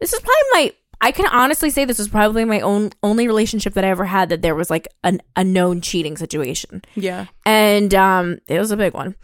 this 0.01 0.13
is 0.13 0.21
probably 0.21 0.49
my 0.53 0.73
I 1.01 1.11
can 1.11 1.27
honestly 1.27 1.71
say 1.71 1.85
this 1.85 1.99
was 1.99 2.09
probably 2.09 2.45
my 2.45 2.61
own 2.61 2.91
only 3.03 3.27
relationship 3.27 3.75
that 3.75 3.85
I 3.85 3.89
ever 3.89 4.05
had 4.05 4.29
that 4.29 4.43
there 4.43 4.55
was 4.55 4.71
like 4.71 4.89
an 5.03 5.21
a 5.37 5.45
known 5.45 5.81
cheating 5.81 6.17
situation. 6.17 6.83
Yeah. 6.95 7.27
And 7.45 7.95
um 7.95 8.39
it 8.49 8.59
was 8.59 8.71
a 8.71 8.77
big 8.77 8.95
one. 8.95 9.17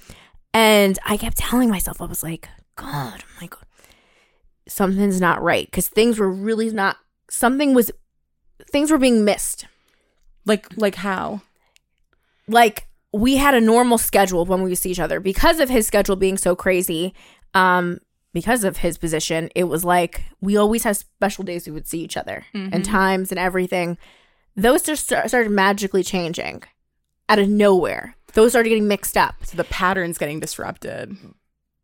And 0.54 0.98
I 1.04 1.16
kept 1.16 1.36
telling 1.36 1.68
myself 1.68 2.00
I 2.00 2.06
was 2.06 2.22
like, 2.22 2.48
god, 2.76 3.24
oh 3.24 3.40
my 3.40 3.46
god. 3.46 3.64
Something's 4.66 5.20
not 5.20 5.42
right 5.42 5.70
cuz 5.70 5.88
things 5.88 6.18
were 6.18 6.30
really 6.30 6.70
not 6.70 6.96
something 7.30 7.74
was 7.74 7.90
things 8.70 8.90
were 8.90 8.98
being 8.98 9.24
missed. 9.24 9.66
Like 10.44 10.66
like 10.76 10.96
how? 10.96 11.42
like 12.48 12.87
we 13.12 13.36
had 13.36 13.54
a 13.54 13.60
normal 13.60 13.98
schedule 13.98 14.44
when 14.44 14.62
we 14.62 14.68
would 14.70 14.78
see 14.78 14.90
each 14.90 15.00
other. 15.00 15.18
Because 15.20 15.60
of 15.60 15.68
his 15.68 15.86
schedule 15.86 16.16
being 16.16 16.36
so 16.38 16.54
crazy 16.56 17.14
um 17.54 17.98
because 18.34 18.62
of 18.62 18.76
his 18.78 18.98
position 18.98 19.48
it 19.54 19.64
was 19.64 19.82
like 19.84 20.22
we 20.42 20.56
always 20.58 20.84
had 20.84 20.94
special 20.96 21.42
days 21.44 21.66
we 21.66 21.72
would 21.72 21.88
see 21.88 22.00
each 22.00 22.16
other 22.16 22.44
and 22.74 22.84
times 22.84 23.32
and 23.32 23.38
everything. 23.38 23.96
Those 24.54 24.82
just 24.82 25.04
start, 25.04 25.28
started 25.28 25.50
magically 25.50 26.02
changing 26.02 26.62
out 27.28 27.38
of 27.38 27.48
nowhere. 27.48 28.16
Those 28.34 28.52
started 28.52 28.68
getting 28.68 28.88
mixed 28.88 29.16
up. 29.16 29.36
So 29.46 29.56
the 29.56 29.64
pattern's 29.64 30.18
getting 30.18 30.40
disrupted. 30.40 31.16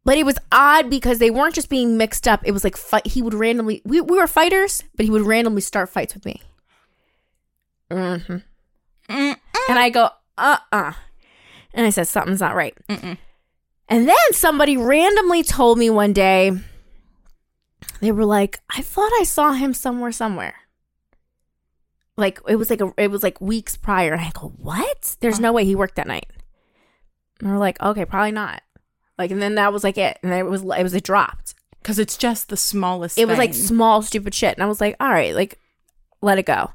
but 0.04 0.18
it 0.18 0.26
was 0.26 0.36
odd 0.52 0.90
because 0.90 1.18
they 1.18 1.30
weren't 1.30 1.54
just 1.54 1.70
being 1.70 1.96
mixed 1.96 2.28
up. 2.28 2.42
It 2.44 2.52
was 2.52 2.62
like 2.64 2.76
fight 2.76 3.06
he 3.06 3.22
would 3.22 3.32
randomly 3.34 3.80
we, 3.86 4.02
we 4.02 4.18
were 4.18 4.26
fighters 4.26 4.84
but 4.96 5.04
he 5.04 5.10
would 5.10 5.22
randomly 5.22 5.62
start 5.62 5.88
fights 5.88 6.12
with 6.14 6.26
me. 6.26 6.42
Hmm 7.90 8.16
and 9.08 9.78
I 9.78 9.88
go, 9.90 10.10
uh 10.36 10.58
uh 10.72 10.92
And 11.74 11.86
I 11.86 11.90
said, 11.90 12.08
something's 12.08 12.40
not 12.40 12.54
right. 12.54 12.74
Mm-mm. 12.88 13.18
And 13.88 14.08
then 14.08 14.16
somebody 14.32 14.76
randomly 14.76 15.42
told 15.42 15.76
me 15.76 15.90
one 15.90 16.14
day, 16.14 16.52
they 18.00 18.12
were 18.12 18.24
like, 18.24 18.60
I 18.74 18.80
thought 18.80 19.12
I 19.20 19.24
saw 19.24 19.52
him 19.52 19.74
somewhere, 19.74 20.12
somewhere. 20.12 20.54
Like 22.16 22.40
it 22.48 22.56
was 22.56 22.70
like 22.70 22.80
a, 22.80 22.92
it 22.96 23.10
was 23.10 23.22
like 23.24 23.40
weeks 23.40 23.76
prior, 23.76 24.12
and 24.12 24.22
I 24.22 24.30
go, 24.30 24.52
"What? 24.56 25.16
There's 25.18 25.34
uh-huh. 25.34 25.42
no 25.42 25.52
way 25.52 25.64
he 25.64 25.74
worked 25.74 25.96
that 25.96 26.06
night." 26.06 26.30
And 27.40 27.50
we're 27.50 27.58
like, 27.58 27.82
"Okay, 27.82 28.04
probably 28.04 28.30
not." 28.30 28.62
Like, 29.18 29.32
and 29.32 29.42
then 29.42 29.56
that 29.56 29.72
was 29.72 29.82
like 29.82 29.98
it, 29.98 30.20
and 30.22 30.32
it 30.32 30.44
was 30.44 30.62
it 30.62 30.82
was 30.84 30.94
it 30.94 31.02
dropped. 31.02 31.54
Because 31.84 31.98
it's 31.98 32.16
just 32.16 32.48
the 32.48 32.56
smallest. 32.56 33.18
It 33.18 33.28
was 33.28 33.36
like 33.36 33.52
small, 33.52 34.00
stupid 34.00 34.32
shit. 34.32 34.54
And 34.54 34.62
I 34.62 34.66
was 34.66 34.80
like, 34.80 34.96
all 35.00 35.10
right, 35.10 35.34
like, 35.34 35.58
let 36.22 36.38
it 36.38 36.46
go. 36.46 36.70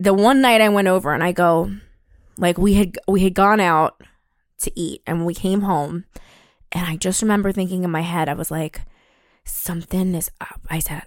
The 0.00 0.14
one 0.14 0.40
night 0.40 0.62
I 0.62 0.70
went 0.70 0.88
over 0.88 1.12
and 1.12 1.22
I 1.22 1.32
go, 1.32 1.70
like, 2.36 2.58
we 2.58 2.74
had 2.74 2.98
we 3.06 3.22
had 3.22 3.34
gone 3.34 3.60
out 3.60 4.00
to 4.60 4.72
eat 4.78 5.02
and 5.06 5.26
we 5.26 5.34
came 5.34 5.62
home 5.62 6.04
and 6.74 6.86
I 6.86 6.96
just 6.96 7.22
remember 7.22 7.52
thinking 7.52 7.84
in 7.84 7.90
my 7.90 8.00
head, 8.00 8.28
I 8.28 8.34
was 8.34 8.50
like, 8.50 8.82
something 9.44 10.14
is 10.14 10.30
up. 10.40 10.60
I 10.68 10.80
said, 10.80 11.02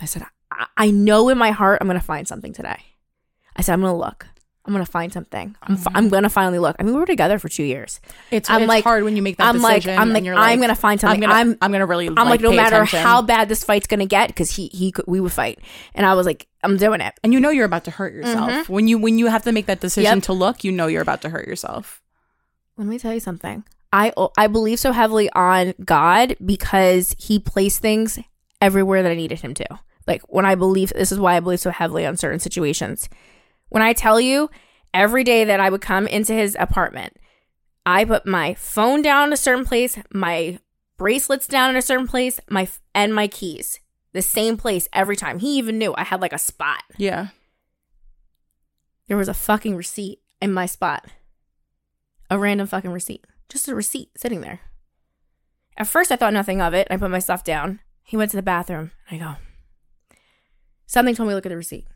I 0.00 0.06
said, 0.06 0.24
I, 0.50 0.66
I 0.76 0.90
know 0.90 1.28
in 1.28 1.36
my 1.36 1.50
heart 1.50 1.78
I'm 1.80 1.86
gonna 1.86 2.00
find 2.00 2.26
something 2.26 2.54
today. 2.54 2.80
I 3.54 3.62
said, 3.62 3.74
I'm 3.74 3.82
gonna 3.82 3.96
look. 3.96 4.26
I'm 4.70 4.74
gonna 4.74 4.86
find 4.86 5.12
something. 5.12 5.56
I'm, 5.64 5.76
fi- 5.76 5.90
I'm 5.96 6.08
gonna 6.08 6.28
finally 6.28 6.60
look. 6.60 6.76
I 6.78 6.84
mean, 6.84 6.94
we 6.94 7.00
were 7.00 7.06
together 7.06 7.40
for 7.40 7.48
two 7.48 7.64
years. 7.64 8.00
It's, 8.30 8.48
I'm 8.48 8.62
it's 8.62 8.68
like- 8.68 8.84
hard 8.84 9.02
when 9.02 9.16
you 9.16 9.22
make 9.22 9.36
that 9.38 9.48
I'm 9.48 9.60
like, 9.60 9.82
decision. 9.82 9.98
I'm 9.98 10.02
and 10.08 10.12
like, 10.14 10.24
you're 10.24 10.36
I'm 10.36 10.60
gonna 10.60 10.76
find 10.76 11.00
something. 11.00 11.24
I'm 11.24 11.28
gonna, 11.28 11.34
I'm- 11.38 11.58
I'm, 11.60 11.72
gonna 11.72 11.86
really. 11.86 12.06
I'm 12.06 12.28
like, 12.28 12.40
no 12.40 12.50
pay 12.50 12.56
matter 12.56 12.76
attention. 12.76 13.00
how 13.00 13.20
bad 13.20 13.48
this 13.48 13.64
fight's 13.64 13.88
gonna 13.88 14.06
get, 14.06 14.28
because 14.28 14.54
he 14.54 14.68
he 14.68 14.92
could, 14.92 15.06
we 15.08 15.18
would 15.18 15.32
fight, 15.32 15.58
and 15.92 16.06
I 16.06 16.14
was 16.14 16.24
like, 16.24 16.46
I'm 16.62 16.76
doing 16.76 17.00
it. 17.00 17.14
and 17.24 17.32
you 17.32 17.40
know 17.40 17.50
you're 17.50 17.64
about 17.64 17.82
to 17.86 17.90
hurt 17.90 18.14
yourself 18.14 18.68
when 18.68 18.86
you 18.86 18.96
when 18.96 19.18
you 19.18 19.26
have 19.26 19.42
to 19.42 19.50
make 19.52 19.66
that 19.66 19.80
decision 19.80 20.08
Mm-hmm. 20.08 20.16
Yep. 20.18 20.22
to 20.24 20.32
look. 20.34 20.62
You 20.62 20.70
know 20.70 20.86
you're 20.86 21.02
about 21.02 21.22
to 21.22 21.30
hurt 21.30 21.48
yourself. 21.48 22.00
Let 22.76 22.86
me 22.86 22.98
tell 22.98 23.12
you 23.12 23.20
something. 23.20 23.64
I 23.92 24.12
I 24.38 24.46
believe 24.46 24.78
so 24.78 24.92
heavily 24.92 25.28
on 25.32 25.74
God 25.84 26.36
because 26.46 27.16
he 27.18 27.40
placed 27.40 27.80
things 27.80 28.20
everywhere 28.60 29.02
that 29.02 29.10
I 29.10 29.16
needed 29.16 29.40
him 29.40 29.52
to. 29.54 29.66
Like 30.06 30.22
when 30.28 30.44
I 30.46 30.54
believe 30.54 30.90
this 30.94 31.12
is 31.12 31.18
why 31.18 31.36
I 31.36 31.40
believe 31.40 31.60
so 31.60 31.70
heavily 31.70 32.06
on 32.06 32.16
certain 32.16 32.38
situations. 32.40 33.08
When 33.70 33.82
I 33.82 33.92
tell 33.92 34.20
you 34.20 34.50
every 34.92 35.24
day 35.24 35.44
that 35.44 35.60
I 35.60 35.70
would 35.70 35.80
come 35.80 36.06
into 36.06 36.34
his 36.34 36.56
apartment, 36.60 37.16
I 37.86 38.04
put 38.04 38.26
my 38.26 38.54
phone 38.54 39.00
down 39.00 39.28
in 39.28 39.32
a 39.32 39.38
certain 39.38 39.64
place, 39.64 39.96
my 40.12 40.58
bracelets 40.98 41.46
down 41.46 41.70
in 41.70 41.76
a 41.76 41.82
certain 41.82 42.06
place, 42.06 42.40
my 42.50 42.68
and 42.94 43.14
my 43.14 43.26
keys. 43.26 43.80
The 44.12 44.22
same 44.22 44.56
place 44.56 44.88
every 44.92 45.16
time. 45.16 45.38
He 45.38 45.56
even 45.56 45.78
knew 45.78 45.94
I 45.96 46.02
had 46.02 46.20
like 46.20 46.32
a 46.32 46.38
spot. 46.38 46.82
Yeah. 46.98 47.28
There 49.06 49.16
was 49.16 49.28
a 49.28 49.34
fucking 49.34 49.76
receipt 49.76 50.18
in 50.42 50.52
my 50.52 50.66
spot. 50.66 51.06
A 52.28 52.38
random 52.38 52.66
fucking 52.66 52.90
receipt. 52.90 53.24
Just 53.48 53.68
a 53.68 53.74
receipt 53.74 54.10
sitting 54.16 54.40
there. 54.40 54.60
At 55.76 55.86
first, 55.86 56.10
I 56.10 56.16
thought 56.16 56.32
nothing 56.32 56.60
of 56.60 56.74
it. 56.74 56.88
I 56.90 56.96
put 56.96 57.10
my 57.10 57.20
stuff 57.20 57.44
down. 57.44 57.80
He 58.02 58.16
went 58.16 58.32
to 58.32 58.36
the 58.36 58.42
bathroom. 58.42 58.90
I 59.10 59.16
go, 59.16 59.36
something 60.86 61.14
told 61.14 61.28
me 61.28 61.32
to 61.32 61.36
look 61.36 61.46
at 61.46 61.50
the 61.50 61.56
receipt. 61.56 61.86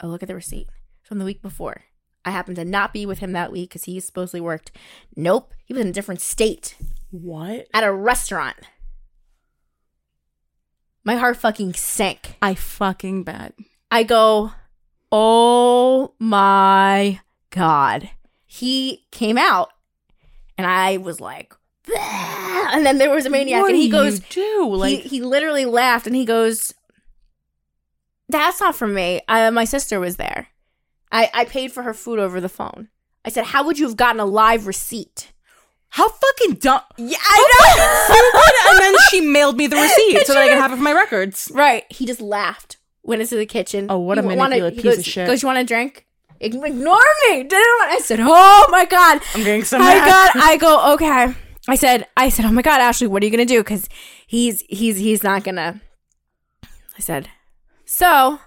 I 0.00 0.06
look 0.06 0.22
at 0.22 0.28
the 0.28 0.34
receipt 0.34 0.68
from 1.06 1.18
the 1.18 1.24
week 1.24 1.40
before. 1.40 1.82
I 2.24 2.30
happened 2.30 2.56
to 2.56 2.64
not 2.64 2.92
be 2.92 3.06
with 3.06 3.20
him 3.20 3.32
that 3.32 3.52
week 3.52 3.70
because 3.70 3.84
he 3.84 4.00
supposedly 4.00 4.40
worked. 4.40 4.72
Nope, 5.14 5.54
he 5.64 5.72
was 5.72 5.82
in 5.82 5.88
a 5.88 5.92
different 5.92 6.20
state 6.20 6.76
What? 7.10 7.68
at 7.72 7.84
a 7.84 7.92
restaurant. 7.92 8.56
My 11.04 11.14
heart 11.16 11.36
fucking 11.36 11.74
sank. 11.74 12.36
I 12.42 12.54
fucking 12.54 13.22
bet. 13.22 13.54
I 13.92 14.02
go, 14.02 14.50
oh 15.12 16.14
my 16.18 17.20
God. 17.50 18.10
He 18.44 19.06
came 19.12 19.38
out 19.38 19.70
and 20.58 20.66
I 20.66 20.96
was 20.96 21.20
like, 21.20 21.54
"Bah." 21.86 22.70
and 22.72 22.84
then 22.84 22.98
there 22.98 23.14
was 23.14 23.26
a 23.26 23.30
maniac 23.30 23.62
What 23.62 23.70
and 23.70 23.76
he 23.76 23.86
do 23.86 23.92
goes, 23.92 24.18
you 24.18 24.24
do 24.30 24.74
like 24.74 25.00
he, 25.02 25.08
he 25.08 25.20
literally 25.20 25.64
laughed 25.64 26.08
and 26.08 26.16
he 26.16 26.24
goes, 26.24 26.74
that's 28.28 28.60
not 28.60 28.74
for 28.74 28.88
me. 28.88 29.20
I, 29.28 29.48
my 29.50 29.64
sister 29.64 30.00
was 30.00 30.16
there. 30.16 30.48
I, 31.12 31.30
I 31.32 31.44
paid 31.44 31.72
for 31.72 31.82
her 31.82 31.94
food 31.94 32.18
over 32.18 32.40
the 32.40 32.48
phone. 32.48 32.88
I 33.24 33.30
said, 33.30 33.46
how 33.46 33.64
would 33.64 33.78
you 33.78 33.86
have 33.86 33.96
gotten 33.96 34.20
a 34.20 34.24
live 34.26 34.66
receipt? 34.66 35.32
how 35.96 36.08
fucking 36.10 36.56
dumb. 36.56 36.82
Yeah, 36.98 37.16
I 37.20 38.68
know. 38.68 38.70
and 38.72 38.80
then 38.80 38.94
she 39.10 39.22
mailed 39.22 39.56
me 39.56 39.66
the 39.66 39.76
receipt 39.76 40.26
so 40.26 40.34
that 40.34 40.42
I 40.42 40.48
can 40.48 40.58
have 40.58 40.72
it 40.72 40.76
for 40.76 40.82
my 40.82 40.92
records. 40.92 41.50
right. 41.54 41.84
He 41.90 42.04
just 42.04 42.20
laughed, 42.20 42.76
went 43.02 43.22
into 43.22 43.36
the 43.36 43.46
kitchen. 43.46 43.86
Oh, 43.88 43.98
what 43.98 44.18
a 44.18 44.22
manipulative 44.22 44.74
piece 44.74 44.84
goes, 44.84 44.98
of 44.98 45.04
shit. 45.06 45.26
Goes, 45.26 45.42
you 45.42 45.46
want 45.46 45.58
a 45.58 45.64
drink? 45.64 46.06
Ignore 46.38 46.68
me. 46.68 47.44
Didn't 47.44 47.52
want. 47.52 47.92
I 47.92 48.00
said, 48.02 48.20
oh 48.20 48.68
my 48.70 48.84
God. 48.84 49.22
I'm 49.34 49.42
getting 49.42 49.64
so 49.64 49.78
I 49.78 49.80
mad. 49.80 50.06
got. 50.06 50.36
I 50.36 50.56
go. 50.58 50.76
Okay. 50.96 51.34
I 51.68 51.74
said. 51.76 52.06
I 52.16 52.28
said. 52.28 52.44
Oh 52.44 52.52
my 52.52 52.62
god, 52.62 52.80
Ashley, 52.80 53.06
what 53.06 53.22
are 53.22 53.26
you 53.26 53.32
gonna 53.32 53.46
do? 53.46 53.60
Because 53.60 53.88
he's 54.26 54.62
he's 54.68 54.98
he's 54.98 55.22
not 55.24 55.44
gonna. 55.44 55.80
I 56.62 57.00
said. 57.00 57.28
So, 57.86 58.38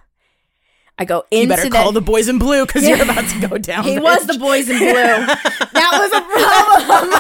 I 1.01 1.05
go 1.05 1.23
into 1.31 1.43
you 1.43 1.47
better 1.47 1.63
the. 1.63 1.69
call 1.69 1.91
the 1.93 2.01
boys 2.01 2.27
in 2.27 2.37
blue 2.39 2.65
because 2.65 2.83
Yeah. 2.83 2.95
you're 2.97 3.03
about 3.11 3.27
to 3.29 3.47
go 3.47 3.57
down. 3.57 3.85
he 3.85 3.95
bitch. 3.95 4.03
was 4.03 4.27
the 4.27 4.37
boys 4.37 4.69
in 4.69 4.77
blue. 4.77 4.93
that 4.93 5.91
was 5.93 6.11
a 6.11 6.21
problem. 6.21 7.19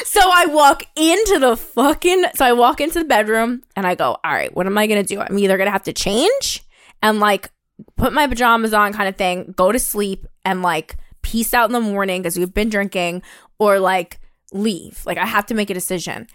so 0.04 0.20
I 0.22 0.46
walk 0.46 0.84
into 0.96 1.38
the 1.40 1.56
fucking. 1.56 2.24
So 2.36 2.44
I 2.44 2.52
walk 2.52 2.80
into 2.80 3.00
the 3.00 3.04
bedroom 3.04 3.62
and 3.76 3.86
I 3.86 3.94
go, 3.96 4.16
all 4.24 4.32
right, 4.32 4.54
what 4.54 4.66
am 4.66 4.78
I 4.78 4.86
gonna 4.86 5.02
do? 5.02 5.20
I'm 5.20 5.38
either 5.38 5.58
gonna 5.58 5.70
have 5.72 5.82
to 5.84 5.92
change 5.92 6.62
and 7.02 7.18
like 7.20 7.50
put 7.96 8.12
my 8.12 8.26
pajamas 8.26 8.72
on, 8.72 8.92
kind 8.92 9.08
of 9.08 9.16
thing, 9.16 9.52
go 9.56 9.72
to 9.72 9.78
sleep 9.78 10.26
and 10.44 10.62
like 10.62 10.96
peace 11.22 11.52
out 11.52 11.68
in 11.68 11.72
the 11.72 11.80
morning 11.80 12.22
because 12.22 12.38
we've 12.38 12.54
been 12.54 12.68
drinking, 12.70 13.22
or 13.58 13.78
like 13.80 14.20
leave. 14.52 15.02
Like 15.04 15.18
I 15.18 15.26
have 15.26 15.46
to 15.46 15.54
make 15.54 15.70
a 15.70 15.74
decision. 15.74 16.26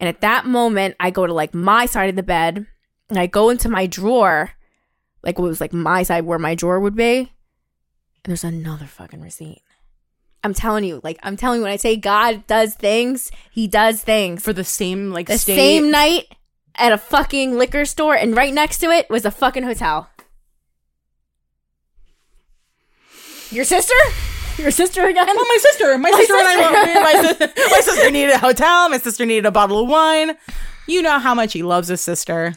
And 0.00 0.08
at 0.08 0.20
that 0.22 0.46
moment, 0.46 0.96
I 1.00 1.10
go 1.10 1.26
to 1.26 1.32
like 1.32 1.54
my 1.54 1.86
side 1.86 2.10
of 2.10 2.16
the 2.16 2.22
bed 2.22 2.66
and 3.10 3.18
I 3.18 3.26
go 3.26 3.50
into 3.50 3.68
my 3.68 3.86
drawer, 3.86 4.50
like 5.24 5.38
what 5.38 5.48
was 5.48 5.60
like 5.60 5.72
my 5.72 6.02
side 6.02 6.24
where 6.24 6.38
my 6.38 6.54
drawer 6.54 6.80
would 6.80 6.94
be. 6.96 7.18
And 7.18 7.28
there's 8.24 8.44
another 8.44 8.86
fucking 8.86 9.20
receipt. 9.20 9.62
I'm 10.42 10.54
telling 10.54 10.84
you, 10.84 11.00
like 11.02 11.18
I'm 11.22 11.36
telling 11.36 11.60
you, 11.60 11.64
when 11.64 11.72
I 11.72 11.76
say 11.76 11.96
God 11.96 12.46
does 12.46 12.74
things, 12.74 13.30
He 13.50 13.66
does 13.66 14.02
things. 14.02 14.42
for 14.42 14.52
the 14.52 14.64
same 14.64 15.10
like 15.10 15.26
the 15.26 15.38
state. 15.38 15.56
same 15.56 15.90
night 15.90 16.34
at 16.76 16.92
a 16.92 16.98
fucking 16.98 17.56
liquor 17.56 17.84
store, 17.84 18.14
and 18.14 18.36
right 18.36 18.52
next 18.52 18.78
to 18.78 18.90
it 18.90 19.08
was 19.08 19.24
a 19.24 19.30
fucking 19.30 19.62
hotel. 19.62 20.10
Your 23.50 23.64
sister? 23.64 23.94
Your 24.58 24.70
sister 24.70 25.04
again? 25.04 25.26
Oh, 25.28 25.34
my 25.34 25.56
sister. 25.60 25.98
My, 25.98 26.10
sister, 26.12 26.34
and 26.34 26.46
I. 26.46 27.36
My, 27.40 27.70
my 27.70 27.80
sister 27.80 28.10
needed 28.10 28.34
a 28.34 28.38
hotel. 28.38 28.88
My 28.88 28.98
sister 28.98 29.26
needed 29.26 29.46
a 29.46 29.50
bottle 29.50 29.82
of 29.82 29.88
wine. 29.88 30.36
You 30.86 31.02
know 31.02 31.18
how 31.18 31.34
much 31.34 31.52
he 31.52 31.64
loves 31.64 31.88
his 31.88 32.00
sister. 32.00 32.54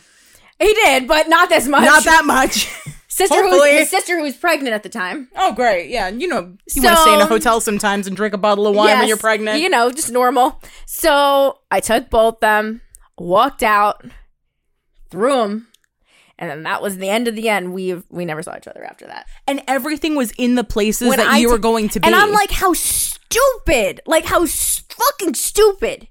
He 0.60 0.74
did, 0.74 1.08
but 1.08 1.30
not 1.30 1.50
this 1.50 1.68
much. 1.68 1.86
Not 1.86 2.04
that 2.06 2.26
much. 2.26 2.68
sister 3.08 3.36
who 3.36 3.42
hopefully. 3.50 3.72
was, 3.72 3.80
his 3.82 3.90
sister 3.90 4.18
who 4.18 4.24
was 4.24 4.36
pregnant 4.36 4.74
at 4.74 4.84
the 4.84 4.90
time. 4.90 5.28
Oh, 5.36 5.54
great. 5.54 5.90
Yeah. 5.90 6.10
You 6.10 6.28
know, 6.28 6.56
you 6.74 6.82
want 6.84 6.96
to 6.98 7.02
stay 7.02 7.14
in 7.14 7.20
a 7.20 7.24
So- 7.24 7.28
hotel 7.30 7.62
sometimes 7.62 8.08
and 8.08 8.16
drink 8.16 8.34
a 8.34 8.38
bottle 8.38 8.68
of 8.68 8.76
wine 8.76 8.88
when 8.90 8.98
Yes, 9.00 9.08
you're 9.08 9.18
pregnant. 9.18 9.62
You 9.62 9.70
know, 9.70 9.92
just 9.92 10.12
normal. 10.12 10.62
So 10.86 11.60
I 11.72 11.80
took 11.80 12.10
both 12.10 12.40
them, 12.40 12.82
walked 13.18 13.64
out, 13.64 14.04
threw 15.10 15.34
them, 15.38 15.68
and 16.40 16.50
then 16.50 16.64
that 16.64 16.82
was 16.82 16.98
the 16.98 17.10
end 17.10 17.28
of 17.28 17.36
the 17.36 17.50
end. 17.50 17.74
We 17.74 18.02
we 18.10 18.26
never 18.26 18.44
saw 18.44 18.56
each 18.58 18.68
other 18.68 18.84
after 18.84 19.08
that. 19.08 19.26
and 19.48 19.62
everything 19.68 20.16
was 20.16 20.32
in 20.38 20.56
the 20.56 20.64
places 20.64 21.08
When 21.10 21.18
that 21.18 21.28
I 21.28 21.38
you 21.38 21.48
t- 21.48 21.52
were 21.52 21.58
going 21.60 21.90
to 21.90 22.00
be. 22.00 22.06
And 22.06 22.16
I'm 22.16 22.32
like, 22.32 22.52
how 22.52 22.74
stupid! 22.74 24.02
Like 24.06 24.26
how 24.26 24.44
s- 24.44 24.84
fucking 24.90 25.34
stupid! 25.36 26.08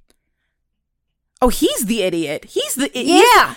oh, 1.42 1.49
he's 1.49 1.84
the 1.86 2.03
idiot. 2.03 2.47
He's 2.47 2.74
the 2.76 2.86
i- 2.99 3.03
he's- 3.03 3.28
Yeah. 3.36 3.55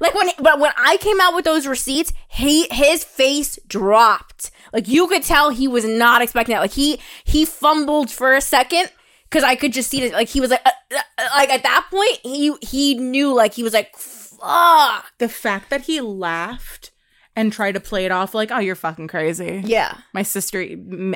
Like 0.00 0.14
when, 0.14 0.30
but 0.38 0.58
when 0.60 0.72
I 0.76 0.96
came 0.98 1.20
out 1.20 1.34
with 1.34 1.44
those 1.44 1.66
receipts, 1.66 2.12
he 2.28 2.66
his 2.70 3.04
face 3.04 3.58
dropped. 3.66 4.50
Like 4.72 4.86
you 4.88 5.06
could 5.08 5.22
tell 5.22 5.50
he 5.50 5.66
was 5.68 5.84
not 5.84 6.22
expecting 6.22 6.54
that. 6.54 6.60
Like 6.60 6.72
he 6.72 7.00
he 7.24 7.44
fumbled 7.44 8.10
for 8.10 8.34
a 8.34 8.40
second 8.40 8.90
because 9.24 9.42
I 9.44 9.54
could 9.56 9.72
just 9.72 9.90
see 9.90 10.02
it. 10.02 10.12
Like 10.12 10.28
he 10.28 10.40
was 10.40 10.50
like, 10.50 10.62
uh, 10.64 10.70
uh, 10.94 10.98
uh, 11.18 11.28
like 11.36 11.50
at 11.50 11.62
that 11.62 11.86
point, 11.90 12.18
he 12.22 12.54
he 12.62 12.94
knew. 12.94 13.34
Like 13.34 13.54
he 13.54 13.62
was 13.62 13.72
like, 13.72 13.96
fuck. 13.96 15.06
the 15.18 15.28
fact 15.28 15.70
that 15.70 15.82
he 15.82 16.00
laughed 16.00 16.90
and 17.34 17.52
tried 17.52 17.72
to 17.72 17.80
play 17.80 18.04
it 18.04 18.12
off 18.12 18.34
like, 18.34 18.50
oh, 18.50 18.58
you're 18.58 18.74
fucking 18.74 19.08
crazy. 19.08 19.62
Yeah. 19.64 19.96
My 20.12 20.22
sister, 20.22 20.60
m- 20.60 21.14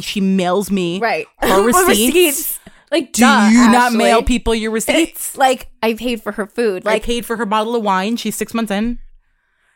she 0.00 0.20
mails 0.20 0.70
me 0.70 0.98
Right. 1.00 1.26
her 1.40 1.62
receipts. 1.66 2.58
Like, 2.92 3.12
Do 3.12 3.22
duh, 3.22 3.48
you 3.50 3.70
not 3.72 3.86
Ashley. 3.86 3.98
mail 3.98 4.22
people 4.34 4.54
your 4.54 4.70
receipts? 4.70 5.36
Like 5.36 5.68
I 5.82 5.94
paid 5.94 6.22
for 6.22 6.30
her 6.32 6.46
food. 6.46 6.84
Like, 6.84 7.02
I 7.02 7.04
paid 7.04 7.26
for 7.26 7.36
her 7.36 7.46
bottle 7.46 7.74
of 7.74 7.82
wine. 7.82 8.16
She's 8.16 8.36
six 8.36 8.52
months 8.54 8.70
in. 8.70 8.98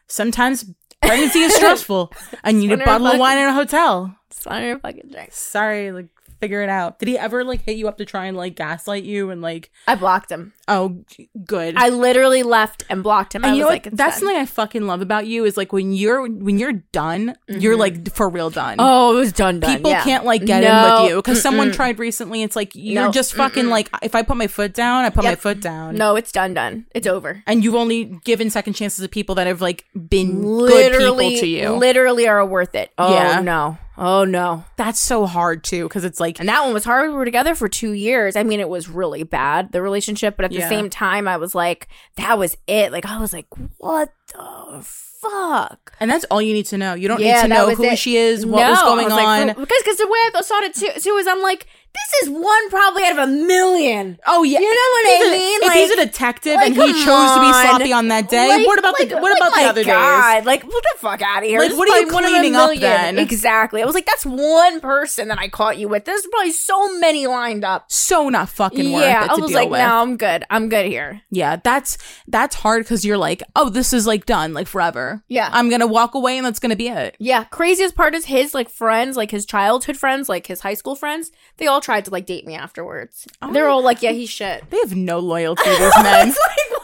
Sometimes 0.07 0.67
pregnancy 1.03 1.41
is 1.41 1.55
stressful, 1.57 2.13
and 2.45 2.63
you 2.63 2.69
need 2.69 2.81
a 2.81 2.85
bottle 2.85 3.07
of 3.09 3.19
wine 3.19 3.39
in 3.39 3.49
a 3.49 3.53
hotel. 3.55 4.15
it's 4.31 4.45
your 4.47 4.79
fucking 4.79 5.09
drink. 5.11 5.31
Sorry, 5.33 5.91
like 5.93 6.07
figure 6.41 6.63
it 6.63 6.69
out. 6.69 6.99
Did 6.99 7.09
he 7.09 7.19
ever 7.19 7.45
like 7.45 7.63
hit 7.63 7.77
you 7.77 7.89
up 7.89 7.99
to 7.99 8.05
try 8.05 8.27
and 8.27 8.37
like 8.37 8.57
gaslight 8.57 9.05
you 9.05 9.31
and 9.31 9.43
like, 9.43 9.71
I 9.87 9.95
blocked 9.95 10.31
him. 10.31 10.53
oh, 10.69 11.05
good. 11.45 11.77
I 11.77 11.89
literally 11.91 12.43
left 12.43 12.85
and 12.89 13.03
blocked 13.03 13.35
him. 13.35 13.45
I 13.45 13.49
and 13.49 13.57
you 13.57 13.65
was 13.65 13.69
know 13.71 13.73
like, 13.75 13.85
That's 13.85 13.97
done. 13.97 14.13
something 14.21 14.37
I 14.37 14.47
fucking 14.47 14.87
love 14.87 15.01
about 15.01 15.27
you 15.27 15.45
is 15.45 15.57
like 15.57 15.73
when 15.73 15.93
you're 15.93 16.27
when 16.29 16.59
you're 16.59 16.73
done, 16.93 17.35
you're 17.49 17.75
mm-hmm. 17.75 17.81
like 17.81 18.15
for 18.15 18.29
real 18.29 18.51
done. 18.51 18.77
Oh, 18.79 19.17
it 19.17 19.21
was 19.21 19.33
done. 19.33 19.61
done. 19.61 19.77
People 19.77 19.91
yeah. 19.91 20.05
can't 20.05 20.25
like 20.25 20.45
get 20.45 20.63
No, 20.63 20.69
in 20.69 21.03
with 21.03 21.11
you 21.11 21.17
because 21.17 21.43
someone 21.43 21.73
tried 21.73 21.99
recently. 21.99 22.43
It's 22.43 22.57
like 22.57 22.73
you're 22.75 23.05
No, 23.05 23.11
just 23.13 23.35
fucking 23.35 23.67
like 23.69 23.91
if 24.03 24.15
I 24.15 24.23
put 24.23 24.37
my 24.37 24.47
foot 24.47 24.75
down, 24.75 25.05
I 25.05 25.11
put 25.11 25.25
my 25.25 25.35
foot 25.35 25.61
down. 25.61 25.95
No, 25.97 26.17
it's 26.17 26.33
done. 26.33 26.55
Done. 26.55 26.87
It's 26.95 27.07
over. 27.07 27.43
and 27.47 27.63
you've 27.65 27.75
only 27.75 28.05
given 28.25 28.51
second 28.51 28.75
chances 28.75 29.03
to 29.03 29.09
people 29.09 29.35
that 29.37 29.47
have 29.47 29.61
like 29.61 29.85
been 30.09 30.43
literally, 30.43 31.25
good 31.25 31.31
people 31.31 31.41
to 31.41 31.47
you. 31.47 31.71
literally 31.73 32.27
are 32.29 32.45
worth 32.47 32.75
it. 32.75 32.91
Oh 32.99 33.13
Yeah. 33.13 33.41
no. 33.41 33.79
Oh 33.99 34.25
no. 34.25 34.65
That's 34.77 34.99
so 34.99 35.27
hard 35.27 35.65
too 35.65 35.85
because 35.85 36.05
it's 36.05 36.21
like 36.21 36.39
And 36.41 36.49
that 36.49 36.63
one 36.65 36.75
was 36.75 36.85
hard. 36.85 37.09
We 37.11 37.17
were 37.17 37.25
together 37.25 37.55
for 37.55 37.69
two 37.69 37.93
years. 37.93 38.37
I 38.37 38.43
mean, 38.43 38.61
it 38.61 38.69
was 38.69 38.89
really 38.89 39.23
bad, 39.23 39.73
the 39.73 39.81
relationship, 39.83 40.37
but 40.37 40.45
at 40.45 40.53
Yeah. 40.53 40.61
the 40.61 40.69
same 40.69 40.91
time, 40.91 41.27
I 41.29 41.37
was 41.39 41.55
like, 41.55 41.89
that 42.17 42.39
was 42.39 42.57
it. 42.67 42.93
Like, 42.93 43.07
I 43.07 43.19
was 43.19 43.33
like, 43.33 43.47
what 43.79 44.13
the 44.35 44.81
fuck? 44.83 45.93
and 45.99 46.11
that's 46.11 46.25
all 46.31 46.41
you 46.43 46.53
need 46.53 46.67
to 46.67 46.79
know. 46.79 46.95
You 46.95 47.09
don't 47.09 47.21
Yeah, 47.21 47.37
need 47.43 47.49
to 47.49 47.55
know 47.55 47.75
who 47.75 47.85
it. 47.85 47.99
she 47.99 48.17
is, 48.17 48.45
what 48.47 48.61
No, 48.61 48.71
was 48.71 48.81
going 48.83 49.09
like, 49.09 49.27
on. 49.27 49.55
for- 49.55 49.61
because 49.61 49.79
because 49.83 49.97
the 49.97 50.07
way 50.07 50.19
I 50.35 50.41
saw 50.43 50.59
it 50.61 50.75
too, 50.75 51.01
too 51.01 51.17
is 51.17 51.27
I'm 51.27 51.41
like, 51.43 51.67
this 51.97 52.23
is 52.23 52.31
one 52.31 52.71
probably 52.71 53.05
out 53.05 53.13
of 53.13 53.19
a 53.19 53.27
million. 53.27 54.19
oh 54.27 54.43
yeah, 54.43 54.59
You 54.61 54.65
know 54.75 54.91
what 54.93 55.07
He's 55.07 55.23
I 55.23 55.27
a- 55.27 55.39
mean? 55.39 55.61
If 55.63 55.73
he's 55.73 55.91
a 55.91 56.07
detective 56.07 56.55
like, 56.57 56.67
and 56.67 56.75
he 56.77 56.93
chose 57.05 57.31
to 57.35 57.41
be 57.41 57.53
sloppy 57.53 57.93
on 57.93 58.09
that 58.09 58.29
day, 58.29 58.49
Like- 58.49 58.67
what 58.67 58.79
about 58.79 58.95
like- 58.99 59.09
the 59.09 59.17
what 59.17 59.31
like, 59.31 59.39
about 59.41 59.55
the 59.55 59.65
other 59.69 59.85
days? 59.85 60.47
Like, 60.47 60.63
what 60.65 60.83
the 60.83 60.99
fuck 60.99 61.23
out 61.23 61.43
of 61.43 61.49
here? 61.49 61.61
Like, 61.61 61.71
This 61.71 61.79
what 61.79 61.91
are 61.91 62.01
you 62.01 62.07
probably 62.07 62.15
one 62.15 62.25
of 62.25 62.31
cleaning 62.41 62.55
up 62.57 62.77
then? 62.79 63.19
Exactly. 63.19 63.83
I 63.83 63.87
was 63.87 63.95
like, 63.95 64.07
that's 64.07 64.25
one 64.27 64.81
person 64.81 65.29
that 65.29 65.39
I 65.39 65.49
caught 65.49 65.79
you 65.79 65.89
with. 65.89 66.05
There's 66.05 66.27
probably 66.31 66.53
so 66.53 66.99
many 66.99 67.27
lined 67.27 67.65
up. 67.65 67.91
So 67.91 68.29
not 68.29 68.49
fucking 68.49 68.93
worth 68.93 69.03
yeah, 69.03 69.25
it 69.25 69.31
I 69.31 69.35
was 69.37 69.53
like, 69.53 69.71
with. 69.71 69.79
no, 69.81 70.03
I'm 70.03 70.17
good. 70.17 70.45
I'm 70.51 70.69
good 70.69 70.87
here. 70.87 71.23
Yeah, 71.31 71.57
that's 71.63 71.99
that's 72.29 72.57
hard 72.57 72.83
because 72.85 73.05
you're 73.05 73.19
like, 73.19 73.43
oh, 73.55 73.69
this 73.69 73.93
is 73.93 74.07
like 74.07 74.27
done, 74.27 74.53
like 74.55 74.67
forever. 74.67 75.23
Yeah. 75.29 75.49
I'm 75.53 75.69
gonna 75.69 75.87
walk 75.87 76.15
away 76.15 76.37
and 76.37 76.47
that's 76.47 76.59
gonna 76.59 76.77
be 76.77 76.89
it. 76.89 77.17
Yeah, 77.19 77.45
craziest 77.45 77.95
part 77.95 78.15
is 78.15 78.27
his 78.27 78.55
like 78.55 78.69
friends, 78.69 79.17
like 79.17 79.31
his 79.31 79.47
childhood 79.47 79.97
friends, 79.97 80.29
like 80.29 80.47
his 80.47 80.61
high 80.61 80.75
school 80.75 80.95
friends. 80.97 81.31
They 81.59 81.67
all 81.67 81.81
tried 81.87 82.05
to 82.05 82.11
like 82.11 82.27
date 82.27 82.45
me 82.45 82.55
afterwards. 82.55 83.27
They're 83.53 83.69
all 83.69 83.83
like, 83.83 84.03
"Yeah, 84.03 84.11
he's 84.13 84.29
shit." 84.29 84.69
They 84.71 84.79
have 84.79 84.95
no 84.97 85.21
loyalty, 85.21 85.63
those 85.65 85.93
men. 86.03 86.35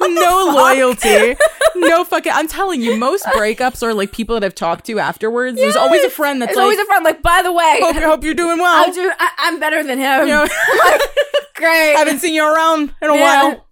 no 0.01 0.53
loyalty. 0.55 1.37
No 1.75 2.05
fucking. 2.05 2.33
I'm 2.33 2.47
telling 2.49 2.81
you, 2.81 2.97
most 2.97 3.25
breakups 3.27 3.83
are 3.83 3.93
like 3.93 4.13
people 4.13 4.35
that 4.39 4.45
I've 4.47 4.55
talked 4.55 4.87
to 4.87 4.99
afterwards. 5.01 5.57
There's 5.59 5.77
always 5.77 6.05
a 6.05 6.11
friend 6.11 6.41
that's 6.41 6.51
There's 6.51 6.57
like, 6.57 6.63
always 6.65 6.79
a 6.79 6.85
friend. 6.85 7.05
Like, 7.05 7.21
by 7.23 7.43
the 7.43 7.53
way, 7.53 7.79
hope, 7.83 7.97
hope 7.97 8.25
you're 8.25 8.35
doing 8.35 8.59
well. 8.59 8.85
I'm, 8.87 8.95
doing, 8.95 9.11
I, 9.19 9.31
I'm 9.39 9.59
better 9.61 9.83
than 9.83 9.99
him. 9.99 10.21
You 10.21 10.27
know, 10.35 10.47
Great. 11.57 11.95
I 11.95 11.99
haven't 11.99 12.21
seen 12.21 12.35
you 12.35 12.45
around 12.47 12.95
in 13.03 13.11
a 13.11 13.15
Yeah. 13.15 13.43
while. 13.45 13.67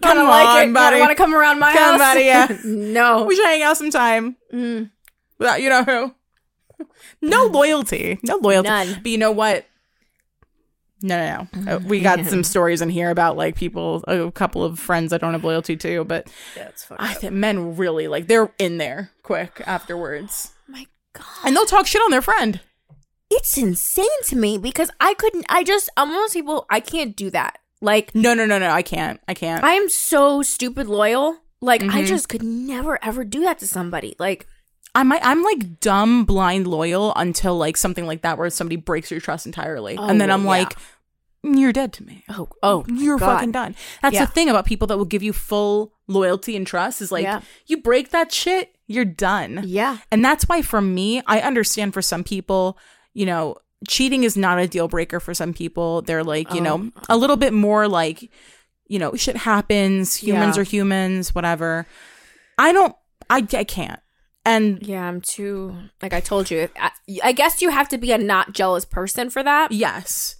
kind 0.00 0.18
of 0.18 0.24
Come 0.24 0.28
like 0.28 0.48
on, 0.48 0.68
it. 0.70 0.72
buddy. 0.72 0.98
Want 1.00 1.10
to 1.10 1.16
come 1.16 1.34
around 1.34 1.58
my 1.58 1.72
Come, 1.72 1.98
house? 1.98 1.98
buddy, 1.98 2.24
yeah. 2.24 2.48
no. 2.64 3.24
We 3.24 3.36
should 3.36 3.44
hang 3.46 3.62
out 3.62 3.76
sometime. 3.76 4.36
Mm. 4.52 4.90
Without 5.38 5.60
you 5.62 5.68
know 5.68 5.84
who. 5.84 6.14
No 7.20 7.44
loyalty. 7.46 8.18
No 8.22 8.36
loyalty. 8.36 8.68
None. 8.68 8.94
But 9.02 9.10
you 9.10 9.18
know 9.18 9.30
what? 9.32 9.66
No, 11.02 11.46
no, 11.54 11.60
no. 11.62 11.72
Uh, 11.72 11.78
we 11.80 12.00
got 12.00 12.24
some 12.26 12.44
stories 12.44 12.80
in 12.80 12.88
here 12.88 13.10
about 13.10 13.36
like 13.36 13.56
people, 13.56 14.02
a 14.06 14.30
couple 14.32 14.62
of 14.64 14.78
friends 14.78 15.12
I 15.12 15.18
don't 15.18 15.32
have 15.32 15.44
loyalty 15.44 15.76
to, 15.76 16.04
but 16.04 16.28
fucked 16.28 17.00
I 17.02 17.14
think 17.14 17.32
men 17.32 17.76
really 17.76 18.08
like 18.08 18.26
they're 18.28 18.52
in 18.58 18.78
there 18.78 19.10
quick 19.22 19.60
afterwards, 19.66 20.52
my 20.68 20.86
God. 21.12 21.24
and 21.44 21.56
they'll 21.56 21.66
talk 21.66 21.86
shit 21.86 22.02
on 22.02 22.10
their 22.10 22.22
friend. 22.22 22.60
It's 23.30 23.56
insane 23.56 24.04
to 24.24 24.36
me 24.36 24.58
because 24.58 24.90
I 25.00 25.14
couldn't. 25.14 25.46
I 25.48 25.64
just. 25.64 25.88
I'm 25.96 26.08
one 26.10 26.18
of 26.18 26.22
those 26.24 26.34
people. 26.34 26.66
I 26.68 26.80
can't 26.80 27.16
do 27.16 27.30
that. 27.30 27.58
Like 27.80 28.14
No, 28.14 28.34
no, 28.34 28.44
no, 28.46 28.58
no. 28.58 28.68
I 28.70 28.82
can't. 28.82 29.20
I 29.26 29.34
can't. 29.34 29.64
I 29.64 29.72
am 29.72 29.88
so 29.88 30.42
stupid 30.42 30.86
loyal. 30.86 31.38
Like 31.60 31.82
I 31.82 32.02
Mhm. 32.02 32.06
just 32.06 32.28
could 32.28 32.42
never 32.42 33.02
ever 33.02 33.24
do 33.24 33.40
that 33.40 33.58
to 33.60 33.66
somebody. 33.66 34.16
Like 34.18 34.46
I 34.94 35.02
might. 35.04 35.24
I'm 35.24 35.42
like 35.42 35.80
dumb, 35.80 36.24
blind 36.24 36.66
loyal 36.66 37.12
until 37.16 37.56
like 37.56 37.76
something 37.76 38.06
like 38.06 38.22
that 38.22 38.36
where 38.38 38.50
somebody 38.50 38.76
breaks 38.76 39.10
your 39.10 39.20
trust 39.20 39.46
entirely, 39.46 39.96
Oh, 39.96 40.06
and 40.06 40.20
then 40.20 40.30
oh, 40.30 40.34
I'm 40.34 40.42
yeah. 40.42 40.48
like, 40.48 40.76
you're 41.42 41.72
dead 41.72 41.92
to 41.94 42.04
me. 42.04 42.24
oh 42.28 42.48
oh 42.62 42.84
you're 42.88 43.18
God. 43.18 43.36
fucking 43.36 43.52
done. 43.52 43.74
That's 44.02 44.14
Yeah. 44.14 44.26
the 44.26 44.30
thing 44.32 44.48
about 44.48 44.64
people 44.66 44.86
that 44.88 44.98
will 44.98 45.04
give 45.06 45.22
you 45.22 45.32
full 45.32 45.92
loyalty 46.08 46.56
and 46.56 46.66
trust 46.66 47.00
is 47.00 47.10
like 47.10 47.24
Yeah. 47.24 47.40
you 47.66 47.78
break 47.78 48.10
that 48.10 48.30
shit, 48.32 48.76
you're 48.86 49.04
done. 49.06 49.62
yeah. 49.64 49.98
And 50.12 50.24
that's 50.24 50.44
why 50.48 50.62
for 50.62 50.80
me, 50.82 51.22
I 51.26 51.40
understand 51.40 51.94
for 51.94 52.02
some 52.02 52.22
people, 52.22 52.78
you 53.14 53.24
know, 53.26 53.56
cheating 53.88 54.22
is 54.24 54.36
not 54.36 54.58
a 54.60 54.68
deal 54.68 54.86
breaker 54.88 55.18
for 55.20 55.34
some 55.34 55.52
people. 55.52 56.02
They're 56.02 56.22
like, 56.22 56.52
you 56.54 56.60
know, 56.60 56.90
Oh. 56.96 57.02
a 57.08 57.16
little 57.16 57.36
bit 57.36 57.52
more 57.52 57.88
like, 57.88 58.30
you 58.86 58.98
know, 59.00 59.14
shit 59.16 59.36
happens, 59.38 60.14
humans 60.16 60.56
Yeah. 60.56 60.60
are 60.60 60.64
humans, 60.64 61.34
whatever. 61.34 61.86
I 62.58 62.72
don't 62.72 62.94
I 63.30 63.38
I 63.54 63.64
can't. 63.64 63.98
And 64.44 64.84
Yeah, 64.86 65.06
I'm 65.06 65.20
too. 65.20 65.76
Like 66.00 66.12
I 66.12 66.20
told 66.20 66.50
you, 66.50 66.68
I, 66.78 66.90
I 67.22 67.32
guess 67.32 67.62
you 67.62 67.70
have 67.70 67.88
to 67.90 67.98
be 67.98 68.12
a 68.12 68.18
not 68.18 68.52
jealous 68.52 68.84
person 68.84 69.30
for 69.30 69.42
that 69.42 69.72
yes. 69.72 70.36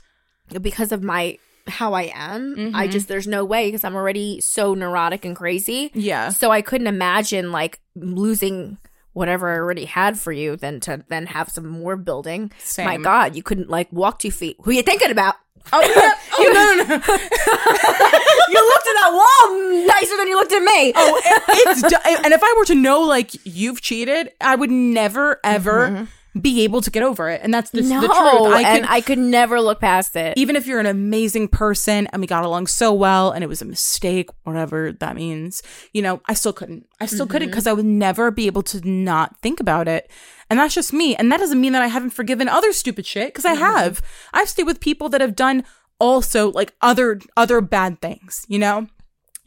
because 0.61 0.93
of 0.93 1.03
my 1.03 1.39
how 1.69 1.95
I 1.95 2.11
am. 2.15 2.57
Mm-hmm. 2.57 2.77
I 2.77 2.89
just 2.89 3.09
there's 3.09 3.29
no 3.29 3.45
way 3.45 3.69
because 3.69 3.85
I'm 3.85 3.95
already 3.95 4.41
so 4.41 4.75
neurotic 4.75 5.25
and 5.25 5.37
crazy. 5.37 5.91
Yeah. 5.95 6.31
So 6.31 6.51
I 6.51 6.63
couldn't 6.63 6.89
imagine 6.89 7.53
like 7.53 7.81
losing 7.95 8.79
whatever 9.13 9.51
I 9.51 9.57
already 9.57 9.85
had 9.85 10.19
for 10.19 10.33
you 10.33 10.57
than 10.57 10.81
to 10.81 11.05
then 11.09 11.27
have 11.27 11.49
some 11.51 11.67
more 11.67 11.97
building. 11.97 12.53
Same. 12.59 12.87
My 12.87 12.97
God, 12.97 13.37
you 13.37 13.43
couldn't 13.43 13.69
like 13.71 13.93
walk 13.93 14.19
two 14.19 14.31
feet. 14.31 14.57
Who 14.63 14.71
you 14.71 14.83
thinking 14.83 15.11
about? 15.11 15.37
Oh, 15.73 15.81
yeah. 15.97 16.15
oh 16.39 16.51
no, 16.53 16.83
no, 16.85 16.89
no. 16.89 16.95
you 16.97 18.69
looked 18.69 18.89
at 18.89 18.97
that 19.01 19.11
wall 19.13 19.87
nicer 19.87 20.17
than 20.17 20.29
you 20.29 20.37
looked 20.37 20.53
at 20.53 20.61
me. 20.63 20.93
Oh, 20.97 21.21
it- 21.25 21.43
it's 21.69 21.83
and 22.25 22.33
if 22.33 22.43
I 22.43 22.55
were 22.59 22.65
to 22.67 22.75
know 22.75 23.01
like 23.03 23.31
you've 23.45 23.81
cheated, 23.81 24.31
I 24.41 24.57
would 24.57 24.71
never 24.71 25.41
ever 25.45 25.89
mm-hmm. 25.89 26.05
Be 26.41 26.65
able 26.65 26.81
to 26.81 26.91
get 26.91 27.03
over 27.03 27.29
it. 27.29 27.41
And 27.43 27.53
that's 27.53 27.71
the, 27.71 27.83
no, 27.83 28.01
the 28.01 28.07
truth. 28.07 28.55
I 28.55 28.63
and 28.63 28.85
could, 28.85 28.91
I 28.91 29.01
could 29.01 29.19
never 29.19 29.61
look 29.61 29.81
past 29.81 30.17
it. 30.17 30.37
even 30.39 30.57
if 30.57 30.67
you're 30.67 30.81
an 30.81 30.87
amazing 30.87 31.49
person 31.49 32.07
and 32.09 32.21
we 32.21 32.27
got 32.27 32.45
along 32.45 32.69
so 32.69 32.93
well 32.93 33.31
and 33.31 33.45
it 33.45 33.49
was 33.49 33.61
a 33.61 33.67
mistake, 33.67 34.31
whatever 34.45 34.93
that 34.93 35.15
means, 35.15 35.63
you 35.93 36.01
know, 36.01 36.23
I 36.27 36.35
still 36.35 36.53
couldn't. 36.53 36.87
I 37.01 37.07
still 37.07 37.27
couldn't 37.27 37.49
mm-hmm. 37.49 37.53
because 37.53 37.67
I 37.67 37.73
would 37.73 37.85
never 37.85 38.31
be 38.31 38.47
able 38.47 38.63
to 38.65 38.89
not 38.89 39.39
think 39.41 39.61
about 39.61 39.89
it. 39.89 40.11
And 40.49 40.59
that's 40.59 40.75
just 40.75 40.93
me. 40.93 41.17
And 41.17 41.31
that 41.33 41.41
doesn't 41.41 41.61
mean 41.61 41.73
that 41.73 41.83
I 41.83 41.89
haven't 41.89 42.11
forgiven 42.11 42.49
other 42.49 42.73
stupid 42.73 43.05
shit 43.05 43.29
because 43.29 43.45
I 43.45 43.55
mm-hmm. 43.55 43.63
have. 43.63 44.03
I've 44.33 44.49
stayed 44.49 44.65
with 44.65 44.81
people 44.81 45.09
that 45.11 45.21
have 45.21 45.37
done 45.37 45.65
also 45.99 46.51
like 46.51 46.75
other 46.81 47.21
other 47.37 47.61
bad 47.61 48.01
things, 48.01 48.45
you 48.49 48.59
know? 48.59 48.89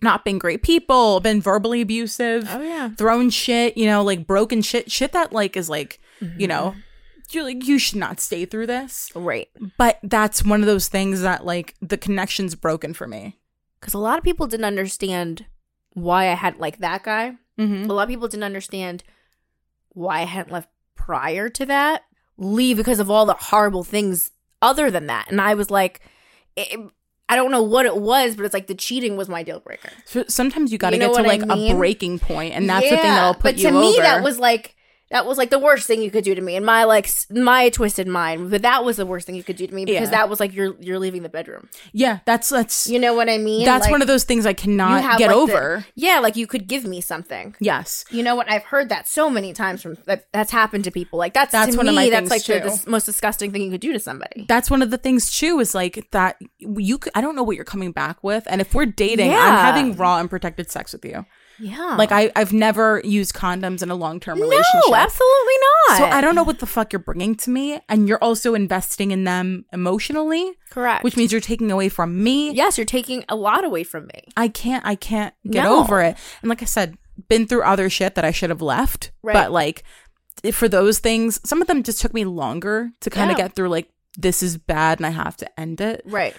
Not 0.02 0.26
been 0.26 0.38
great 0.38 0.62
people, 0.62 1.20
been 1.20 1.42
verbally 1.42 1.82
abusive 1.82 2.48
Oh 2.50 2.62
yeah. 2.62 2.90
thrown 2.90 3.30
shit, 3.30 3.76
you 3.78 3.86
know, 3.86 4.04
like 4.04 4.28
broken 4.28 4.62
shit, 4.62 4.92
shit 4.92 5.14
that 5.14 5.34
like 5.34 5.58
is 5.58 5.70
like, 5.70 6.00
you 6.38 6.48
know, 6.48 6.76
you're 7.30 7.44
like 7.44 7.66
you 7.66 7.80
should 7.80 7.98
not 7.98 8.20
stay 8.20 8.46
through 8.46 8.68
this. 8.68 9.12
Right. 9.16 9.50
But 9.78 10.00
that's 10.04 10.44
one 10.44 10.62
of 10.62 10.68
those 10.68 10.88
things 10.88 11.22
that 11.22 11.46
like 11.46 11.76
the 11.82 11.98
connection's 11.98 12.56
broken 12.56 12.94
for 12.94 13.08
me. 13.08 13.38
Because 13.80 13.94
a 13.94 14.00
lot 14.00 14.18
of 14.18 14.24
people 14.24 14.48
didn't 14.48 14.66
understand 14.66 15.46
why 15.94 16.30
I 16.30 16.36
had 16.36 16.58
like 16.58 16.80
that 16.80 17.04
guy. 17.04 17.36
Mm-hmm. 17.60 17.90
A 17.90 17.94
lot 17.94 18.04
of 18.04 18.10
people 18.10 18.28
didn't 18.28 18.44
understand 18.44 19.04
why 19.90 20.20
I 20.20 20.26
hadn't 20.26 20.52
left 20.52 20.70
prior 20.96 21.50
to 21.50 21.66
that. 21.68 22.04
Leave 22.38 22.78
because 22.78 23.00
of 23.00 23.10
all 23.10 23.26
the 23.26 23.34
horrible 23.34 23.84
things 23.84 24.32
other 24.62 24.92
than 24.92 25.08
that. 25.08 25.28
And 25.30 25.40
I 25.40 25.54
was 25.54 25.72
like, 25.72 26.02
it, 26.58 26.80
I 27.30 27.36
don't 27.36 27.50
know 27.52 27.64
what 27.64 27.86
it 27.86 27.98
was, 27.98 28.36
but 28.36 28.46
it's 28.46 28.54
like 28.54 28.68
the 28.68 28.76
cheating 28.76 29.18
was 29.18 29.30
my 29.30 29.42
deal 29.42 29.60
breaker. 29.60 29.90
So 30.06 30.26
sometimes 30.28 30.72
you 30.72 30.78
got 30.78 30.92
to 30.92 30.98
You 30.98 31.00
know 31.00 31.08
get 31.10 31.18
to 31.18 31.24
what 31.24 31.32
I 31.32 31.38
like 31.38 31.72
a 31.72 31.76
breaking 31.76 32.20
point, 32.20 32.54
and 32.54 32.70
that's 32.70 32.90
the 32.90 32.98
thing 32.98 33.06
that'll 33.06 33.34
put 33.34 33.44
but 33.44 33.58
you 33.58 33.70
to 33.70 33.72
me, 33.72 33.94
over. 33.94 34.02
that 34.02 34.24
was 34.24 34.38
like 34.38 34.75
that 35.16 35.26
was 35.26 35.38
like 35.38 35.50
the 35.50 35.58
worst 35.60 35.88
thing 35.88 36.02
you 36.02 36.12
could 36.12 36.26
do 36.26 36.36
to 36.36 36.42
me 36.42 36.58
in 36.58 36.66
my 36.66 36.84
like 36.84 37.10
my 37.30 37.70
twisted 37.70 38.06
mind. 38.08 38.52
But 38.52 38.64
that 38.64 38.84
was 38.84 38.98
the 38.98 39.06
worst 39.06 39.26
thing 39.26 39.36
you 39.36 39.44
could 39.44 39.56
do 39.56 39.66
to 39.66 39.74
me 39.74 39.86
because 39.86 40.10
Yeah. 40.10 40.18
that 40.18 40.30
was 40.30 40.42
like 40.42 40.54
you're 40.54 40.76
you're 40.82 41.00
leaving 41.00 41.24
the 41.24 41.30
bedroom. 41.30 41.70
yeah, 41.94 42.20
that's 42.26 42.50
that's 42.50 42.88
You 42.88 43.00
know 43.00 43.14
what 43.14 43.30
I 43.30 43.38
mean? 43.38 43.64
that's 43.66 43.86
Like, 43.86 43.92
one 43.92 44.02
of 44.02 44.08
those 44.10 44.26
things 44.26 44.46
I 44.46 44.52
cannot 44.54 45.02
have, 45.04 45.18
get 45.18 45.28
like, 45.28 45.36
the- 45.36 45.42
over. 45.54 45.86
yeah, 45.96 46.20
like 46.20 46.36
you 46.36 46.48
could 46.48 46.68
give 46.68 46.84
me 46.84 47.00
something. 47.00 47.56
yes, 47.62 48.04
You 48.12 48.24
know 48.24 48.36
what? 48.36 48.52
I've 48.52 48.64
heard 48.66 48.90
that 48.90 49.08
so 49.08 49.30
many 49.30 49.54
times 49.54 49.82
from 49.82 49.96
that. 50.06 50.26
That's 50.34 50.52
happened 50.52 50.84
to 50.84 50.92
people. 50.92 51.18
Like 51.18 51.34
that's 51.34 51.52
That's 51.54 51.78
one 51.78 51.86
me. 51.86 51.90
of 51.92 51.96
my 51.96 52.10
that's 52.10 52.30
things, 52.30 52.32
like 52.50 52.64
the, 52.64 52.70
too. 52.70 52.84
the 52.84 52.90
most 52.92 53.06
disgusting 53.06 53.52
thing 53.52 53.62
you 53.62 53.72
could 53.72 53.82
do 53.82 53.94
to 53.94 54.00
somebody. 54.00 54.46
that's 54.50 54.70
one 54.70 54.82
of 54.82 54.92
the 54.92 54.98
things 54.98 55.32
too. 55.32 55.60
Is 55.62 55.74
like 55.74 56.08
that 56.12 56.36
you. 56.60 57.00
I 57.16 57.22
don't 57.22 57.36
know 57.38 57.44
what 57.44 57.56
you're 57.56 57.64
coming 57.66 57.94
back 57.94 58.22
with, 58.22 58.44
and 58.48 58.60
if 58.60 58.74
we're 58.74 58.86
dating, 58.86 59.32
Yeah. 59.32 59.40
I'm 59.40 59.60
having 59.74 59.96
raw 59.96 60.18
unprotected 60.18 60.70
sex 60.70 60.92
with 60.92 61.06
you. 61.06 61.26
Yeah, 61.60 61.96
Like 61.96 62.12
I, 62.12 62.32
I've 62.36 62.52
never 62.54 63.02
used 63.04 63.34
condoms 63.34 63.82
in 63.82 63.90
a 63.90 63.96
long 63.96 64.20
term 64.20 64.40
relationship. 64.42 64.82
no, 64.88 64.96
absolutely 64.96 65.54
not. 65.90 65.98
So 65.98 66.06
I 66.06 66.20
don't 66.22 66.36
know 66.36 66.44
what 66.44 66.60
the 66.60 66.66
fuck 66.66 66.92
you're 66.92 67.00
bringing 67.00 67.36
to 67.36 67.50
me, 67.50 67.80
and 67.90 68.08
you're 68.08 68.24
also 68.24 68.54
investing 68.56 69.12
in 69.12 69.24
them 69.24 69.66
emotionally, 69.72 70.54
correct. 70.70 71.04
which 71.04 71.16
means 71.18 71.32
you're 71.32 71.42
taking 71.42 71.72
away 71.72 71.90
from 71.90 72.24
me. 72.24 72.52
yes, 72.52 72.78
you're 72.78 72.86
taking 72.86 73.24
a 73.30 73.36
lot 73.36 73.64
away 73.64 73.84
from 73.84 74.08
me. 74.08 74.24
I 74.36 74.48
can't, 74.48 74.86
I 74.86 74.96
can't 74.96 75.34
get 75.50 75.64
No. 75.64 75.80
over 75.80 76.02
it. 76.02 76.18
And 76.42 76.50
like 76.50 76.62
I 76.62 76.66
said, 76.66 76.98
been 77.30 77.48
through 77.48 77.64
other 77.64 77.90
shit 77.90 78.16
that 78.16 78.26
I 78.26 78.32
should 78.32 78.50
have 78.50 78.62
left, 78.62 79.12
Right. 79.24 79.34
but 79.34 79.52
like 79.52 79.84
for 80.52 80.68
those 80.68 81.00
things, 81.00 81.40
some 81.48 81.62
of 81.62 81.68
them 81.68 81.82
just 81.84 82.02
took 82.02 82.14
me 82.14 82.26
longer 82.26 82.92
to 83.02 83.10
kind 83.10 83.32
of 83.32 83.38
Yeah. 83.38 83.46
get 83.46 83.56
through. 83.56 83.70
Like 83.70 83.90
this 84.18 84.44
is 84.44 84.58
bad, 84.58 85.00
and 85.00 85.06
I 85.06 85.12
have 85.12 85.38
to 85.38 85.60
end 85.60 85.80
it. 85.82 86.02
Right. 86.06 86.36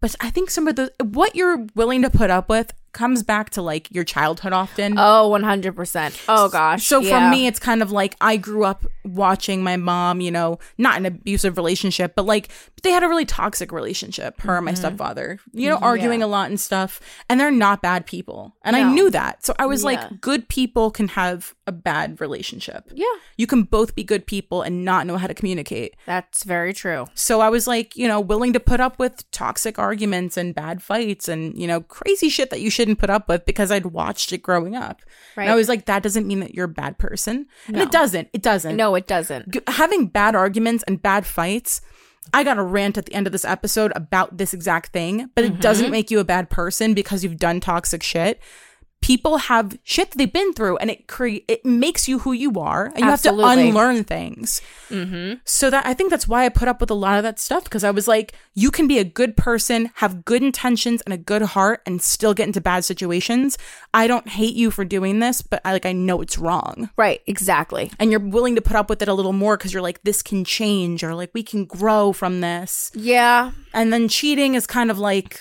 But 0.00 0.14
I 0.20 0.30
think 0.30 0.50
some 0.50 0.68
of 0.68 0.76
the 0.76 0.92
what 1.02 1.34
you're 1.34 1.66
willing 1.74 2.02
to 2.02 2.10
put 2.10 2.30
up 2.30 2.48
with 2.48 2.72
comes 2.92 3.22
back 3.22 3.50
to 3.50 3.62
like 3.62 3.90
your 3.90 4.04
childhood 4.04 4.52
often. 4.52 4.98
Oh, 4.98 5.18
Oh, 5.18 5.28
one 5.28 5.42
hundred 5.42 5.74
percent. 5.74 6.20
Oh 6.28 6.48
gosh. 6.48 6.86
So 6.86 7.02
for 7.02 7.20
me, 7.30 7.46
it's 7.46 7.58
kind 7.58 7.82
of 7.82 7.90
like 7.92 8.14
I 8.20 8.36
grew 8.36 8.64
up 8.64 8.84
watching 9.04 9.62
my 9.62 9.76
mom, 9.76 10.20
you 10.20 10.30
know, 10.30 10.58
not 10.76 10.96
an 10.98 11.06
abusive 11.06 11.56
relationship, 11.56 12.12
but 12.14 12.24
like 12.26 12.48
they 12.82 12.90
had 12.90 13.02
a 13.02 13.08
really 13.08 13.24
toxic 13.24 13.72
relationship, 13.72 14.40
her 14.42 14.56
and 14.56 14.64
my 14.64 14.74
stepfather, 14.74 15.38
you 15.52 15.68
know, 15.68 15.76
arguing 15.78 16.20
Mm-hmm. 16.20 16.20
Yeah. 16.20 16.26
a 16.26 16.28
lot 16.28 16.50
and 16.50 16.60
stuff. 16.60 17.00
And 17.28 17.40
they're 17.40 17.50
not 17.50 17.82
bad 17.82 18.06
people. 18.06 18.54
And 18.62 18.76
I 18.76 18.92
knew 18.92 19.10
that. 19.10 19.44
So 19.44 19.54
I 19.58 19.66
was 19.66 19.82
Yeah. 19.82 19.86
like, 19.86 20.20
good 20.20 20.48
people 20.48 20.90
can 20.90 21.08
have 21.08 21.54
a 21.68 21.72
bad 21.72 22.20
relationship. 22.20 22.90
yeah, 22.94 23.04
You 23.36 23.46
can 23.46 23.62
both 23.62 23.94
be 23.94 24.02
good 24.02 24.26
people 24.26 24.62
and 24.62 24.84
not 24.84 25.06
know 25.06 25.16
how 25.18 25.26
to 25.26 25.34
communicate. 25.34 25.94
that's 26.06 26.42
very 26.44 26.72
true. 26.72 27.04
So 27.14 27.40
I 27.40 27.48
was 27.50 27.66
like, 27.66 27.96
you 27.96 28.08
know, 28.08 28.20
willing 28.20 28.52
to 28.54 28.60
put 28.60 28.80
up 28.80 28.98
with 28.98 29.30
toxic 29.30 29.78
arguments 29.78 30.36
and 30.36 30.54
bad 30.54 30.82
fights 30.82 31.28
and, 31.28 31.56
you 31.56 31.66
know, 31.66 31.80
crazy 31.82 32.28
shit 32.28 32.50
that 32.50 32.60
you 32.60 32.70
shouldn't 32.70 32.98
put 32.98 33.10
up 33.10 33.28
with 33.28 33.44
because 33.44 33.70
I'd 33.70 33.86
watched 33.86 34.32
it 34.32 34.42
growing 34.42 34.74
up. 34.74 35.02
Right. 35.36 35.44
And 35.44 35.52
I 35.52 35.56
was 35.56 35.68
like, 35.68 35.84
that 35.86 36.02
doesn't 36.02 36.26
mean 36.26 36.40
that 36.40 36.54
you're 36.54 36.64
a 36.64 36.68
bad 36.68 36.98
person. 36.98 37.46
And 37.66 37.76
No. 37.76 37.82
it 37.82 37.90
doesn't. 37.90 38.28
It 38.32 38.42
doesn't. 38.42 38.76
No, 38.76 38.94
it 38.94 39.06
doesn't. 39.06 39.50
G- 39.52 39.60
having 39.68 40.06
bad 40.08 40.34
arguments 40.34 40.82
and 40.88 41.00
bad 41.02 41.26
fights, 41.26 41.80
I 42.34 42.44
got 42.44 42.58
a 42.58 42.62
rant 42.62 42.98
at 42.98 43.06
the 43.06 43.14
end 43.14 43.26
of 43.26 43.32
this 43.32 43.44
episode 43.46 43.90
about 43.96 44.36
this 44.36 44.52
exact 44.52 44.92
thing, 44.92 45.30
but 45.34 45.44
it 45.44 45.52
Mm-hmm. 45.52 45.60
doesn't 45.60 45.90
make 45.90 46.10
you 46.10 46.18
a 46.20 46.24
bad 46.24 46.50
person 46.50 46.92
because 46.94 47.24
you've 47.24 47.38
done 47.38 47.60
toxic 47.60 48.02
shit. 48.02 48.40
People 49.00 49.36
have 49.38 49.78
shit 49.84 50.10
that 50.10 50.18
they've 50.18 50.32
been 50.32 50.52
through 50.52 50.76
and 50.78 50.90
it 50.90 51.06
create 51.06 51.44
it 51.48 51.64
makes 51.64 52.08
you 52.08 52.18
who 52.20 52.32
you 52.32 52.52
are 52.58 52.86
and 52.86 52.98
you 52.98 53.04
have 53.04 53.22
to 53.22 53.30
unlearn 53.30 54.04
things. 54.04 54.60
Mm-hmm. 54.90 55.34
So 55.44 55.70
that 55.70 55.86
i 55.86 55.94
think 55.94 56.10
that's 56.10 56.26
why 56.26 56.44
i 56.44 56.48
put 56.48 56.68
up 56.68 56.80
with 56.80 56.90
a 56.90 56.94
lot 56.94 57.16
of 57.16 57.22
that 57.22 57.38
stuff 57.38 57.64
because 57.64 57.84
i 57.84 57.90
was 57.90 58.08
like 58.08 58.32
you 58.54 58.70
can 58.70 58.88
be 58.88 58.98
a 58.98 59.04
good 59.04 59.36
person 59.36 59.90
have 59.96 60.24
good 60.24 60.42
intentions 60.42 61.00
and 61.02 61.12
a 61.12 61.18
good 61.18 61.42
heart 61.42 61.80
and 61.86 62.02
still 62.02 62.34
get 62.34 62.46
into 62.46 62.60
bad 62.60 62.84
situations. 62.84 63.56
I 63.94 64.06
don't 64.06 64.28
hate 64.28 64.54
you 64.54 64.70
for 64.70 64.84
doing 64.84 65.20
this 65.20 65.42
but 65.42 65.60
i 65.64 65.72
like 65.72 65.86
i 65.86 65.92
know 65.92 66.20
it's 66.20 66.38
wrong. 66.38 66.90
Right, 66.96 67.20
exactly. 67.26 67.92
and 67.98 68.10
you're 68.10 68.20
willing 68.20 68.56
to 68.56 68.62
put 68.62 68.76
up 68.76 68.90
with 68.90 69.00
it 69.02 69.08
a 69.08 69.14
little 69.14 69.32
more 69.32 69.56
because 69.56 69.72
you're 69.72 69.82
like 69.82 70.02
this 70.02 70.22
can 70.22 70.44
change 70.44 71.04
or 71.04 71.14
like 71.14 71.30
we 71.34 71.42
can 71.42 71.64
grow 71.64 72.12
from 72.12 72.40
this. 72.40 72.90
Yeah. 72.94 73.52
and 73.72 73.92
then 73.92 74.08
cheating 74.08 74.54
is 74.54 74.66
kind 74.66 74.90
of 74.90 74.98
like 74.98 75.40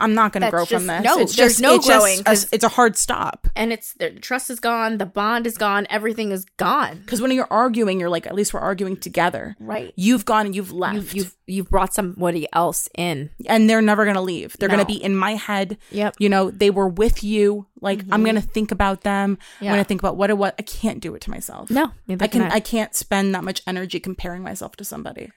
i'm 0.00 0.14
not 0.14 0.32
going 0.32 0.42
to 0.42 0.50
grow 0.50 0.64
just- 0.64 0.72
from 0.72 0.86
this 0.86 1.04
no, 1.04 1.18
it's 1.18 1.36
there's 1.36 1.52
just 1.52 1.60
no 1.60 1.74
it's 1.74 1.86
just 1.86 1.98
growing, 1.98 2.20
a- 2.26 2.54
it's 2.54 2.64
a 2.64 2.68
hard 2.68 2.96
stop 2.96 3.46
And 3.54 3.72
it's 3.72 3.92
the 3.94 4.10
trust 4.10 4.48
is 4.50 4.58
gone, 4.60 4.98
the 4.98 5.06
bond 5.06 5.46
is 5.46 5.56
gone, 5.58 5.86
everything 5.90 6.32
is 6.32 6.44
gone. 6.56 7.00
because 7.00 7.20
when 7.20 7.30
you're 7.30 7.46
arguing 7.50 8.00
you're 8.00 8.08
like 8.08 8.26
at 8.26 8.34
least 8.34 8.54
we're 8.54 8.60
arguing 8.60 8.96
together 8.96 9.56
Right. 9.60 9.92
you've 9.96 10.24
gone 10.24 10.46
and 10.46 10.54
you've 10.54 10.72
left 10.72 10.94
You've 10.96 11.14
you've 11.14 11.36
you've 11.46 11.70
brought 11.70 11.92
somebody 11.94 12.48
else 12.52 12.88
in. 12.96 13.30
and 13.46 13.68
they're 13.68 13.82
never 13.82 14.04
going 14.04 14.16
to 14.16 14.20
leave 14.22 14.56
they're 14.58 14.68
going 14.68 14.80
to 14.80 14.86
be 14.86 15.02
in 15.02 15.14
my 15.16 15.32
head 15.34 15.76
Yep. 15.90 16.16
you 16.18 16.28
know 16.28 16.50
they 16.50 16.70
were 16.70 16.88
with 16.88 17.22
you 17.22 17.66
like 17.80 18.00
i'm 18.10 18.22
going 18.24 18.34
to 18.36 18.40
think 18.40 18.72
about 18.72 19.02
them 19.02 19.30
i'm 19.30 19.36
Mm-hmm. 19.36 19.64
Going 19.66 19.78
to 19.84 19.88
think 19.88 20.00
about 20.00 20.16
what 20.16 20.30
it 20.30 20.38
was 20.38 20.52
i 20.58 20.62
can't 20.62 21.00
do 21.00 21.14
it 21.14 21.20
to 21.22 21.30
myself 21.30 21.70
No, 21.70 21.92
I 22.08 22.16
can 22.16 22.28
can 22.30 22.42
I 22.52 22.60
can't 22.60 22.94
spend 22.94 23.34
that 23.34 23.44
much 23.44 23.62
energy 23.66 24.00
comparing 24.00 24.42
myself 24.42 24.76
to 24.76 24.84
somebody. 24.84 25.30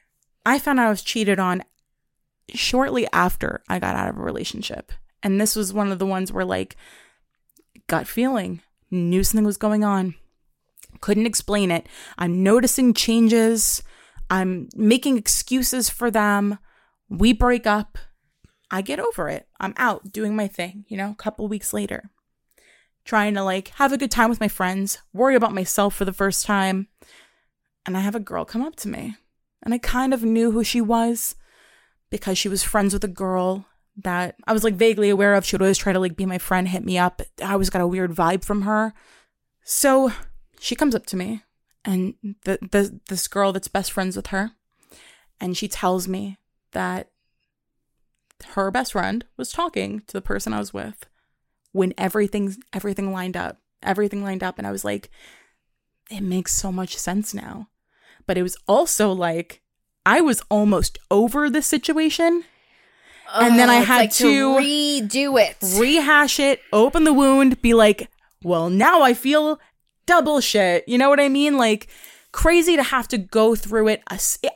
I 0.46 0.58
found 0.60 0.80
out 0.80 0.88
I 0.88 0.90
was 0.90 1.02
cheated 1.04 1.40
on 1.40 1.64
shortly 2.54 3.08
after 3.12 3.64
I 3.70 3.80
got 3.80 3.96
out 3.96 4.10
of 4.10 4.18
a 4.18 4.22
relationship. 4.22 4.92
And 5.22 5.40
this 5.40 5.56
was 5.56 5.74
one 5.74 5.92
of 5.92 6.00
the 6.00 6.06
ones 6.06 6.32
where 6.32 6.46
like 6.46 6.76
gut 7.88 8.08
feeling, 8.08 8.62
knew 8.92 9.24
something 9.24 9.46
was 9.46 9.58
going 9.58 9.84
on. 9.84 10.16
Couldn't 11.02 11.26
explain 11.26 11.72
it. 11.72 11.88
I'm 12.18 12.44
noticing 12.44 12.94
changes. 12.94 13.84
I'm 14.30 14.70
making 14.76 15.18
excuses 15.18 15.90
for 15.90 16.12
them. 16.12 16.60
We 17.10 17.34
break 17.34 17.66
up. 17.66 17.98
I 18.72 18.82
get 18.82 19.00
over 19.00 19.30
it. 19.30 19.48
I'm 19.60 19.74
out 19.78 20.12
doing 20.12 20.36
my 20.36 20.48
thing, 20.48 20.86
you 20.88 20.98
know, 20.98 21.12
a 21.12 21.16
couple 21.16 21.48
weeks 21.48 21.74
later. 21.74 22.12
Trying 23.06 23.34
to 23.34 23.44
like 23.44 23.70
have 23.76 23.92
a 23.92 23.98
good 23.98 24.12
time 24.12 24.30
with 24.30 24.40
my 24.40 24.48
friends, 24.48 25.00
worry 25.14 25.36
about 25.36 25.54
myself 25.54 25.96
for 25.96 26.06
the 26.06 26.14
first 26.14 26.46
time. 26.46 26.88
And 27.86 27.98
I 27.98 28.02
have 28.02 28.16
a 28.16 28.20
girl 28.20 28.46
come 28.46 28.62
up 28.62 28.76
to 28.78 28.88
me. 28.88 29.16
And 29.64 29.74
I 29.74 29.80
kind 29.80 30.14
of 30.14 30.24
knew 30.24 30.52
who 30.52 30.64
she 30.64 30.82
was 30.82 31.36
because 32.10 32.38
she 32.38 32.50
was 32.50 32.64
friends 32.64 32.94
with 32.94 33.04
a 33.04 33.10
girl 33.10 33.66
that 33.98 34.36
I 34.48 34.54
was 34.54 34.64
like 34.64 34.76
vaguely 34.76 35.10
aware 35.10 35.36
of. 35.36 35.46
She 35.46 35.56
would 35.56 35.62
always 35.62 35.78
try 35.78 35.94
to 35.94 36.00
like 36.00 36.16
be 36.16 36.26
my 36.26 36.38
friend, 36.38 36.68
hit 36.68 36.86
me 36.86 36.98
up. 36.98 37.22
I 37.44 37.54
always 37.54 37.70
got 37.70 37.82
a 37.82 37.88
weird 37.88 38.12
vibe 38.12 38.44
from 38.44 38.64
her. 38.64 38.94
So 39.64 40.12
she 40.60 40.76
comes 40.76 40.96
up 40.96 41.06
to 41.08 41.18
me 41.18 41.44
and 41.86 42.14
the, 42.44 42.60
the 42.62 43.00
this 43.08 43.28
girl 43.28 43.54
that's 43.54 43.68
best 43.68 43.92
friends 43.92 44.16
with 44.16 44.28
her 44.28 44.52
and 45.40 45.56
she 45.56 45.68
tells 45.68 46.08
me 46.08 46.38
that 46.72 47.10
her 48.50 48.72
best 48.72 48.94
friend 48.94 49.26
was 49.38 49.52
talking 49.52 50.02
to 50.08 50.14
the 50.14 50.22
person 50.22 50.54
I 50.54 50.60
was 50.60 50.74
with 50.74 51.06
when 51.72 51.94
everything 51.98 52.56
everything 52.74 53.12
lined 53.12 53.38
up. 53.38 53.60
Everything 53.82 54.24
lined 54.24 54.44
up 54.44 54.58
and 54.58 54.68
I 54.68 54.72
was 54.72 54.86
like 54.86 55.10
it 56.10 56.22
makes 56.22 56.54
so 56.54 56.72
much 56.72 56.98
sense 56.98 57.34
now. 57.34 57.70
But 58.26 58.38
it 58.38 58.44
was 58.44 58.58
also 58.68 59.12
like 59.12 59.62
I 60.18 60.22
was 60.22 60.42
almost 60.50 60.98
over 61.12 61.50
the 61.50 61.62
situation 61.62 62.44
And 63.34 63.60
then 63.60 63.70
oh, 63.70 63.74
I 63.74 63.82
had 63.92 63.98
like 63.98 64.14
to- 64.14 64.56
redo 64.56 65.40
it. 65.40 65.56
rehash 65.80 66.40
it, 66.40 66.62
open 66.74 67.04
the 67.04 67.14
wound, 67.14 67.62
be 67.62 67.74
like, 67.74 68.10
well, 68.44 68.70
now 68.72 69.02
I 69.04 69.14
feel 69.14 69.60
double 70.06 70.40
shit. 70.42 70.84
You 70.88 70.98
know 70.98 71.10
what 71.10 71.20
I 71.20 71.30
mean? 71.30 71.58
Like, 71.58 71.88
crazy 72.32 72.76
to 72.76 72.84
have 72.84 73.08
to 73.10 73.18
go 73.20 73.56
through 73.56 73.88
it. 73.90 74.02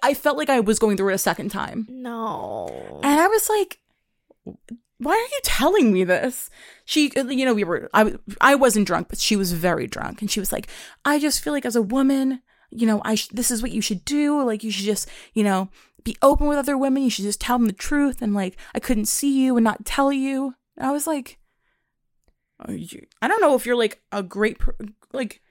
I 0.02 0.14
felt 0.14 0.38
like 0.38 0.50
I 0.50 0.60
was 0.60 0.80
going 0.80 0.98
through 0.98 1.10
it 1.10 1.16
a 1.16 1.30
second 1.30 1.50
time. 1.50 1.88
no. 1.90 2.68
And 3.04 3.20
I 3.20 3.28
was 3.28 3.50
like, 3.50 3.80
why 4.98 5.12
are 5.14 5.32
you 5.36 5.40
telling 5.44 5.92
me 5.92 6.04
this? 6.04 6.50
She, 6.86 7.12
you 7.16 7.46
know, 7.46 7.54
we 7.54 7.64
were, 7.64 7.90
I, 7.94 8.16
I 8.42 8.56
wasn't 8.56 8.88
drunk, 8.88 9.08
but 9.10 9.20
she 9.20 9.36
was 9.36 9.52
very 9.54 9.86
drunk. 9.88 10.22
And 10.22 10.32
she 10.32 10.40
was 10.40 10.52
like, 10.52 10.68
I 11.06 11.20
just 11.20 11.44
feel 11.44 11.54
like 11.54 11.66
as 11.66 11.76
a 11.76 11.82
woman, 11.82 12.42
you 12.76 12.88
know, 12.88 13.02
I, 13.06 13.16
sh- 13.16 13.28
this 13.30 13.52
is 13.52 13.62
what 13.62 13.72
you 13.72 13.82
should 13.82 14.04
do. 14.06 14.44
Like, 14.44 14.64
you 14.64 14.72
should 14.72 14.86
just, 14.86 15.10
you 15.34 15.44
know, 15.44 15.70
be 16.04 16.18
open 16.22 16.48
with 16.48 16.58
other 16.58 16.78
women. 16.78 17.04
You 17.04 17.10
should 17.10 17.26
just 17.26 17.42
tell 17.42 17.58
them 17.58 17.68
the 17.68 17.74
truth. 17.74 18.22
And 18.22 18.34
like, 18.34 18.58
I 18.76 18.80
couldn't 18.80 19.06
see 19.06 19.44
you 19.44 19.56
and 19.58 19.64
not 19.64 19.86
tell 19.86 20.12
you. 20.12 20.56
I 20.78 20.92
was 20.92 21.08
like, 21.08 21.38
are 22.60 22.74
you, 22.74 23.06
I 23.22 23.28
don't 23.28 23.42
know 23.42 23.56
if 23.56 23.66
you're 23.66 23.76
like 23.76 24.02
a 24.12 24.24
great, 24.24 24.60
per- 24.60 24.76
like, 25.12 25.42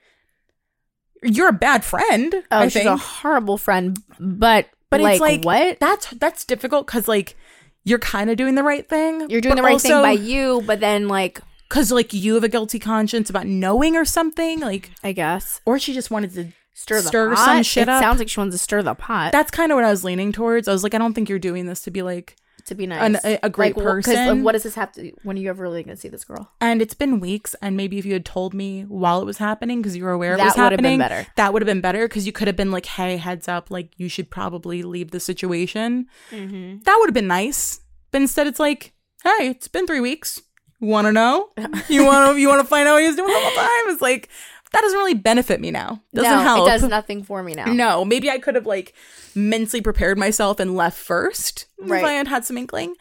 you're 1.23 1.49
a 1.49 1.53
bad 1.53 1.85
friend. 1.85 2.35
Oh, 2.51 2.59
I 2.59 2.64
she's 2.64 2.83
think. 2.83 2.87
a 2.87 2.97
horrible 2.97 3.57
friend, 3.57 3.97
but 4.18 4.66
But 4.91 5.01
like, 5.01 5.12
it's 5.12 5.20
like 5.20 5.45
what? 5.45 5.79
That's 5.79 6.11
that's 6.11 6.45
difficult 6.45 6.87
because 6.87 7.07
like 7.07 7.37
you're 7.85 8.01
kind 8.01 8.29
of 8.29 8.37
doing 8.37 8.57
the 8.57 8.64
right 8.64 8.89
thing. 8.89 9.31
You're 9.31 9.41
doing 9.41 9.55
the 9.55 9.62
right 9.62 9.81
thing 9.81 9.93
by 10.03 10.11
you, 10.11 10.62
but 10.66 10.81
then 10.81 11.07
like 11.07 11.41
because 11.68 11.93
like 11.93 12.12
you 12.12 12.35
have 12.35 12.43
a 12.43 12.49
guilty 12.49 12.81
conscience 12.81 13.31
about 13.31 13.47
knowing 13.47 13.97
or 13.97 14.05
something 14.05 14.59
like 14.61 14.91
I 15.05 15.12
guess 15.12 15.61
or 15.64 15.79
she 15.79 15.95
just 15.95 16.11
wanted 16.11 16.35
to 16.35 16.53
stir 16.75 17.01
the 17.03 17.09
Stir 17.09 17.35
pot. 17.35 17.45
some 17.45 17.62
shit 17.62 17.83
it 17.83 17.89
up. 17.89 18.03
Sounds 18.03 18.18
like 18.18 18.29
she 18.29 18.41
wants 18.41 18.55
to 18.55 18.59
stir 18.59 18.83
the 18.83 18.95
pot 18.95 19.33
that's 19.33 19.51
kind 19.51 19.70
of 19.73 19.77
what 19.77 19.85
i 19.85 19.91
was 19.91 20.05
leaning 20.05 20.33
towards 20.33 20.68
i 20.68 20.73
was 20.73 20.83
like 20.83 20.95
i 20.95 20.99
don't 20.99 21.12
think 21.14 21.29
you're 21.29 21.39
doing 21.39 21.66
this 21.66 21.83
to 21.83 21.91
be 21.91 22.03
like 22.03 22.37
to 22.66 22.77
be 22.77 22.87
nice. 22.87 23.03
an- 23.03 23.18
a- 23.25 23.41
a 23.43 23.51
great 23.51 23.77
Like, 23.77 23.83
person. 23.85 24.37
like, 24.39 24.45
what 24.45 24.53
does 24.53 24.62
this 24.62 24.77
have 24.77 24.93
to? 24.93 25.11
When 25.25 25.37
are 25.37 25.41
you 25.41 25.51
ever 25.51 25.64
really 25.64 25.83
going 25.83 25.97
to 25.97 26.01
see 26.01 26.07
this 26.09 26.23
girl? 26.25 26.49
and 26.61 26.81
it's 26.81 26.95
been 26.95 27.18
weeks 27.18 27.57
and 27.61 27.77
maybe 27.77 27.99
if 27.99 28.07
you 28.07 28.12
had 28.12 28.25
told 28.25 28.55
me 28.55 28.83
while 28.83 29.20
it 29.20 29.25
was 29.25 29.39
happening 29.39 29.83
because 29.83 29.97
you 29.97 30.05
were 30.05 30.12
aware 30.12 30.35
of 30.35 30.39
it 30.39 30.43
That 30.43 30.45
was 30.45 30.57
would 30.57 30.62
have 30.62 30.70
been 30.81 30.85
happening 30.85 30.99
better. 31.01 31.27
that 31.35 31.53
would 31.53 31.61
have 31.62 31.66
been 31.66 31.81
better 31.81 32.07
because 32.07 32.25
you 32.25 32.31
could 32.33 32.47
have 32.47 32.55
been 32.57 32.70
like 32.70 32.87
hey 32.87 33.16
heads 33.16 33.49
up 33.49 33.68
like 33.73 33.91
you 33.97 34.09
should 34.09 34.31
probably 34.31 34.85
leave 34.85 35.11
the 35.11 35.18
situation 35.18 36.07
Mm-hmm. 36.31 36.79
that 36.85 36.97
would 37.01 37.09
have 37.09 37.14
been 37.14 37.27
nice 37.27 37.81
but 38.12 38.20
instead 38.23 38.47
it's 38.47 38.61
like 38.61 38.93
hey 39.25 39.49
it's 39.49 39.66
been 39.66 39.87
three 39.89 40.01
weeks 40.01 40.41
you 40.81 40.87
want 40.87 41.07
to 41.09 41.12
know 41.12 41.49
you 41.89 42.05
want 42.05 42.33
to 42.37 42.41
you 42.41 42.47
want 42.49 42.61
to 42.61 42.66
find 42.66 42.87
out 42.87 42.93
what 42.95 43.03
he's 43.03 43.16
doing 43.16 43.29
the 43.33 43.41
whole 43.41 43.57
time 43.57 43.93
it's 43.93 44.03
like 44.03 44.29
that 44.73 44.81
doesn't 44.81 44.99
really 44.99 45.14
benefit 45.14 45.61
me 45.61 45.70
now 45.70 46.01
doesn't 46.14 46.31
no, 46.31 46.41
help 46.43 46.66
it 46.68 46.70
does 46.70 46.83
nothing 46.85 47.23
for 47.23 47.43
me 47.43 47.55
now. 47.55 47.66
no 47.66 48.05
maybe 48.05 48.31
i 48.31 48.39
could 48.39 48.55
have 48.55 48.66
like 48.66 48.93
mentally 49.35 49.81
prepared 49.81 50.18
myself 50.18 50.59
and 50.61 50.75
left 50.77 50.99
first 50.99 51.66
Right. 51.79 51.99
if 51.99 52.05
i 52.05 52.12
had 52.12 52.29
had 52.29 52.45
some 52.45 52.57
inkling 52.59 52.95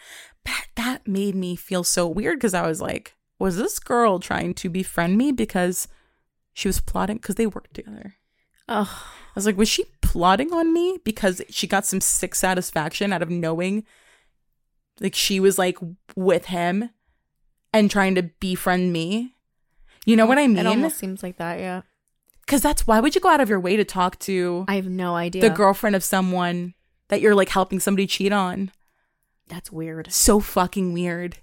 But 0.43 0.67
that 0.75 1.07
made 1.07 1.35
me 1.35 1.55
feel 1.55 1.83
so 1.83 2.07
weird 2.07 2.37
because 2.39 2.53
i 2.53 2.65
was 2.67 2.81
like 2.81 3.15
was 3.39 3.57
this 3.57 3.79
girl 3.79 4.19
trying 4.19 4.53
to 4.55 4.69
befriend 4.69 5.17
me 5.17 5.31
because 5.31 5.87
she 6.53 6.67
was 6.67 6.79
plotting 6.81 7.17
because 7.17 7.35
they 7.35 7.47
worked 7.47 7.73
together 7.73 8.15
Ugh. 8.67 8.87
I 8.87 9.33
was 9.35 9.45
like, 9.45 9.57
was 9.57 9.67
she 9.69 9.85
plotting 10.01 10.51
on 10.53 10.73
me 10.73 10.97
because 11.05 11.41
she 11.49 11.65
got 11.67 11.85
some 11.85 11.99
sick 12.01 12.35
satisfaction 12.35 13.11
out 13.13 13.21
of 13.21 13.29
knowing 13.29 13.85
like 14.99 15.15
she 15.15 15.39
was 15.39 15.57
like 15.57 15.77
with 16.15 16.45
him 16.45 16.89
and 17.73 17.89
trying 17.89 18.15
to 18.15 18.23
befriend 18.23 18.91
me? 18.93 19.35
You 20.05 20.15
know 20.15 20.25
what 20.25 20.37
I 20.39 20.47
mean? 20.47 20.57
It 20.57 20.67
almost 20.67 20.97
seems 20.97 21.21
like 21.21 21.37
that. 21.37 21.59
Yeah, 21.59 21.81
Because 22.45 22.61
that's 22.61 22.87
why 22.87 22.99
would 22.99 23.13
you 23.15 23.21
go 23.21 23.29
out 23.29 23.41
of 23.41 23.49
your 23.49 23.59
way 23.59 23.75
to 23.77 23.85
talk 23.85 24.17
to 24.19 24.65
I 24.67 24.75
have 24.75 24.87
no 24.87 25.15
idea. 25.15 25.41
the 25.41 25.49
girlfriend 25.49 25.95
of 25.95 26.03
someone 26.03 26.73
that 27.09 27.21
you're 27.21 27.35
like 27.35 27.49
helping 27.49 27.79
somebody 27.79 28.07
cheat 28.07 28.31
on? 28.31 28.71
That's 29.47 29.71
weird. 29.71 30.11
So 30.11 30.39
fucking 30.39 30.93
weird. 30.93 31.37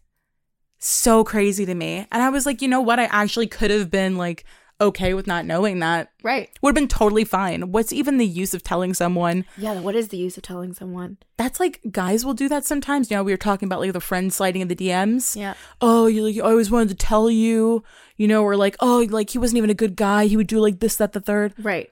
So 0.78 1.24
crazy 1.24 1.66
to 1.66 1.74
me. 1.74 2.06
And 2.10 2.22
I 2.22 2.30
was 2.30 2.46
like, 2.46 2.62
you 2.62 2.68
know 2.68 2.80
what? 2.80 2.98
I 2.98 3.04
actually 3.04 3.46
could 3.48 3.70
have 3.70 3.90
been 3.90 4.16
like 4.16 4.44
okay 4.80 5.14
with 5.14 5.26
not 5.26 5.44
knowing 5.44 5.80
that. 5.80 6.10
Right. 6.22 6.50
Would 6.62 6.70
have 6.70 6.74
been 6.74 6.88
totally 6.88 7.24
fine. 7.24 7.72
What's 7.72 7.92
even 7.92 8.16
the 8.16 8.26
use 8.26 8.54
of 8.54 8.62
telling 8.62 8.94
someone? 8.94 9.44
Yeah. 9.56 9.80
What 9.80 9.94
is 9.94 10.08
the 10.08 10.16
use 10.16 10.36
of 10.36 10.42
telling 10.42 10.72
someone? 10.74 11.18
that's 11.36 11.60
like 11.60 11.80
guys 11.90 12.24
will 12.24 12.34
do 12.34 12.48
that 12.48 12.64
sometimes. 12.64 13.10
You 13.10 13.16
know, 13.16 13.22
we 13.22 13.32
were 13.32 13.36
talking 13.38 13.66
about 13.68 13.80
like 13.80 13.92
the 13.92 14.00
friend 14.00 14.32
sliding 14.32 14.60
in 14.62 14.68
the 14.68 14.74
DMs. 14.76 15.36
Yeah. 15.36 15.54
Oh, 15.80 16.06
you 16.06 16.24
like 16.24 16.36
I 16.36 16.50
always 16.50 16.70
wanted 16.70 16.88
to 16.90 16.94
tell 16.96 17.30
you, 17.30 17.84
you 18.16 18.26
know, 18.28 18.42
or 18.42 18.56
like, 18.56 18.76
oh, 18.80 19.06
like 19.10 19.30
he 19.30 19.38
wasn't 19.38 19.58
even 19.58 19.70
a 19.70 19.74
good 19.74 19.94
guy. 19.96 20.26
He 20.26 20.36
would 20.36 20.48
do 20.48 20.58
like 20.60 20.80
this, 20.80 20.96
that, 20.96 21.12
the 21.12 21.20
third. 21.20 21.54
Right. 21.58 21.90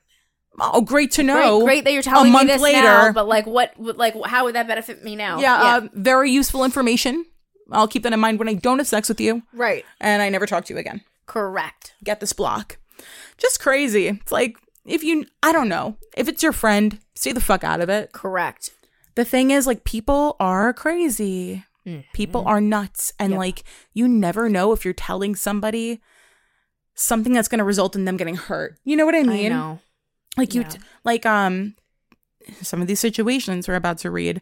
Oh, 0.59 0.81
great 0.81 1.13
to 1.13 1.23
know. 1.23 1.59
Great, 1.59 1.67
great 1.67 1.85
that 1.85 1.93
you're 1.93 2.03
telling 2.03 2.33
month 2.33 2.47
me 2.47 2.53
this 2.55 2.63
later- 2.63 2.83
now, 2.83 3.13
but 3.13 3.29
like, 3.29 3.47
what? 3.47 3.75
Like, 3.79 4.15
how 4.25 4.45
would 4.45 4.55
that 4.55 4.67
benefit 4.67 5.05
me 5.05 5.15
now? 5.15 5.39
Yeah, 5.39 5.63
Uh, 5.63 5.89
very 5.93 6.31
useful 6.31 6.65
information. 6.65 7.27
I'll 7.71 7.89
keep 7.89 8.05
that 8.05 8.13
in 8.13 8.21
mind 8.21 8.39
when 8.39 8.49
I 8.49 8.55
don't 8.55 8.79
have 8.79 8.87
sex 8.87 9.09
with 9.09 9.21
you 9.21 9.43
right. 9.53 9.85
and 10.01 10.23
I 10.23 10.29
never 10.29 10.47
talk 10.47 10.65
to 10.67 10.73
you 10.75 10.79
again. 10.79 11.03
Correct. 11.27 11.95
Get 12.05 12.21
this 12.21 12.33
block. 12.33 12.79
Just 13.37 13.61
crazy. 13.61 14.09
It's 14.09 14.33
like 14.33 14.57
if 14.85 15.03
you, 15.05 15.27
I 15.43 15.53
don't 15.53 15.69
know, 15.69 15.97
if 16.17 16.29
it's 16.29 16.43
your 16.43 16.53
friend, 16.53 16.99
stay 17.15 17.33
the 17.33 17.41
fuck 17.41 17.65
out 17.65 17.81
of 17.81 17.89
it. 17.89 18.13
Correct. 18.13 18.71
the 19.17 19.25
thing 19.25 19.51
is 19.51 19.67
like 19.67 19.85
people 19.85 20.37
are 20.41 20.73
crazy 20.73 21.65
people 22.13 22.43
are 22.49 22.61
nuts 22.61 23.13
and 23.19 23.31
Yep. 23.31 23.39
like 23.39 23.65
you 23.95 24.09
never 24.09 24.49
know 24.49 24.73
if 24.73 24.85
you're 24.85 24.93
telling 24.93 25.37
somebody 25.37 26.01
something 26.97 27.33
that's 27.33 27.47
going 27.47 27.61
to 27.61 27.65
result 27.65 27.95
in 27.95 28.05
them 28.07 28.17
getting 28.17 28.35
hurt 28.35 28.77
you 28.85 28.97
know 28.97 29.07
what 29.07 29.15
i 29.15 29.23
mean 29.23 29.53
I 29.53 29.57
know. 29.57 29.79
like 30.37 30.53
you 30.53 30.63
Yeah. 30.63 30.69
t- 30.69 30.79
like 31.05 31.25
um 31.25 31.77
some 32.61 32.83
of 32.83 32.89
these 32.89 32.99
situations 32.99 33.69
we're 33.69 33.75
about 33.77 33.99
to 33.99 34.11
read 34.11 34.41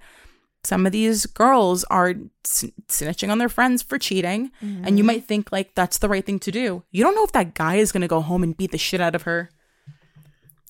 some 0.65 0.87
of 0.87 0.93
these 0.93 1.27
girls 1.27 1.85
are 1.85 2.15
snitching 2.45 3.31
on 3.31 3.39
their 3.39 3.49
friends 3.49 3.83
for 3.83 3.99
cheating, 3.99 4.51
and 4.61 4.85
Mm-hmm. 4.85 4.97
you 4.99 5.05
might 5.05 5.25
think 5.25 5.53
like 5.53 5.75
that's 5.75 5.99
the 5.99 6.09
right 6.09 6.25
thing 6.25 6.39
to 6.41 6.51
do. 6.51 6.83
You 6.91 7.05
don't 7.05 7.15
know 7.15 7.25
if 7.25 7.33
that 7.33 7.55
guy 7.55 7.77
is 7.77 7.93
gonna 7.93 8.09
go 8.09 8.21
home 8.21 8.43
and 8.43 8.57
beat 8.57 8.73
the 8.73 8.79
shit 8.79 9.01
out 9.01 9.15
of 9.15 9.23
her. 9.23 9.51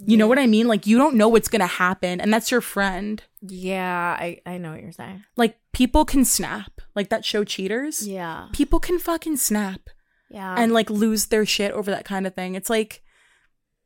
You 0.07 0.17
know 0.17 0.27
what 0.27 0.39
I 0.41 0.47
mean? 0.47 0.67
Like 0.67 0.87
you 0.87 0.99
don't 0.99 1.15
know 1.17 1.29
what's 1.29 1.49
gonna 1.49 1.67
happen, 1.67 2.21
and 2.21 2.33
that's 2.33 2.51
your 2.51 2.61
friend. 2.61 3.23
Yeah, 3.41 4.17
I, 4.19 4.41
I 4.45 4.59
know 4.59 4.73
what 4.73 4.83
you're 4.83 4.93
saying. 4.93 5.25
Like 5.37 5.59
people 5.73 6.05
can 6.05 6.25
snap, 6.25 6.81
like 6.95 7.09
that 7.11 7.25
show 7.25 7.45
Cheaters. 7.45 8.07
Yeah. 8.07 8.49
People 8.53 8.81
can 8.81 8.99
fucking 8.99 9.37
snap 9.37 9.91
Yeah. 10.31 10.55
and 10.59 10.73
like 10.73 10.91
lose 10.91 11.27
their 11.27 11.47
shit 11.47 11.73
over 11.73 11.91
that 11.91 12.05
kind 12.05 12.27
of 12.27 12.35
thing. 12.35 12.55
It's 12.55 12.69
like, 12.71 13.03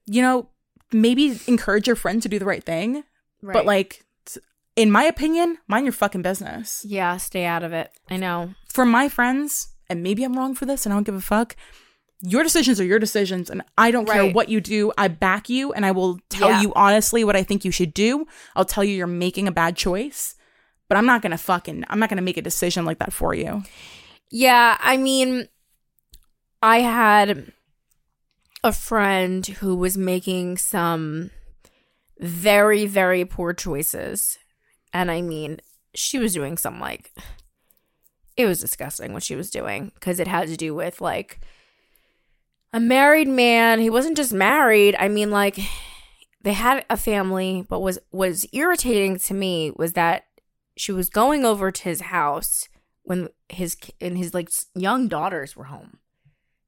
you 0.07 0.23
know, 0.23 0.49
maybe 0.93 1.39
encourage 1.47 1.87
your 1.87 1.97
friend 1.97 2.23
to 2.23 2.29
do 2.29 2.39
the 2.39 2.45
right 2.47 2.65
thing, 2.65 3.05
but 3.43 3.67
like, 3.67 4.05
in 4.79 4.91
my 4.91 5.05
opinion, 5.05 5.59
mind 5.67 5.85
your 5.85 5.93
fucking 5.93 6.23
business. 6.23 6.85
yeah, 6.87 7.17
stay 7.19 7.45
out 7.45 7.63
of 7.65 7.73
it. 7.73 7.91
I 8.09 8.17
know. 8.17 8.55
For 8.73 8.85
my 8.87 9.09
friends, 9.09 9.69
and 9.91 10.03
maybe 10.03 10.23
I'm 10.25 10.35
wrong 10.37 10.55
for 10.55 10.67
this, 10.67 10.87
and 10.87 10.93
I 10.93 10.97
don't 10.97 11.05
give 11.05 11.15
a 11.15 11.21
fuck. 11.21 11.57
Your 12.23 12.43
decisions 12.43 12.81
are 12.81 12.85
your 12.85 12.99
decisions, 12.99 13.51
and 13.51 13.63
I 13.77 13.91
don't 13.91 14.07
care 14.09 14.31
what 14.31 14.49
you 14.49 14.61
do. 14.61 14.93
I 14.99 15.09
back 15.09 15.49
you, 15.49 15.73
and 15.73 15.85
I 15.87 15.91
will 15.93 16.19
tell 16.31 16.51
Yeah. 16.51 16.63
you 16.63 16.73
honestly 16.75 17.25
what 17.25 17.37
I 17.37 17.43
think 17.45 17.65
you 17.65 17.71
should 17.71 17.95
do. 17.95 18.27
I'll 18.57 18.65
tell 18.65 18.83
you 18.85 18.95
you're 18.95 19.07
making 19.07 19.47
a 19.49 19.53
bad 19.53 19.77
choice, 19.77 20.35
but 20.89 20.97
I'm 20.99 21.07
not 21.07 21.23
gonna 21.23 21.39
fucking, 21.39 21.85
I'm 21.89 21.99
not 21.99 22.09
gonna 22.09 22.23
make 22.23 22.37
a 22.37 22.43
decision 22.43 22.85
like 22.85 22.99
that 22.99 23.13
for 23.13 23.35
you. 23.35 23.63
Yeah, 24.31 24.77
I 24.81 24.97
mean, 24.97 25.49
I 26.63 26.81
had 26.81 27.53
a 28.65 28.73
friend 28.73 29.47
who 29.47 29.77
was 29.77 29.97
making 29.97 30.57
some 30.59 31.31
very, 32.19 32.85
very 32.87 33.25
poor 33.25 33.53
choices. 33.53 34.39
And 34.93 35.11
I 35.11 35.21
mean, 35.21 35.61
she 35.95 36.19
was 36.19 36.33
doing 36.33 36.57
some 36.57 36.81
like, 36.81 37.13
it 38.37 38.47
was 38.47 38.61
disgusting 38.61 39.13
what 39.13 39.23
she 39.23 39.35
was 39.35 39.51
doing 39.51 39.93
because 39.95 40.21
it 40.21 40.29
had 40.29 40.49
to 40.49 40.57
do 40.57 40.75
with 40.75 41.01
like 41.01 41.41
a 42.73 42.81
married 42.81 43.29
man. 43.29 43.81
He 43.81 43.91
wasn't 43.91 44.17
just 44.17 44.33
married. 44.33 44.95
I 44.99 45.09
mean, 45.09 45.31
like, 45.31 45.59
they 46.43 46.53
had 46.53 46.85
a 46.89 46.97
family, 46.97 47.67
but 47.69 47.81
was 47.81 47.99
was 48.13 48.47
irritating 48.53 49.19
to 49.19 49.35
me 49.35 49.73
was 49.77 49.95
that 49.95 50.25
she 50.77 50.93
was 50.93 51.11
going 51.11 51.45
over 51.45 51.71
to 51.71 51.83
his 51.83 52.03
house 52.03 52.69
when 53.03 53.29
his 53.49 53.77
and 54.01 54.17
his 54.17 54.35
like 54.35 54.51
young 54.75 55.09
daughters 55.09 55.57
were 55.57 55.65
home. 55.65 55.99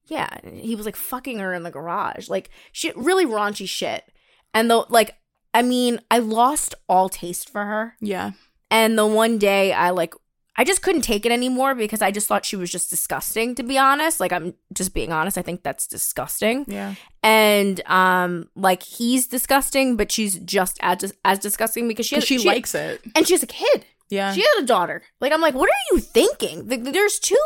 Yeah, 0.07 0.29
he 0.43 0.75
was 0.75 0.87
like 0.87 0.97
fucking 0.97 1.39
her 1.39 1.55
in 1.55 1.62
the 1.62 1.71
garage, 1.71 2.29
like 2.29 2.51
shit, 2.73 2.97
really 2.97 3.25
raunchy 3.25 3.68
shit. 3.68 4.05
And 4.53 4.68
the 4.68 4.85
like, 4.89 5.14
I 5.55 5.62
mean, 5.62 6.01
I 6.11 6.18
lost 6.18 6.74
all 6.88 7.09
taste 7.09 7.51
for 7.51 7.64
her. 7.64 7.96
Yeah, 8.01 8.32
And 8.70 8.96
the 8.98 9.07
one 9.07 9.38
day 9.38 9.72
I 9.72 9.90
like, 9.90 10.14
I 10.57 10.64
just 10.64 10.82
couldn't 10.82 11.03
take 11.03 11.24
it 11.24 11.32
anymore 11.32 11.74
because 11.74 12.03
I 12.03 12.11
just 12.11 12.26
thought 12.28 12.44
she 12.44 12.57
was 12.57 12.70
just 12.70 12.90
disgusting. 12.90 13.55
To 13.55 13.62
be 13.62 13.78
honest, 13.78 14.20
like 14.20 14.32
I'm 14.32 14.55
just 14.74 14.92
being 14.92 15.11
honest, 15.12 15.38
I 15.38 15.42
think 15.42 15.62
that's 15.62 15.86
disgusting. 15.86 16.64
yeah. 16.68 16.94
And 17.22 17.80
um, 17.86 18.48
like 18.55 18.82
he's 18.82 19.26
disgusting, 19.26 19.96
but 19.96 20.12
she's 20.12 20.38
just 20.40 20.78
as 20.82 21.12
as 21.24 21.38
disgusting 21.38 21.88
because 21.88 22.07
she 22.07 22.14
has, 22.16 22.24
Because 22.28 22.42
she, 22.42 22.48
likes 22.48 22.74
it. 22.74 23.01
and 23.16 23.26
she 23.26 23.34
has 23.34 23.42
a 23.42 23.46
kid. 23.46 23.86
Yeah. 24.11 24.32
She 24.32 24.40
had 24.40 24.62
a 24.64 24.66
daughter. 24.66 25.03
Like 25.20 25.32
I'm 25.32 25.40
like, 25.40 25.55
what 25.55 25.68
are 25.70 25.94
you 25.94 26.01
thinking? 26.01 26.66
There's 26.66 27.18
two 27.18 27.36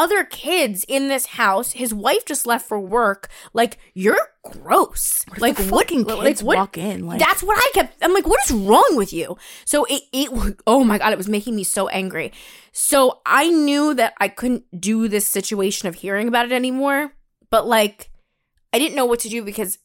other 0.00 0.24
kids 0.24 0.82
in 0.88 1.08
this 1.08 1.26
house. 1.26 1.72
His 1.72 1.92
wife 1.92 2.24
just 2.24 2.46
left 2.46 2.66
for 2.66 2.80
work. 2.80 3.28
Like 3.52 3.76
you're 3.92 4.16
gross. 4.42 5.26
like 5.36 5.56
the 5.56 5.64
what? 5.64 5.84
fucking 5.84 6.04
like 6.04 6.20
kids 6.20 6.42
what? 6.42 6.56
walk 6.56 6.78
in, 6.78 7.06
like- 7.06 7.20
that's 7.20 7.42
what 7.42 7.58
I 7.58 7.70
kept. 7.74 8.02
I'm 8.02 8.14
like, 8.14 8.26
what 8.26 8.40
is 8.46 8.50
wrong 8.50 8.92
with 8.94 9.12
you? 9.12 9.36
So 9.66 9.84
it 9.84 10.02
it 10.10 10.56
oh 10.66 10.84
my 10.84 10.96
god, 10.96 11.12
it 11.12 11.18
was 11.18 11.28
making 11.28 11.54
me 11.54 11.64
so 11.64 11.88
angry. 11.88 12.32
So 12.72 13.20
I 13.26 13.50
knew 13.50 13.92
that 13.94 14.14
I 14.18 14.28
couldn't 14.28 14.64
do 14.80 15.06
this 15.06 15.28
situation 15.28 15.86
of 15.86 15.96
hearing 15.96 16.28
about 16.28 16.46
it 16.46 16.52
anymore. 16.52 17.12
But 17.50 17.66
like, 17.66 18.10
I 18.72 18.78
didn't 18.78 18.96
know 18.96 19.04
what 19.04 19.20
to 19.20 19.28
do 19.28 19.44
because 19.44 19.78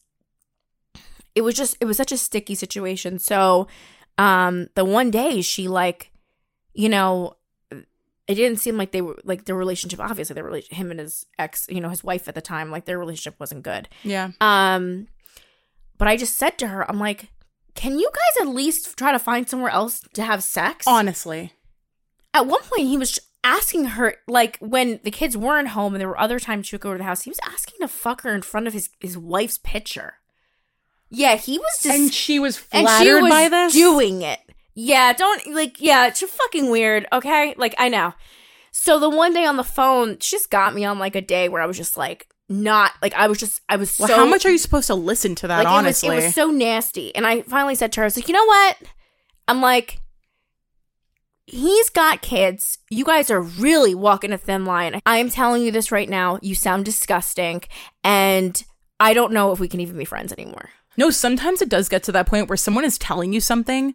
it 1.34 1.42
was 1.42 1.54
just 1.54 1.76
it 1.78 1.84
was 1.84 1.98
such 1.98 2.12
a 2.12 2.16
sticky 2.16 2.54
situation. 2.54 3.18
So 3.18 3.68
um 4.16 4.68
the 4.76 4.84
one 4.86 5.10
day 5.10 5.42
she 5.42 5.68
like 5.68 6.10
you 6.72 6.88
know 6.88 7.36
it 8.28 8.34
didn't 8.34 8.58
seem 8.58 8.76
like 8.76 8.90
they 8.92 9.00
were 9.02 9.18
like 9.24 9.44
their 9.44 9.54
relationship 9.54 10.00
obviously 10.00 10.34
their 10.34 10.44
relation 10.44 10.74
him 10.76 10.90
and 10.90 11.00
his 11.00 11.26
ex 11.38 11.66
you 11.68 11.80
know 11.80 11.88
his 11.88 12.02
wife 12.04 12.26
at 12.28 12.34
the 12.34 12.40
time 12.40 12.70
like 12.70 12.84
their 12.84 12.98
relationship 12.98 13.38
wasn't 13.38 13.62
good 13.62 13.88
Yeah. 14.02 14.30
um 14.40 15.08
but 15.98 16.08
i 16.08 16.16
just 16.16 16.36
said 16.36 16.58
to 16.58 16.66
her 16.68 16.88
i'm 16.90 16.98
like 16.98 17.30
can 17.74 17.98
you 17.98 18.10
guys 18.12 18.46
at 18.48 18.54
least 18.54 18.96
try 18.96 19.12
to 19.12 19.18
find 19.18 19.48
somewhere 19.48 19.70
else 19.70 20.00
to 20.14 20.22
have 20.22 20.42
sex 20.42 20.86
Honestly. 20.88 21.52
at 22.34 22.46
one 22.46 22.62
point 22.62 22.88
he 22.88 22.96
was 22.98 23.18
asking 23.44 23.84
her 23.84 24.16
like 24.26 24.58
when 24.58 24.98
the 25.04 25.10
kids 25.10 25.36
weren't 25.36 25.68
home 25.68 25.94
and 25.94 26.00
there 26.00 26.08
were 26.08 26.18
other 26.18 26.40
times 26.40 26.66
she 26.66 26.74
would 26.74 26.80
go 26.82 26.92
to 26.92 26.98
the 26.98 27.04
house 27.04 27.22
he 27.22 27.30
was 27.30 27.38
asking 27.44 27.76
to 27.80 27.86
fuck 27.88 28.22
her 28.22 28.34
in 28.34 28.42
front 28.42 28.66
of 28.66 28.72
his 28.72 28.88
his 29.00 29.16
wife's 29.16 29.58
picture 29.58 30.14
yeah 31.10 31.36
he 31.36 31.56
was 31.58 31.78
just 31.82 31.96
and 31.96 32.12
she 32.12 32.40
was 32.40 32.56
and 32.72 32.84
flattered 32.88 33.04
she 33.04 33.14
was 33.22 33.30
by 33.30 33.48
this. 33.48 33.72
doing 33.72 34.22
it. 34.22 34.40
Yeah, 34.78 35.14
don't 35.14 35.54
like 35.54 35.80
yeah, 35.80 36.06
it's 36.06 36.22
fucking 36.22 36.70
weird, 36.70 37.06
okay? 37.10 37.54
Like 37.56 37.74
I 37.78 37.88
know. 37.88 38.12
So 38.70 39.00
the 39.00 39.08
one 39.08 39.32
day 39.32 39.46
on 39.46 39.56
the 39.56 39.64
phone, 39.64 40.18
she 40.20 40.36
just 40.36 40.50
got 40.50 40.74
me 40.74 40.84
on 40.84 40.98
like 40.98 41.16
a 41.16 41.22
day 41.22 41.48
where 41.48 41.62
I 41.62 41.66
was 41.66 41.78
just 41.78 41.96
like 41.96 42.28
not 42.50 42.92
like 43.00 43.14
I 43.14 43.26
was 43.26 43.38
just 43.38 43.62
I 43.70 43.76
was 43.76 43.98
well, 43.98 44.06
so 44.06 44.14
how 44.16 44.26
much 44.26 44.44
are 44.44 44.50
you 44.50 44.58
supposed 44.58 44.86
to 44.88 44.94
listen 44.94 45.34
to 45.36 45.48
that? 45.48 45.64
like 45.64 45.66
honestly, 45.66 46.10
it 46.10 46.14
was 46.14 46.24
it 46.24 46.26
was 46.26 46.34
so 46.34 46.50
nasty. 46.50 47.16
And 47.16 47.26
I 47.26 47.40
finally 47.42 47.74
said 47.74 47.90
to 47.92 48.00
her, 48.00 48.04
I 48.04 48.06
was 48.06 48.16
like, 48.16 48.28
you 48.28 48.34
know 48.34 48.44
what? 48.44 48.76
I'm 49.48 49.62
like 49.62 49.98
He's 51.46 51.90
got 51.90 52.22
kids. 52.22 52.78
You 52.90 53.04
guys 53.04 53.30
are 53.30 53.40
really 53.40 53.94
walking 53.94 54.32
a 54.32 54.38
thin 54.38 54.64
line. 54.64 55.00
I 55.06 55.18
am 55.18 55.30
telling 55.30 55.62
you 55.62 55.70
this 55.70 55.92
right 55.92 56.08
now. 56.08 56.40
You 56.42 56.56
sound 56.56 56.84
disgusting. 56.84 57.62
And 58.02 58.62
I 58.98 59.14
don't 59.14 59.32
know 59.32 59.52
if 59.52 59.60
we 59.60 59.68
can 59.68 59.80
even 59.80 59.96
be 59.96 60.04
friends 60.04 60.32
anymore. 60.32 60.70
no. 60.96 61.10
Sometimes 61.10 61.62
it 61.62 61.68
does 61.68 61.88
get 61.88 62.02
to 62.04 62.12
that 62.12 62.26
point 62.26 62.48
where 62.48 62.56
someone 62.56 62.84
is 62.84 62.98
telling 62.98 63.32
you 63.32 63.40
something 63.40 63.94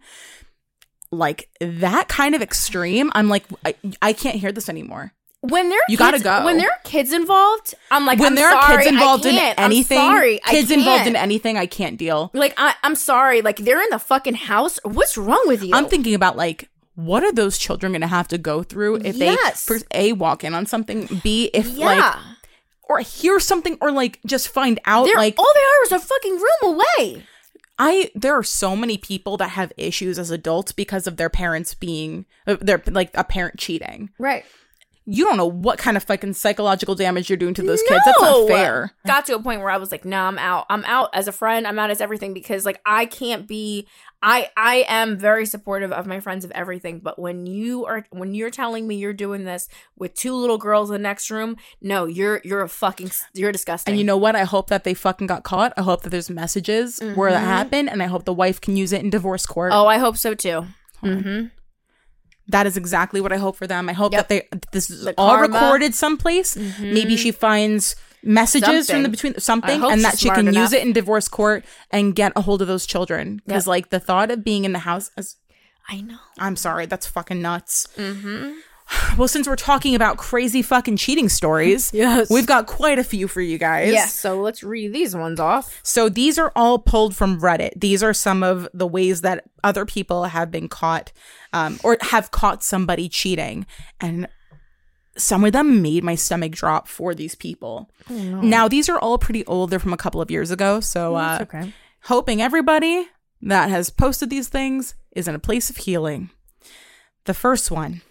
like 1.11 1.49
that 1.59 2.07
kind 2.07 2.35
of 2.35 2.41
extreme. 2.41 3.11
I'm 3.13 3.27
like, 3.29 3.45
I, 3.65 3.75
I 4.01 4.13
can't 4.13 4.37
hear 4.37 4.51
this 4.51 4.69
anymore. 4.69 5.13
when 5.41 5.69
there 5.69 5.79
are 5.79 5.89
You 5.89 5.97
kids, 5.97 6.21
gotta 6.23 6.41
go. 6.41 6.45
when 6.45 6.57
there 6.57 6.69
are 6.69 6.79
kids 6.83 7.11
involved 7.11 7.73
i'm 7.89 8.05
like 8.05 8.19
when 8.19 8.27
I'm 8.33 8.35
there 8.35 8.47
are 8.53 8.67
kids 8.77 8.85
involved 8.87 9.25
in 9.25 9.35
anything, 9.57 9.97
I'm 9.97 10.05
sorry 10.13 10.39
kids 10.45 10.69
involved 10.69 11.07
in 11.07 11.15
anything, 11.15 11.57
I 11.57 11.65
can't 11.65 11.97
deal. 11.97 12.29
like 12.33 12.53
I, 12.57 12.75
i'm 12.83 12.93
sorry 12.95 13.41
like 13.41 13.57
they're 13.57 13.81
in 13.81 13.89
the 13.89 13.97
fucking 13.97 14.35
house 14.35 14.79
what's 14.83 15.17
wrong 15.17 15.43
with 15.47 15.63
you 15.63 15.73
I'm 15.73 15.87
thinking 15.87 16.13
about 16.13 16.37
like 16.37 16.69
what 16.93 17.23
are 17.23 17.31
those 17.33 17.57
children 17.57 17.91
going 17.93 18.01
to 18.01 18.07
have 18.07 18.27
to 18.27 18.37
go 18.37 18.61
through 18.61 18.97
if 18.97 19.15
Yes. 19.15 19.65
they 19.65 19.73
first 19.73 19.85
a 19.91 20.13
walk 20.13 20.43
in 20.43 20.53
on 20.53 20.65
something, 20.67 21.07
b 21.23 21.49
if 21.55 21.67
yeah 21.69 21.85
like 21.85 22.15
or 22.83 22.99
hear 22.99 23.39
something 23.39 23.77
or 23.81 23.91
like 23.91 24.19
just 24.27 24.47
find 24.49 24.79
out 24.85 25.05
they're 25.05 25.15
like 25.15 25.39
all 25.39 25.51
they 25.55 25.59
are 25.59 25.83
is 25.85 26.03
a 26.03 26.07
fucking 26.07 26.33
room 26.35 26.75
away 26.75 27.23
I 27.83 28.11
there 28.13 28.37
are 28.37 28.43
so 28.43 28.75
many 28.75 28.97
people 28.97 29.37
that 29.37 29.49
have 29.51 29.73
issues 29.75 30.19
as 30.19 30.29
adults 30.29 30.71
because 30.71 31.07
of 31.07 31.17
their 31.17 31.29
parents 31.29 31.73
being 31.73 32.25
uh, 32.45 32.57
their 32.61 32.81
like 32.87 33.09
a 33.15 33.23
parent 33.23 33.57
cheating. 33.57 34.11
right 34.19 34.45
You 35.05 35.25
don't 35.25 35.37
know 35.37 35.49
what 35.49 35.79
kind 35.79 35.97
of 35.97 36.03
fucking 36.03 36.33
psychological 36.33 36.93
damage 36.93 37.27
you're 37.27 37.37
doing 37.37 37.55
to 37.55 37.63
those 37.63 37.81
kids. 37.87 38.01
That's 38.05 38.21
not 38.21 38.47
fair. 38.47 38.93
got 39.07 39.25
to 39.25 39.35
a 39.35 39.41
point 39.41 39.61
where 39.61 39.71
i 39.71 39.77
was 39.77 39.91
like 39.91 40.05
no 40.05 40.21
i'm 40.29 40.37
out 40.37 40.67
i'm 40.69 40.85
out 40.85 41.09
as 41.13 41.27
a 41.27 41.31
friend 41.31 41.65
i'm 41.65 41.79
out 41.79 41.89
as 41.89 42.01
everything 42.01 42.33
because 42.35 42.65
like 42.65 42.79
i 42.85 43.05
can't 43.07 43.47
be 43.47 43.87
i 44.23 44.49
i 44.55 44.85
am 44.87 45.17
very 45.17 45.45
supportive 45.45 45.91
of 45.91 46.05
my 46.05 46.19
friends 46.19 46.45
of 46.45 46.51
everything 46.51 46.99
but 46.99 47.17
when 47.17 47.45
you 47.47 47.85
are 47.85 48.05
when 48.11 48.33
you're 48.35 48.49
telling 48.51 48.87
me 48.87 48.95
you're 48.95 49.13
doing 49.13 49.43
this 49.45 49.67
with 49.97 50.13
two 50.13 50.35
little 50.35 50.57
girls 50.57 50.89
in 50.89 50.93
the 50.93 50.99
next 50.99 51.31
room 51.31 51.55
no 51.81 52.05
you're 52.05 52.39
you're 52.43 52.61
a 52.61 52.69
fucking 52.69 53.09
you're 53.33 53.51
disgusting 53.51 53.91
And 53.93 53.99
you 53.99 54.05
know 54.05 54.17
what? 54.17 54.35
I 54.35 54.43
hope 54.43 54.67
that 54.69 54.83
they 54.83 54.93
fucking 54.93 55.27
got 55.27 55.43
caught. 55.43 55.73
I 55.77 55.81
hope 55.81 56.03
that 56.03 56.09
there's 56.09 56.29
messages 56.29 56.99
where 57.15 57.31
that 57.31 57.39
happened, 57.39 57.89
and 57.89 58.03
I 58.03 58.05
hope 58.05 58.25
the 58.25 58.33
wife 58.33 58.61
can 58.61 58.75
use 58.77 58.91
it 58.93 59.01
in 59.03 59.09
divorce 59.09 59.45
court. 59.45 59.71
oh 59.73 59.87
i 59.87 59.97
hope 59.97 60.17
so 60.17 60.33
too 60.35 60.65
mm-hmm. 61.03 61.45
That 62.47 62.67
is 62.67 62.75
exactly 62.75 63.21
what 63.21 63.31
I 63.31 63.37
hope 63.37 63.55
for 63.55 63.65
them. 63.65 63.87
I 63.87 63.93
hope 63.93 64.11
Yep. 64.11 64.27
that 64.27 64.29
they 64.29 64.59
this 64.73 64.89
is 64.89 65.05
The 65.05 65.13
all 65.17 65.29
karma. 65.29 65.47
Mm-hmm. 65.47 65.63
recorded 65.63 65.95
someplace. 65.95 66.57
Maybe 66.79 67.15
she 67.15 67.31
finds 67.31 67.95
messages 68.23 68.89
from 68.89 69.03
the 69.03 69.09
between 69.09 69.39
something, 69.39 69.83
and 69.83 70.03
that 70.03 70.19
she 70.19 70.29
can 70.29 70.53
use 70.53 70.73
it 70.73 70.83
in 70.83 70.93
divorce 70.93 71.27
court 71.27 71.65
and 71.91 72.15
get 72.15 72.31
a 72.35 72.41
hold 72.41 72.61
of 72.61 72.67
those 72.67 72.85
children. 72.85 73.41
Because 73.45 73.63
Yep. 73.65 73.67
like 73.71 73.89
the 73.89 73.99
thought 73.99 74.31
of 74.31 74.43
being 74.43 74.65
in 74.65 74.71
the 74.73 74.79
house 74.79 75.11
as 75.17 75.35
i 75.89 75.99
know 76.01 76.17
I'm 76.37 76.55
sorry, 76.55 76.85
that's 76.85 77.07
fucking 77.07 77.41
nuts. 77.41 77.87
mm-hmm. 77.97 78.51
Well, 79.17 79.27
since 79.29 79.47
we're 79.47 79.55
talking 79.55 79.95
about 79.95 80.17
crazy 80.17 80.61
fucking 80.61 80.97
cheating 80.97 81.29
stories, 81.29 81.91
Yes. 81.93 82.29
we've 82.29 82.45
got 82.45 82.67
quite 82.67 82.99
a 82.99 83.03
few 83.05 83.27
for 83.29 83.39
you 83.41 83.57
guys. 83.57 83.91
Yes, 83.93 84.13
so 84.13 84.41
let's 84.41 84.63
read 84.63 84.91
these 84.93 85.15
ones 85.15 85.39
off. 85.39 85.79
So 85.81 86.09
these 86.09 86.37
are 86.37 86.51
all 86.57 86.77
pulled 86.77 87.15
from 87.15 87.39
Reddit. 87.39 87.71
These 87.79 88.03
are 88.03 88.13
some 88.13 88.43
of 88.43 88.67
the 88.73 88.85
ways 88.87 89.21
that 89.21 89.45
other 89.63 89.85
people 89.85 90.25
have 90.25 90.51
been 90.51 90.67
caught 90.67 91.11
um, 91.53 91.79
or 91.85 91.97
have 92.01 92.31
caught 92.31 92.63
somebody 92.63 93.07
cheating. 93.07 93.65
And 94.01 94.27
some 95.17 95.43
of 95.43 95.51
them 95.51 95.81
made 95.81 96.03
my 96.03 96.15
stomach 96.15 96.53
drop 96.53 96.87
for 96.87 97.13
these 97.13 97.35
people. 97.35 97.89
Now, 98.49 98.67
these 98.67 98.87
are 98.89 98.97
all 98.99 99.17
pretty 99.17 99.45
old. 99.45 99.69
They're 99.69 99.79
from 99.79 99.93
a 99.93 99.97
couple 99.97 100.21
of 100.21 100.31
years 100.31 100.51
ago. 100.51 100.79
So, 100.79 101.15
uh, 101.15 101.39
okay. 101.41 101.73
hoping 102.03 102.41
everybody 102.41 103.07
that 103.41 103.69
has 103.69 103.89
posted 103.89 104.29
these 104.29 104.47
things 104.47 104.95
is 105.11 105.27
in 105.27 105.35
a 105.35 105.39
place 105.39 105.69
of 105.69 105.77
healing. 105.77 106.29
The 107.25 107.33
first 107.33 107.69
one 107.71 108.01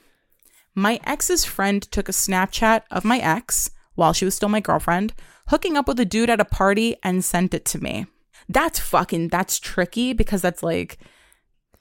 My 0.74 1.00
ex's 1.04 1.44
friend 1.44 1.82
took 1.82 2.08
a 2.08 2.12
Snapchat 2.12 2.82
of 2.90 3.04
my 3.04 3.18
ex 3.18 3.70
while 3.94 4.12
she 4.12 4.24
was 4.24 4.34
still 4.34 4.48
my 4.48 4.60
girlfriend, 4.60 5.12
hooking 5.48 5.76
up 5.76 5.88
with 5.88 5.98
a 6.00 6.04
dude 6.04 6.30
at 6.30 6.40
a 6.40 6.44
party 6.44 6.96
and 7.02 7.24
sent 7.24 7.54
it 7.54 7.64
to 7.66 7.82
me. 7.82 8.06
That's 8.48 8.78
fucking, 8.78 9.28
that's 9.28 9.58
tricky 9.58 10.12
because 10.12 10.42
that's 10.42 10.62
like, 10.62 10.98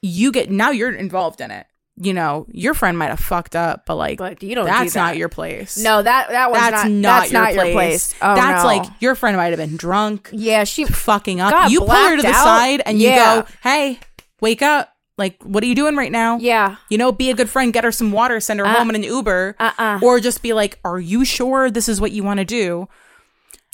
you 0.02 0.32
get, 0.32 0.50
now 0.50 0.72
you're 0.72 0.92
involved 0.92 1.42
in 1.42 1.52
it. 1.52 1.68
You 2.02 2.14
know, 2.14 2.46
your 2.50 2.74
friend 2.74 2.98
might 2.98 3.10
have 3.10 3.20
fucked 3.20 3.58
up, 3.58 3.86
but 3.86 3.96
like, 3.96 4.18
But 4.20 4.42
you 4.42 4.56
don't 4.56 4.66
do 4.66 4.72
that's 4.72 4.94
that. 4.94 5.00
not 5.02 5.18
your 5.18 5.28
place. 5.28 5.78
No, 5.78 6.02
that 6.02 6.30
that 6.30 6.50
was 6.50 6.60
that's 6.60 6.84
not, 6.86 6.92
not, 6.92 7.20
that's 7.20 7.32
your, 7.34 7.42
not 7.42 7.54
place. 7.54 7.66
your 7.66 7.74
place. 7.74 8.16
Oh, 8.22 8.36
that's 8.36 8.64
no. 8.64 8.68
like 8.68 8.84
your 9.02 9.16
friend 9.16 9.36
might 9.36 9.48
have 9.48 9.58
been 9.58 9.76
drunk, 9.76 10.30
yeah, 10.32 10.64
she 10.64 10.86
fucking 10.86 11.42
up. 11.42 11.52
Got 11.52 11.72
you 11.72 11.80
pull 11.82 11.90
her 11.90 12.16
to 12.16 12.22
the 12.22 12.30
out. 12.30 12.44
side 12.44 12.82
and 12.86 13.02
you 13.02 13.10
go, 13.10 13.46
"Hey, 13.64 14.00
wake 14.40 14.62
up! 14.62 14.96
Like, 15.18 15.44
what 15.44 15.62
are 15.62 15.68
you 15.68 15.76
doing 15.76 15.98
right 15.98 16.14
now? 16.14 16.38
yeah. 16.38 16.78
You 16.90 16.98
know, 16.98 17.12
be 17.12 17.30
a 17.30 17.34
good 17.36 17.50
friend, 17.50 17.74
get 17.74 17.84
her 17.84 17.92
some 17.92 18.14
water, 18.14 18.40
send 18.40 18.62
her 18.62 18.66
Uh, 18.66 18.76
home 18.76 18.90
in 18.90 18.96
an 18.96 19.04
Uber, 19.04 19.58
uh-uh. 19.60 20.00
or 20.02 20.22
just 20.22 20.42
be 20.42 20.54
like, 20.54 20.80
"Are 20.86 20.98
you 21.02 21.26
sure 21.26 21.70
this 21.70 21.90
is 21.90 22.00
what 22.00 22.12
you 22.14 22.24
want 22.24 22.38
to 22.40 22.46
do?" 22.46 22.88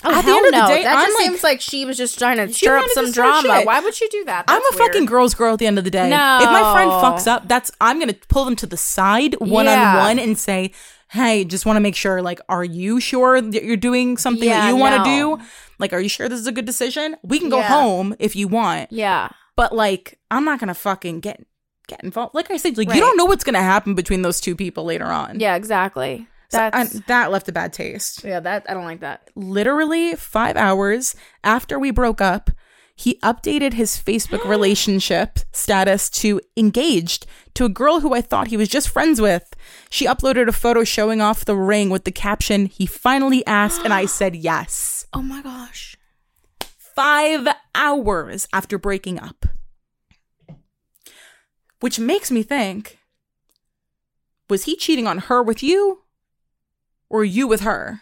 Oh, 0.08 0.14
At 0.14 0.24
the 0.24 0.32
end 0.32 0.46
of 0.46 0.52
the 0.52 0.68
day, 0.68 0.84
that 0.84 0.98
I'm 0.98 1.06
just 1.06 1.18
like- 1.20 1.26
seems 1.28 1.44
like 1.44 1.62
she 1.62 1.84
was 1.86 1.98
just 1.98 2.18
trying 2.20 2.38
to 2.38 2.54
stir 2.54 2.78
up 2.78 2.86
some 2.94 3.12
drama. 3.12 3.62
Why 3.64 3.80
would 3.80 3.94
she 3.96 4.08
do 4.10 4.24
that? 4.26 4.46
I'm 4.48 4.62
a 4.62 4.64
weird. 4.72 4.76
fucking 4.92 5.06
girl's 5.06 5.34
girl 5.34 5.54
at 5.54 5.60
the 5.60 5.68
end 5.68 5.78
of 5.78 5.84
the 5.84 5.92
day. 5.92 6.10
No. 6.10 6.40
If 6.42 6.50
my 6.50 6.74
friend 6.74 6.92
fucks 6.92 7.28
up, 7.28 7.48
that's 7.48 7.72
I'm 7.82 8.00
gonna 8.00 8.14
pull 8.30 8.46
them 8.46 8.56
to 8.58 8.68
the 8.68 8.78
side 8.78 9.36
one 9.40 9.68
on 9.68 9.98
one 9.98 10.20
and 10.20 10.38
say, 10.38 10.72
"Hey, 11.10 11.44
just 11.44 11.66
want 11.66 11.78
to 11.78 11.82
make 11.82 11.96
sure. 11.96 12.22
Like, 12.22 12.40
are 12.50 12.64
you 12.64 13.00
sure 13.00 13.42
that 13.42 13.64
you're 13.64 13.78
doing 13.78 14.18
something 14.18 14.48
that 14.50 14.68
you 14.70 14.76
want 14.76 14.96
to 15.04 15.10
no. 15.10 15.38
do? 15.38 15.44
Like, 15.80 15.92
are 15.92 16.00
you 16.00 16.10
sure 16.10 16.30
this 16.30 16.40
is 16.40 16.48
a 16.48 16.52
good 16.52 16.66
decision? 16.66 17.16
We 17.24 17.40
can 17.40 17.50
go 17.50 17.58
Yeah. 17.60 17.68
home 17.68 18.16
if 18.20 18.36
you 18.36 18.48
want, 18.48 18.92
Yeah. 18.92 19.30
but 19.56 19.76
like, 19.76 20.20
I'm 20.30 20.46
not 20.46 20.60
gonna 20.60 20.74
fucking 20.76 21.20
get 21.22 21.44
get 21.88 22.04
involved. 22.04 22.34
Like 22.34 22.50
I 22.50 22.58
said, 22.58 22.78
like 22.78 22.88
Right. 22.90 22.96
you 22.96 23.02
don't 23.02 23.16
know 23.18 23.26
what's 23.26 23.44
gonna 23.44 23.62
happen 23.62 23.94
between 23.94 24.22
those 24.24 24.40
two 24.42 24.56
people 24.56 24.86
later 24.86 25.06
on. 25.06 25.40
Yeah, 25.40 25.56
exactly. 25.56 26.28
So, 26.56 26.60
That's 26.72 26.96
and 26.96 27.04
that 27.08 27.32
left 27.32 27.48
a 27.50 27.52
bad 27.52 27.74
taste. 27.74 28.24
yeah, 28.24 28.40
that 28.40 28.66
I 28.70 28.74
don't 28.74 28.86
like 28.86 29.02
that. 29.02 29.30
literally 29.36 30.16
five 30.16 30.56
hours 30.56 31.16
after 31.44 31.78
we 31.78 31.92
broke 31.92 32.22
up, 32.22 32.50
he 32.96 33.20
updated 33.22 33.74
his 33.74 33.98
Facebook 33.98 34.46
relationship 34.50 35.40
status 35.52 36.10
to 36.22 36.40
engaged 36.56 37.26
to 37.56 37.66
a 37.66 37.70
girl 37.70 38.00
who 38.00 38.14
I 38.14 38.22
thought 38.22 38.48
he 38.48 38.58
was 38.58 38.70
just 38.70 38.88
friends 38.90 39.20
with. 39.20 39.54
She 39.90 40.06
uploaded 40.06 40.48
a 40.48 40.54
photo 40.54 40.84
showing 40.86 41.20
off 41.22 41.44
the 41.46 41.56
ring 41.58 41.90
with 41.90 42.06
the 42.06 42.12
caption, 42.12 42.68
He 42.68 42.86
finally 42.86 43.46
asked, 43.46 43.82
and 43.84 43.94
I 43.94 44.06
said 44.20 44.36
yes. 44.36 45.06
Oh 45.14 45.22
my 45.22 45.42
gosh. 45.42 45.98
Five 46.78 47.48
hours 47.76 48.48
after 48.54 48.78
breaking 48.78 49.20
up. 49.20 49.46
Which 51.82 52.00
makes 52.00 52.32
me 52.32 52.42
think 52.44 52.98
was 54.50 54.64
he 54.64 54.76
cheating 54.78 55.06
on 55.08 55.18
her 55.18 55.44
with 55.44 55.62
you 55.62 56.04
or 57.10 57.24
you 57.24 57.48
with 57.48 57.62
her? 57.62 58.02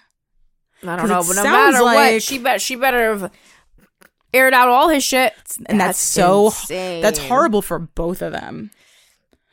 I 0.86 0.96
don't 0.98 1.08
know, 1.08 1.24
but 1.26 1.36
no 1.38 1.44
matter 1.44 1.82
like- 1.84 2.14
what, 2.14 2.24
she 2.24 2.38
bet 2.40 2.62
she 2.62 2.76
better 2.76 3.18
have 3.18 3.32
aired 4.34 4.54
out 4.54 4.68
all 4.68 4.90
his 4.90 5.04
shit. 5.04 5.34
and 5.68 5.80
that's, 5.80 6.00
so 6.00 6.48
insane. 6.48 7.02
that's 7.02 7.20
horrible 7.20 7.62
for 7.62 7.80
both 7.80 8.22
of 8.22 8.34
them 8.34 8.70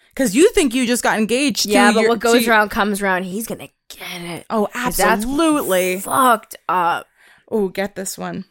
because 0.08 0.34
you 0.34 0.50
think 0.50 0.74
you 0.74 0.86
just 0.86 1.02
got 1.02 1.18
engaged 1.18 1.64
to 1.64 1.68
Yeah, 1.68 1.92
but 1.92 2.00
your- 2.00 2.10
what 2.10 2.18
goes 2.18 2.48
around 2.48 2.70
comes 2.70 3.00
around. 3.02 3.24
He's 3.24 3.46
gonna 3.46 3.68
get 3.88 4.22
it. 4.22 4.46
oh 4.50 4.66
'Cause 4.72 4.96
that's 4.96 5.00
absolutely 5.00 6.00
Fucked 6.00 6.56
up. 6.68 7.06
oh 7.50 7.68
get 7.68 7.94
this 7.94 8.16
one 8.18 8.44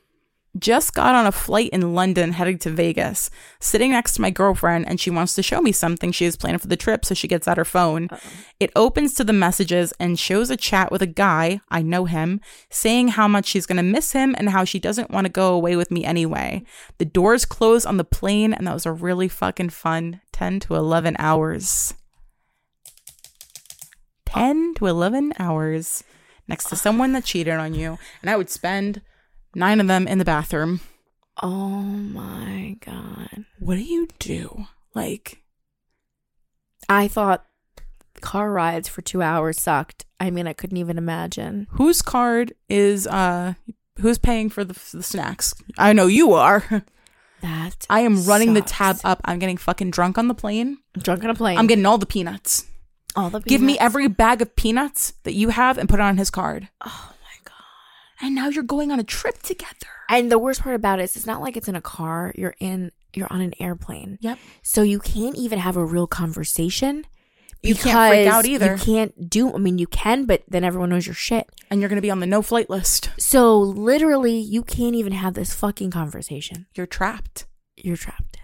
just 0.57 0.93
got 0.93 1.13
on 1.13 1.27
a 1.27 1.31
flight 1.31 1.69
in 1.69 1.93
london 1.93 2.31
heading 2.31 2.57
to 2.57 2.71
vegas 2.71 3.29
sitting 3.59 3.91
next 3.91 4.13
to 4.13 4.21
my 4.21 4.31
girlfriend 4.31 4.87
and 4.87 4.99
she 4.99 5.11
wants 5.11 5.35
to 5.35 5.43
show 5.43 5.61
me 5.61 5.71
something 5.71 6.11
she 6.11 6.25
has 6.25 6.35
planned 6.35 6.59
for 6.59 6.67
the 6.67 6.75
trip 6.75 7.05
so 7.05 7.13
she 7.13 7.27
gets 7.27 7.47
out 7.47 7.57
her 7.57 7.65
phone. 7.65 8.09
It 8.59 8.71
opens 8.75 9.13
to 9.15 9.23
the 9.23 9.33
messages 9.33 9.93
and 9.99 10.17
shows 10.17 10.49
a 10.49 10.57
chat 10.57 10.91
with 10.91 11.01
a 11.01 11.07
guy 11.07 11.61
i 11.69 11.81
know 11.81 12.05
him 12.05 12.41
saying 12.69 13.09
how 13.09 13.27
much 13.27 13.45
she's 13.45 13.65
going 13.65 13.77
to 13.77 13.83
miss 13.83 14.13
him 14.13 14.35
and 14.37 14.49
how 14.49 14.63
she 14.63 14.79
doesn't 14.79 15.11
want 15.11 15.25
to 15.25 15.31
go 15.31 15.53
away 15.53 15.75
with 15.75 15.91
me 15.91 16.03
anyway. 16.03 16.63
The 16.97 17.05
doors 17.05 17.45
close 17.45 17.85
on 17.85 17.97
the 17.97 18.03
plane 18.03 18.53
and 18.53 18.65
that 18.67 18.73
was 18.73 18.85
a 18.85 18.91
really 18.91 19.27
fucking 19.27 19.69
fun 19.69 20.21
10 20.31 20.61
to 20.61 20.75
11 20.75 21.15
hours. 21.19 21.93
10 24.25 24.75
to 24.75 24.85
11 24.85 25.33
hours 25.39 26.03
next 26.47 26.69
to 26.69 26.75
someone 26.75 27.13
that 27.13 27.25
cheated 27.25 27.53
on 27.53 27.73
you. 27.73 27.97
And 28.21 28.29
i 28.29 28.35
would 28.35 28.49
spend 28.49 29.01
nine 29.55 29.79
of 29.79 29.87
them 29.87 30.07
in 30.07 30.17
the 30.17 30.25
bathroom 30.25 30.79
Oh 31.41 31.81
my 31.81 32.75
god. 32.85 33.45
what 33.59 33.75
do 33.75 33.81
you 33.81 34.07
do 34.19 34.65
like 34.93 35.41
I 36.87 37.07
thought 37.07 37.45
car 38.21 38.51
rides 38.51 38.89
for 38.89 39.01
two 39.01 39.21
hours 39.21 39.59
sucked. 39.61 40.05
I 40.19 40.29
mean, 40.31 40.47
I 40.47 40.53
couldn't 40.53 40.77
even 40.77 40.97
imagine. 40.97 41.67
whose 41.71 42.01
card 42.01 42.53
is 42.67 43.07
uh 43.07 43.53
who's 43.99 44.17
paying 44.17 44.49
for 44.49 44.63
the, 44.63 44.73
the 44.93 45.03
snacks 45.03 45.53
i 45.77 45.91
know 45.93 46.07
you 46.07 46.33
are 46.33 46.63
That 47.41 47.85
i 47.89 48.01
am 48.01 48.23
running 48.25 48.53
the 48.53 48.59
sucks. 48.61 48.71
tab 48.71 48.97
up 49.03 49.21
i'm 49.25 49.39
getting 49.39 49.57
fucking 49.57 49.91
drunk 49.91 50.17
on 50.17 50.27
the 50.29 50.33
plane 50.33 50.77
drunk 50.97 51.23
on 51.25 51.29
a 51.29 51.35
plane. 51.35 51.57
i'm 51.57 51.67
getting 51.67 51.85
all 51.85 51.97
the 51.97 52.05
peanuts 52.05 52.65
all 53.15 53.29
the 53.29 53.39
give 53.41 53.59
me 53.61 53.73
peanuts. 53.73 53.83
every 53.85 54.07
bag 54.07 54.41
of 54.41 54.55
peanuts 54.55 55.13
that 55.23 55.33
you 55.33 55.49
have 55.49 55.77
and 55.77 55.87
put 55.89 55.99
it 55.99 56.03
on 56.03 56.17
his 56.17 56.29
card 56.29 56.69
Oh. 56.85 57.11
And 58.21 58.35
now 58.35 58.47
you're 58.49 58.63
going 58.63 58.91
on 58.91 58.99
a 58.99 59.03
trip 59.03 59.41
together 59.41 59.87
And 60.09 60.31
the 60.31 60.39
worst 60.39 60.61
part 60.61 60.75
about 60.75 60.99
it 60.99 61.03
is, 61.03 61.15
it's 61.15 61.25
not 61.25 61.41
like 61.41 61.55
it's 61.57 61.67
in 61.67 61.75
a 61.75 61.81
car. 61.81 62.33
You're 62.35 62.55
in. 62.59 62.91
You're 63.15 63.31
on 63.31 63.41
an 63.41 63.53
airplane. 63.59 64.17
yep 64.21 64.37
So 64.61 64.81
you 64.83 64.99
can't 64.99 65.35
even 65.35 65.59
have 65.59 65.77
a 65.77 65.85
real 65.85 66.05
conversation. 66.07 67.05
You 67.61 67.75
can't 67.75 68.09
freak 68.13 68.27
out 68.27 68.43
because 68.43 68.45
either. 68.45 68.75
You 68.75 68.81
can't 68.81 69.29
do. 69.29 69.53
I 69.53 69.57
mean, 69.57 69.77
you 69.79 69.87
can, 69.87 70.25
but 70.25 70.43
then 70.47 70.63
everyone 70.63 70.89
knows 70.89 71.05
your 71.07 71.13
shit. 71.15 71.47
and 71.69 71.79
you're 71.81 71.89
gonna 71.89 72.01
be 72.01 72.11
on 72.11 72.19
the 72.21 72.27
no 72.27 72.41
flight 72.41 72.69
list 72.69 73.09
So 73.17 73.59
literally, 73.59 74.37
you 74.39 74.63
can't 74.63 74.95
even 74.95 75.13
have 75.13 75.33
this 75.33 75.53
fucking 75.53 75.91
conversation. 75.91 76.67
you're 76.75 76.85
trapped 76.87 77.45
You're 77.75 77.97
trapped. 77.97 78.37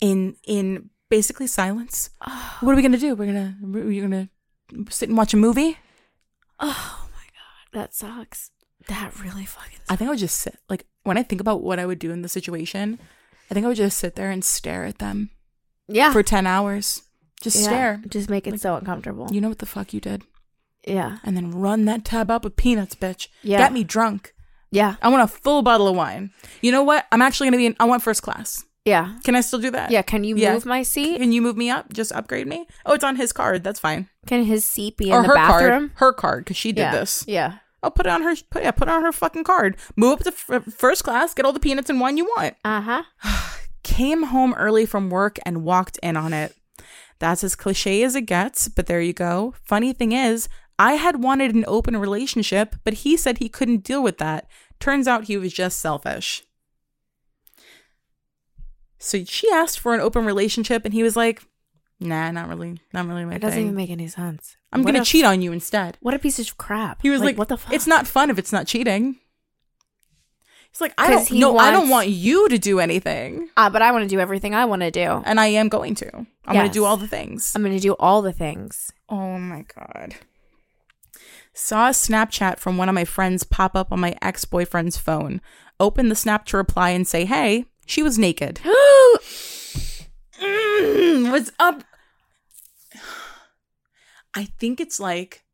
in 0.00 0.36
in 0.46 0.90
basically 1.08 1.46
silence 1.46 2.10
what 2.60 2.72
are 2.72 2.76
we 2.76 2.82
gonna 2.82 2.98
do 2.98 3.14
we're 3.14 3.26
gonna 3.32 3.56
we're 3.62 4.02
gonna 4.02 4.28
sit 4.90 5.08
and 5.08 5.16
watch 5.16 5.32
a 5.34 5.36
movie 5.36 5.78
Oh 6.58 7.08
my 7.12 7.26
god, 7.38 7.66
that 7.78 7.94
sucks. 7.94 8.50
That 8.88 9.18
really 9.20 9.44
fucking. 9.44 9.72
Sucks. 9.78 9.90
I 9.90 9.96
think 9.96 10.08
I 10.08 10.10
would 10.12 10.18
just 10.18 10.38
sit. 10.38 10.56
Like 10.68 10.86
when 11.04 11.18
I 11.18 11.22
think 11.22 11.40
about 11.40 11.62
what 11.62 11.78
I 11.78 11.86
would 11.86 11.98
do 11.98 12.10
in 12.10 12.22
the 12.22 12.28
situation, 12.28 12.98
I 13.50 13.54
think 13.54 13.64
I 13.64 13.68
would 13.68 13.76
just 13.76 13.98
sit 13.98 14.16
there 14.16 14.30
and 14.30 14.44
stare 14.44 14.84
at 14.84 14.98
them 14.98 15.30
Yeah. 15.88 16.12
for 16.12 16.22
ten 16.22 16.46
hours. 16.46 17.02
Just 17.40 17.56
Yeah. 17.56 17.62
stare. 17.62 18.02
Just 18.08 18.30
make 18.30 18.46
it 18.46 18.60
so 18.60 18.76
uncomfortable. 18.76 19.28
You 19.30 19.40
know 19.40 19.48
what 19.48 19.58
the 19.58 19.66
fuck 19.66 19.92
you 19.92 20.00
did, 20.00 20.22
yeah. 20.86 21.18
and 21.24 21.36
then 21.36 21.50
run 21.50 21.84
that 21.84 22.04
tab 22.04 22.30
up 22.30 22.44
with 22.44 22.56
peanuts, 22.56 22.94
bitch. 22.94 23.28
Yeah. 23.42 23.58
Get 23.58 23.72
me 23.72 23.84
drunk. 23.84 24.32
Yeah. 24.70 24.96
I 25.02 25.08
want 25.08 25.22
a 25.22 25.26
full 25.28 25.62
bottle 25.62 25.86
of 25.88 25.96
wine. 25.96 26.30
You 26.62 26.72
know 26.72 26.82
what? 26.82 27.06
I'm 27.12 27.22
actually 27.22 27.48
gonna 27.48 27.56
be 27.58 27.66
in. 27.66 27.76
I 27.78 27.84
want 27.84 28.02
first 28.02 28.22
class. 28.22 28.64
Yeah. 28.84 29.18
Can 29.24 29.34
I 29.34 29.40
still 29.40 29.58
do 29.58 29.70
that? 29.72 29.90
Yeah. 29.90 30.02
Can 30.02 30.22
you 30.24 30.36
Yeah. 30.36 30.54
move 30.54 30.64
my 30.64 30.82
seat? 30.82 31.18
Can 31.18 31.32
you 31.32 31.42
move 31.42 31.56
me 31.56 31.70
up? 31.70 31.92
Just 31.92 32.12
upgrade 32.12 32.46
me. 32.46 32.66
Oh, 32.84 32.94
it's 32.94 33.04
on 33.04 33.16
his 33.16 33.32
card. 33.32 33.64
That's 33.64 33.80
fine. 33.80 34.08
Can 34.26 34.44
his 34.44 34.64
seat 34.64 34.96
be 34.96 35.08
in 35.10 35.12
or 35.14 35.22
the 35.22 35.28
her 35.28 35.34
bathroom? 35.34 35.88
card. 35.88 35.90
Her 35.96 36.12
card 36.12 36.44
because 36.44 36.56
she 36.56 36.72
did 36.72 36.82
yeah. 36.82 36.92
this. 36.92 37.24
Yeah. 37.26 37.54
I'll 37.86 37.92
put 37.92 38.06
it 38.06 38.10
on 38.10 38.22
her. 38.22 38.34
Put 38.50 38.64
yeah, 38.64 38.72
put 38.72 38.88
it 38.88 38.90
on 38.90 39.02
her 39.02 39.12
fucking 39.12 39.44
card. 39.44 39.76
Move 39.94 40.14
up 40.14 40.24
to 40.24 40.32
f- 40.32 40.74
first 40.74 41.04
class. 41.04 41.32
Get 41.32 41.46
all 41.46 41.52
the 41.52 41.60
peanuts 41.60 41.88
and 41.88 42.00
wine 42.00 42.16
you 42.16 42.24
want. 42.24 42.56
Uh 42.64 42.80
huh. 42.80 43.02
came 43.84 44.24
home 44.24 44.52
early 44.54 44.84
from 44.84 45.08
work 45.08 45.38
and 45.46 45.62
walked 45.62 45.98
in 46.02 46.16
on 46.16 46.32
it. 46.32 46.56
That's 47.20 47.44
as 47.44 47.54
cliche 47.54 48.02
as 48.02 48.16
it 48.16 48.22
gets, 48.22 48.66
but 48.66 48.86
there 48.86 49.00
you 49.00 49.12
go. 49.12 49.54
Funny 49.62 49.92
thing 49.92 50.10
is, 50.10 50.48
I 50.78 50.94
had 50.94 51.22
wanted 51.22 51.54
an 51.54 51.64
open 51.68 51.96
relationship, 51.96 52.74
but 52.82 52.94
he 52.94 53.16
said 53.16 53.38
he 53.38 53.48
couldn't 53.48 53.84
deal 53.84 54.02
with 54.02 54.18
that. 54.18 54.48
Turns 54.80 55.06
out 55.06 55.24
he 55.24 55.36
was 55.36 55.52
just 55.52 55.78
selfish. 55.78 56.42
So 58.98 59.24
she 59.24 59.48
asked 59.50 59.78
for 59.78 59.94
an 59.94 60.00
open 60.00 60.24
relationship, 60.24 60.84
and 60.84 60.92
he 60.92 61.04
was 61.04 61.16
like, 61.16 61.42
"Nah, 62.00 62.30
not 62.30 62.48
really, 62.48 62.80
not 62.92 63.06
really 63.06 63.24
my 63.24 63.34
It 63.34 63.38
doesn't 63.40 63.56
thing. 63.56 63.64
even 63.66 63.76
make 63.76 63.90
any 63.90 64.08
sense. 64.08 64.56
I'm 64.72 64.82
What 64.82 64.92
gonna 64.92 65.04
cheat 65.04 65.24
on 65.24 65.40
you 65.42 65.52
instead." 65.52 65.96
What 66.00 66.14
a 66.14 66.18
piece 66.18 66.38
of 66.38 66.56
crap. 66.58 67.00
He 67.02 67.10
was 67.10 67.20
like, 67.22 67.36
"What 67.38 67.48
the 67.48 67.56
fuck?" 67.56 67.72
It's 67.72 67.86
not 67.86 68.06
fun 68.06 68.30
if 68.30 68.38
it's 68.38 68.52
not 68.52 68.66
cheating." 68.66 69.16
He's 70.70 70.80
like, 70.82 70.92
"I 70.98 71.06
'Cause 71.06 71.28
don't, 71.28 71.28
he 71.28 71.38
no, 71.40 71.56
I 71.56 71.70
don't 71.70 71.88
wants- 71.88 71.90
want 71.92 72.08
you 72.08 72.48
to 72.50 72.58
do 72.58 72.80
anything." 72.80 73.48
Ah, 73.56 73.70
but 73.70 73.80
I 73.80 73.92
want 73.92 74.02
to 74.02 74.08
do 74.08 74.20
everything 74.20 74.54
I 74.54 74.66
want 74.66 74.82
to 74.82 74.90
do. 74.90 75.22
and 75.24 75.40
I 75.40 75.46
am 75.46 75.68
going 75.70 75.94
to. 75.96 76.14
I'm 76.44 76.54
going 76.54 76.66
to 76.68 76.72
do 76.72 76.82
Yes. 76.82 76.86
all 76.86 76.96
the 76.98 77.08
things. 77.08 77.52
I'm 77.54 77.62
going 77.62 77.74
to 77.74 77.80
do 77.80 77.94
all 77.98 78.20
the 78.22 78.32
things. 78.32 78.92
oh 79.08 79.38
my 79.38 79.64
god. 79.74 80.16
Saw 81.54 81.86
a 81.88 81.92
Snapchat 81.92 82.58
from 82.58 82.76
one 82.76 82.90
of 82.90 82.94
my 82.94 83.06
friends 83.06 83.42
pop 83.42 83.74
up 83.74 83.90
on 83.90 83.98
my 84.00 84.14
ex 84.20 84.44
boyfriend's 84.44 84.98
phone. 84.98 85.40
Opened 85.80 86.10
the 86.10 86.14
snap 86.14 86.44
to 86.46 86.58
reply 86.58 86.90
and 86.90 87.06
say, 87.08 87.24
"Hey, 87.24 87.64
she 87.86 88.02
was 88.02 88.18
naked." 88.18 88.60
Mm, 90.40 91.30
what's 91.30 91.50
up? 91.58 91.82
I 94.34 94.44
think 94.58 94.80
it's 94.80 95.00
like 95.00 95.44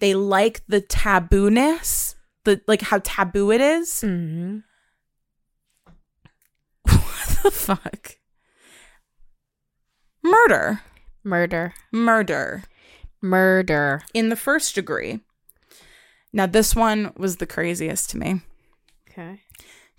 they 0.00 0.14
like 0.14 0.62
the 0.66 0.80
tabooness, 0.80 2.14
the 2.44 2.60
like 2.66 2.82
how 2.82 3.00
taboo 3.02 3.50
it 3.52 3.60
is. 3.60 4.00
hmm 4.00 4.58
What 6.82 7.38
the 7.42 7.50
fuck? 7.50 8.16
Murder. 10.22 10.80
Murder. 11.24 11.74
Murder 11.92 12.64
Murder. 13.22 14.02
in 14.14 14.28
the 14.30 14.36
first 14.36 14.74
degree. 14.74 15.20
Now, 16.32 16.46
this 16.46 16.74
one 16.76 17.12
was 17.16 17.36
the 17.36 17.46
craziest 17.46 18.10
to 18.10 18.18
me. 18.18 18.40
Okay. 19.10 19.40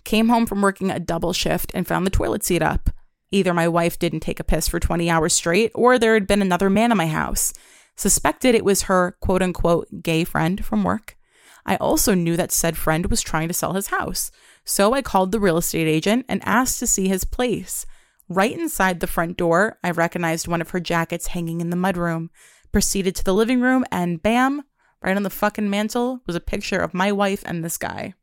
Came 0.04 0.28
home 0.28 0.46
from 0.46 0.62
working 0.62 0.90
a 0.90 0.98
double 0.98 1.32
shift 1.32 1.70
and 1.74 1.86
found 1.86 2.06
the 2.06 2.10
toilet 2.10 2.42
seat 2.42 2.62
up. 2.62 2.90
Either 3.32 3.52
my 3.52 3.66
wife 3.66 3.98
didn't 3.98 4.20
take 4.20 4.38
a 4.38 4.44
piss 4.44 4.68
for 4.68 4.78
20 4.78 5.10
hours 5.10 5.32
straight, 5.32 5.72
or 5.74 5.98
there 5.98 6.14
had 6.14 6.26
been 6.26 6.42
another 6.42 6.70
man 6.70 6.92
in 6.92 6.98
my 6.98 7.06
house. 7.06 7.52
Suspected 7.96 8.54
it 8.54 8.64
was 8.64 8.82
her 8.82 9.16
quote 9.20 9.42
unquote 9.42 9.88
gay 10.02 10.22
friend 10.22 10.64
from 10.64 10.84
work. 10.84 11.16
I 11.64 11.76
also 11.76 12.14
knew 12.14 12.36
that 12.36 12.52
said 12.52 12.76
friend 12.76 13.06
was 13.06 13.22
trying 13.22 13.48
to 13.48 13.54
sell 13.54 13.72
his 13.72 13.88
house. 13.88 14.30
So 14.64 14.94
I 14.94 15.02
called 15.02 15.32
the 15.32 15.40
real 15.40 15.58
estate 15.58 15.88
agent 15.88 16.26
and 16.28 16.42
asked 16.44 16.78
to 16.80 16.86
see 16.86 17.08
his 17.08 17.24
place. 17.24 17.86
Right 18.28 18.52
inside 18.52 19.00
the 19.00 19.06
front 19.06 19.36
door, 19.36 19.78
I 19.82 19.90
recognized 19.90 20.48
one 20.48 20.60
of 20.60 20.70
her 20.70 20.80
jackets 20.80 21.28
hanging 21.28 21.60
in 21.60 21.70
the 21.70 21.76
mudroom. 21.76 22.28
Proceeded 22.70 23.14
to 23.16 23.24
the 23.24 23.34
living 23.34 23.60
room, 23.60 23.84
and 23.92 24.22
bam, 24.22 24.62
right 25.02 25.16
on 25.16 25.22
the 25.22 25.30
fucking 25.30 25.68
mantle 25.68 26.20
was 26.26 26.34
a 26.34 26.40
picture 26.40 26.78
of 26.78 26.94
my 26.94 27.12
wife 27.12 27.42
and 27.44 27.62
this 27.62 27.76
guy. 27.76 28.14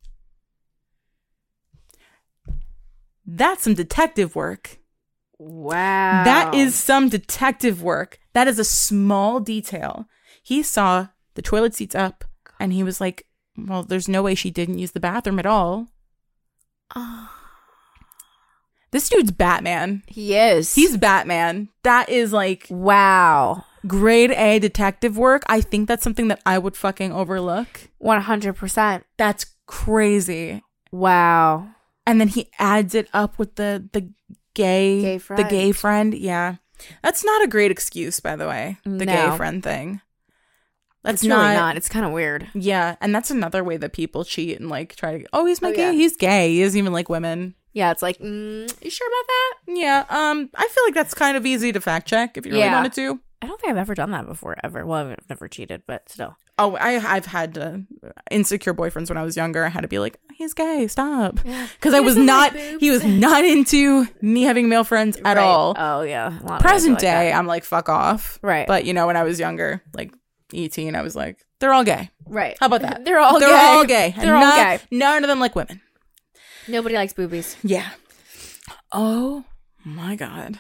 That's 3.26 3.64
some 3.64 3.76
detective 3.76 4.36
work. 4.36 4.79
Wow. 5.40 6.24
That 6.26 6.54
is 6.54 6.76
some 6.76 7.08
detective 7.10 7.82
work. 7.82 8.20
That 8.34 8.48
is 8.48 8.60
a 8.60 8.66
small 8.66 9.40
detail. 9.40 10.06
He 10.44 10.62
saw 10.62 11.08
the 11.36 11.42
toilet 11.42 11.74
seats 11.74 11.96
up 11.96 12.26
and 12.60 12.74
he 12.74 12.84
was 12.84 13.00
like, 13.00 13.26
Well, 13.58 13.84
there's 13.84 14.10
no 14.10 14.22
way 14.22 14.36
she 14.36 14.52
didn't 14.52 14.80
use 14.80 14.92
the 14.92 15.00
bathroom 15.00 15.40
at 15.40 15.46
all. 15.46 15.88
This 18.92 19.08
dude's 19.08 19.32
Batman. 19.32 20.02
He 20.08 20.36
is. 20.36 20.74
He's 20.74 20.98
Batman. 20.98 21.70
That 21.84 22.10
is 22.10 22.34
like 22.34 22.66
wow. 22.72 23.66
grade 23.86 24.32
A 24.32 24.58
detective 24.58 25.16
work. 25.16 25.44
I 25.48 25.62
think 25.62 25.88
that's 25.88 26.04
something 26.04 26.28
that 26.30 26.42
I 26.46 26.58
would 26.58 26.76
fucking 26.76 27.12
overlook. 27.12 27.90
One 28.00 28.22
hundred 28.22 28.54
percent. 28.54 29.06
That's 29.18 29.46
crazy. 29.68 30.64
Wow. 30.92 31.70
And 32.08 32.20
then 32.20 32.30
he 32.30 32.50
adds 32.58 32.96
it 32.96 33.08
up 33.14 33.38
with 33.38 33.58
the 33.58 33.88
the 33.94 34.10
gay, 34.54 35.02
Gay 35.02 35.18
the 35.18 35.44
gay 35.44 35.72
friend. 35.72 36.14
Yeah, 36.14 36.56
that's 37.04 37.24
not 37.24 37.44
a 37.44 37.48
great 37.48 37.72
excuse, 37.72 38.20
by 38.20 38.36
the 38.36 38.48
way. 38.48 38.78
The 38.84 39.06
gay 39.06 39.36
friend 39.38 39.64
thing. 39.64 40.02
That's 41.04 41.24
It's 41.24 41.30
really 41.30 41.54
not. 41.56 41.78
It's 41.78 41.88
kind 41.88 42.06
of 42.06 42.12
weird. 42.12 42.50
Yeah, 42.54 42.96
and 43.00 43.16
that's 43.16 43.32
another 43.32 43.64
way 43.64 43.78
that 43.78 43.94
people 43.94 44.26
cheat 44.26 44.60
and 44.60 44.70
like 44.70 44.96
try 44.96 45.20
to. 45.20 45.26
Oh, 45.32 45.46
he's 45.46 45.62
my 45.62 45.70
Oh, 45.70 45.74
gay. 45.74 45.82
yeah. 45.84 45.92
He's 45.94 46.18
gay. 46.18 46.54
He 46.56 46.62
doesn't 46.64 46.78
even 46.78 46.92
like 46.94 47.08
women. 47.08 47.56
Yeah, 47.72 47.92
it's 47.92 48.02
like, 48.02 48.18
mm, 48.20 48.84
you 48.84 48.90
sure 48.90 49.08
about 49.08 49.28
that? 49.28 49.54
Yeah. 49.80 50.06
Um, 50.10 50.50
I 50.56 50.68
feel 50.68 50.84
like 50.86 50.96
that's 50.96 51.14
kind 51.14 51.38
of 51.38 51.46
easy 51.46 51.72
to 51.72 51.80
fact 51.80 52.08
check 52.08 52.36
if 52.36 52.46
you 52.46 52.52
really 52.52 52.64
Yeah. 52.66 52.74
wanted 52.76 52.94
to. 52.94 53.20
I 53.42 53.48
don't 53.48 53.60
think 53.62 53.72
I've 53.72 53.78
ever 53.78 53.96
done 53.96 54.12
that 54.12 54.26
before, 54.28 54.58
ever. 54.64 54.86
Well, 54.86 55.12
I've 55.12 55.30
never 55.30 55.48
cheated, 55.48 55.84
but 55.88 56.10
still. 56.10 56.36
Oh, 56.58 56.76
I 56.76 56.96
I've 57.16 57.26
had 57.28 57.58
uh, 57.58 57.78
insecure 58.30 58.74
boyfriends 58.74 59.08
when 59.08 59.18
I 59.18 59.24
was 59.24 59.38
younger. 59.38 59.64
I 59.64 59.70
had 59.70 59.82
to 59.82 59.88
be 59.88 59.98
like, 59.98 60.20
he's 60.34 60.54
gay. 60.54 60.88
Stop, 60.88 61.36
because 61.44 61.94
I 61.94 62.02
was 62.02 62.18
not. 62.18 62.54
He 62.54 62.92
was 62.92 63.04
not 63.06 63.46
into 63.46 64.08
me 64.22 64.42
having 64.44 64.68
male 64.68 64.84
friends 64.84 65.16
at 65.24 65.38
Right. 65.38 65.38
all. 65.38 65.74
Oh, 65.78 66.02
yeah. 66.02 66.28
A 66.28 66.32
lot 66.32 66.42
of 66.42 66.48
guys 66.48 66.56
are 66.60 66.60
present 66.64 66.94
like 66.96 67.02
day 67.02 67.30
that. 67.30 67.38
i'm 67.38 67.48
like 67.48 67.64
fuck 67.64 67.88
off 67.88 68.40
Right. 68.42 68.68
but 68.68 68.84
you 68.84 68.94
know 68.94 69.08
when 69.08 69.16
i 69.16 69.24
was 69.24 69.40
younger 69.40 69.82
like 69.94 70.14
18 70.54 70.96
i 70.96 71.02
was 71.02 71.16
like 71.16 71.46
they're 71.60 71.72
all 71.74 71.84
gay 71.86 72.10
Right. 72.26 72.58
how 72.60 72.66
about 72.66 72.82
that 72.82 73.06
They're 73.06 73.20
all 73.20 73.40
they're 73.40 73.50
gay. 73.50 73.56
all 73.56 73.86
gay 73.86 74.14
They're 74.20 74.36
all 74.36 74.42
None- 74.42 74.78
gay. 74.78 74.80
none 74.92 75.24
of 75.24 75.30
them 75.30 75.40
like 75.40 75.56
women 75.56 75.80
Nobody 76.68 76.96
likes 76.96 77.14
boobies. 77.14 77.56
yeah 77.64 77.92
oh 78.92 79.46
my 79.86 80.16
god 80.16 80.60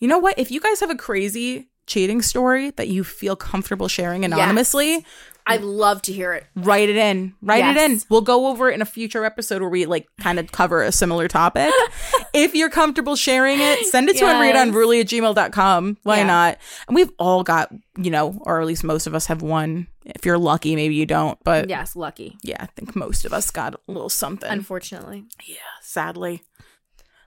you 0.00 0.08
know 0.08 0.18
what 0.18 0.38
if 0.38 0.50
you 0.50 0.60
guys 0.60 0.80
have 0.80 0.90
a 0.90 0.96
crazy 0.96 1.68
cheating 1.86 2.22
story 2.22 2.70
that 2.72 2.88
you 2.88 3.04
feel 3.04 3.36
comfortable 3.36 3.88
sharing 3.88 4.24
anonymously 4.24 5.04
I'd 5.48 5.62
love 5.62 6.02
to 6.02 6.12
hear 6.12 6.32
it. 6.32 6.44
write 6.56 6.88
it 6.88 6.96
in 6.96 7.34
write 7.40 7.64
it 7.64 7.76
in 7.76 8.00
we'll 8.10 8.20
go 8.20 8.48
over 8.48 8.68
it 8.68 8.74
in 8.74 8.82
a 8.82 8.84
future 8.86 9.24
episode 9.24 9.60
where 9.62 9.70
we 9.70 9.86
like 9.86 10.08
kind 10.20 10.40
of 10.40 10.50
cover 10.50 10.82
a 10.82 10.90
similar 10.90 11.28
topic 11.28 11.72
if 12.34 12.52
you're 12.56 12.68
comfortable 12.70 13.14
sharing 13.14 13.58
it 13.60 13.86
send 13.86 14.08
it 14.08 14.14
to 14.16 14.24
Yes. 14.24 14.34
unratedunruly 14.56 15.00
at 15.02 15.06
gmail.com 15.06 15.98
why 16.02 16.16
Yeah. 16.18 16.26
not 16.26 16.58
and 16.88 16.96
we've 16.96 17.12
all 17.20 17.44
got 17.44 17.72
you 17.96 18.10
know 18.10 18.36
or 18.40 18.60
at 18.60 18.66
least 18.66 18.82
most 18.82 19.06
of 19.06 19.14
us 19.14 19.26
have 19.26 19.40
one 19.40 19.86
if 20.04 20.26
you're 20.26 20.36
lucky 20.38 20.74
maybe 20.74 20.96
you 20.96 21.06
don't 21.06 21.38
but 21.44 21.68
Yes, 21.68 21.94
lucky. 21.94 22.36
Yeah, 22.42 22.56
I 22.60 22.66
think 22.66 22.96
most 22.96 23.24
of 23.24 23.32
us 23.32 23.50
got 23.52 23.74
a 23.74 23.78
little 23.86 24.08
something 24.08 24.50
Unfortunately. 24.50 25.24
yeah 25.46 25.56
sadly 25.80 26.42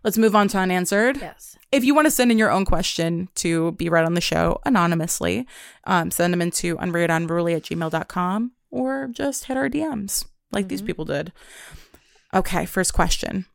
let's 0.03 0.17
move 0.17 0.35
on 0.35 0.47
to 0.49 0.57
unanswered 0.57 1.17
Yes. 1.17 1.57
if 1.71 1.83
you 1.83 1.93
want 1.95 2.05
to 2.05 2.11
send 2.11 2.31
in 2.31 2.37
your 2.37 2.51
own 2.51 2.65
question 2.65 3.29
to 3.35 3.71
be 3.73 3.89
read 3.89 4.05
on 4.05 4.13
the 4.13 4.21
show 4.21 4.59
anonymously, 4.65 5.45
um, 5.85 6.11
send 6.11 6.33
them 6.33 6.41
into 6.41 6.75
unratedunruly 6.77 7.55
at 7.55 7.63
gmail.com 7.63 8.51
or 8.71 9.07
just 9.11 9.45
hit 9.45 9.57
our 9.57 9.69
DMs 9.69 10.25
like 10.51 10.67
these 10.67 10.81
people 10.81 11.05
did. 11.05 11.31
Okay, 12.33 12.65
first 12.65 12.93
question. 12.93 13.45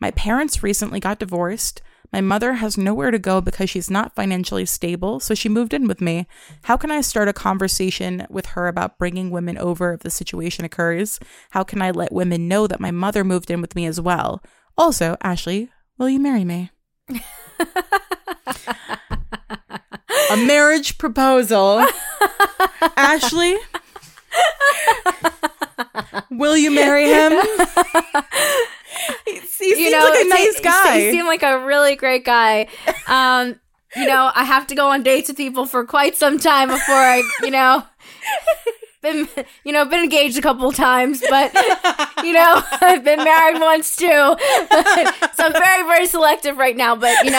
My 0.00 0.10
parents 0.10 0.62
recently 0.62 1.00
got 1.00 1.18
divorced. 1.18 1.80
My 2.12 2.20
mother 2.20 2.54
has 2.54 2.78
nowhere 2.78 3.10
to 3.10 3.18
go 3.18 3.40
because 3.40 3.68
she's 3.70 3.90
not 3.90 4.14
financially 4.14 4.64
stable, 4.66 5.18
so 5.20 5.34
she 5.34 5.48
moved 5.48 5.74
in 5.74 5.88
with 5.88 6.00
me. 6.00 6.26
How 6.64 6.76
can 6.76 6.90
I 6.90 7.00
start 7.00 7.28
a 7.28 7.32
conversation 7.32 8.26
with 8.30 8.46
her 8.46 8.68
about 8.68 8.98
bringing 8.98 9.30
women 9.30 9.58
over 9.58 9.94
if 9.94 10.00
the 10.00 10.10
situation 10.10 10.64
occurs? 10.64 11.18
How 11.50 11.64
can 11.64 11.82
I 11.82 11.90
let 11.90 12.12
women 12.12 12.46
know 12.46 12.66
that 12.68 12.80
my 12.80 12.90
mother 12.92 13.24
moved 13.24 13.50
in 13.50 13.60
with 13.60 13.74
me 13.74 13.86
as 13.86 14.00
well? 14.00 14.40
Also, 14.78 15.16
Ashley, 15.22 15.70
will 15.98 16.08
you 16.08 16.20
marry 16.20 16.44
me? 16.44 16.70
a 20.30 20.36
marriage 20.36 20.98
proposal. 20.98 21.84
Ashley, 22.96 23.56
will 26.30 26.56
you 26.56 26.70
marry 26.70 27.06
him? 27.06 27.32
he 29.26 29.40
seems 29.40 29.92
like 29.92 30.24
a 30.24 30.28
nice 30.28 30.60
guy. 30.60 31.00
He 31.00 31.10
seemed 31.10 31.26
like 31.26 31.42
a 31.42 31.64
really 31.64 31.96
great 31.96 32.24
guy. 32.24 32.68
Um, 33.06 33.60
you 33.94 34.06
know, 34.06 34.30
I 34.34 34.44
have 34.44 34.66
to 34.68 34.74
go 34.74 34.88
on 34.88 35.02
dates 35.02 35.28
with 35.28 35.36
people 35.36 35.66
for 35.66 35.84
quite 35.84 36.16
some 36.16 36.38
time 36.38 36.68
before 36.68 36.94
I, 36.94 37.22
you 37.42 37.50
know, 37.50 37.82
been, 39.12 39.44
you 39.64 39.72
know, 39.72 39.84
been 39.84 40.02
engaged 40.02 40.36
a 40.38 40.42
couple 40.42 40.70
times, 40.72 41.22
but 41.28 41.52
you 42.24 42.32
know, 42.32 42.62
I've 42.80 43.04
been 43.04 43.22
married 43.22 43.60
once 43.60 43.96
too. 43.96 44.06
so 44.06 44.36
I'm 45.44 45.52
very, 45.52 45.82
very 45.86 46.06
selective 46.06 46.56
right 46.58 46.76
now. 46.76 46.96
But 46.96 47.24
you 47.24 47.30
know, 47.30 47.38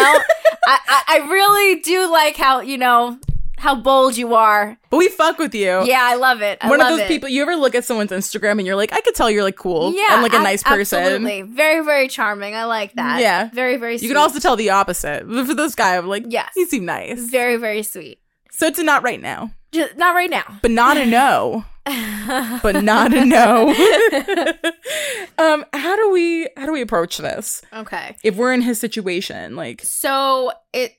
I, 0.67 0.79
I, 0.87 1.03
I 1.07 1.17
really 1.29 1.81
do 1.81 2.11
like 2.11 2.35
how 2.37 2.61
you 2.61 2.77
know 2.77 3.19
how 3.59 3.73
bold 3.73 4.15
you 4.15 4.35
are. 4.35 4.77
but 4.91 4.97
we 4.97 5.07
fuck 5.09 5.39
with 5.39 5.55
you. 5.55 5.83
Yeah, 5.83 6.01
I 6.03 6.13
love 6.13 6.43
it. 6.43 6.59
I 6.61 6.69
One 6.69 6.79
of 6.79 6.89
those 6.89 6.99
it. 6.99 7.07
people 7.07 7.27
you 7.27 7.41
ever 7.41 7.55
look 7.55 7.73
at 7.73 7.83
someone's 7.85 8.11
Instagram 8.11 8.51
and 8.59 8.67
you're 8.67 8.75
like, 8.75 8.93
I 8.93 9.01
could 9.01 9.15
tell 9.15 9.31
you're 9.31 9.41
like 9.41 9.55
cool 9.55 9.93
Yeah, 9.95 10.13
and 10.13 10.21
like 10.21 10.33
a 10.33 10.37
ab- 10.37 10.43
nice 10.43 10.61
person. 10.61 10.99
Absolutely, 10.99 11.41
very, 11.41 11.83
very 11.83 12.07
charming. 12.07 12.53
I 12.53 12.65
like 12.65 12.93
that. 12.93 13.19
Yeah. 13.19 13.49
very, 13.51 13.77
very. 13.77 13.97
You 13.97 14.07
can 14.09 14.17
also 14.17 14.37
tell 14.39 14.55
the 14.55 14.69
opposite. 14.69 15.27
But 15.27 15.45
for 15.47 15.55
this 15.55 15.73
guy, 15.73 15.97
I'm 15.97 16.07
like, 16.07 16.25
Yes. 16.27 16.51
he 16.53 16.65
seemed 16.65 16.85
nice. 16.85 17.19
very, 17.19 17.55
very 17.57 17.81
sweet. 17.81 18.19
So 18.57 18.65
it's 18.65 18.79
a 18.79 18.83
not 18.83 19.03
right 19.03 19.21
now, 19.21 19.51
Just 19.71 19.97
not 19.97 20.15
right 20.15 20.29
now. 20.31 20.59
but 20.63 20.71
not 20.71 20.97
a 20.97 21.05
no. 21.05 21.63
but 21.85 22.83
not 22.83 23.13
a 23.13 23.23
no. 23.23 23.69
um, 25.37 25.63
how 25.73 25.95
do 25.95 26.11
we 26.11 26.49
how 26.57 26.65
do 26.65 26.71
we 26.73 26.81
approach 26.81 27.17
this 27.17 27.61
Okay. 27.73 28.15
if 28.23 28.35
we're 28.35 28.53
in 28.53 28.61
his 28.61 28.79
situation? 28.79 29.55
Like, 29.55 29.81
So 29.83 30.51
it 30.73 30.93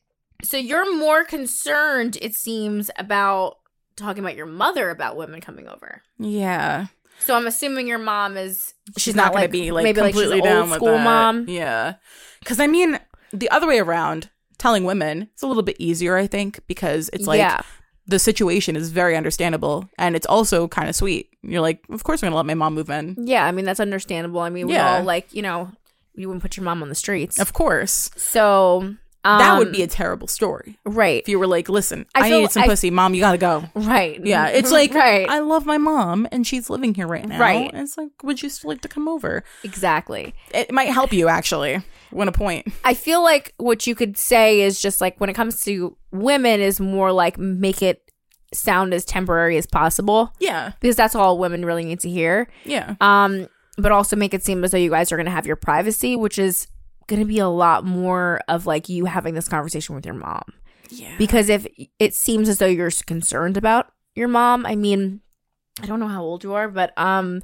so 0.44 0.56
you're 0.56 0.96
more 0.96 1.24
concerned, 1.24 2.16
it 2.22 2.34
seems, 2.36 2.90
about 2.96 3.56
talking 3.96 4.22
about 4.22 4.36
your 4.36 4.46
mother 4.46 4.90
about 4.90 5.16
women 5.16 5.40
coming 5.40 5.66
over. 5.66 6.02
yeah, 6.18 6.86
So 7.18 7.34
I'm 7.34 7.48
assuming 7.48 7.88
your 7.88 7.98
mom 7.98 8.36
is 8.36 8.72
she's, 8.96 9.16
not, 9.16 9.32
going 9.32 9.42
like- 9.42 9.48
to 9.50 9.52
be 9.52 9.72
like 9.72 9.82
maybe 9.82 10.00
like 10.00 10.14
she's 10.14 10.22
completely 10.22 10.48
an 10.48 10.54
down 10.54 10.68
old 10.68 10.76
school 10.76 10.98
mom. 10.98 11.48
Yeah, 11.48 11.94
because 12.38 12.60
I 12.60 12.68
mean, 12.68 13.00
the 13.32 13.50
other 13.50 13.66
way 13.66 13.80
around, 13.80 14.30
telling 14.58 14.84
women 14.84 15.28
it's 15.32 15.42
a 15.42 15.46
little 15.46 15.62
bit 15.62 15.76
easier, 15.78 16.16
I 16.16 16.26
think, 16.26 16.60
because 16.66 17.08
it's 17.12 17.26
like 17.26 17.38
yeah, 17.38 17.60
the 18.06 18.18
situation 18.18 18.74
is 18.76 18.90
very 18.90 19.16
understandable 19.16 19.88
and 19.98 20.16
it's 20.16 20.26
also 20.26 20.66
kind 20.68 20.88
of 20.88 20.96
sweet. 20.96 21.30
You're 21.42 21.60
like, 21.60 21.84
of 21.90 22.04
course, 22.04 22.22
I'm 22.22 22.26
gonna 22.28 22.36
let 22.36 22.46
my 22.46 22.54
mom 22.54 22.74
move 22.74 22.90
in. 22.90 23.16
yeah. 23.18 23.44
I 23.46 23.52
mean 23.52 23.64
that's 23.64 23.80
understandable. 23.80 24.40
I 24.40 24.50
mean 24.50 24.66
we 24.66 24.74
Yeah. 24.74 24.96
all 24.98 25.02
like 25.04 25.32
you 25.32 25.42
know 25.42 25.70
you 26.14 26.26
wouldn't 26.28 26.42
put 26.42 26.56
your 26.56 26.64
mom 26.64 26.82
on 26.82 26.88
the 26.88 26.94
streets. 26.96 27.38
Of 27.38 27.52
course, 27.52 28.10
So 28.16 28.94
um, 29.24 29.38
that 29.40 29.58
would 29.58 29.70
be 29.72 29.82
a 29.82 29.86
terrible 29.86 30.26
story 30.26 30.78
right, 30.84 31.20
if 31.22 31.28
you 31.28 31.38
were 31.38 31.46
like, 31.46 31.68
listen, 31.68 32.06
I 32.14 32.26
I, 32.26 32.28
feel- 32.30 32.40
need 32.40 32.50
some 32.50 32.62
I- 32.64 32.66
pussy, 32.66 32.90
mom. 32.90 33.14
You 33.14 33.20
gotta 33.20 33.38
go. 33.38 33.64
right. 33.74 34.24
Yeah, 34.24 34.48
it's 34.48 34.72
like 34.72 34.94
right, 35.04 35.28
I 35.28 35.38
love 35.40 35.66
my 35.66 35.78
mom 35.78 36.26
and 36.32 36.44
she's 36.46 36.70
living 36.70 36.94
here 36.94 37.06
right 37.06 37.26
now. 37.28 37.38
Right. 37.38 37.70
And 37.72 37.82
it's 37.82 37.96
like, 37.98 38.10
would 38.24 38.42
you 38.42 38.48
still 38.48 38.70
like 38.70 38.80
to 38.80 38.88
come 38.88 39.06
over? 39.06 39.44
exactly. 39.62 40.34
It 40.52 40.72
might 40.72 40.88
help 40.90 41.12
you 41.12 41.28
actually. 41.28 41.82
Win 42.12 42.28
a 42.28 42.32
point. 42.32 42.66
I 42.84 42.94
feel 42.94 43.22
like 43.22 43.54
what 43.58 43.86
you 43.86 43.94
could 43.94 44.16
say 44.16 44.60
is 44.60 44.80
just 44.80 45.00
like 45.00 45.20
when 45.20 45.28
it 45.30 45.34
comes 45.34 45.62
to 45.64 45.96
women 46.10 46.60
is 46.60 46.80
more 46.80 47.12
like 47.12 47.38
make 47.38 47.82
it 47.82 48.02
sound 48.54 48.94
as 48.94 49.04
temporary 49.04 49.58
as 49.58 49.66
possible 49.66 50.32
Yeah. 50.40 50.72
because 50.80 50.96
that's 50.96 51.14
all 51.14 51.38
women 51.38 51.64
really 51.66 51.84
need 51.84 52.00
to 52.00 52.08
hear. 52.08 52.48
Yeah. 52.64 52.94
Um, 53.00 53.46
but 53.76 53.92
also 53.92 54.16
make 54.16 54.32
it 54.34 54.42
seem 54.42 54.64
as 54.64 54.70
though 54.70 54.78
you 54.78 54.90
guys 54.90 55.12
are 55.12 55.16
going 55.16 55.26
to 55.26 55.30
have 55.32 55.46
your 55.46 55.56
privacy, 55.56 56.16
which 56.16 56.38
is 56.38 56.66
going 57.08 57.20
to 57.20 57.26
be 57.26 57.38
a 57.38 57.48
lot 57.48 57.84
more 57.84 58.40
of 58.48 58.66
like 58.66 58.88
you 58.88 59.04
having 59.04 59.34
this 59.34 59.48
conversation 59.48 59.94
with 59.94 60.04
your 60.06 60.14
mom. 60.14 60.42
Yeah. 60.90 61.14
because 61.18 61.50
if 61.50 61.66
it 61.98 62.14
seems 62.14 62.48
as 62.48 62.56
though 62.58 62.66
you're 62.66 62.90
concerned 63.06 63.58
about 63.58 63.92
your 64.14 64.28
mom, 64.28 64.64
I 64.64 64.74
mean, 64.74 65.20
I 65.82 65.86
don't 65.86 66.00
know 66.00 66.08
how 66.08 66.22
old 66.22 66.42
you 66.42 66.54
are, 66.54 66.68
but 66.68 66.92
um, 66.98 67.42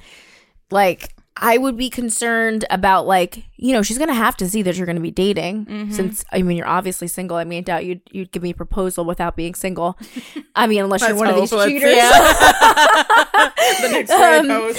like 0.70 1.13
I 1.36 1.58
would 1.58 1.76
be 1.76 1.90
concerned 1.90 2.64
about 2.70 3.06
like 3.08 3.44
you 3.56 3.72
know 3.72 3.82
she's 3.82 3.98
gonna 3.98 4.14
have 4.14 4.36
to 4.36 4.48
see 4.48 4.62
that 4.62 4.76
you're 4.76 4.86
gonna 4.86 5.00
be 5.00 5.10
dating 5.10 5.66
Mm-hmm. 5.66 5.90
since 5.92 6.24
I 6.32 6.42
mean 6.42 6.56
you're 6.56 6.66
obviously 6.68 7.08
single. 7.08 7.36
I 7.36 7.42
mean, 7.44 7.58
I 7.58 7.62
doubt 7.62 7.84
you'd 7.84 8.02
you'd 8.12 8.30
give 8.30 8.42
me 8.42 8.50
a 8.50 8.54
proposal 8.54 9.04
without 9.04 9.34
being 9.34 9.54
single. 9.54 9.98
I 10.54 10.66
mean, 10.68 10.82
unless 10.84 11.00
you're 11.02 11.16
one 11.16 11.26
of 11.28 11.34
these 11.36 11.50
cheaters. 11.50 11.96
yeah. 11.96 12.10
the 13.82 13.88
next 13.90 14.10
Um, 14.12 14.48
host. 14.48 14.78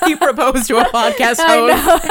he 0.06 0.14
proposed 0.16 0.66
to 0.68 0.78
a 0.78 0.84
podcast 0.84 1.38
I 1.40 1.56
host. 1.56 2.04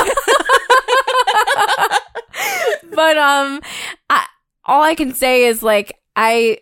know. 2.84 2.95
but 2.95 3.18
um, 3.18 3.61
I, 4.10 4.26
all 4.65 4.82
I 4.84 4.95
can 4.95 5.14
say 5.14 5.45
is 5.45 5.64
like 5.64 5.98
I, 6.18 6.57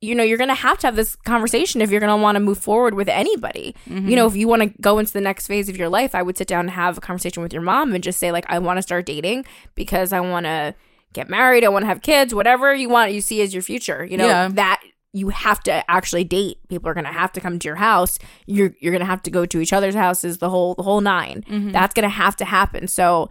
you 0.00 0.14
know, 0.14 0.24
you're 0.24 0.38
gonna 0.38 0.54
have 0.54 0.78
to 0.78 0.88
have 0.88 0.96
this 0.96 1.14
conversation 1.14 1.80
if 1.80 1.90
you're 1.90 2.00
gonna 2.00 2.16
want 2.16 2.34
to 2.34 2.40
move 2.40 2.58
forward 2.58 2.94
with 2.94 3.08
anybody. 3.08 3.76
You 3.86 4.16
know, 4.16 4.26
mm-hmm. 4.26 4.34
if 4.34 4.36
you 4.36 4.48
want 4.48 4.62
to 4.62 4.68
go 4.80 4.98
into 4.98 5.12
the 5.12 5.20
next 5.20 5.46
phase 5.46 5.68
of 5.68 5.76
your 5.76 5.88
life, 5.88 6.16
I 6.16 6.22
would 6.22 6.36
sit 6.36 6.48
down 6.48 6.60
and 6.60 6.70
have 6.70 6.98
a 6.98 7.00
conversation 7.00 7.42
with 7.42 7.52
your 7.52 7.62
mom 7.62 7.94
and 7.94 8.02
just 8.02 8.18
say 8.18 8.32
like, 8.32 8.44
I 8.48 8.58
want 8.58 8.78
to 8.78 8.82
start 8.82 9.06
dating 9.06 9.46
because 9.76 10.12
I 10.12 10.18
want 10.18 10.46
to 10.46 10.74
get 11.12 11.30
married, 11.30 11.64
I 11.64 11.68
want 11.68 11.84
to 11.84 11.86
have 11.86 12.02
kids, 12.02 12.34
whatever 12.34 12.74
you 12.74 12.88
want, 12.88 13.12
you 13.12 13.20
see 13.20 13.40
as 13.40 13.54
your 13.54 13.62
future. 13.62 14.04
You 14.04 14.16
know 14.16 14.26
Yeah. 14.26 14.48
that. 14.48 14.82
You 15.14 15.30
have 15.30 15.62
to 15.62 15.90
actually 15.90 16.24
date. 16.24 16.58
People 16.68 16.90
are 16.90 16.94
gonna 16.94 17.12
have 17.12 17.32
to 17.32 17.40
come 17.40 17.58
to 17.58 17.66
your 17.66 17.76
house. 17.76 18.18
You're 18.46 18.74
you're 18.80 18.92
gonna 18.92 19.06
have 19.06 19.22
to 19.22 19.30
go 19.30 19.46
to 19.46 19.60
each 19.60 19.72
other's 19.72 19.94
houses. 19.94 20.36
The 20.38 20.50
whole 20.50 20.74
the 20.74 20.82
whole 20.82 21.00
9 21.00 21.44
mm-hmm. 21.48 21.70
That's 21.70 21.94
gonna 21.94 22.10
have 22.10 22.36
to 22.36 22.44
happen. 22.44 22.88
So 22.88 23.30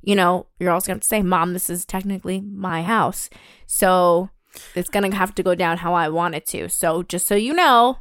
you 0.00 0.14
know, 0.14 0.46
you're 0.58 0.70
also 0.70 0.86
going 0.92 1.00
to 1.00 1.06
say, 1.06 1.22
Mom, 1.22 1.52
this 1.52 1.68
is 1.68 1.84
technically 1.84 2.40
my 2.40 2.82
house. 2.82 3.28
So 3.66 4.30
it's 4.74 4.88
going 4.88 5.10
to 5.10 5.16
have 5.16 5.34
to 5.36 5.42
go 5.42 5.54
down 5.54 5.78
how 5.78 5.94
I 5.94 6.08
want 6.08 6.34
it 6.34 6.46
to. 6.48 6.68
So 6.68 7.02
just 7.02 7.26
so 7.26 7.34
you 7.34 7.52
know, 7.52 7.98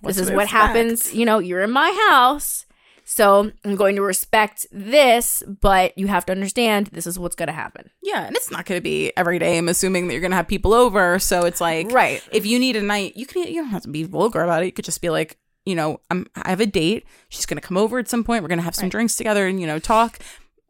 What 0.00 0.10
this 0.10 0.18
is 0.18 0.30
what 0.30 0.44
expect. 0.44 0.50
happens. 0.50 1.14
You 1.14 1.24
know, 1.24 1.38
you're 1.38 1.62
in 1.62 1.70
my 1.70 1.90
house. 2.10 2.66
So 3.04 3.50
I'm 3.64 3.74
going 3.74 3.96
to 3.96 4.02
respect 4.02 4.66
this, 4.70 5.42
but 5.60 5.98
you 5.98 6.06
have 6.06 6.24
to 6.26 6.32
understand 6.32 6.88
this 6.92 7.08
is 7.08 7.18
what's 7.18 7.34
going 7.34 7.48
to 7.48 7.52
happen. 7.52 7.90
Yeah, 8.02 8.24
and 8.24 8.36
it's 8.36 8.52
not 8.52 8.66
going 8.66 8.78
to 8.78 8.82
be 8.82 9.10
every 9.16 9.40
day. 9.40 9.58
I'm 9.58 9.68
assuming 9.68 10.06
that 10.06 10.12
you're 10.14 10.20
going 10.20 10.30
to 10.30 10.36
have 10.36 10.46
people 10.46 10.72
over, 10.72 11.18
so 11.18 11.44
it's 11.44 11.60
like 11.60 11.90
Right. 11.90 12.22
If 12.30 12.46
you 12.46 12.60
need 12.60 12.76
a 12.76 12.82
night, 12.82 13.16
you 13.16 13.26
can. 13.26 13.48
You 13.48 13.62
don't 13.62 13.70
have 13.70 13.82
to 13.82 13.88
be 13.88 14.04
vulgar 14.04 14.42
about 14.42 14.62
it. 14.62 14.66
You 14.66 14.72
could 14.72 14.84
just 14.84 15.00
be 15.02 15.10
like, 15.10 15.38
you 15.66 15.74
know, 15.74 15.98
I'm. 16.08 16.26
I 16.36 16.50
have 16.50 16.60
a 16.60 16.66
date. 16.66 17.04
She's 17.30 17.46
going 17.46 17.60
to 17.60 17.66
come 17.66 17.76
over 17.76 17.98
at 17.98 18.08
some 18.08 18.22
point. 18.22 18.44
We're 18.44 18.48
going 18.48 18.60
to 18.60 18.64
have 18.64 18.76
some 18.76 18.84
Right. 18.84 18.92
drinks 18.92 19.16
together 19.16 19.44
and 19.48 19.60
you 19.60 19.66
know 19.66 19.80
talk. 19.80 20.20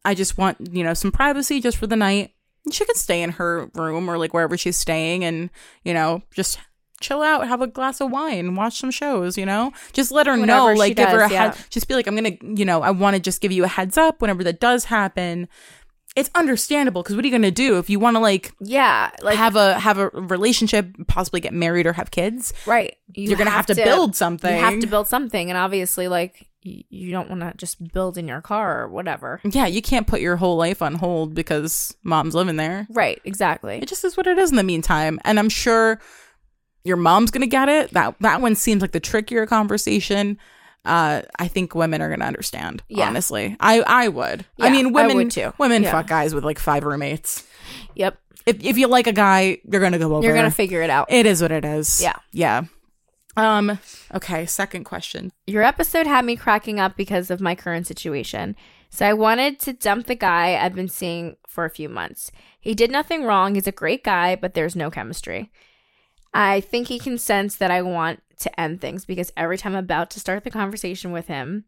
I 0.02 0.14
just 0.14 0.38
want 0.38 0.56
you 0.72 0.82
know 0.82 0.94
some 0.94 1.12
privacy 1.12 1.60
just 1.60 1.76
for 1.76 1.86
the 1.86 1.97
night. 1.97 2.32
She 2.70 2.85
could 2.85 2.97
stay 2.97 3.23
in 3.23 3.32
her 3.32 3.70
room 3.74 4.09
or 4.09 4.19
like 4.19 4.35
wherever 4.35 4.57
she's 4.57 4.77
staying, 4.77 5.24
and 5.24 5.51
you 5.85 5.95
know 5.95 6.23
just 6.35 6.59
chill 7.01 7.23
out, 7.23 7.49
have 7.49 7.62
a 7.62 7.66
glass 7.66 8.01
of 8.01 8.11
wine, 8.11 8.55
watch 8.55 8.78
some 8.78 8.91
shows. 8.91 9.37
You 9.39 9.47
know, 9.47 9.73
just 9.93 10.12
let 10.12 10.27
her 10.27 10.37
know, 10.37 10.65
Whatever 10.65 10.74
she 10.74 10.78
like 10.78 10.97
give 10.97 11.09
her 11.09 11.20
a 11.20 11.31
yeah. 11.31 11.53
head. 11.53 11.66
Just 11.70 11.89
be 11.89 11.95
like, 11.95 12.07
I'm 12.07 12.15
gonna, 12.15 12.37
you 12.43 12.65
know, 12.65 12.82
I 12.82 12.91
want 12.91 13.16
to 13.16 13.20
just 13.20 13.41
give 13.41 13.53
you 13.53 13.65
a 13.65 13.69
heads 13.69 13.97
up 13.97 14.20
whenever 14.20 14.45
that 14.45 14.61
does 14.61 14.85
happen. 14.85 15.49
It's 16.20 16.30
understandable 16.34 17.02
because 17.02 17.16
what 17.16 17.24
are 17.24 17.28
you 17.28 17.32
gonna 17.32 17.51
do 17.51 17.78
if 17.78 17.90
you 17.90 17.98
want 17.98 18.14
to 18.16 18.20
like 18.20 18.52
Yeah. 18.60 19.10
Like, 19.22 19.36
have 19.36 19.56
a 19.56 19.78
have 19.78 19.98
a 19.98 20.09
relationship, 20.10 20.94
possibly 21.09 21.40
get 21.40 21.52
married 21.52 21.86
or 21.86 21.92
have 21.94 22.10
kids? 22.10 22.52
right. 22.66 22.97
You 23.12 23.32
are 23.32 23.36
gonna 23.36 23.51
have, 23.51 23.66
to, 23.66 23.74
build 23.74 24.14
something. 24.14 24.55
You 24.55 24.60
have 24.62 24.78
to 24.80 24.86
build 24.86 25.09
something. 25.09 25.51
And 25.51 25.59
obviously, 25.59 26.06
like, 26.06 26.47
y- 26.64 26.84
you 26.88 27.10
don't 27.10 27.28
want 27.28 27.40
to 27.40 27.52
just 27.56 27.92
build 27.92 28.16
in 28.16 28.28
your 28.28 28.40
car 28.40 28.82
or 28.82 28.88
whatever. 28.88 29.40
Yeah, 29.44 29.66
you 29.66 29.82
can't 29.82 30.06
put 30.06 30.20
your 30.20 30.36
whole 30.36 30.56
life 30.56 30.80
on 30.80 30.94
hold 30.94 31.34
because 31.34 31.97
mom's 32.05 32.34
living 32.36 32.56
there. 32.56 32.86
Right. 32.90 33.20
Exactly. 33.24 33.78
It 33.82 33.88
just 33.88 34.05
is 34.05 34.16
what 34.16 34.26
it 34.28 34.38
is 34.38 34.51
in 34.51 34.56
the 34.56 34.62
meantime. 34.62 35.18
And 35.24 35.38
I'm 35.40 35.48
sure 35.48 36.01
your 36.84 36.97
mom's 36.97 37.30
gonna 37.32 37.47
get 37.47 37.68
it. 37.68 37.90
That 37.92 38.14
that 38.20 38.40
one 38.40 38.55
seems 38.55 38.80
like 38.80 38.92
the 38.92 39.01
trickier 39.01 39.47
conversation. 39.47 40.38
Uh, 40.85 41.23
I 41.39 41.48
think 41.48 41.74
women 41.74 42.01
are 42.01 42.09
gonna 42.09 42.24
understand. 42.24 42.82
Yeah. 42.89 43.07
Honestly, 43.09 43.57
I 43.61 43.81
I 43.82 44.09
would. 44.09 44.47
I 44.59 44.66
Yeah, 44.66 44.73
mean, 44.73 44.86
I 44.86 44.90
women 44.90 45.16
would 45.16 45.31
too. 45.31 45.52
Women 45.59 45.82
Yeah. 45.82 45.90
fuck 45.93 46.07
guys 46.07 46.35
with 46.35 46.44
like 46.44 46.59
five 46.59 46.85
roommates. 46.85 47.47
Yep. 47.94 48.19
If 48.47 48.65
if 48.65 48.78
you 48.78 48.86
like 48.89 49.07
a 49.07 49.12
guy, 49.12 49.59
you're 49.70 49.81
gonna 49.82 49.98
go 49.98 50.15
over. 50.15 50.24
You're 50.27 50.35
going 50.35 50.48
to 50.48 50.51
figure 50.51 50.81
it 50.82 50.89
out. 50.90 51.12
It 51.12 51.27
is 51.27 51.43
what 51.43 51.52
it 51.52 51.65
is. 51.65 52.01
Yeah. 52.02 52.16
Yeah. 52.32 52.65
Um. 53.36 53.78
Okay. 54.15 54.47
Second 54.47 54.85
question. 54.85 55.31
Your 55.47 55.62
episode 55.62 56.07
had 56.07 56.24
me 56.24 56.36
cracking 56.36 56.81
up 56.81 56.97
because 56.97 57.31
of 57.31 57.40
my 57.40 57.55
current 57.55 57.86
situation. 57.86 58.57
So 58.89 59.07
I 59.07 59.12
wanted 59.12 59.61
to 59.61 59.73
dump 59.73 60.07
the 60.07 60.16
guy 60.16 60.57
I've 60.57 60.74
been 60.74 60.89
seeing 60.89 61.36
for 61.47 61.65
a 61.65 61.70
few 61.70 61.89
months. 61.89 62.32
He 62.59 62.74
did 62.74 62.90
nothing 62.90 63.24
wrong. 63.24 63.55
He's 63.55 63.69
a 63.69 63.73
great 63.73 64.02
guy, 64.02 64.35
but 64.35 64.55
there's 64.55 64.74
no 64.74 64.90
chemistry. 64.90 65.52
I 66.35 66.61
think 66.61 66.89
he 66.89 66.98
can 66.98 67.19
sense 67.19 67.55
that 67.57 67.70
I 67.70 67.82
want 67.82 68.20
to 68.40 68.60
end 68.60 68.80
things 68.80 69.04
because 69.04 69.32
every 69.36 69.56
time 69.56 69.74
I'm 69.74 69.84
about 69.84 70.10
to 70.10 70.20
start 70.20 70.44
the 70.44 70.50
conversation 70.50 71.12
with 71.12 71.26
him 71.26 71.64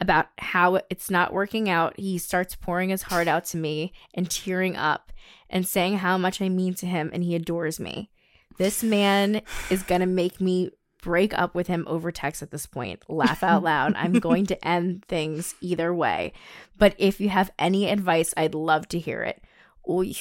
about 0.00 0.26
how 0.38 0.80
it's 0.90 1.10
not 1.10 1.32
working 1.32 1.68
out, 1.68 1.98
he 1.98 2.18
starts 2.18 2.56
pouring 2.56 2.90
his 2.90 3.02
heart 3.02 3.28
out 3.28 3.44
to 3.46 3.56
me 3.56 3.92
and 4.12 4.30
tearing 4.30 4.76
up 4.76 5.12
and 5.48 5.66
saying 5.66 5.98
how 5.98 6.18
much 6.18 6.42
I 6.42 6.48
mean 6.48 6.74
to 6.74 6.86
him 6.86 7.10
and 7.12 7.22
he 7.22 7.34
adores 7.34 7.78
me. 7.78 8.10
This 8.58 8.82
man 8.82 9.42
is 9.70 9.82
going 9.82 10.00
to 10.00 10.06
make 10.06 10.40
me 10.40 10.70
break 11.02 11.36
up 11.38 11.54
with 11.54 11.66
him 11.66 11.84
over 11.86 12.10
text 12.10 12.42
at 12.42 12.50
this 12.50 12.66
point. 12.66 13.02
Laugh 13.08 13.42
out 13.42 13.62
loud. 13.62 13.94
I'm 13.94 14.14
going 14.14 14.46
to 14.46 14.66
end 14.66 15.04
things 15.04 15.54
either 15.60 15.92
way. 15.92 16.32
But 16.78 16.94
if 16.98 17.20
you 17.20 17.28
have 17.28 17.50
any 17.58 17.90
advice, 17.90 18.32
I'd 18.36 18.54
love 18.54 18.88
to 18.88 18.98
hear 18.98 19.22
it. 19.22 19.42
Oy. 19.88 20.14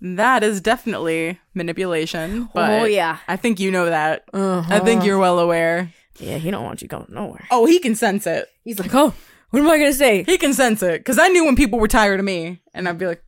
That 0.00 0.42
is 0.44 0.60
definitely 0.60 1.40
manipulation. 1.54 2.48
But 2.54 2.82
Oh, 2.82 2.84
yeah. 2.84 3.18
I 3.28 3.36
think 3.36 3.58
you 3.60 3.70
know 3.70 3.86
that. 3.86 4.24
Uh-huh. 4.32 4.74
I 4.74 4.80
think 4.80 5.04
you're 5.04 5.18
well 5.18 5.38
aware. 5.38 5.92
Yeah, 6.18 6.38
he 6.38 6.50
don't 6.50 6.64
want 6.64 6.82
you 6.82 6.88
going 6.88 7.06
nowhere. 7.10 7.46
Oh, 7.50 7.66
he 7.66 7.78
can 7.78 7.94
sense 7.94 8.26
it. 8.26 8.48
He's 8.64 8.78
like, 8.78 8.94
oh, 8.94 9.12
what 9.50 9.60
am 9.60 9.68
I 9.70 9.78
going 9.78 9.90
to 9.90 9.96
say? 9.96 10.22
He 10.24 10.38
can 10.38 10.52
sense 10.54 10.82
it 10.82 11.00
because 11.00 11.18
I 11.18 11.28
knew 11.28 11.44
when 11.44 11.56
people 11.56 11.78
were 11.78 11.88
tired 11.88 12.18
of 12.20 12.26
me, 12.26 12.60
and 12.74 12.88
I'd 12.88 12.98
be 12.98 13.06
like, 13.06 13.22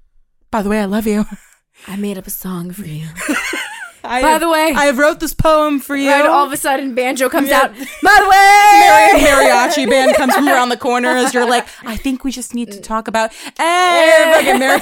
"By 0.50 0.62
the 0.62 0.68
way, 0.68 0.80
I 0.80 0.84
love 0.86 1.06
you." 1.06 1.24
I 1.86 1.96
made 1.96 2.18
up 2.18 2.26
a 2.26 2.30
song 2.30 2.70
for 2.72 2.84
you. 2.86 3.06
I 4.04 4.22
By 4.22 4.38
the 4.38 4.48
way- 4.48 4.72
I 4.74 4.86
have 4.86 4.96
wrote 4.98 5.20
this 5.20 5.34
poem 5.34 5.80
for 5.80 5.94
you. 5.96 6.08
Right, 6.10 6.24
all 6.24 6.46
of 6.46 6.52
a 6.52 6.56
sudden, 6.56 6.94
banjo 6.94 7.28
comes 7.28 7.48
Yeah. 7.50 7.60
out. 7.62 7.70
By 8.02 8.16
the 8.20 8.28
way, 8.28 9.20
Mari- 9.22 9.48
mariachi 9.48 9.88
band 9.90 10.16
comes 10.16 10.34
from 10.34 10.48
around 10.48 10.70
the 10.70 10.76
corner 10.76 11.10
as 11.10 11.32
you're 11.34 11.48
like, 11.48 11.66
I 11.84 11.96
think 11.96 12.24
we 12.24 12.32
just 12.32 12.54
need 12.54 12.72
to 12.72 12.80
talk 12.92 13.06
about 13.08 13.32
hey, 13.58 14.54
Mary. 14.58 14.80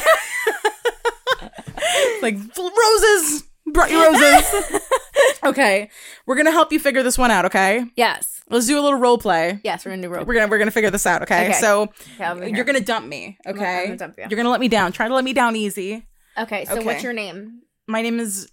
like 2.22 2.36
roses, 2.58 3.44
brought 3.72 3.90
you 3.90 4.02
roses. 4.04 4.80
okay, 5.44 5.90
we're 6.26 6.36
gonna 6.36 6.50
help 6.52 6.72
you 6.72 6.78
figure 6.78 7.02
this 7.02 7.16
one 7.18 7.30
out. 7.30 7.44
Okay, 7.46 7.84
yes, 7.96 8.42
let's 8.50 8.66
do 8.66 8.78
a 8.78 8.82
little 8.82 8.98
role 8.98 9.18
play. 9.18 9.60
yes, 9.64 9.84
we're 9.84 9.92
in 9.92 10.00
New 10.00 10.08
Rope. 10.08 10.26
We're 10.26 10.34
gonna 10.34 10.48
we're 10.48 10.58
gonna 10.58 10.70
figure 10.70 10.90
this 10.90 11.06
out. 11.06 11.22
Okay, 11.22 11.50
Okay. 11.50 11.58
so 11.60 11.88
Yeah, 12.18 12.34
you're 12.44 12.64
gonna 12.64 12.80
dump 12.80 13.06
me. 13.06 13.38
gonna- 13.44 13.56
Okay, 13.58 13.78
I'm 13.80 13.84
gonna 13.86 13.96
dump 13.96 14.14
you. 14.18 14.24
are 14.24 14.28
gonna 14.36 14.50
let 14.50 14.60
me 14.60 14.68
down. 14.68 14.92
Try 14.92 15.08
to 15.08 15.14
let 15.14 15.24
me 15.24 15.32
down 15.32 15.56
easy. 15.56 16.06
Okay, 16.38 16.64
so 16.66 16.76
Okay. 16.76 16.84
what's 16.84 17.02
your 17.02 17.12
name? 17.12 17.62
My 17.86 18.02
name 18.02 18.18
is 18.20 18.50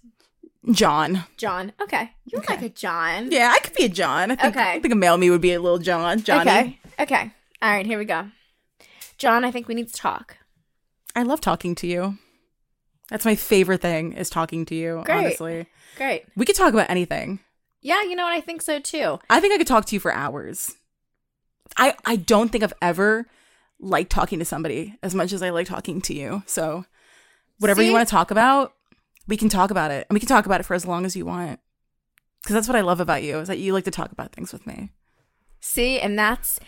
John. 0.70 1.24
John. 1.36 1.72
Okay, 1.82 2.10
you 2.26 2.36
look 2.38 2.44
Okay. 2.44 2.54
like 2.54 2.64
a 2.64 2.68
John. 2.70 3.30
Yeah, 3.30 3.52
I 3.54 3.58
could 3.58 3.74
be 3.74 3.84
a 3.84 3.88
John. 3.88 4.30
I 4.30 4.36
think, 4.36 4.56
Okay. 4.56 4.70
I 4.72 4.80
think 4.80 4.92
a 4.94 4.96
male 4.96 5.16
me 5.18 5.28
would 5.30 5.40
be 5.42 5.52
a 5.52 5.60
little 5.60 5.78
John. 5.78 6.22
Johnny. 6.22 6.50
Okay. 6.50 6.78
Okay. 6.98 7.30
All 7.60 7.70
right, 7.70 7.84
here 7.86 7.98
we 7.98 8.04
go. 8.06 8.28
John, 9.18 9.44
I 9.44 9.50
think 9.50 9.68
we 9.68 9.74
need 9.74 9.88
to 9.88 9.94
talk. 9.94 10.38
I 11.14 11.22
love 11.22 11.40
talking 11.40 11.74
to 11.76 11.86
you. 11.86 12.18
That's 13.10 13.24
my 13.24 13.34
favorite 13.34 13.82
thing 13.82 14.12
is 14.12 14.30
talking 14.30 14.64
to 14.66 14.74
you, 14.74 15.02
Great. 15.04 15.16
honestly. 15.16 15.66
Great. 15.96 16.24
We 16.36 16.46
could 16.46 16.56
talk 16.56 16.72
about 16.72 16.90
anything. 16.90 17.40
Yeah, 17.80 18.02
you 18.02 18.16
know 18.16 18.24
what? 18.24 18.32
I 18.32 18.40
think 18.40 18.62
so 18.62 18.80
too. 18.80 19.18
I 19.28 19.40
think 19.40 19.52
I 19.52 19.58
could 19.58 19.66
talk 19.66 19.84
to 19.86 19.94
you 19.94 20.00
for 20.00 20.12
hours. 20.12 20.74
I 21.76 21.94
I 22.06 22.16
don't 22.16 22.50
think 22.50 22.64
I've 22.64 22.72
ever 22.80 23.26
liked 23.78 24.10
talking 24.10 24.38
to 24.38 24.44
somebody 24.44 24.96
as 25.02 25.14
much 25.14 25.32
as 25.32 25.42
I 25.42 25.50
like 25.50 25.66
talking 25.66 26.00
to 26.02 26.14
you. 26.14 26.42
So 26.46 26.86
whatever 27.58 27.82
you 27.82 27.92
want 27.92 28.06
to 28.08 28.10
talk 28.10 28.30
about, 28.30 28.72
we 29.26 29.36
can 29.36 29.48
talk 29.48 29.70
about 29.70 29.90
it. 29.90 30.06
And 30.08 30.14
we 30.14 30.20
can 30.20 30.28
talk 30.28 30.46
about 30.46 30.60
it 30.60 30.64
for 30.64 30.74
as 30.74 30.86
long 30.86 31.04
as 31.04 31.14
you 31.14 31.26
want. 31.26 31.60
Cuz 32.46 32.54
that's 32.54 32.68
what 32.68 32.76
I 32.76 32.80
love 32.80 33.00
about 33.00 33.22
you 33.22 33.38
is 33.38 33.48
that 33.48 33.58
you 33.58 33.72
like 33.72 33.84
to 33.84 33.90
talk 33.90 34.12
about 34.12 34.32
things 34.32 34.52
with 34.52 34.66
me. 34.66 34.90
See, 35.60 36.00
and 36.00 36.18
that's 36.18 36.60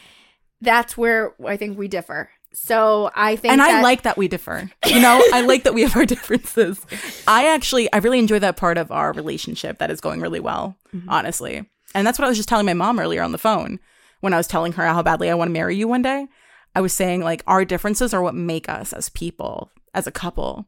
that's 0.60 0.96
where 0.96 1.34
I 1.46 1.56
think 1.56 1.78
we 1.78 1.88
differ. 1.88 2.30
So 2.52 3.10
I 3.14 3.36
think 3.36 3.52
and 3.52 3.60
I 3.62 3.72
that- 3.72 3.82
like 3.82 4.02
that 4.02 4.16
we 4.16 4.28
differ. 4.28 4.70
You 4.86 5.00
know, 5.00 5.22
I 5.32 5.42
like 5.42 5.64
that 5.64 5.74
we 5.74 5.82
have 5.82 5.94
our 5.96 6.06
differences. 6.14 6.80
I 7.28 7.48
actually, 7.52 7.92
I 7.92 7.98
really 7.98 8.18
enjoy 8.18 8.38
that 8.38 8.56
part 8.56 8.78
of 8.78 8.90
our 8.90 9.12
relationship 9.12 9.78
that 9.78 9.90
is 9.90 10.00
going 10.00 10.20
really 10.20 10.40
well, 10.40 10.76
Mm-hmm. 10.94 11.08
honestly. 11.10 11.68
And 11.94 12.06
that's 12.06 12.18
what 12.18 12.24
I 12.24 12.28
was 12.28 12.36
just 12.38 12.48
telling 12.48 12.66
my 12.66 12.74
mom 12.74 12.98
earlier 12.98 13.22
on 13.22 13.32
the 13.32 13.38
phone 13.38 13.78
when 14.20 14.32
I 14.32 14.36
was 14.38 14.46
telling 14.46 14.72
her 14.72 14.86
how 14.86 15.02
badly 15.02 15.30
I 15.30 15.34
want 15.34 15.48
to 15.48 15.52
marry 15.52 15.76
you 15.76 15.86
one 15.88 16.02
day. 16.02 16.26
I 16.74 16.80
was 16.80 16.92
saying, 16.92 17.22
like, 17.22 17.42
our 17.46 17.64
differences 17.64 18.12
are 18.12 18.22
what 18.22 18.34
make 18.34 18.68
us 18.68 18.92
as 18.92 19.08
people, 19.08 19.70
as 19.94 20.06
a 20.06 20.12
couple. 20.12 20.66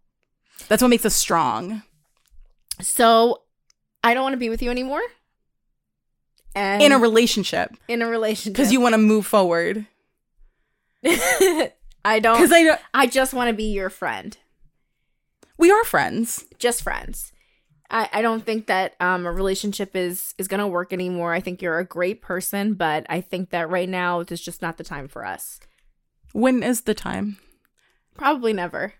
That's 0.68 0.80
what 0.82 0.88
makes 0.88 1.04
us 1.06 1.14
strong. 1.14 1.82
so 2.80 3.42
I 4.04 4.14
don't 4.14 4.22
want 4.22 4.34
to 4.34 4.38
be 4.38 4.48
with 4.48 4.62
you 4.62 4.70
anymore. 4.70 5.02
And 6.54 6.82
in 6.82 6.92
a 6.92 6.98
relationship 6.98 7.72
in 7.88 8.00
a 8.02 8.06
relationship 8.08 8.54
because 8.54 8.72
you 8.72 8.80
want 8.80 8.94
to 8.94 8.98
move 8.98 9.26
forward. 9.26 9.86
I 12.04 12.20
don't 12.20 12.36
Because 12.36 12.52
I, 12.52 12.64
don't. 12.64 12.80
I 12.94 13.06
just 13.06 13.34
want 13.34 13.48
to 13.48 13.54
be 13.54 13.72
your 13.72 13.90
friend. 13.90 14.36
we 15.56 15.70
are 15.70 15.84
friends. 15.84 16.44
Just 16.58 16.82
friends. 16.82 17.32
I, 17.90 18.08
I 18.12 18.22
don't 18.22 18.44
think 18.44 18.66
that 18.66 18.94
um, 19.00 19.24
a 19.26 19.32
relationship 19.32 19.96
is 19.96 20.34
is 20.38 20.48
gonna 20.48 20.68
work 20.68 20.92
anymore. 20.92 21.32
I 21.32 21.40
think 21.40 21.62
you're 21.62 21.78
a 21.78 21.84
great 21.84 22.20
person, 22.20 22.74
but 22.74 23.06
I 23.08 23.20
think 23.20 23.50
that 23.50 23.70
right 23.70 23.88
now 23.88 24.20
it's 24.20 24.42
just 24.42 24.60
not 24.60 24.76
the 24.76 24.84
time 24.84 25.08
for 25.08 25.24
us. 25.24 25.58
When 26.32 26.62
is 26.62 26.82
the 26.82 26.94
time? 26.94 27.38
Probably 28.14 28.52
never. 28.52 28.94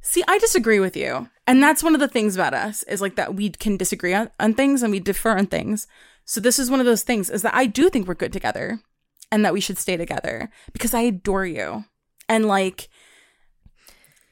See, 0.00 0.22
I 0.28 0.38
disagree 0.38 0.80
with 0.80 0.96
you. 0.96 1.28
And 1.46 1.62
that's 1.62 1.82
one 1.82 1.94
of 1.94 2.00
the 2.00 2.08
things 2.08 2.34
about 2.34 2.54
us 2.54 2.82
is 2.84 3.00
like 3.00 3.16
that 3.16 3.34
we 3.34 3.50
can 3.50 3.76
disagree 3.76 4.14
on, 4.14 4.30
on 4.38 4.54
things 4.54 4.82
and 4.82 4.90
we 4.92 5.00
defer 5.00 5.36
on 5.36 5.46
things. 5.46 5.86
So 6.24 6.40
this 6.40 6.58
is 6.58 6.70
one 6.70 6.80
of 6.80 6.86
those 6.86 7.02
things 7.02 7.28
is 7.28 7.42
that 7.42 7.54
I 7.54 7.66
do 7.66 7.90
think 7.90 8.06
we're 8.06 8.14
good 8.14 8.32
together 8.32 8.80
and 9.30 9.44
that 9.44 9.52
we 9.52 9.60
should 9.60 9.78
stay 9.78 9.96
together 9.96 10.50
because 10.72 10.94
I 10.94 11.00
adore 11.00 11.46
you. 11.46 11.84
And 12.28 12.46
like 12.46 12.88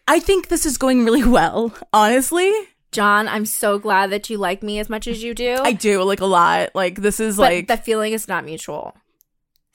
I 0.09 0.21
think 0.21 0.49
this 0.49 0.67
is 0.67 0.79
going 0.79 1.05
really 1.05 1.25
well, 1.29 1.75
honestly. 1.93 2.53
John, 2.93 3.29
I'm 3.29 3.45
so 3.45 3.79
glad 3.79 4.11
that 4.11 4.31
you 4.31 4.39
like 4.39 4.63
me 4.63 4.79
as 4.79 4.89
much 4.89 5.07
as 5.07 5.23
you 5.23 5.35
do. 5.35 5.59
I 5.61 5.73
do 5.73 6.03
like 6.03 6.21
a 6.21 6.27
lot. 6.27 6.71
Like 6.75 6.97
this 6.97 7.21
is 7.21 7.37
but 7.37 7.43
like 7.43 7.69
the 7.69 7.77
feeling 7.77 8.13
is 8.13 8.27
not 8.29 8.45
mutual. 8.45 8.97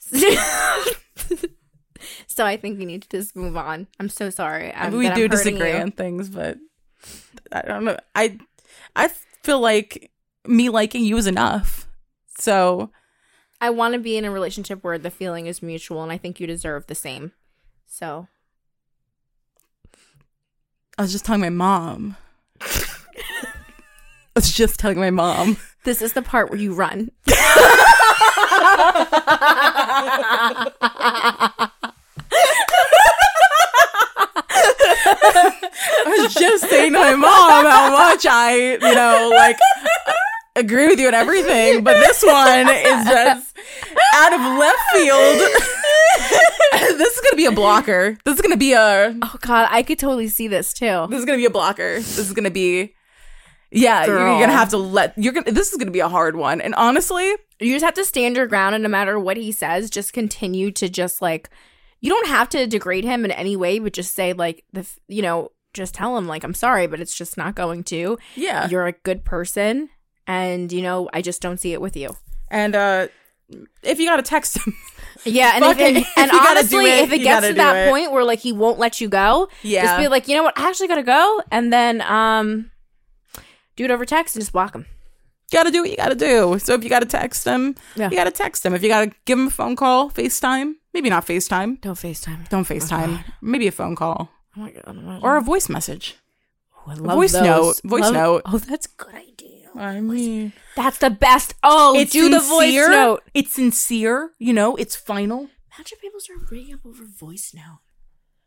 so 2.26 2.44
I 2.44 2.56
think 2.56 2.78
we 2.78 2.84
need 2.84 3.02
to 3.02 3.08
just 3.08 3.36
move 3.36 3.56
on. 3.56 3.86
I'm 4.00 4.08
so 4.08 4.30
sorry. 4.30 4.72
I 4.72 4.86
um, 4.86 4.94
I'm, 4.94 4.98
we 4.98 5.10
do 5.10 5.28
disagree 5.28 5.70
you. 5.70 5.76
on 5.76 5.92
things, 5.92 6.28
but 6.28 6.58
I 7.52 7.62
don't 7.62 7.84
know. 7.84 7.96
I 8.14 8.38
I 8.96 9.08
feel 9.42 9.60
like 9.60 10.10
me 10.46 10.68
liking 10.68 11.04
you 11.04 11.16
is 11.16 11.26
enough. 11.26 11.86
So 12.38 12.90
I 13.62 13.70
want 13.70 13.94
to 13.94 14.00
be 14.00 14.16
in 14.16 14.24
a 14.24 14.30
relationship 14.32 14.82
where 14.82 14.98
the 14.98 15.08
feeling 15.08 15.46
is 15.46 15.62
mutual, 15.62 16.02
and 16.02 16.10
I 16.10 16.18
think 16.18 16.40
you 16.40 16.48
deserve 16.48 16.88
the 16.88 16.96
same. 16.96 17.30
So 17.86 18.26
I 20.98 21.02
was 21.02 21.12
just 21.12 21.24
telling 21.24 21.42
my 21.42 21.48
mom. 21.48 22.16
I 22.60 22.66
was 24.34 24.52
just 24.52 24.80
telling 24.80 24.98
my 24.98 25.10
mom. 25.10 25.58
this 25.84 26.02
is 26.02 26.12
the 26.12 26.22
part 26.22 26.50
where 26.50 26.58
you 26.58 26.74
run. 26.74 27.12
I 27.28 27.34
was 36.18 36.34
just 36.34 36.68
saying 36.68 36.94
to 36.94 36.98
my 36.98 37.14
mom 37.14 37.64
how 37.64 37.92
much 37.92 38.26
I, 38.28 38.72
you 38.72 38.94
know, 38.94 39.30
like 39.32 39.56
agree 40.56 40.86
with 40.88 40.98
you 41.00 41.08
on 41.08 41.14
everything, 41.14 41.82
but 41.84 41.94
this 41.94 42.22
one 42.22 42.68
is 42.68 43.04
just 43.06 43.56
out 44.14 44.32
of 44.32 44.40
left 44.58 44.80
field. 44.92 45.38
this 46.98 47.14
is 47.16 47.20
gonna 47.20 47.36
be 47.36 47.46
a 47.46 47.52
blocker. 47.52 48.16
This 48.24 48.36
is 48.36 48.40
gonna 48.40 48.56
be 48.56 48.72
a. 48.72 49.16
oh 49.22 49.36
God, 49.40 49.68
I 49.70 49.82
could 49.82 49.98
totally 49.98 50.28
see 50.28 50.48
this 50.48 50.72
too. 50.72 51.06
This 51.10 51.18
is 51.20 51.24
gonna 51.24 51.38
be 51.38 51.46
a 51.46 51.50
blocker. 51.50 51.96
This 51.96 52.18
is 52.18 52.32
gonna 52.32 52.50
be. 52.50 52.94
Yeah, 53.74 54.04
you're, 54.04 54.18
you're 54.18 54.40
gonna 54.40 54.52
have 54.52 54.68
to 54.70 54.76
let. 54.76 55.16
You're 55.16 55.32
gonna. 55.32 55.50
This 55.50 55.72
is 55.72 55.78
gonna 55.78 55.90
be 55.90 56.00
a 56.00 56.08
hard 56.08 56.36
one, 56.36 56.60
and 56.60 56.74
honestly, 56.74 57.34
You 57.60 57.74
just 57.74 57.84
have 57.84 57.94
to 57.94 58.04
stand 58.04 58.36
your 58.36 58.46
ground, 58.46 58.74
and 58.74 58.82
no 58.82 58.88
matter 58.90 59.18
what 59.18 59.36
he 59.38 59.50
says, 59.52 59.88
just 59.90 60.12
continue 60.12 60.70
to 60.72 60.88
just 60.88 61.22
like. 61.22 61.48
You 62.04 62.10
don't 62.10 62.26
have 62.26 62.48
to 62.50 62.66
degrade 62.66 63.04
him 63.04 63.24
in 63.24 63.30
any 63.30 63.54
way, 63.54 63.78
but 63.78 63.92
just 63.92 64.12
say 64.16 64.32
like 64.32 64.64
the, 64.72 64.84
you 65.06 65.22
know, 65.22 65.52
just 65.72 65.94
tell 65.94 66.16
him 66.18 66.26
like 66.26 66.42
I'm 66.42 66.52
sorry, 66.52 66.88
but 66.88 66.98
it's 67.00 67.16
just 67.16 67.36
not 67.38 67.54
going 67.54 67.84
to. 67.84 68.18
yeah. 68.34 68.68
You're 68.68 68.88
a 68.88 68.92
good 68.92 69.24
person, 69.24 69.88
and 70.26 70.72
you 70.72 70.82
know 70.82 71.08
I 71.12 71.22
just 71.22 71.40
don't 71.42 71.58
see 71.60 71.72
it 71.72 71.80
with 71.80 71.96
you. 71.96 72.16
And 72.50 72.74
uh 72.74 73.08
if 73.82 73.98
you 74.00 74.06
gotta 74.06 74.22
text 74.22 74.56
him, 74.58 74.74
Yeah, 75.24 75.52
and 75.54 75.64
if 75.64 75.78
it, 75.78 76.06
and 76.16 76.30
honestly, 76.32 76.86
it, 76.86 76.98
if 77.04 77.12
it 77.12 77.18
gets 77.18 77.42
gotta 77.42 77.54
that 77.54 77.86
it. 77.88 77.90
point 77.90 78.10
where 78.12 78.24
like 78.24 78.38
he 78.40 78.52
won't 78.52 78.78
let 78.78 79.00
you 79.00 79.08
go, 79.08 79.48
yeah, 79.62 79.82
just 79.84 79.98
be 79.98 80.08
like, 80.08 80.26
you 80.26 80.36
know 80.36 80.42
what, 80.42 80.58
I 80.58 80.68
actually 80.68 80.88
gotta 80.88 81.02
go, 81.02 81.42
and 81.50 81.70
then 81.72 82.00
um, 82.02 82.70
do 83.76 83.84
it 83.84 83.90
over 83.90 84.04
text 84.06 84.34
and 84.36 84.42
just 84.42 84.52
block 84.52 84.74
him. 84.74 84.86
you 85.52 85.58
gotta 85.58 85.70
do 85.70 85.82
what 85.82 85.90
you 85.90 85.96
gotta 85.96 86.14
do. 86.14 86.58
So 86.58 86.72
if 86.74 86.82
you 86.82 86.88
gotta 86.90 87.06
text 87.06 87.44
him, 87.44 87.74
Yeah. 87.94 88.08
you 88.10 88.16
gotta 88.16 88.30
text 88.30 88.64
him. 88.64 88.74
If 88.74 88.82
you 88.82 88.88
gotta 88.88 89.12
give 89.26 89.38
him 89.38 89.48
a 89.48 89.50
phone 89.50 89.76
call, 89.76 90.10
FaceTime, 90.10 90.74
maybe 90.94 91.10
not 91.10 91.26
FaceTime. 91.26 91.80
Don't 91.82 91.94
Facetime. 91.98 92.48
Don't 92.48 92.66
FaceTime. 92.66 93.22
Maybe 93.42 93.66
a 93.66 93.72
phone 93.72 93.94
call 93.96 94.30
Oh 94.56 94.60
my 94.62 94.70
god. 94.70 95.20
or 95.22 95.36
a 95.36 95.42
voice 95.42 95.68
message. 95.68 96.16
Oh, 96.74 96.90
I 96.90 96.94
love 96.94 97.16
voice 97.16 97.32
those. 97.32 97.42
note, 97.44 97.80
voice 97.84 98.00
Love- 98.02 98.14
note. 98.14 98.42
Oh, 98.46 98.58
that's 98.58 98.86
a 98.86 98.90
good 98.96 99.14
idea. 99.14 99.51
I 99.76 100.00
mean, 100.00 100.52
That's 100.76 100.98
the 100.98 101.10
best. 101.10 101.54
Oh, 101.62 101.98
it's 101.98 102.12
do 102.12 102.28
the 102.28 102.40
voice 102.40 102.74
note. 102.74 103.22
It's 103.34 103.52
sincere. 103.52 104.30
You 104.38 104.52
know, 104.52 104.76
it's 104.76 104.96
final. 104.96 105.48
Imagine 105.78 105.98
people 106.00 106.20
start 106.20 106.46
bringing 106.48 106.74
up 106.74 106.80
over 106.84 107.04
voice 107.04 107.52
note. 107.54 107.80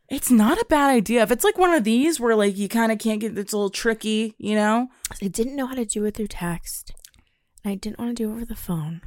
It's 0.08 0.30
not 0.30 0.58
a 0.58 0.66
bad 0.68 0.90
idea. 0.90 1.22
If 1.22 1.32
it's 1.32 1.42
like 1.44 1.58
one 1.58 1.74
of 1.74 1.82
these 1.82 2.20
where 2.20 2.36
like 2.36 2.56
you 2.56 2.68
kind 2.68 2.92
of 2.92 2.98
can't 2.98 3.20
get, 3.20 3.36
it's 3.36 3.52
a 3.52 3.56
little 3.56 3.70
tricky. 3.70 4.34
You 4.38 4.54
know, 4.54 4.88
I 5.20 5.26
didn't 5.28 5.56
know 5.56 5.66
how 5.66 5.74
to 5.74 5.84
do 5.84 6.04
it 6.04 6.14
through 6.14 6.28
text. 6.28 6.92
And 7.64 7.72
I 7.72 7.74
didn't 7.74 7.98
want 7.98 8.16
to 8.16 8.22
do 8.22 8.30
it 8.30 8.34
over 8.34 8.44
the 8.44 8.54
phone. 8.54 9.00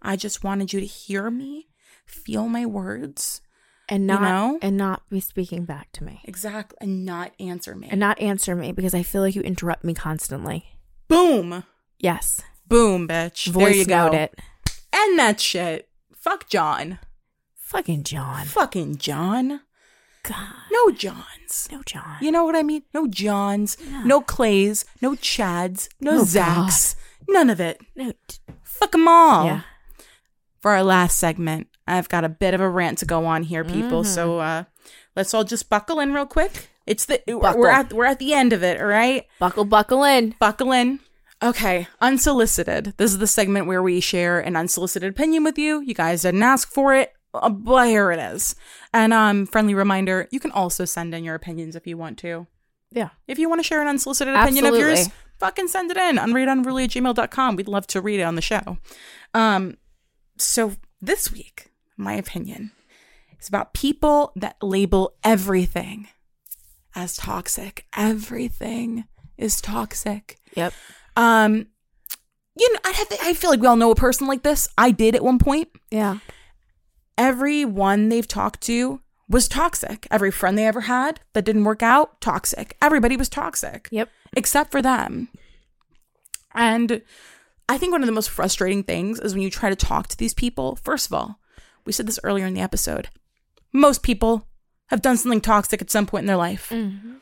I 0.00 0.14
just 0.14 0.44
wanted 0.44 0.72
you 0.72 0.78
to 0.78 0.86
hear 0.86 1.28
me, 1.28 1.66
feel 2.06 2.48
my 2.48 2.64
words, 2.66 3.40
And 3.88 4.06
not 4.06 4.22
know? 4.22 4.58
and 4.62 4.76
not 4.76 5.02
be 5.10 5.18
speaking 5.18 5.64
back 5.64 5.90
to 5.94 6.04
me. 6.04 6.20
exactly, 6.24 6.78
and 6.80 7.04
not 7.04 7.32
answer 7.40 7.74
me. 7.74 7.88
And 7.90 7.98
not 7.98 8.20
answer 8.20 8.54
me 8.54 8.70
because 8.70 8.94
I 8.94 9.02
feel 9.02 9.22
like 9.22 9.34
you 9.34 9.42
interrupt 9.42 9.82
me 9.82 9.94
constantly. 9.94 10.77
Boom, 11.08 11.64
Yes. 11.98 12.42
boom, 12.66 13.08
bitch. 13.08 13.52
there 13.52 13.70
you 13.70 13.84
go. 13.84 14.12
it. 14.12 14.34
End 14.92 15.18
that 15.18 15.40
shit. 15.40 15.88
Fuck 16.14 16.48
John. 16.48 16.98
Fucking 17.54 18.02
John. 18.04 18.46
Fucking 18.46 18.96
John. 18.98 19.60
God. 20.22 20.54
No 20.72 20.90
Johns. 20.90 21.68
No 21.70 21.82
John. 21.84 22.16
You 22.20 22.30
know 22.32 22.44
what 22.44 22.56
I 22.56 22.62
mean? 22.62 22.82
No 22.94 23.06
Johns, 23.06 23.76
No. 23.90 24.02
no 24.04 24.20
Clays, 24.20 24.84
no 25.00 25.12
Chads, 25.12 25.88
no, 26.00 26.16
No 26.16 26.22
Zacks. 26.22 26.96
None 27.28 27.50
of 27.50 27.60
it. 27.60 27.80
No. 27.94 28.12
Fuck 28.62 28.92
them 28.92 29.06
all. 29.08 29.44
Yeah. 29.46 29.60
For 30.60 30.72
our 30.72 30.82
last 30.82 31.18
segment, 31.18 31.68
I've 31.86 32.08
got 32.08 32.24
a 32.24 32.28
bit 32.28 32.52
of 32.54 32.60
a 32.60 32.68
rant 32.68 32.98
to 32.98 33.06
go 33.06 33.26
on 33.26 33.44
here, 33.44 33.64
people. 33.64 34.02
Mm-hmm. 34.02 34.12
So 34.12 34.38
uh, 34.40 34.64
let's 35.14 35.32
all 35.34 35.44
just 35.44 35.68
buckle 35.70 36.00
in 36.00 36.12
real 36.12 36.26
quick. 36.26 36.68
It's 36.88 37.04
the 37.04 37.22
Buckle. 37.26 37.60
we're 37.60 37.68
at 37.68 37.92
we're 37.92 38.06
at 38.06 38.18
the 38.18 38.32
end 38.32 38.52
of 38.52 38.62
it. 38.62 38.80
All 38.80 38.86
right, 38.86 39.26
Buckle, 39.38 39.64
buckle 39.64 40.04
in. 40.04 40.34
buckle 40.38 40.72
in. 40.72 41.00
Okay, 41.42 41.86
unsolicited. 42.00 42.94
This 42.96 43.12
is 43.12 43.18
the 43.18 43.26
segment 43.26 43.66
where 43.66 43.82
we 43.82 44.00
share 44.00 44.40
an 44.40 44.56
unsolicited 44.56 45.10
opinion 45.10 45.44
with 45.44 45.58
you. 45.58 45.80
You 45.82 45.94
guys 45.94 46.22
didn't 46.22 46.42
ask 46.42 46.68
for 46.68 46.94
it, 46.94 47.12
but 47.32 47.86
here 47.86 48.10
it 48.10 48.18
is. 48.18 48.56
And 48.92 49.12
um, 49.12 49.46
friendly 49.46 49.74
reminder: 49.74 50.28
you 50.30 50.40
can 50.40 50.50
also 50.50 50.84
send 50.84 51.14
in 51.14 51.24
your 51.24 51.34
opinions 51.34 51.76
if 51.76 51.86
you 51.86 51.96
want 51.98 52.18
to. 52.18 52.46
Yeah. 52.90 53.10
If 53.26 53.38
you 53.38 53.48
want 53.48 53.58
to 53.60 53.64
share 53.66 53.82
an 53.82 53.88
unsolicited 53.88 54.34
opinion 54.34 54.64
of 54.64 54.74
yours, 54.74 55.10
fucking 55.38 55.68
send 55.68 55.90
it 55.90 55.98
in. 55.98 56.16
Unratedunruly 56.16 56.84
at 56.84 56.90
gmail.com. 56.90 57.56
We'd 57.56 57.68
love 57.68 57.86
to 57.88 58.00
read 58.00 58.20
it 58.20 58.24
on 58.24 58.34
the 58.34 58.42
show. 58.42 58.78
Um, 59.34 59.76
so 60.38 60.72
this 61.02 61.30
week, 61.30 61.70
my 61.98 62.14
opinion 62.14 62.72
is 63.38 63.46
about 63.46 63.74
people 63.74 64.32
that 64.36 64.56
label 64.62 65.14
everything 65.22 66.08
as 66.98 67.16
toxic. 67.16 67.86
Everything 67.96 69.04
is 69.36 69.60
toxic. 69.60 70.36
Yep. 70.54 70.72
Um, 71.16 71.68
you 72.56 72.72
know, 72.72 72.80
I, 72.84 72.90
have, 72.90 73.06
I 73.22 73.34
feel 73.34 73.50
like 73.50 73.60
we 73.60 73.68
all 73.68 73.76
know 73.76 73.92
a 73.92 73.94
person 73.94 74.26
like 74.26 74.42
this. 74.42 74.68
I 74.76 74.90
did 74.90 75.14
at 75.14 75.22
one 75.22 75.38
point. 75.38 75.68
Yeah. 75.92 76.18
Everyone 77.16 78.08
they've 78.08 78.26
talked 78.26 78.60
to 78.62 79.00
was 79.28 79.46
toxic. 79.46 80.08
Every 80.10 80.32
friend 80.32 80.58
they 80.58 80.66
ever 80.66 80.82
had 80.82 81.20
that 81.34 81.44
didn't 81.44 81.64
work 81.64 81.84
out, 81.84 82.20
toxic. 82.20 82.76
Everybody 82.82 83.16
was 83.16 83.28
toxic 83.28 83.88
Yep. 83.92 84.08
except 84.36 84.72
for 84.72 84.82
them. 84.82 85.28
And 86.52 87.02
I 87.68 87.78
think 87.78 87.92
one 87.92 88.02
of 88.02 88.06
the 88.06 88.12
most 88.12 88.30
frustrating 88.30 88.82
things 88.82 89.20
is 89.20 89.34
when 89.34 89.42
you 89.42 89.50
try 89.50 89.70
to 89.70 89.76
talk 89.76 90.08
to 90.08 90.16
these 90.16 90.34
people. 90.34 90.76
First 90.82 91.06
of 91.06 91.12
all, 91.12 91.38
we 91.84 91.92
said 91.92 92.08
this 92.08 92.18
earlier 92.24 92.46
in 92.46 92.54
the 92.54 92.60
episode. 92.60 93.08
Most 93.72 94.02
people 94.02 94.48
have 94.88 95.02
done 95.02 95.16
something 95.16 95.40
toxic 95.40 95.80
at 95.80 95.90
some 95.90 96.06
point 96.06 96.22
in 96.22 96.26
their 96.26 96.36
life. 96.36 96.70
Mm-hmm. 96.70 97.14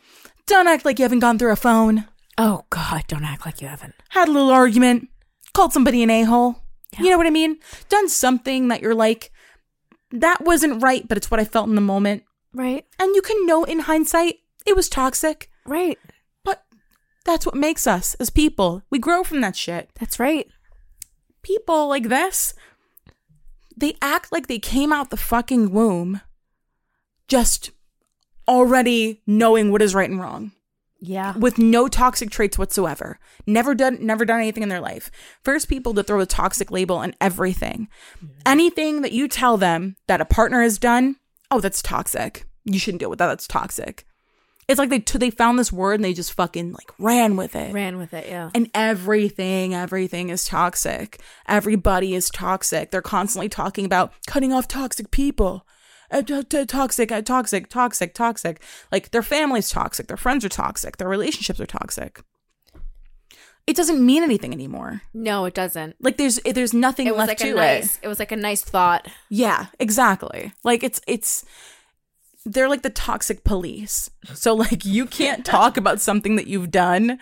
Don't 0.46 0.68
act 0.68 0.84
like 0.84 0.98
you 0.98 1.04
haven't 1.04 1.20
gone 1.20 1.38
through 1.38 1.52
a 1.52 1.56
phone, 1.56 2.06
Oh 2.38 2.64
God! 2.70 3.04
Don't 3.08 3.24
act 3.24 3.46
like 3.46 3.60
you 3.62 3.68
haven't. 3.68 3.94
had 4.10 4.28
a 4.28 4.32
little 4.32 4.50
argument, 4.50 5.08
called 5.54 5.72
somebody 5.72 6.02
an 6.02 6.10
a 6.10 6.22
hole. 6.24 6.62
You 6.98 7.10
know 7.10 7.18
what 7.18 7.26
I 7.26 7.30
mean? 7.30 7.58
Done 7.88 8.08
something 8.08 8.68
that 8.68 8.80
you're 8.80 8.94
like, 8.94 9.30
that 10.12 10.42
wasn't 10.44 10.82
right, 10.82 11.06
but 11.06 11.18
it's 11.18 11.30
what 11.30 11.40
I 11.40 11.44
felt 11.44 11.68
in 11.68 11.74
the 11.74 11.80
moment. 11.82 12.22
Right. 12.54 12.86
And 12.98 13.14
you 13.14 13.20
can 13.20 13.44
know 13.44 13.64
in 13.64 13.80
hindsight, 13.80 14.36
it 14.64 14.76
was 14.76 14.88
toxic. 14.88 15.50
Right. 15.66 15.98
But 16.42 16.64
that's 17.26 17.44
what 17.44 17.54
makes 17.54 17.86
us 17.86 18.14
as 18.14 18.30
people. 18.30 18.82
We 18.88 18.98
grow 18.98 19.24
from 19.24 19.42
that 19.42 19.56
shit. 19.56 19.90
That's 19.98 20.18
right. 20.18 20.46
People 21.42 21.88
like 21.88 22.08
this, 22.08 22.54
they 23.76 23.96
act 24.00 24.32
like 24.32 24.46
they 24.46 24.58
came 24.58 24.92
out 24.92 25.10
the 25.10 25.16
fucking 25.18 25.72
womb 25.72 26.22
just 27.28 27.70
already 28.48 29.22
knowing 29.26 29.70
what 29.72 29.82
is 29.82 29.94
right 29.94 30.08
and 30.08 30.20
wrong 30.20 30.52
Yeah. 31.00 31.36
with 31.36 31.58
no 31.58 31.88
toxic 31.88 32.30
traits 32.30 32.58
whatsoever. 32.58 33.18
Never 33.46 33.74
done 33.74 33.98
never 34.00 34.24
done 34.24 34.40
anything 34.40 34.62
in 34.62 34.68
their 34.68 34.80
life. 34.80 35.10
First 35.44 35.68
people 35.68 35.94
to 35.94 36.02
throw 36.02 36.20
a 36.20 36.26
toxic 36.26 36.70
label 36.70 36.96
on 36.96 37.14
everything. 37.20 37.88
Anything 38.44 39.02
that 39.02 39.12
you 39.12 39.28
tell 39.28 39.56
them 39.56 39.96
that 40.06 40.20
a 40.20 40.24
partner 40.24 40.62
has 40.62 40.78
done, 40.78 41.16
oh 41.50 41.60
that's 41.60 41.82
toxic. 41.82 42.46
You 42.64 42.78
shouldn't 42.78 43.00
deal 43.00 43.10
with 43.10 43.18
that. 43.18 43.26
That's 43.28 43.46
toxic. 43.48 44.04
It's 44.68 44.80
like 44.80 44.90
they 44.90 44.98
t- 44.98 45.18
they 45.18 45.30
found 45.30 45.58
this 45.60 45.72
word 45.72 45.94
and 45.94 46.04
they 46.04 46.12
just 46.12 46.32
fucking 46.32 46.72
like 46.72 46.92
ran 46.98 47.36
with 47.36 47.54
it. 47.54 47.72
Ran 47.72 47.98
with 47.98 48.12
it, 48.12 48.26
yeah. 48.28 48.50
And 48.52 48.68
everything, 48.74 49.74
everything 49.74 50.28
is 50.30 50.44
toxic. 50.44 51.20
Everybody 51.46 52.14
is 52.16 52.30
toxic. 52.30 52.90
They're 52.90 53.00
constantly 53.02 53.48
talking 53.48 53.84
about 53.84 54.12
cutting 54.26 54.52
off 54.52 54.66
toxic 54.66 55.12
people. 55.12 55.64
Uh, 56.10 56.22
toxic, 56.22 57.10
uh, 57.10 57.22
toxic, 57.22 57.68
toxic, 57.68 58.14
toxic. 58.14 58.62
Like 58.92 59.10
their 59.10 59.22
family's 59.22 59.70
toxic. 59.70 60.06
Their 60.06 60.16
friends 60.16 60.44
are 60.44 60.48
toxic. 60.48 60.96
Their 60.98 61.08
relationships 61.08 61.60
are 61.60 61.66
toxic. 61.66 62.20
It 63.66 63.74
doesn't 63.74 64.04
mean 64.04 64.22
anything 64.22 64.52
anymore. 64.52 65.02
No, 65.12 65.44
it 65.44 65.54
doesn't. 65.54 65.96
Like 66.00 66.16
there's 66.16 66.38
there's 66.44 66.72
nothing 66.72 67.08
It 67.08 67.14
was 67.16 67.18
left 67.18 67.28
like 67.30 67.38
to 67.38 67.48
a 67.48 67.50
it. 67.52 67.54
nice. 67.56 67.98
It 68.00 68.06
was 68.08 68.20
like 68.20 68.30
a 68.30 68.36
nice 68.36 68.62
thought. 68.62 69.08
Yeah, 69.28 69.66
exactly. 69.80 70.52
Like 70.62 70.84
it's 70.84 71.00
it's 71.08 71.44
they're 72.44 72.68
like 72.68 72.82
the 72.82 72.90
toxic 72.90 73.42
police. 73.42 74.08
So 74.34 74.54
like 74.54 74.84
you 74.84 75.04
can't 75.06 75.44
talk 75.56 75.76
about 75.76 76.00
something 76.00 76.36
that 76.36 76.46
you've 76.46 76.70
done 76.70 77.18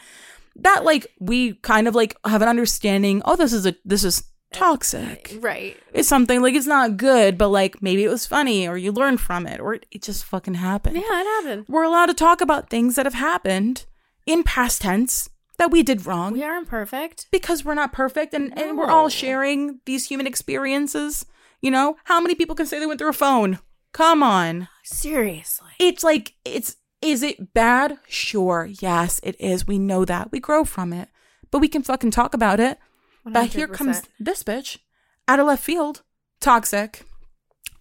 that 0.56 0.85
like 0.85 1.06
we 1.19 1.55
kind 1.55 1.89
of 1.89 1.94
like 1.94 2.15
have 2.27 2.43
an 2.43 2.48
understanding, 2.48 3.23
oh 3.24 3.36
this 3.36 3.55
is 3.55 3.65
a 3.65 3.74
this 3.86 4.05
is 4.05 4.23
toxic. 4.55 5.33
Eh, 5.35 5.39
right. 5.41 5.77
It's 5.93 6.09
something 6.09 6.41
like 6.43 6.55
it's 6.55 6.67
not 6.67 6.97
good, 6.97 7.37
but 7.39 7.49
like 7.49 7.83
maybe 7.83 8.05
it 8.05 8.09
was 8.09 8.27
funny 8.27 8.67
or 8.67 8.77
you 8.77 8.93
learned 8.93 9.21
from 9.21 9.47
it 9.47 9.61
or 9.61 9.75
it, 9.75 9.87
it 9.91 10.03
just 10.03 10.25
fucking 10.25 10.55
happened. 10.55 10.97
Yeah, 10.97 11.03
it 11.21 11.45
happened. 11.45 11.67
We're 11.69 11.83
allowed 11.85 12.07
to 12.07 12.15
talk 12.15 12.41
about 12.41 12.71
things 12.71 12.97
that 12.97 13.07
have 13.07 13.15
happened 13.15 13.87
in 14.27 14.43
past 14.43 14.83
tense 14.83 15.29
that 15.59 15.71
we 15.71 15.83
did 15.83 16.05
wrong 16.07 16.33
We 16.33 16.43
are 16.43 16.57
imperfect. 16.57 17.27
because 17.31 17.65
we're 17.65 17.75
not 17.75 17.93
perfect 17.93 18.35
and, 18.35 18.57
and 18.59 18.77
we're 18.77 18.91
all 18.91 19.09
sharing 19.09 19.81
these 19.87 20.07
human 20.09 20.27
experiences. 20.27 21.27
You 21.61 21.71
know, 21.71 21.97
how 22.05 22.21
many 22.21 22.35
people 22.35 22.55
can 22.57 22.67
say 22.67 22.79
they 22.79 22.87
went 22.87 22.99
through 22.99 23.11
a 23.11 23.13
phone? 23.13 23.59
Come 23.93 24.23
on. 24.23 24.69
Seriously. 24.83 25.71
It's 25.79 26.03
like, 26.03 26.35
it's, 26.45 26.77
is 27.01 27.23
it 27.23 27.53
bad? 27.55 27.99
Sure. 28.09 28.69
Yes, 28.81 29.21
it 29.23 29.37
is. 29.41 29.67
We 29.67 29.79
know 29.79 30.05
that. 30.05 30.33
We 30.33 30.41
grow 30.41 30.65
from 30.65 30.93
it, 30.93 31.09
but 31.51 31.61
we 31.61 31.69
can 31.69 31.83
fucking 31.83 32.11
talk 32.11 32.35
about 32.35 32.59
it. 32.61 32.79
But 33.25 33.47
here 33.49 33.69
comes 33.69 34.03
this 34.21 34.43
bitch 34.43 34.79
out 35.27 35.41
of 35.41 35.47
left 35.47 35.63
field. 35.65 36.03
Toxic. 36.41 37.05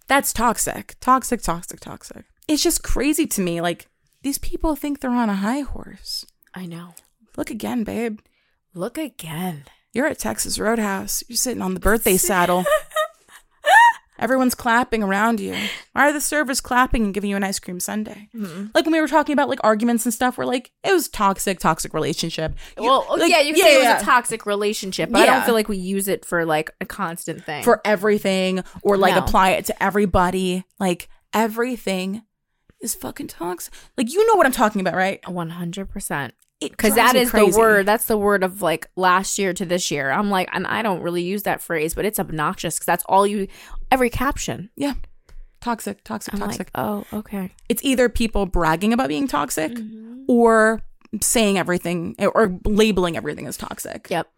That's 0.06 0.32
toxic. 0.32 0.96
Toxic, 1.00 1.42
toxic, 1.42 1.80
toxic. 1.80 2.24
It's 2.48 2.62
just 2.62 2.82
crazy 2.82 3.26
to 3.26 3.40
me. 3.40 3.60
Like, 3.60 3.88
these 4.22 4.38
people 4.38 4.74
think 4.76 5.00
they're 5.00 5.10
on 5.10 5.30
a 5.30 5.34
high 5.36 5.60
horse. 5.60 6.26
I 6.54 6.66
know. 6.66 6.94
Look 7.36 7.50
again, 7.50 7.84
babe. 7.84 8.20
Look 8.74 8.96
again. 8.98 9.64
You're 9.92 10.06
at 10.06 10.18
Texas 10.18 10.58
Roadhouse. 10.58 11.22
You're 11.28 11.36
sitting 11.36 11.62
on 11.62 11.74
the 11.74 11.80
birthday 11.80 12.16
saddle. 12.18 12.64
Everyone's 14.18 14.54
clapping 14.54 15.02
around 15.02 15.40
you. 15.40 15.54
Why 15.92 16.08
are 16.08 16.12
the 16.12 16.20
servers 16.20 16.60
clapping 16.60 17.04
and 17.04 17.12
giving 17.12 17.30
you 17.30 17.36
an 17.36 17.42
ice 17.42 17.58
cream 17.58 17.80
sundae? 17.80 18.28
Mm-hmm. 18.34 18.66
Like 18.74 18.84
when 18.84 18.92
we 18.92 19.00
were 19.00 19.08
talking 19.08 19.32
about 19.32 19.48
like 19.48 19.58
arguments 19.64 20.04
and 20.06 20.14
stuff, 20.14 20.38
we're 20.38 20.44
like, 20.44 20.70
it 20.84 20.92
was 20.92 21.08
toxic, 21.08 21.58
toxic 21.58 21.92
relationship. 21.92 22.54
You- 22.78 22.84
Well, 22.84 23.06
like, 23.10 23.30
yeah, 23.30 23.40
you 23.40 23.54
can 23.54 23.62
say 23.62 23.74
it 23.82 23.92
was 23.92 24.02
a 24.02 24.04
toxic 24.04 24.46
relationship, 24.46 25.10
but 25.10 25.22
I 25.22 25.26
don't 25.26 25.44
feel 25.44 25.54
like 25.54 25.68
we 25.68 25.76
use 25.78 26.06
it 26.08 26.24
for 26.24 26.44
like 26.46 26.70
a 26.80 26.86
constant 26.86 27.44
thing. 27.44 27.64
for 27.64 27.80
everything 27.84 28.62
or 28.82 28.96
like 28.96 29.14
No. 29.14 29.20
apply 29.22 29.50
it 29.50 29.64
to 29.66 29.82
everybody. 29.82 30.64
Like 30.78 31.08
everything 31.32 32.22
is 32.80 32.94
fucking 32.94 33.28
toxic. 33.28 33.74
Like 33.96 34.12
you 34.12 34.26
know 34.26 34.34
what 34.36 34.46
I'm 34.46 34.52
talking 34.52 34.80
about, 34.80 34.94
right? 34.94 35.26
one 35.28 35.50
hundred 35.50 35.90
percent. 35.90 36.34
It 36.34 36.43
Because 36.60 36.94
that 36.94 37.14
is 37.14 37.30
crazy. 37.30 37.50
the 37.52 37.58
word. 37.58 37.86
That's 37.86 38.06
the 38.06 38.16
word 38.16 38.42
of 38.42 38.62
like 38.62 38.88
last 38.96 39.38
year 39.38 39.52
to 39.52 39.64
this 39.66 39.90
year. 39.90 40.10
I'm 40.10 40.30
like, 40.30 40.48
and 40.52 40.66
I 40.66 40.82
don't 40.82 41.02
really 41.02 41.22
use 41.22 41.42
that 41.42 41.60
phrase, 41.60 41.94
but 41.94 42.04
it's 42.04 42.18
obnoxious 42.18 42.76
because 42.76 42.86
that's 42.86 43.04
all 43.06 43.26
you. 43.26 43.48
Every 43.90 44.08
caption. 44.10 44.70
Yeah. 44.76 44.94
Toxic, 45.60 46.04
toxic, 46.04 46.34
I'm 46.34 46.40
toxic. 46.40 46.58
like, 46.60 46.70
oh, 46.74 47.04
okay. 47.12 47.52
it's 47.70 47.82
either 47.82 48.08
people 48.10 48.44
bragging 48.44 48.92
about 48.92 49.08
being 49.08 49.26
toxic 49.26 49.72
Mm-hmm. 49.72 50.24
or 50.28 50.82
saying 51.22 51.58
everything 51.58 52.14
or 52.18 52.58
labeling 52.66 53.16
everything 53.16 53.46
as 53.46 53.56
toxic. 53.56 54.08
Yep. 54.10 54.28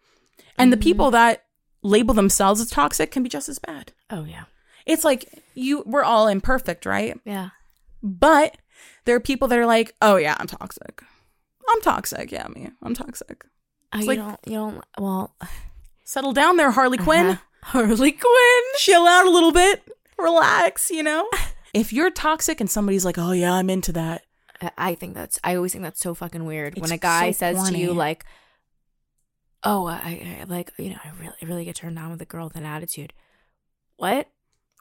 And 0.57 0.71
Mm-hmm. 0.71 0.71
the 0.79 0.83
people 0.83 1.11
that 1.11 1.43
label 1.83 2.13
themselves 2.13 2.61
as 2.61 2.69
toxic 2.69 3.11
can 3.11 3.23
be 3.23 3.29
just 3.29 3.49
as 3.49 3.59
bad. 3.59 3.91
Oh 4.09 4.23
yeah. 4.23 4.43
It's 4.85 5.03
like 5.03 5.43
you 5.53 5.83
we're 5.85 6.03
all 6.03 6.27
imperfect, 6.27 6.85
right? 6.85 7.19
Yeah. 7.25 7.49
But 8.01 8.55
there 9.05 9.15
are 9.15 9.19
people 9.19 9.47
that 9.49 9.59
are 9.59 9.65
like, 9.65 9.95
"Oh 10.01 10.15
yeah, 10.15 10.35
I'm 10.39 10.47
toxic. 10.47 11.01
I'm 11.69 11.81
toxic. 11.81 12.31
Yeah, 12.31 12.47
me. 12.47 12.69
I'm 12.81 12.93
toxic." 12.93 13.45
Oh, 13.93 13.99
you 13.99 14.05
like- 14.07 14.19
don't. 14.19 14.39
You 14.45 14.53
don't. 14.53 14.83
Well, 14.97 15.35
Settle 16.03 16.31
down 16.31 16.55
there, 16.55 16.71
Harley 16.71 16.97
Quinn. 16.97 17.25
uh-huh. 17.27 17.41
Harley 17.63 18.13
Quinn. 18.13 18.63
Chill 18.77 19.05
out 19.05 19.25
a 19.25 19.29
little 19.29 19.51
bit. 19.51 19.83
Relax, 20.17 20.89
you 20.89 21.03
know? 21.03 21.29
if 21.73 21.91
you're 21.91 22.09
toxic 22.09 22.61
and 22.61 22.69
somebody's 22.69 23.03
like, 23.03 23.17
"Oh 23.17 23.33
yeah, 23.33 23.53
I'm 23.53 23.69
into 23.69 23.91
that." 23.93 24.23
I- 24.77 24.95
think 24.95 25.13
that's. 25.15 25.39
I 25.43 25.55
always 25.55 25.73
think 25.73 25.83
that's 25.83 25.99
so 25.99 26.13
fucking 26.13 26.45
weird 26.45 26.79
when 26.79 26.91
a 26.91 26.97
guy 26.97 27.31
so 27.31 27.37
says 27.39 27.69
to 27.69 27.77
you 27.77 27.93
like, 27.93 28.25
"Oh, 29.63 29.85
I, 29.85 30.39
I 30.41 30.43
like 30.45 30.71
you 30.77 30.91
know, 30.91 30.97
I 31.03 31.11
really, 31.19 31.35
I 31.41 31.45
really 31.45 31.65
get 31.65 31.75
turned 31.75 31.99
on 31.99 32.11
with 32.11 32.21
a 32.21 32.25
girl 32.25 32.47
with 32.47 32.55
an 32.55 32.65
attitude." 32.65 33.13
What? 33.97 34.29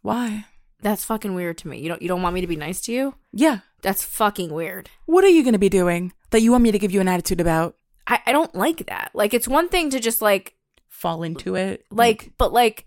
Why? 0.03 0.47
That's 0.83 1.05
fucking 1.05 1.35
weird 1.35 1.59
to 1.59 1.69
me. 1.69 1.81
You 1.81 1.89
don't. 1.89 2.03
You 2.03 2.09
don't 2.09 2.23
want 2.23 2.35
me 2.35 2.41
to 2.41 2.47
be 2.47 2.57
nice 2.57 2.81
to 2.83 2.93
you? 2.93 3.15
Yeah. 3.33 3.61
That's 3.83 4.03
fucking 4.05 4.53
weird. 4.53 4.91
What 5.07 5.25
are 5.25 5.29
you 5.29 5.43
going 5.43 5.53
to 5.55 5.59
be 5.59 5.69
doing 5.69 6.13
that 6.37 6.43
you 6.43 6.51
want 6.53 6.63
me 6.63 6.71
to 6.73 6.79
give 6.79 6.93
you 6.93 7.01
an 7.01 7.09
attitude 7.09 7.41
about? 7.41 7.77
I, 8.07 8.21
I 8.27 8.33
don't 8.33 8.55
like 8.55 8.87
that. 8.87 9.11
Like, 9.15 9.33
it's 9.35 9.49
one 9.49 9.69
thing 9.69 9.91
to 9.91 9.99
just 9.99 10.21
like, 10.23 10.55
Fall 10.89 11.23
into 11.23 11.55
it. 11.57 11.85
like, 11.91 12.33
but 12.39 12.53
like, 12.53 12.87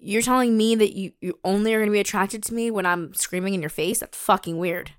you're 0.00 0.22
telling 0.22 0.56
me 0.56 0.74
that 0.74 0.92
you 0.94 1.12
you 1.22 1.38
only 1.44 1.72
are 1.72 1.80
gonna 1.80 1.90
be 1.92 2.00
attracted 2.00 2.42
to 2.44 2.54
me 2.54 2.70
when 2.70 2.84
I'm 2.84 3.14
screaming 3.14 3.54
in 3.54 3.60
your 3.62 3.70
face. 3.70 4.00
That's 4.00 4.18
fucking 4.18 4.58
weird. 4.58 4.90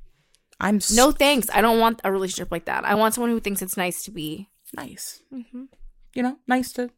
I'm 0.59 0.77
s- 0.77 0.91
No 0.91 1.11
thanks. 1.11 1.47
I 1.53 1.61
don't 1.61 1.79
want 1.79 2.01
a 2.03 2.11
relationship 2.11 2.51
like 2.51 2.65
that. 2.65 2.83
I 2.85 2.95
want 2.95 3.13
someone 3.13 3.29
who 3.29 3.39
thinks 3.39 3.61
it's 3.61 3.77
nice 3.77 4.03
to 4.05 4.11
be. 4.11 4.49
nice. 4.75 5.21
Mm-hmm. 5.33 5.65
You 6.15 6.23
know, 6.23 6.37
nice 6.47 6.71
to, 6.73 6.89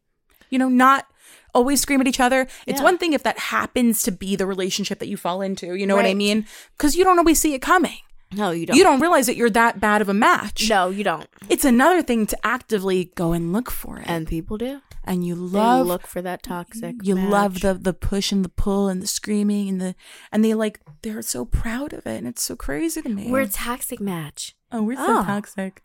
you 0.50 0.58
know, 0.60 0.70
not 0.70 1.08
always 1.54 1.82
scream 1.82 2.00
at 2.00 2.08
each 2.08 2.20
other. 2.22 2.48
It's 2.66 2.80
Yeah. 2.80 2.84
one 2.86 2.98
thing 2.98 3.12
if 3.14 3.24
that 3.24 3.38
happens 3.40 4.04
to 4.04 4.12
be 4.12 4.36
the 4.38 4.46
relationship 4.46 5.00
that 5.00 5.08
you 5.10 5.18
fall 5.18 5.42
into. 5.42 5.74
You 5.76 5.86
know 5.88 5.96
what 5.98 6.06
I 6.06 6.14
mean? 6.14 6.46
Because 6.78 6.96
you 6.96 7.04
don't 7.04 7.20
always 7.20 7.40
see 7.42 7.54
it 7.54 7.62
coming. 7.62 7.98
No, 8.32 8.52
you 8.52 8.66
don't. 8.66 8.76
You 8.78 8.84
don't 8.84 9.00
realize 9.00 9.26
that 9.28 9.36
you're 9.38 9.50
that 9.52 9.80
bad 9.80 10.02
of 10.02 10.10
a 10.10 10.14
match. 10.14 10.70
No, 10.70 10.90
you 10.90 11.04
don't. 11.04 11.28
It's 11.50 11.64
another 11.66 12.02
thing 12.02 12.26
to 12.28 12.38
actively 12.46 13.06
go 13.16 13.32
and 13.34 13.54
look 13.54 13.72
for 13.72 14.00
it. 14.00 14.06
And 14.08 14.28
people 14.28 14.58
do. 14.58 14.82
and 15.06 15.26
you 15.26 15.36
They 15.36 15.58
love 15.60 15.88
look 15.88 16.06
for 16.06 16.22
that 16.22 16.44
toxic. 16.44 16.96
you 17.04 17.16
love 17.16 17.62
the 17.62 17.74
the 17.74 17.94
push 17.94 18.32
and 18.34 18.44
the 18.44 18.50
pull 18.50 18.90
and 18.90 19.02
the 19.02 19.08
screaming 19.08 19.70
and 19.70 19.80
the 19.80 19.96
and 20.32 20.44
they 20.44 20.54
like 20.54 20.82
they're 21.04 21.22
so 21.22 21.46
proud 21.46 21.94
of 21.94 22.06
it 22.06 22.18
and 22.18 22.28
it's 22.28 22.44
so 22.44 22.56
crazy 22.58 23.02
to 23.02 23.10
me. 23.10 23.32
We're 23.32 23.42
a 23.42 23.48
toxic 23.48 24.00
match. 24.02 24.56
oh, 24.72 24.84
we're 24.84 24.98
so 24.98 25.20
Oh. 25.20 25.24
toxic. 25.24 25.82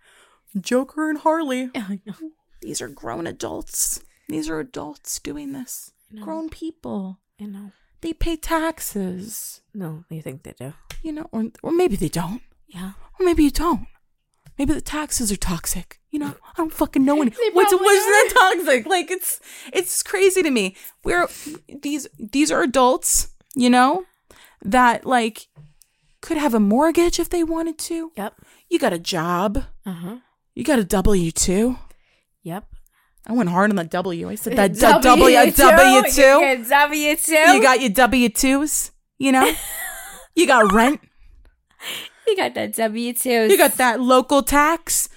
Joker 0.61 1.09
and 1.11 1.19
Harley. 1.21 1.71
I 1.77 2.01
know. 2.05 2.15
These 2.61 2.83
are 2.83 2.89
grown 2.89 3.27
adults. 3.27 4.03
These 4.29 4.49
are 4.49 4.59
adults 4.59 5.19
doing 5.21 5.53
this. 5.53 5.93
Grown 6.21 6.49
people. 6.51 7.21
I 7.41 7.45
know. 7.45 7.71
They 8.03 8.13
pay 8.13 8.37
taxes. 8.37 9.61
No, 9.73 10.05
you 10.11 10.23
think 10.23 10.43
they 10.43 10.53
do? 10.59 10.75
You 11.03 11.13
know, 11.13 11.29
or 11.33 11.45
or 11.63 11.73
maybe 11.73 11.97
they 11.97 12.09
don't. 12.09 12.43
Yeah. 12.67 12.93
Or 13.19 13.25
maybe 13.25 13.45
you 13.45 13.51
don't. 13.51 13.87
Maybe 14.59 14.75
the 14.75 14.81
taxes 14.81 15.33
are 15.33 15.37
toxic. 15.37 15.99
You 16.11 16.19
know, 16.19 16.35
I 16.45 16.53
don't 16.57 16.73
fucking 16.73 17.05
know 17.05 17.23
any. 17.23 17.33
What's 17.53 17.73
what's 17.73 18.07
that 18.07 18.33
toxic? 18.57 18.87
Like 18.87 19.11
it's 19.11 19.41
it's 19.73 20.03
crazy 20.03 20.43
to 20.43 20.51
me. 20.51 20.77
We're 21.05 21.29
these 21.83 22.09
these 22.19 22.51
are 22.51 22.63
adults, 22.63 23.29
you 23.55 23.71
know, 23.71 24.05
that 24.63 25.07
like 25.07 25.47
could 26.21 26.37
have 26.37 26.55
a 26.55 26.61
mortgage 26.61 27.19
if 27.19 27.31
they 27.31 27.45
wanted 27.45 27.79
to. 27.79 28.13
Yep. 28.17 28.35
You 28.69 28.79
got 28.79 28.93
a 28.93 28.99
job. 28.99 29.65
Uh 29.87 29.93
huh. 29.93 30.17
You 30.55 30.65
got 30.65 30.79
a 30.79 30.85
W 30.85 31.31
two. 31.31 31.79
Yep. 32.43 32.67
I 33.27 33.33
went 33.33 33.51
hard 33.51 33.71
on 33.71 33.77
that 33.77 33.91
W. 33.91 34.29
I 34.29 34.35
said 34.35 34.57
that 34.57 34.75
W 34.79 35.03
W 35.03 36.03
two. 36.11 36.65
W 36.69 37.17
two. 37.17 37.35
You 37.35 37.63
got 37.63 37.81
your 37.81 37.91
W 37.91 38.29
twos. 38.29 38.91
You 39.19 39.33
know, 39.33 39.53
you 40.35 40.47
got 40.47 40.73
rent. 40.73 41.01
you 42.27 42.37
got 42.37 42.55
that 42.55 42.75
W 42.75 43.13
two. 43.13 43.47
You 43.49 43.57
got 43.57 43.75
that 43.75 44.01
local 44.01 44.43
tax. 44.43 45.09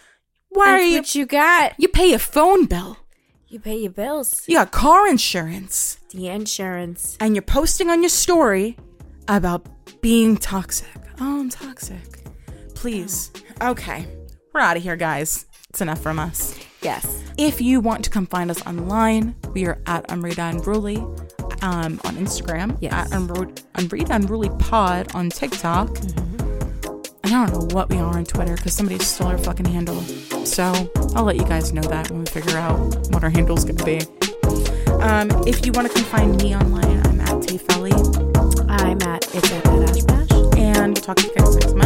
Why 0.49 0.69
are 0.69 0.79
you? 0.81 0.97
what 0.97 1.15
you 1.15 1.25
got. 1.25 1.73
You 1.77 1.87
pay 1.87 2.13
a 2.13 2.19
phone 2.19 2.65
bill. 2.65 2.97
You 3.47 3.59
pay 3.59 3.77
your 3.77 3.91
bills. 3.91 4.43
You 4.47 4.55
got 4.57 4.71
car 4.71 5.07
insurance. 5.07 5.97
The 6.11 6.27
insurance. 6.27 7.17
And 7.19 7.35
you're 7.35 7.41
posting 7.41 7.89
on 7.89 8.01
your 8.01 8.09
story 8.09 8.77
about 9.27 9.65
being 10.01 10.37
toxic. 10.37 10.87
Oh, 11.19 11.39
I'm 11.41 11.49
toxic. 11.49 12.23
Please. 12.75 13.31
Oh. 13.61 13.71
Okay. 13.71 14.07
We're 14.53 14.61
out 14.61 14.77
of 14.77 14.83
here, 14.83 14.95
guys. 14.95 15.45
It's 15.75 15.81
enough 15.81 15.99
from 15.99 16.19
us. 16.19 16.57
Yes. 16.81 17.21
If 17.37 17.59
you 17.59 17.81
want 17.81 18.05
to 18.05 18.09
come 18.09 18.27
find 18.27 18.49
us 18.49 18.65
online, 18.65 19.35
we 19.53 19.65
are 19.65 19.77
at 19.87 20.07
Unrated 20.07 20.51
Unruly 20.51 20.95
um, 21.61 21.99
on 22.05 22.15
Instagram. 22.15 22.77
Yes. 22.79 22.93
At 22.93 23.09
Unru- 23.09 23.53
Unrated 23.73 24.09
Unruly 24.09 24.47
Pod 24.57 25.13
on 25.13 25.29
TikTok. 25.29 25.89
And 25.99 27.25
I 27.25 27.45
don't 27.45 27.51
know 27.51 27.75
what 27.75 27.89
we 27.89 27.97
are 27.97 28.17
on 28.17 28.23
Twitter 28.23 28.55
because 28.55 28.71
somebody 28.71 29.03
stole 29.03 29.27
our 29.27 29.37
fucking 29.37 29.65
handle. 29.65 29.99
So 30.45 30.89
I'll 31.13 31.25
let 31.25 31.35
you 31.35 31.43
guys 31.43 31.73
know 31.73 31.81
that 31.81 32.09
when 32.09 32.19
we 32.19 32.25
figure 32.27 32.57
out 32.57 32.77
what 33.09 33.25
our 33.25 33.29
handle's 33.29 33.65
going 33.65 33.75
to 33.75 33.83
be. 33.83 33.99
Um, 35.03 35.29
if 35.45 35.65
you 35.65 35.73
want 35.73 35.89
to 35.89 35.93
come 35.93 36.05
find 36.05 36.41
me 36.41 36.55
online, 36.55 37.05
I'm 37.05 37.19
at 37.19 37.41
Tay 37.41 37.57
Felly. 37.57 37.91
I'm 38.69 39.01
at 39.01 39.25
it's 39.35 39.49
that 39.49 39.67
Ash 39.67 40.03
Bash. 40.03 40.57
And 40.57 40.93
we'll 40.93 41.03
talk 41.03 41.17
to 41.17 41.27
you 41.27 41.35
guys 41.35 41.53
next 41.57 41.75
month. 41.75 41.85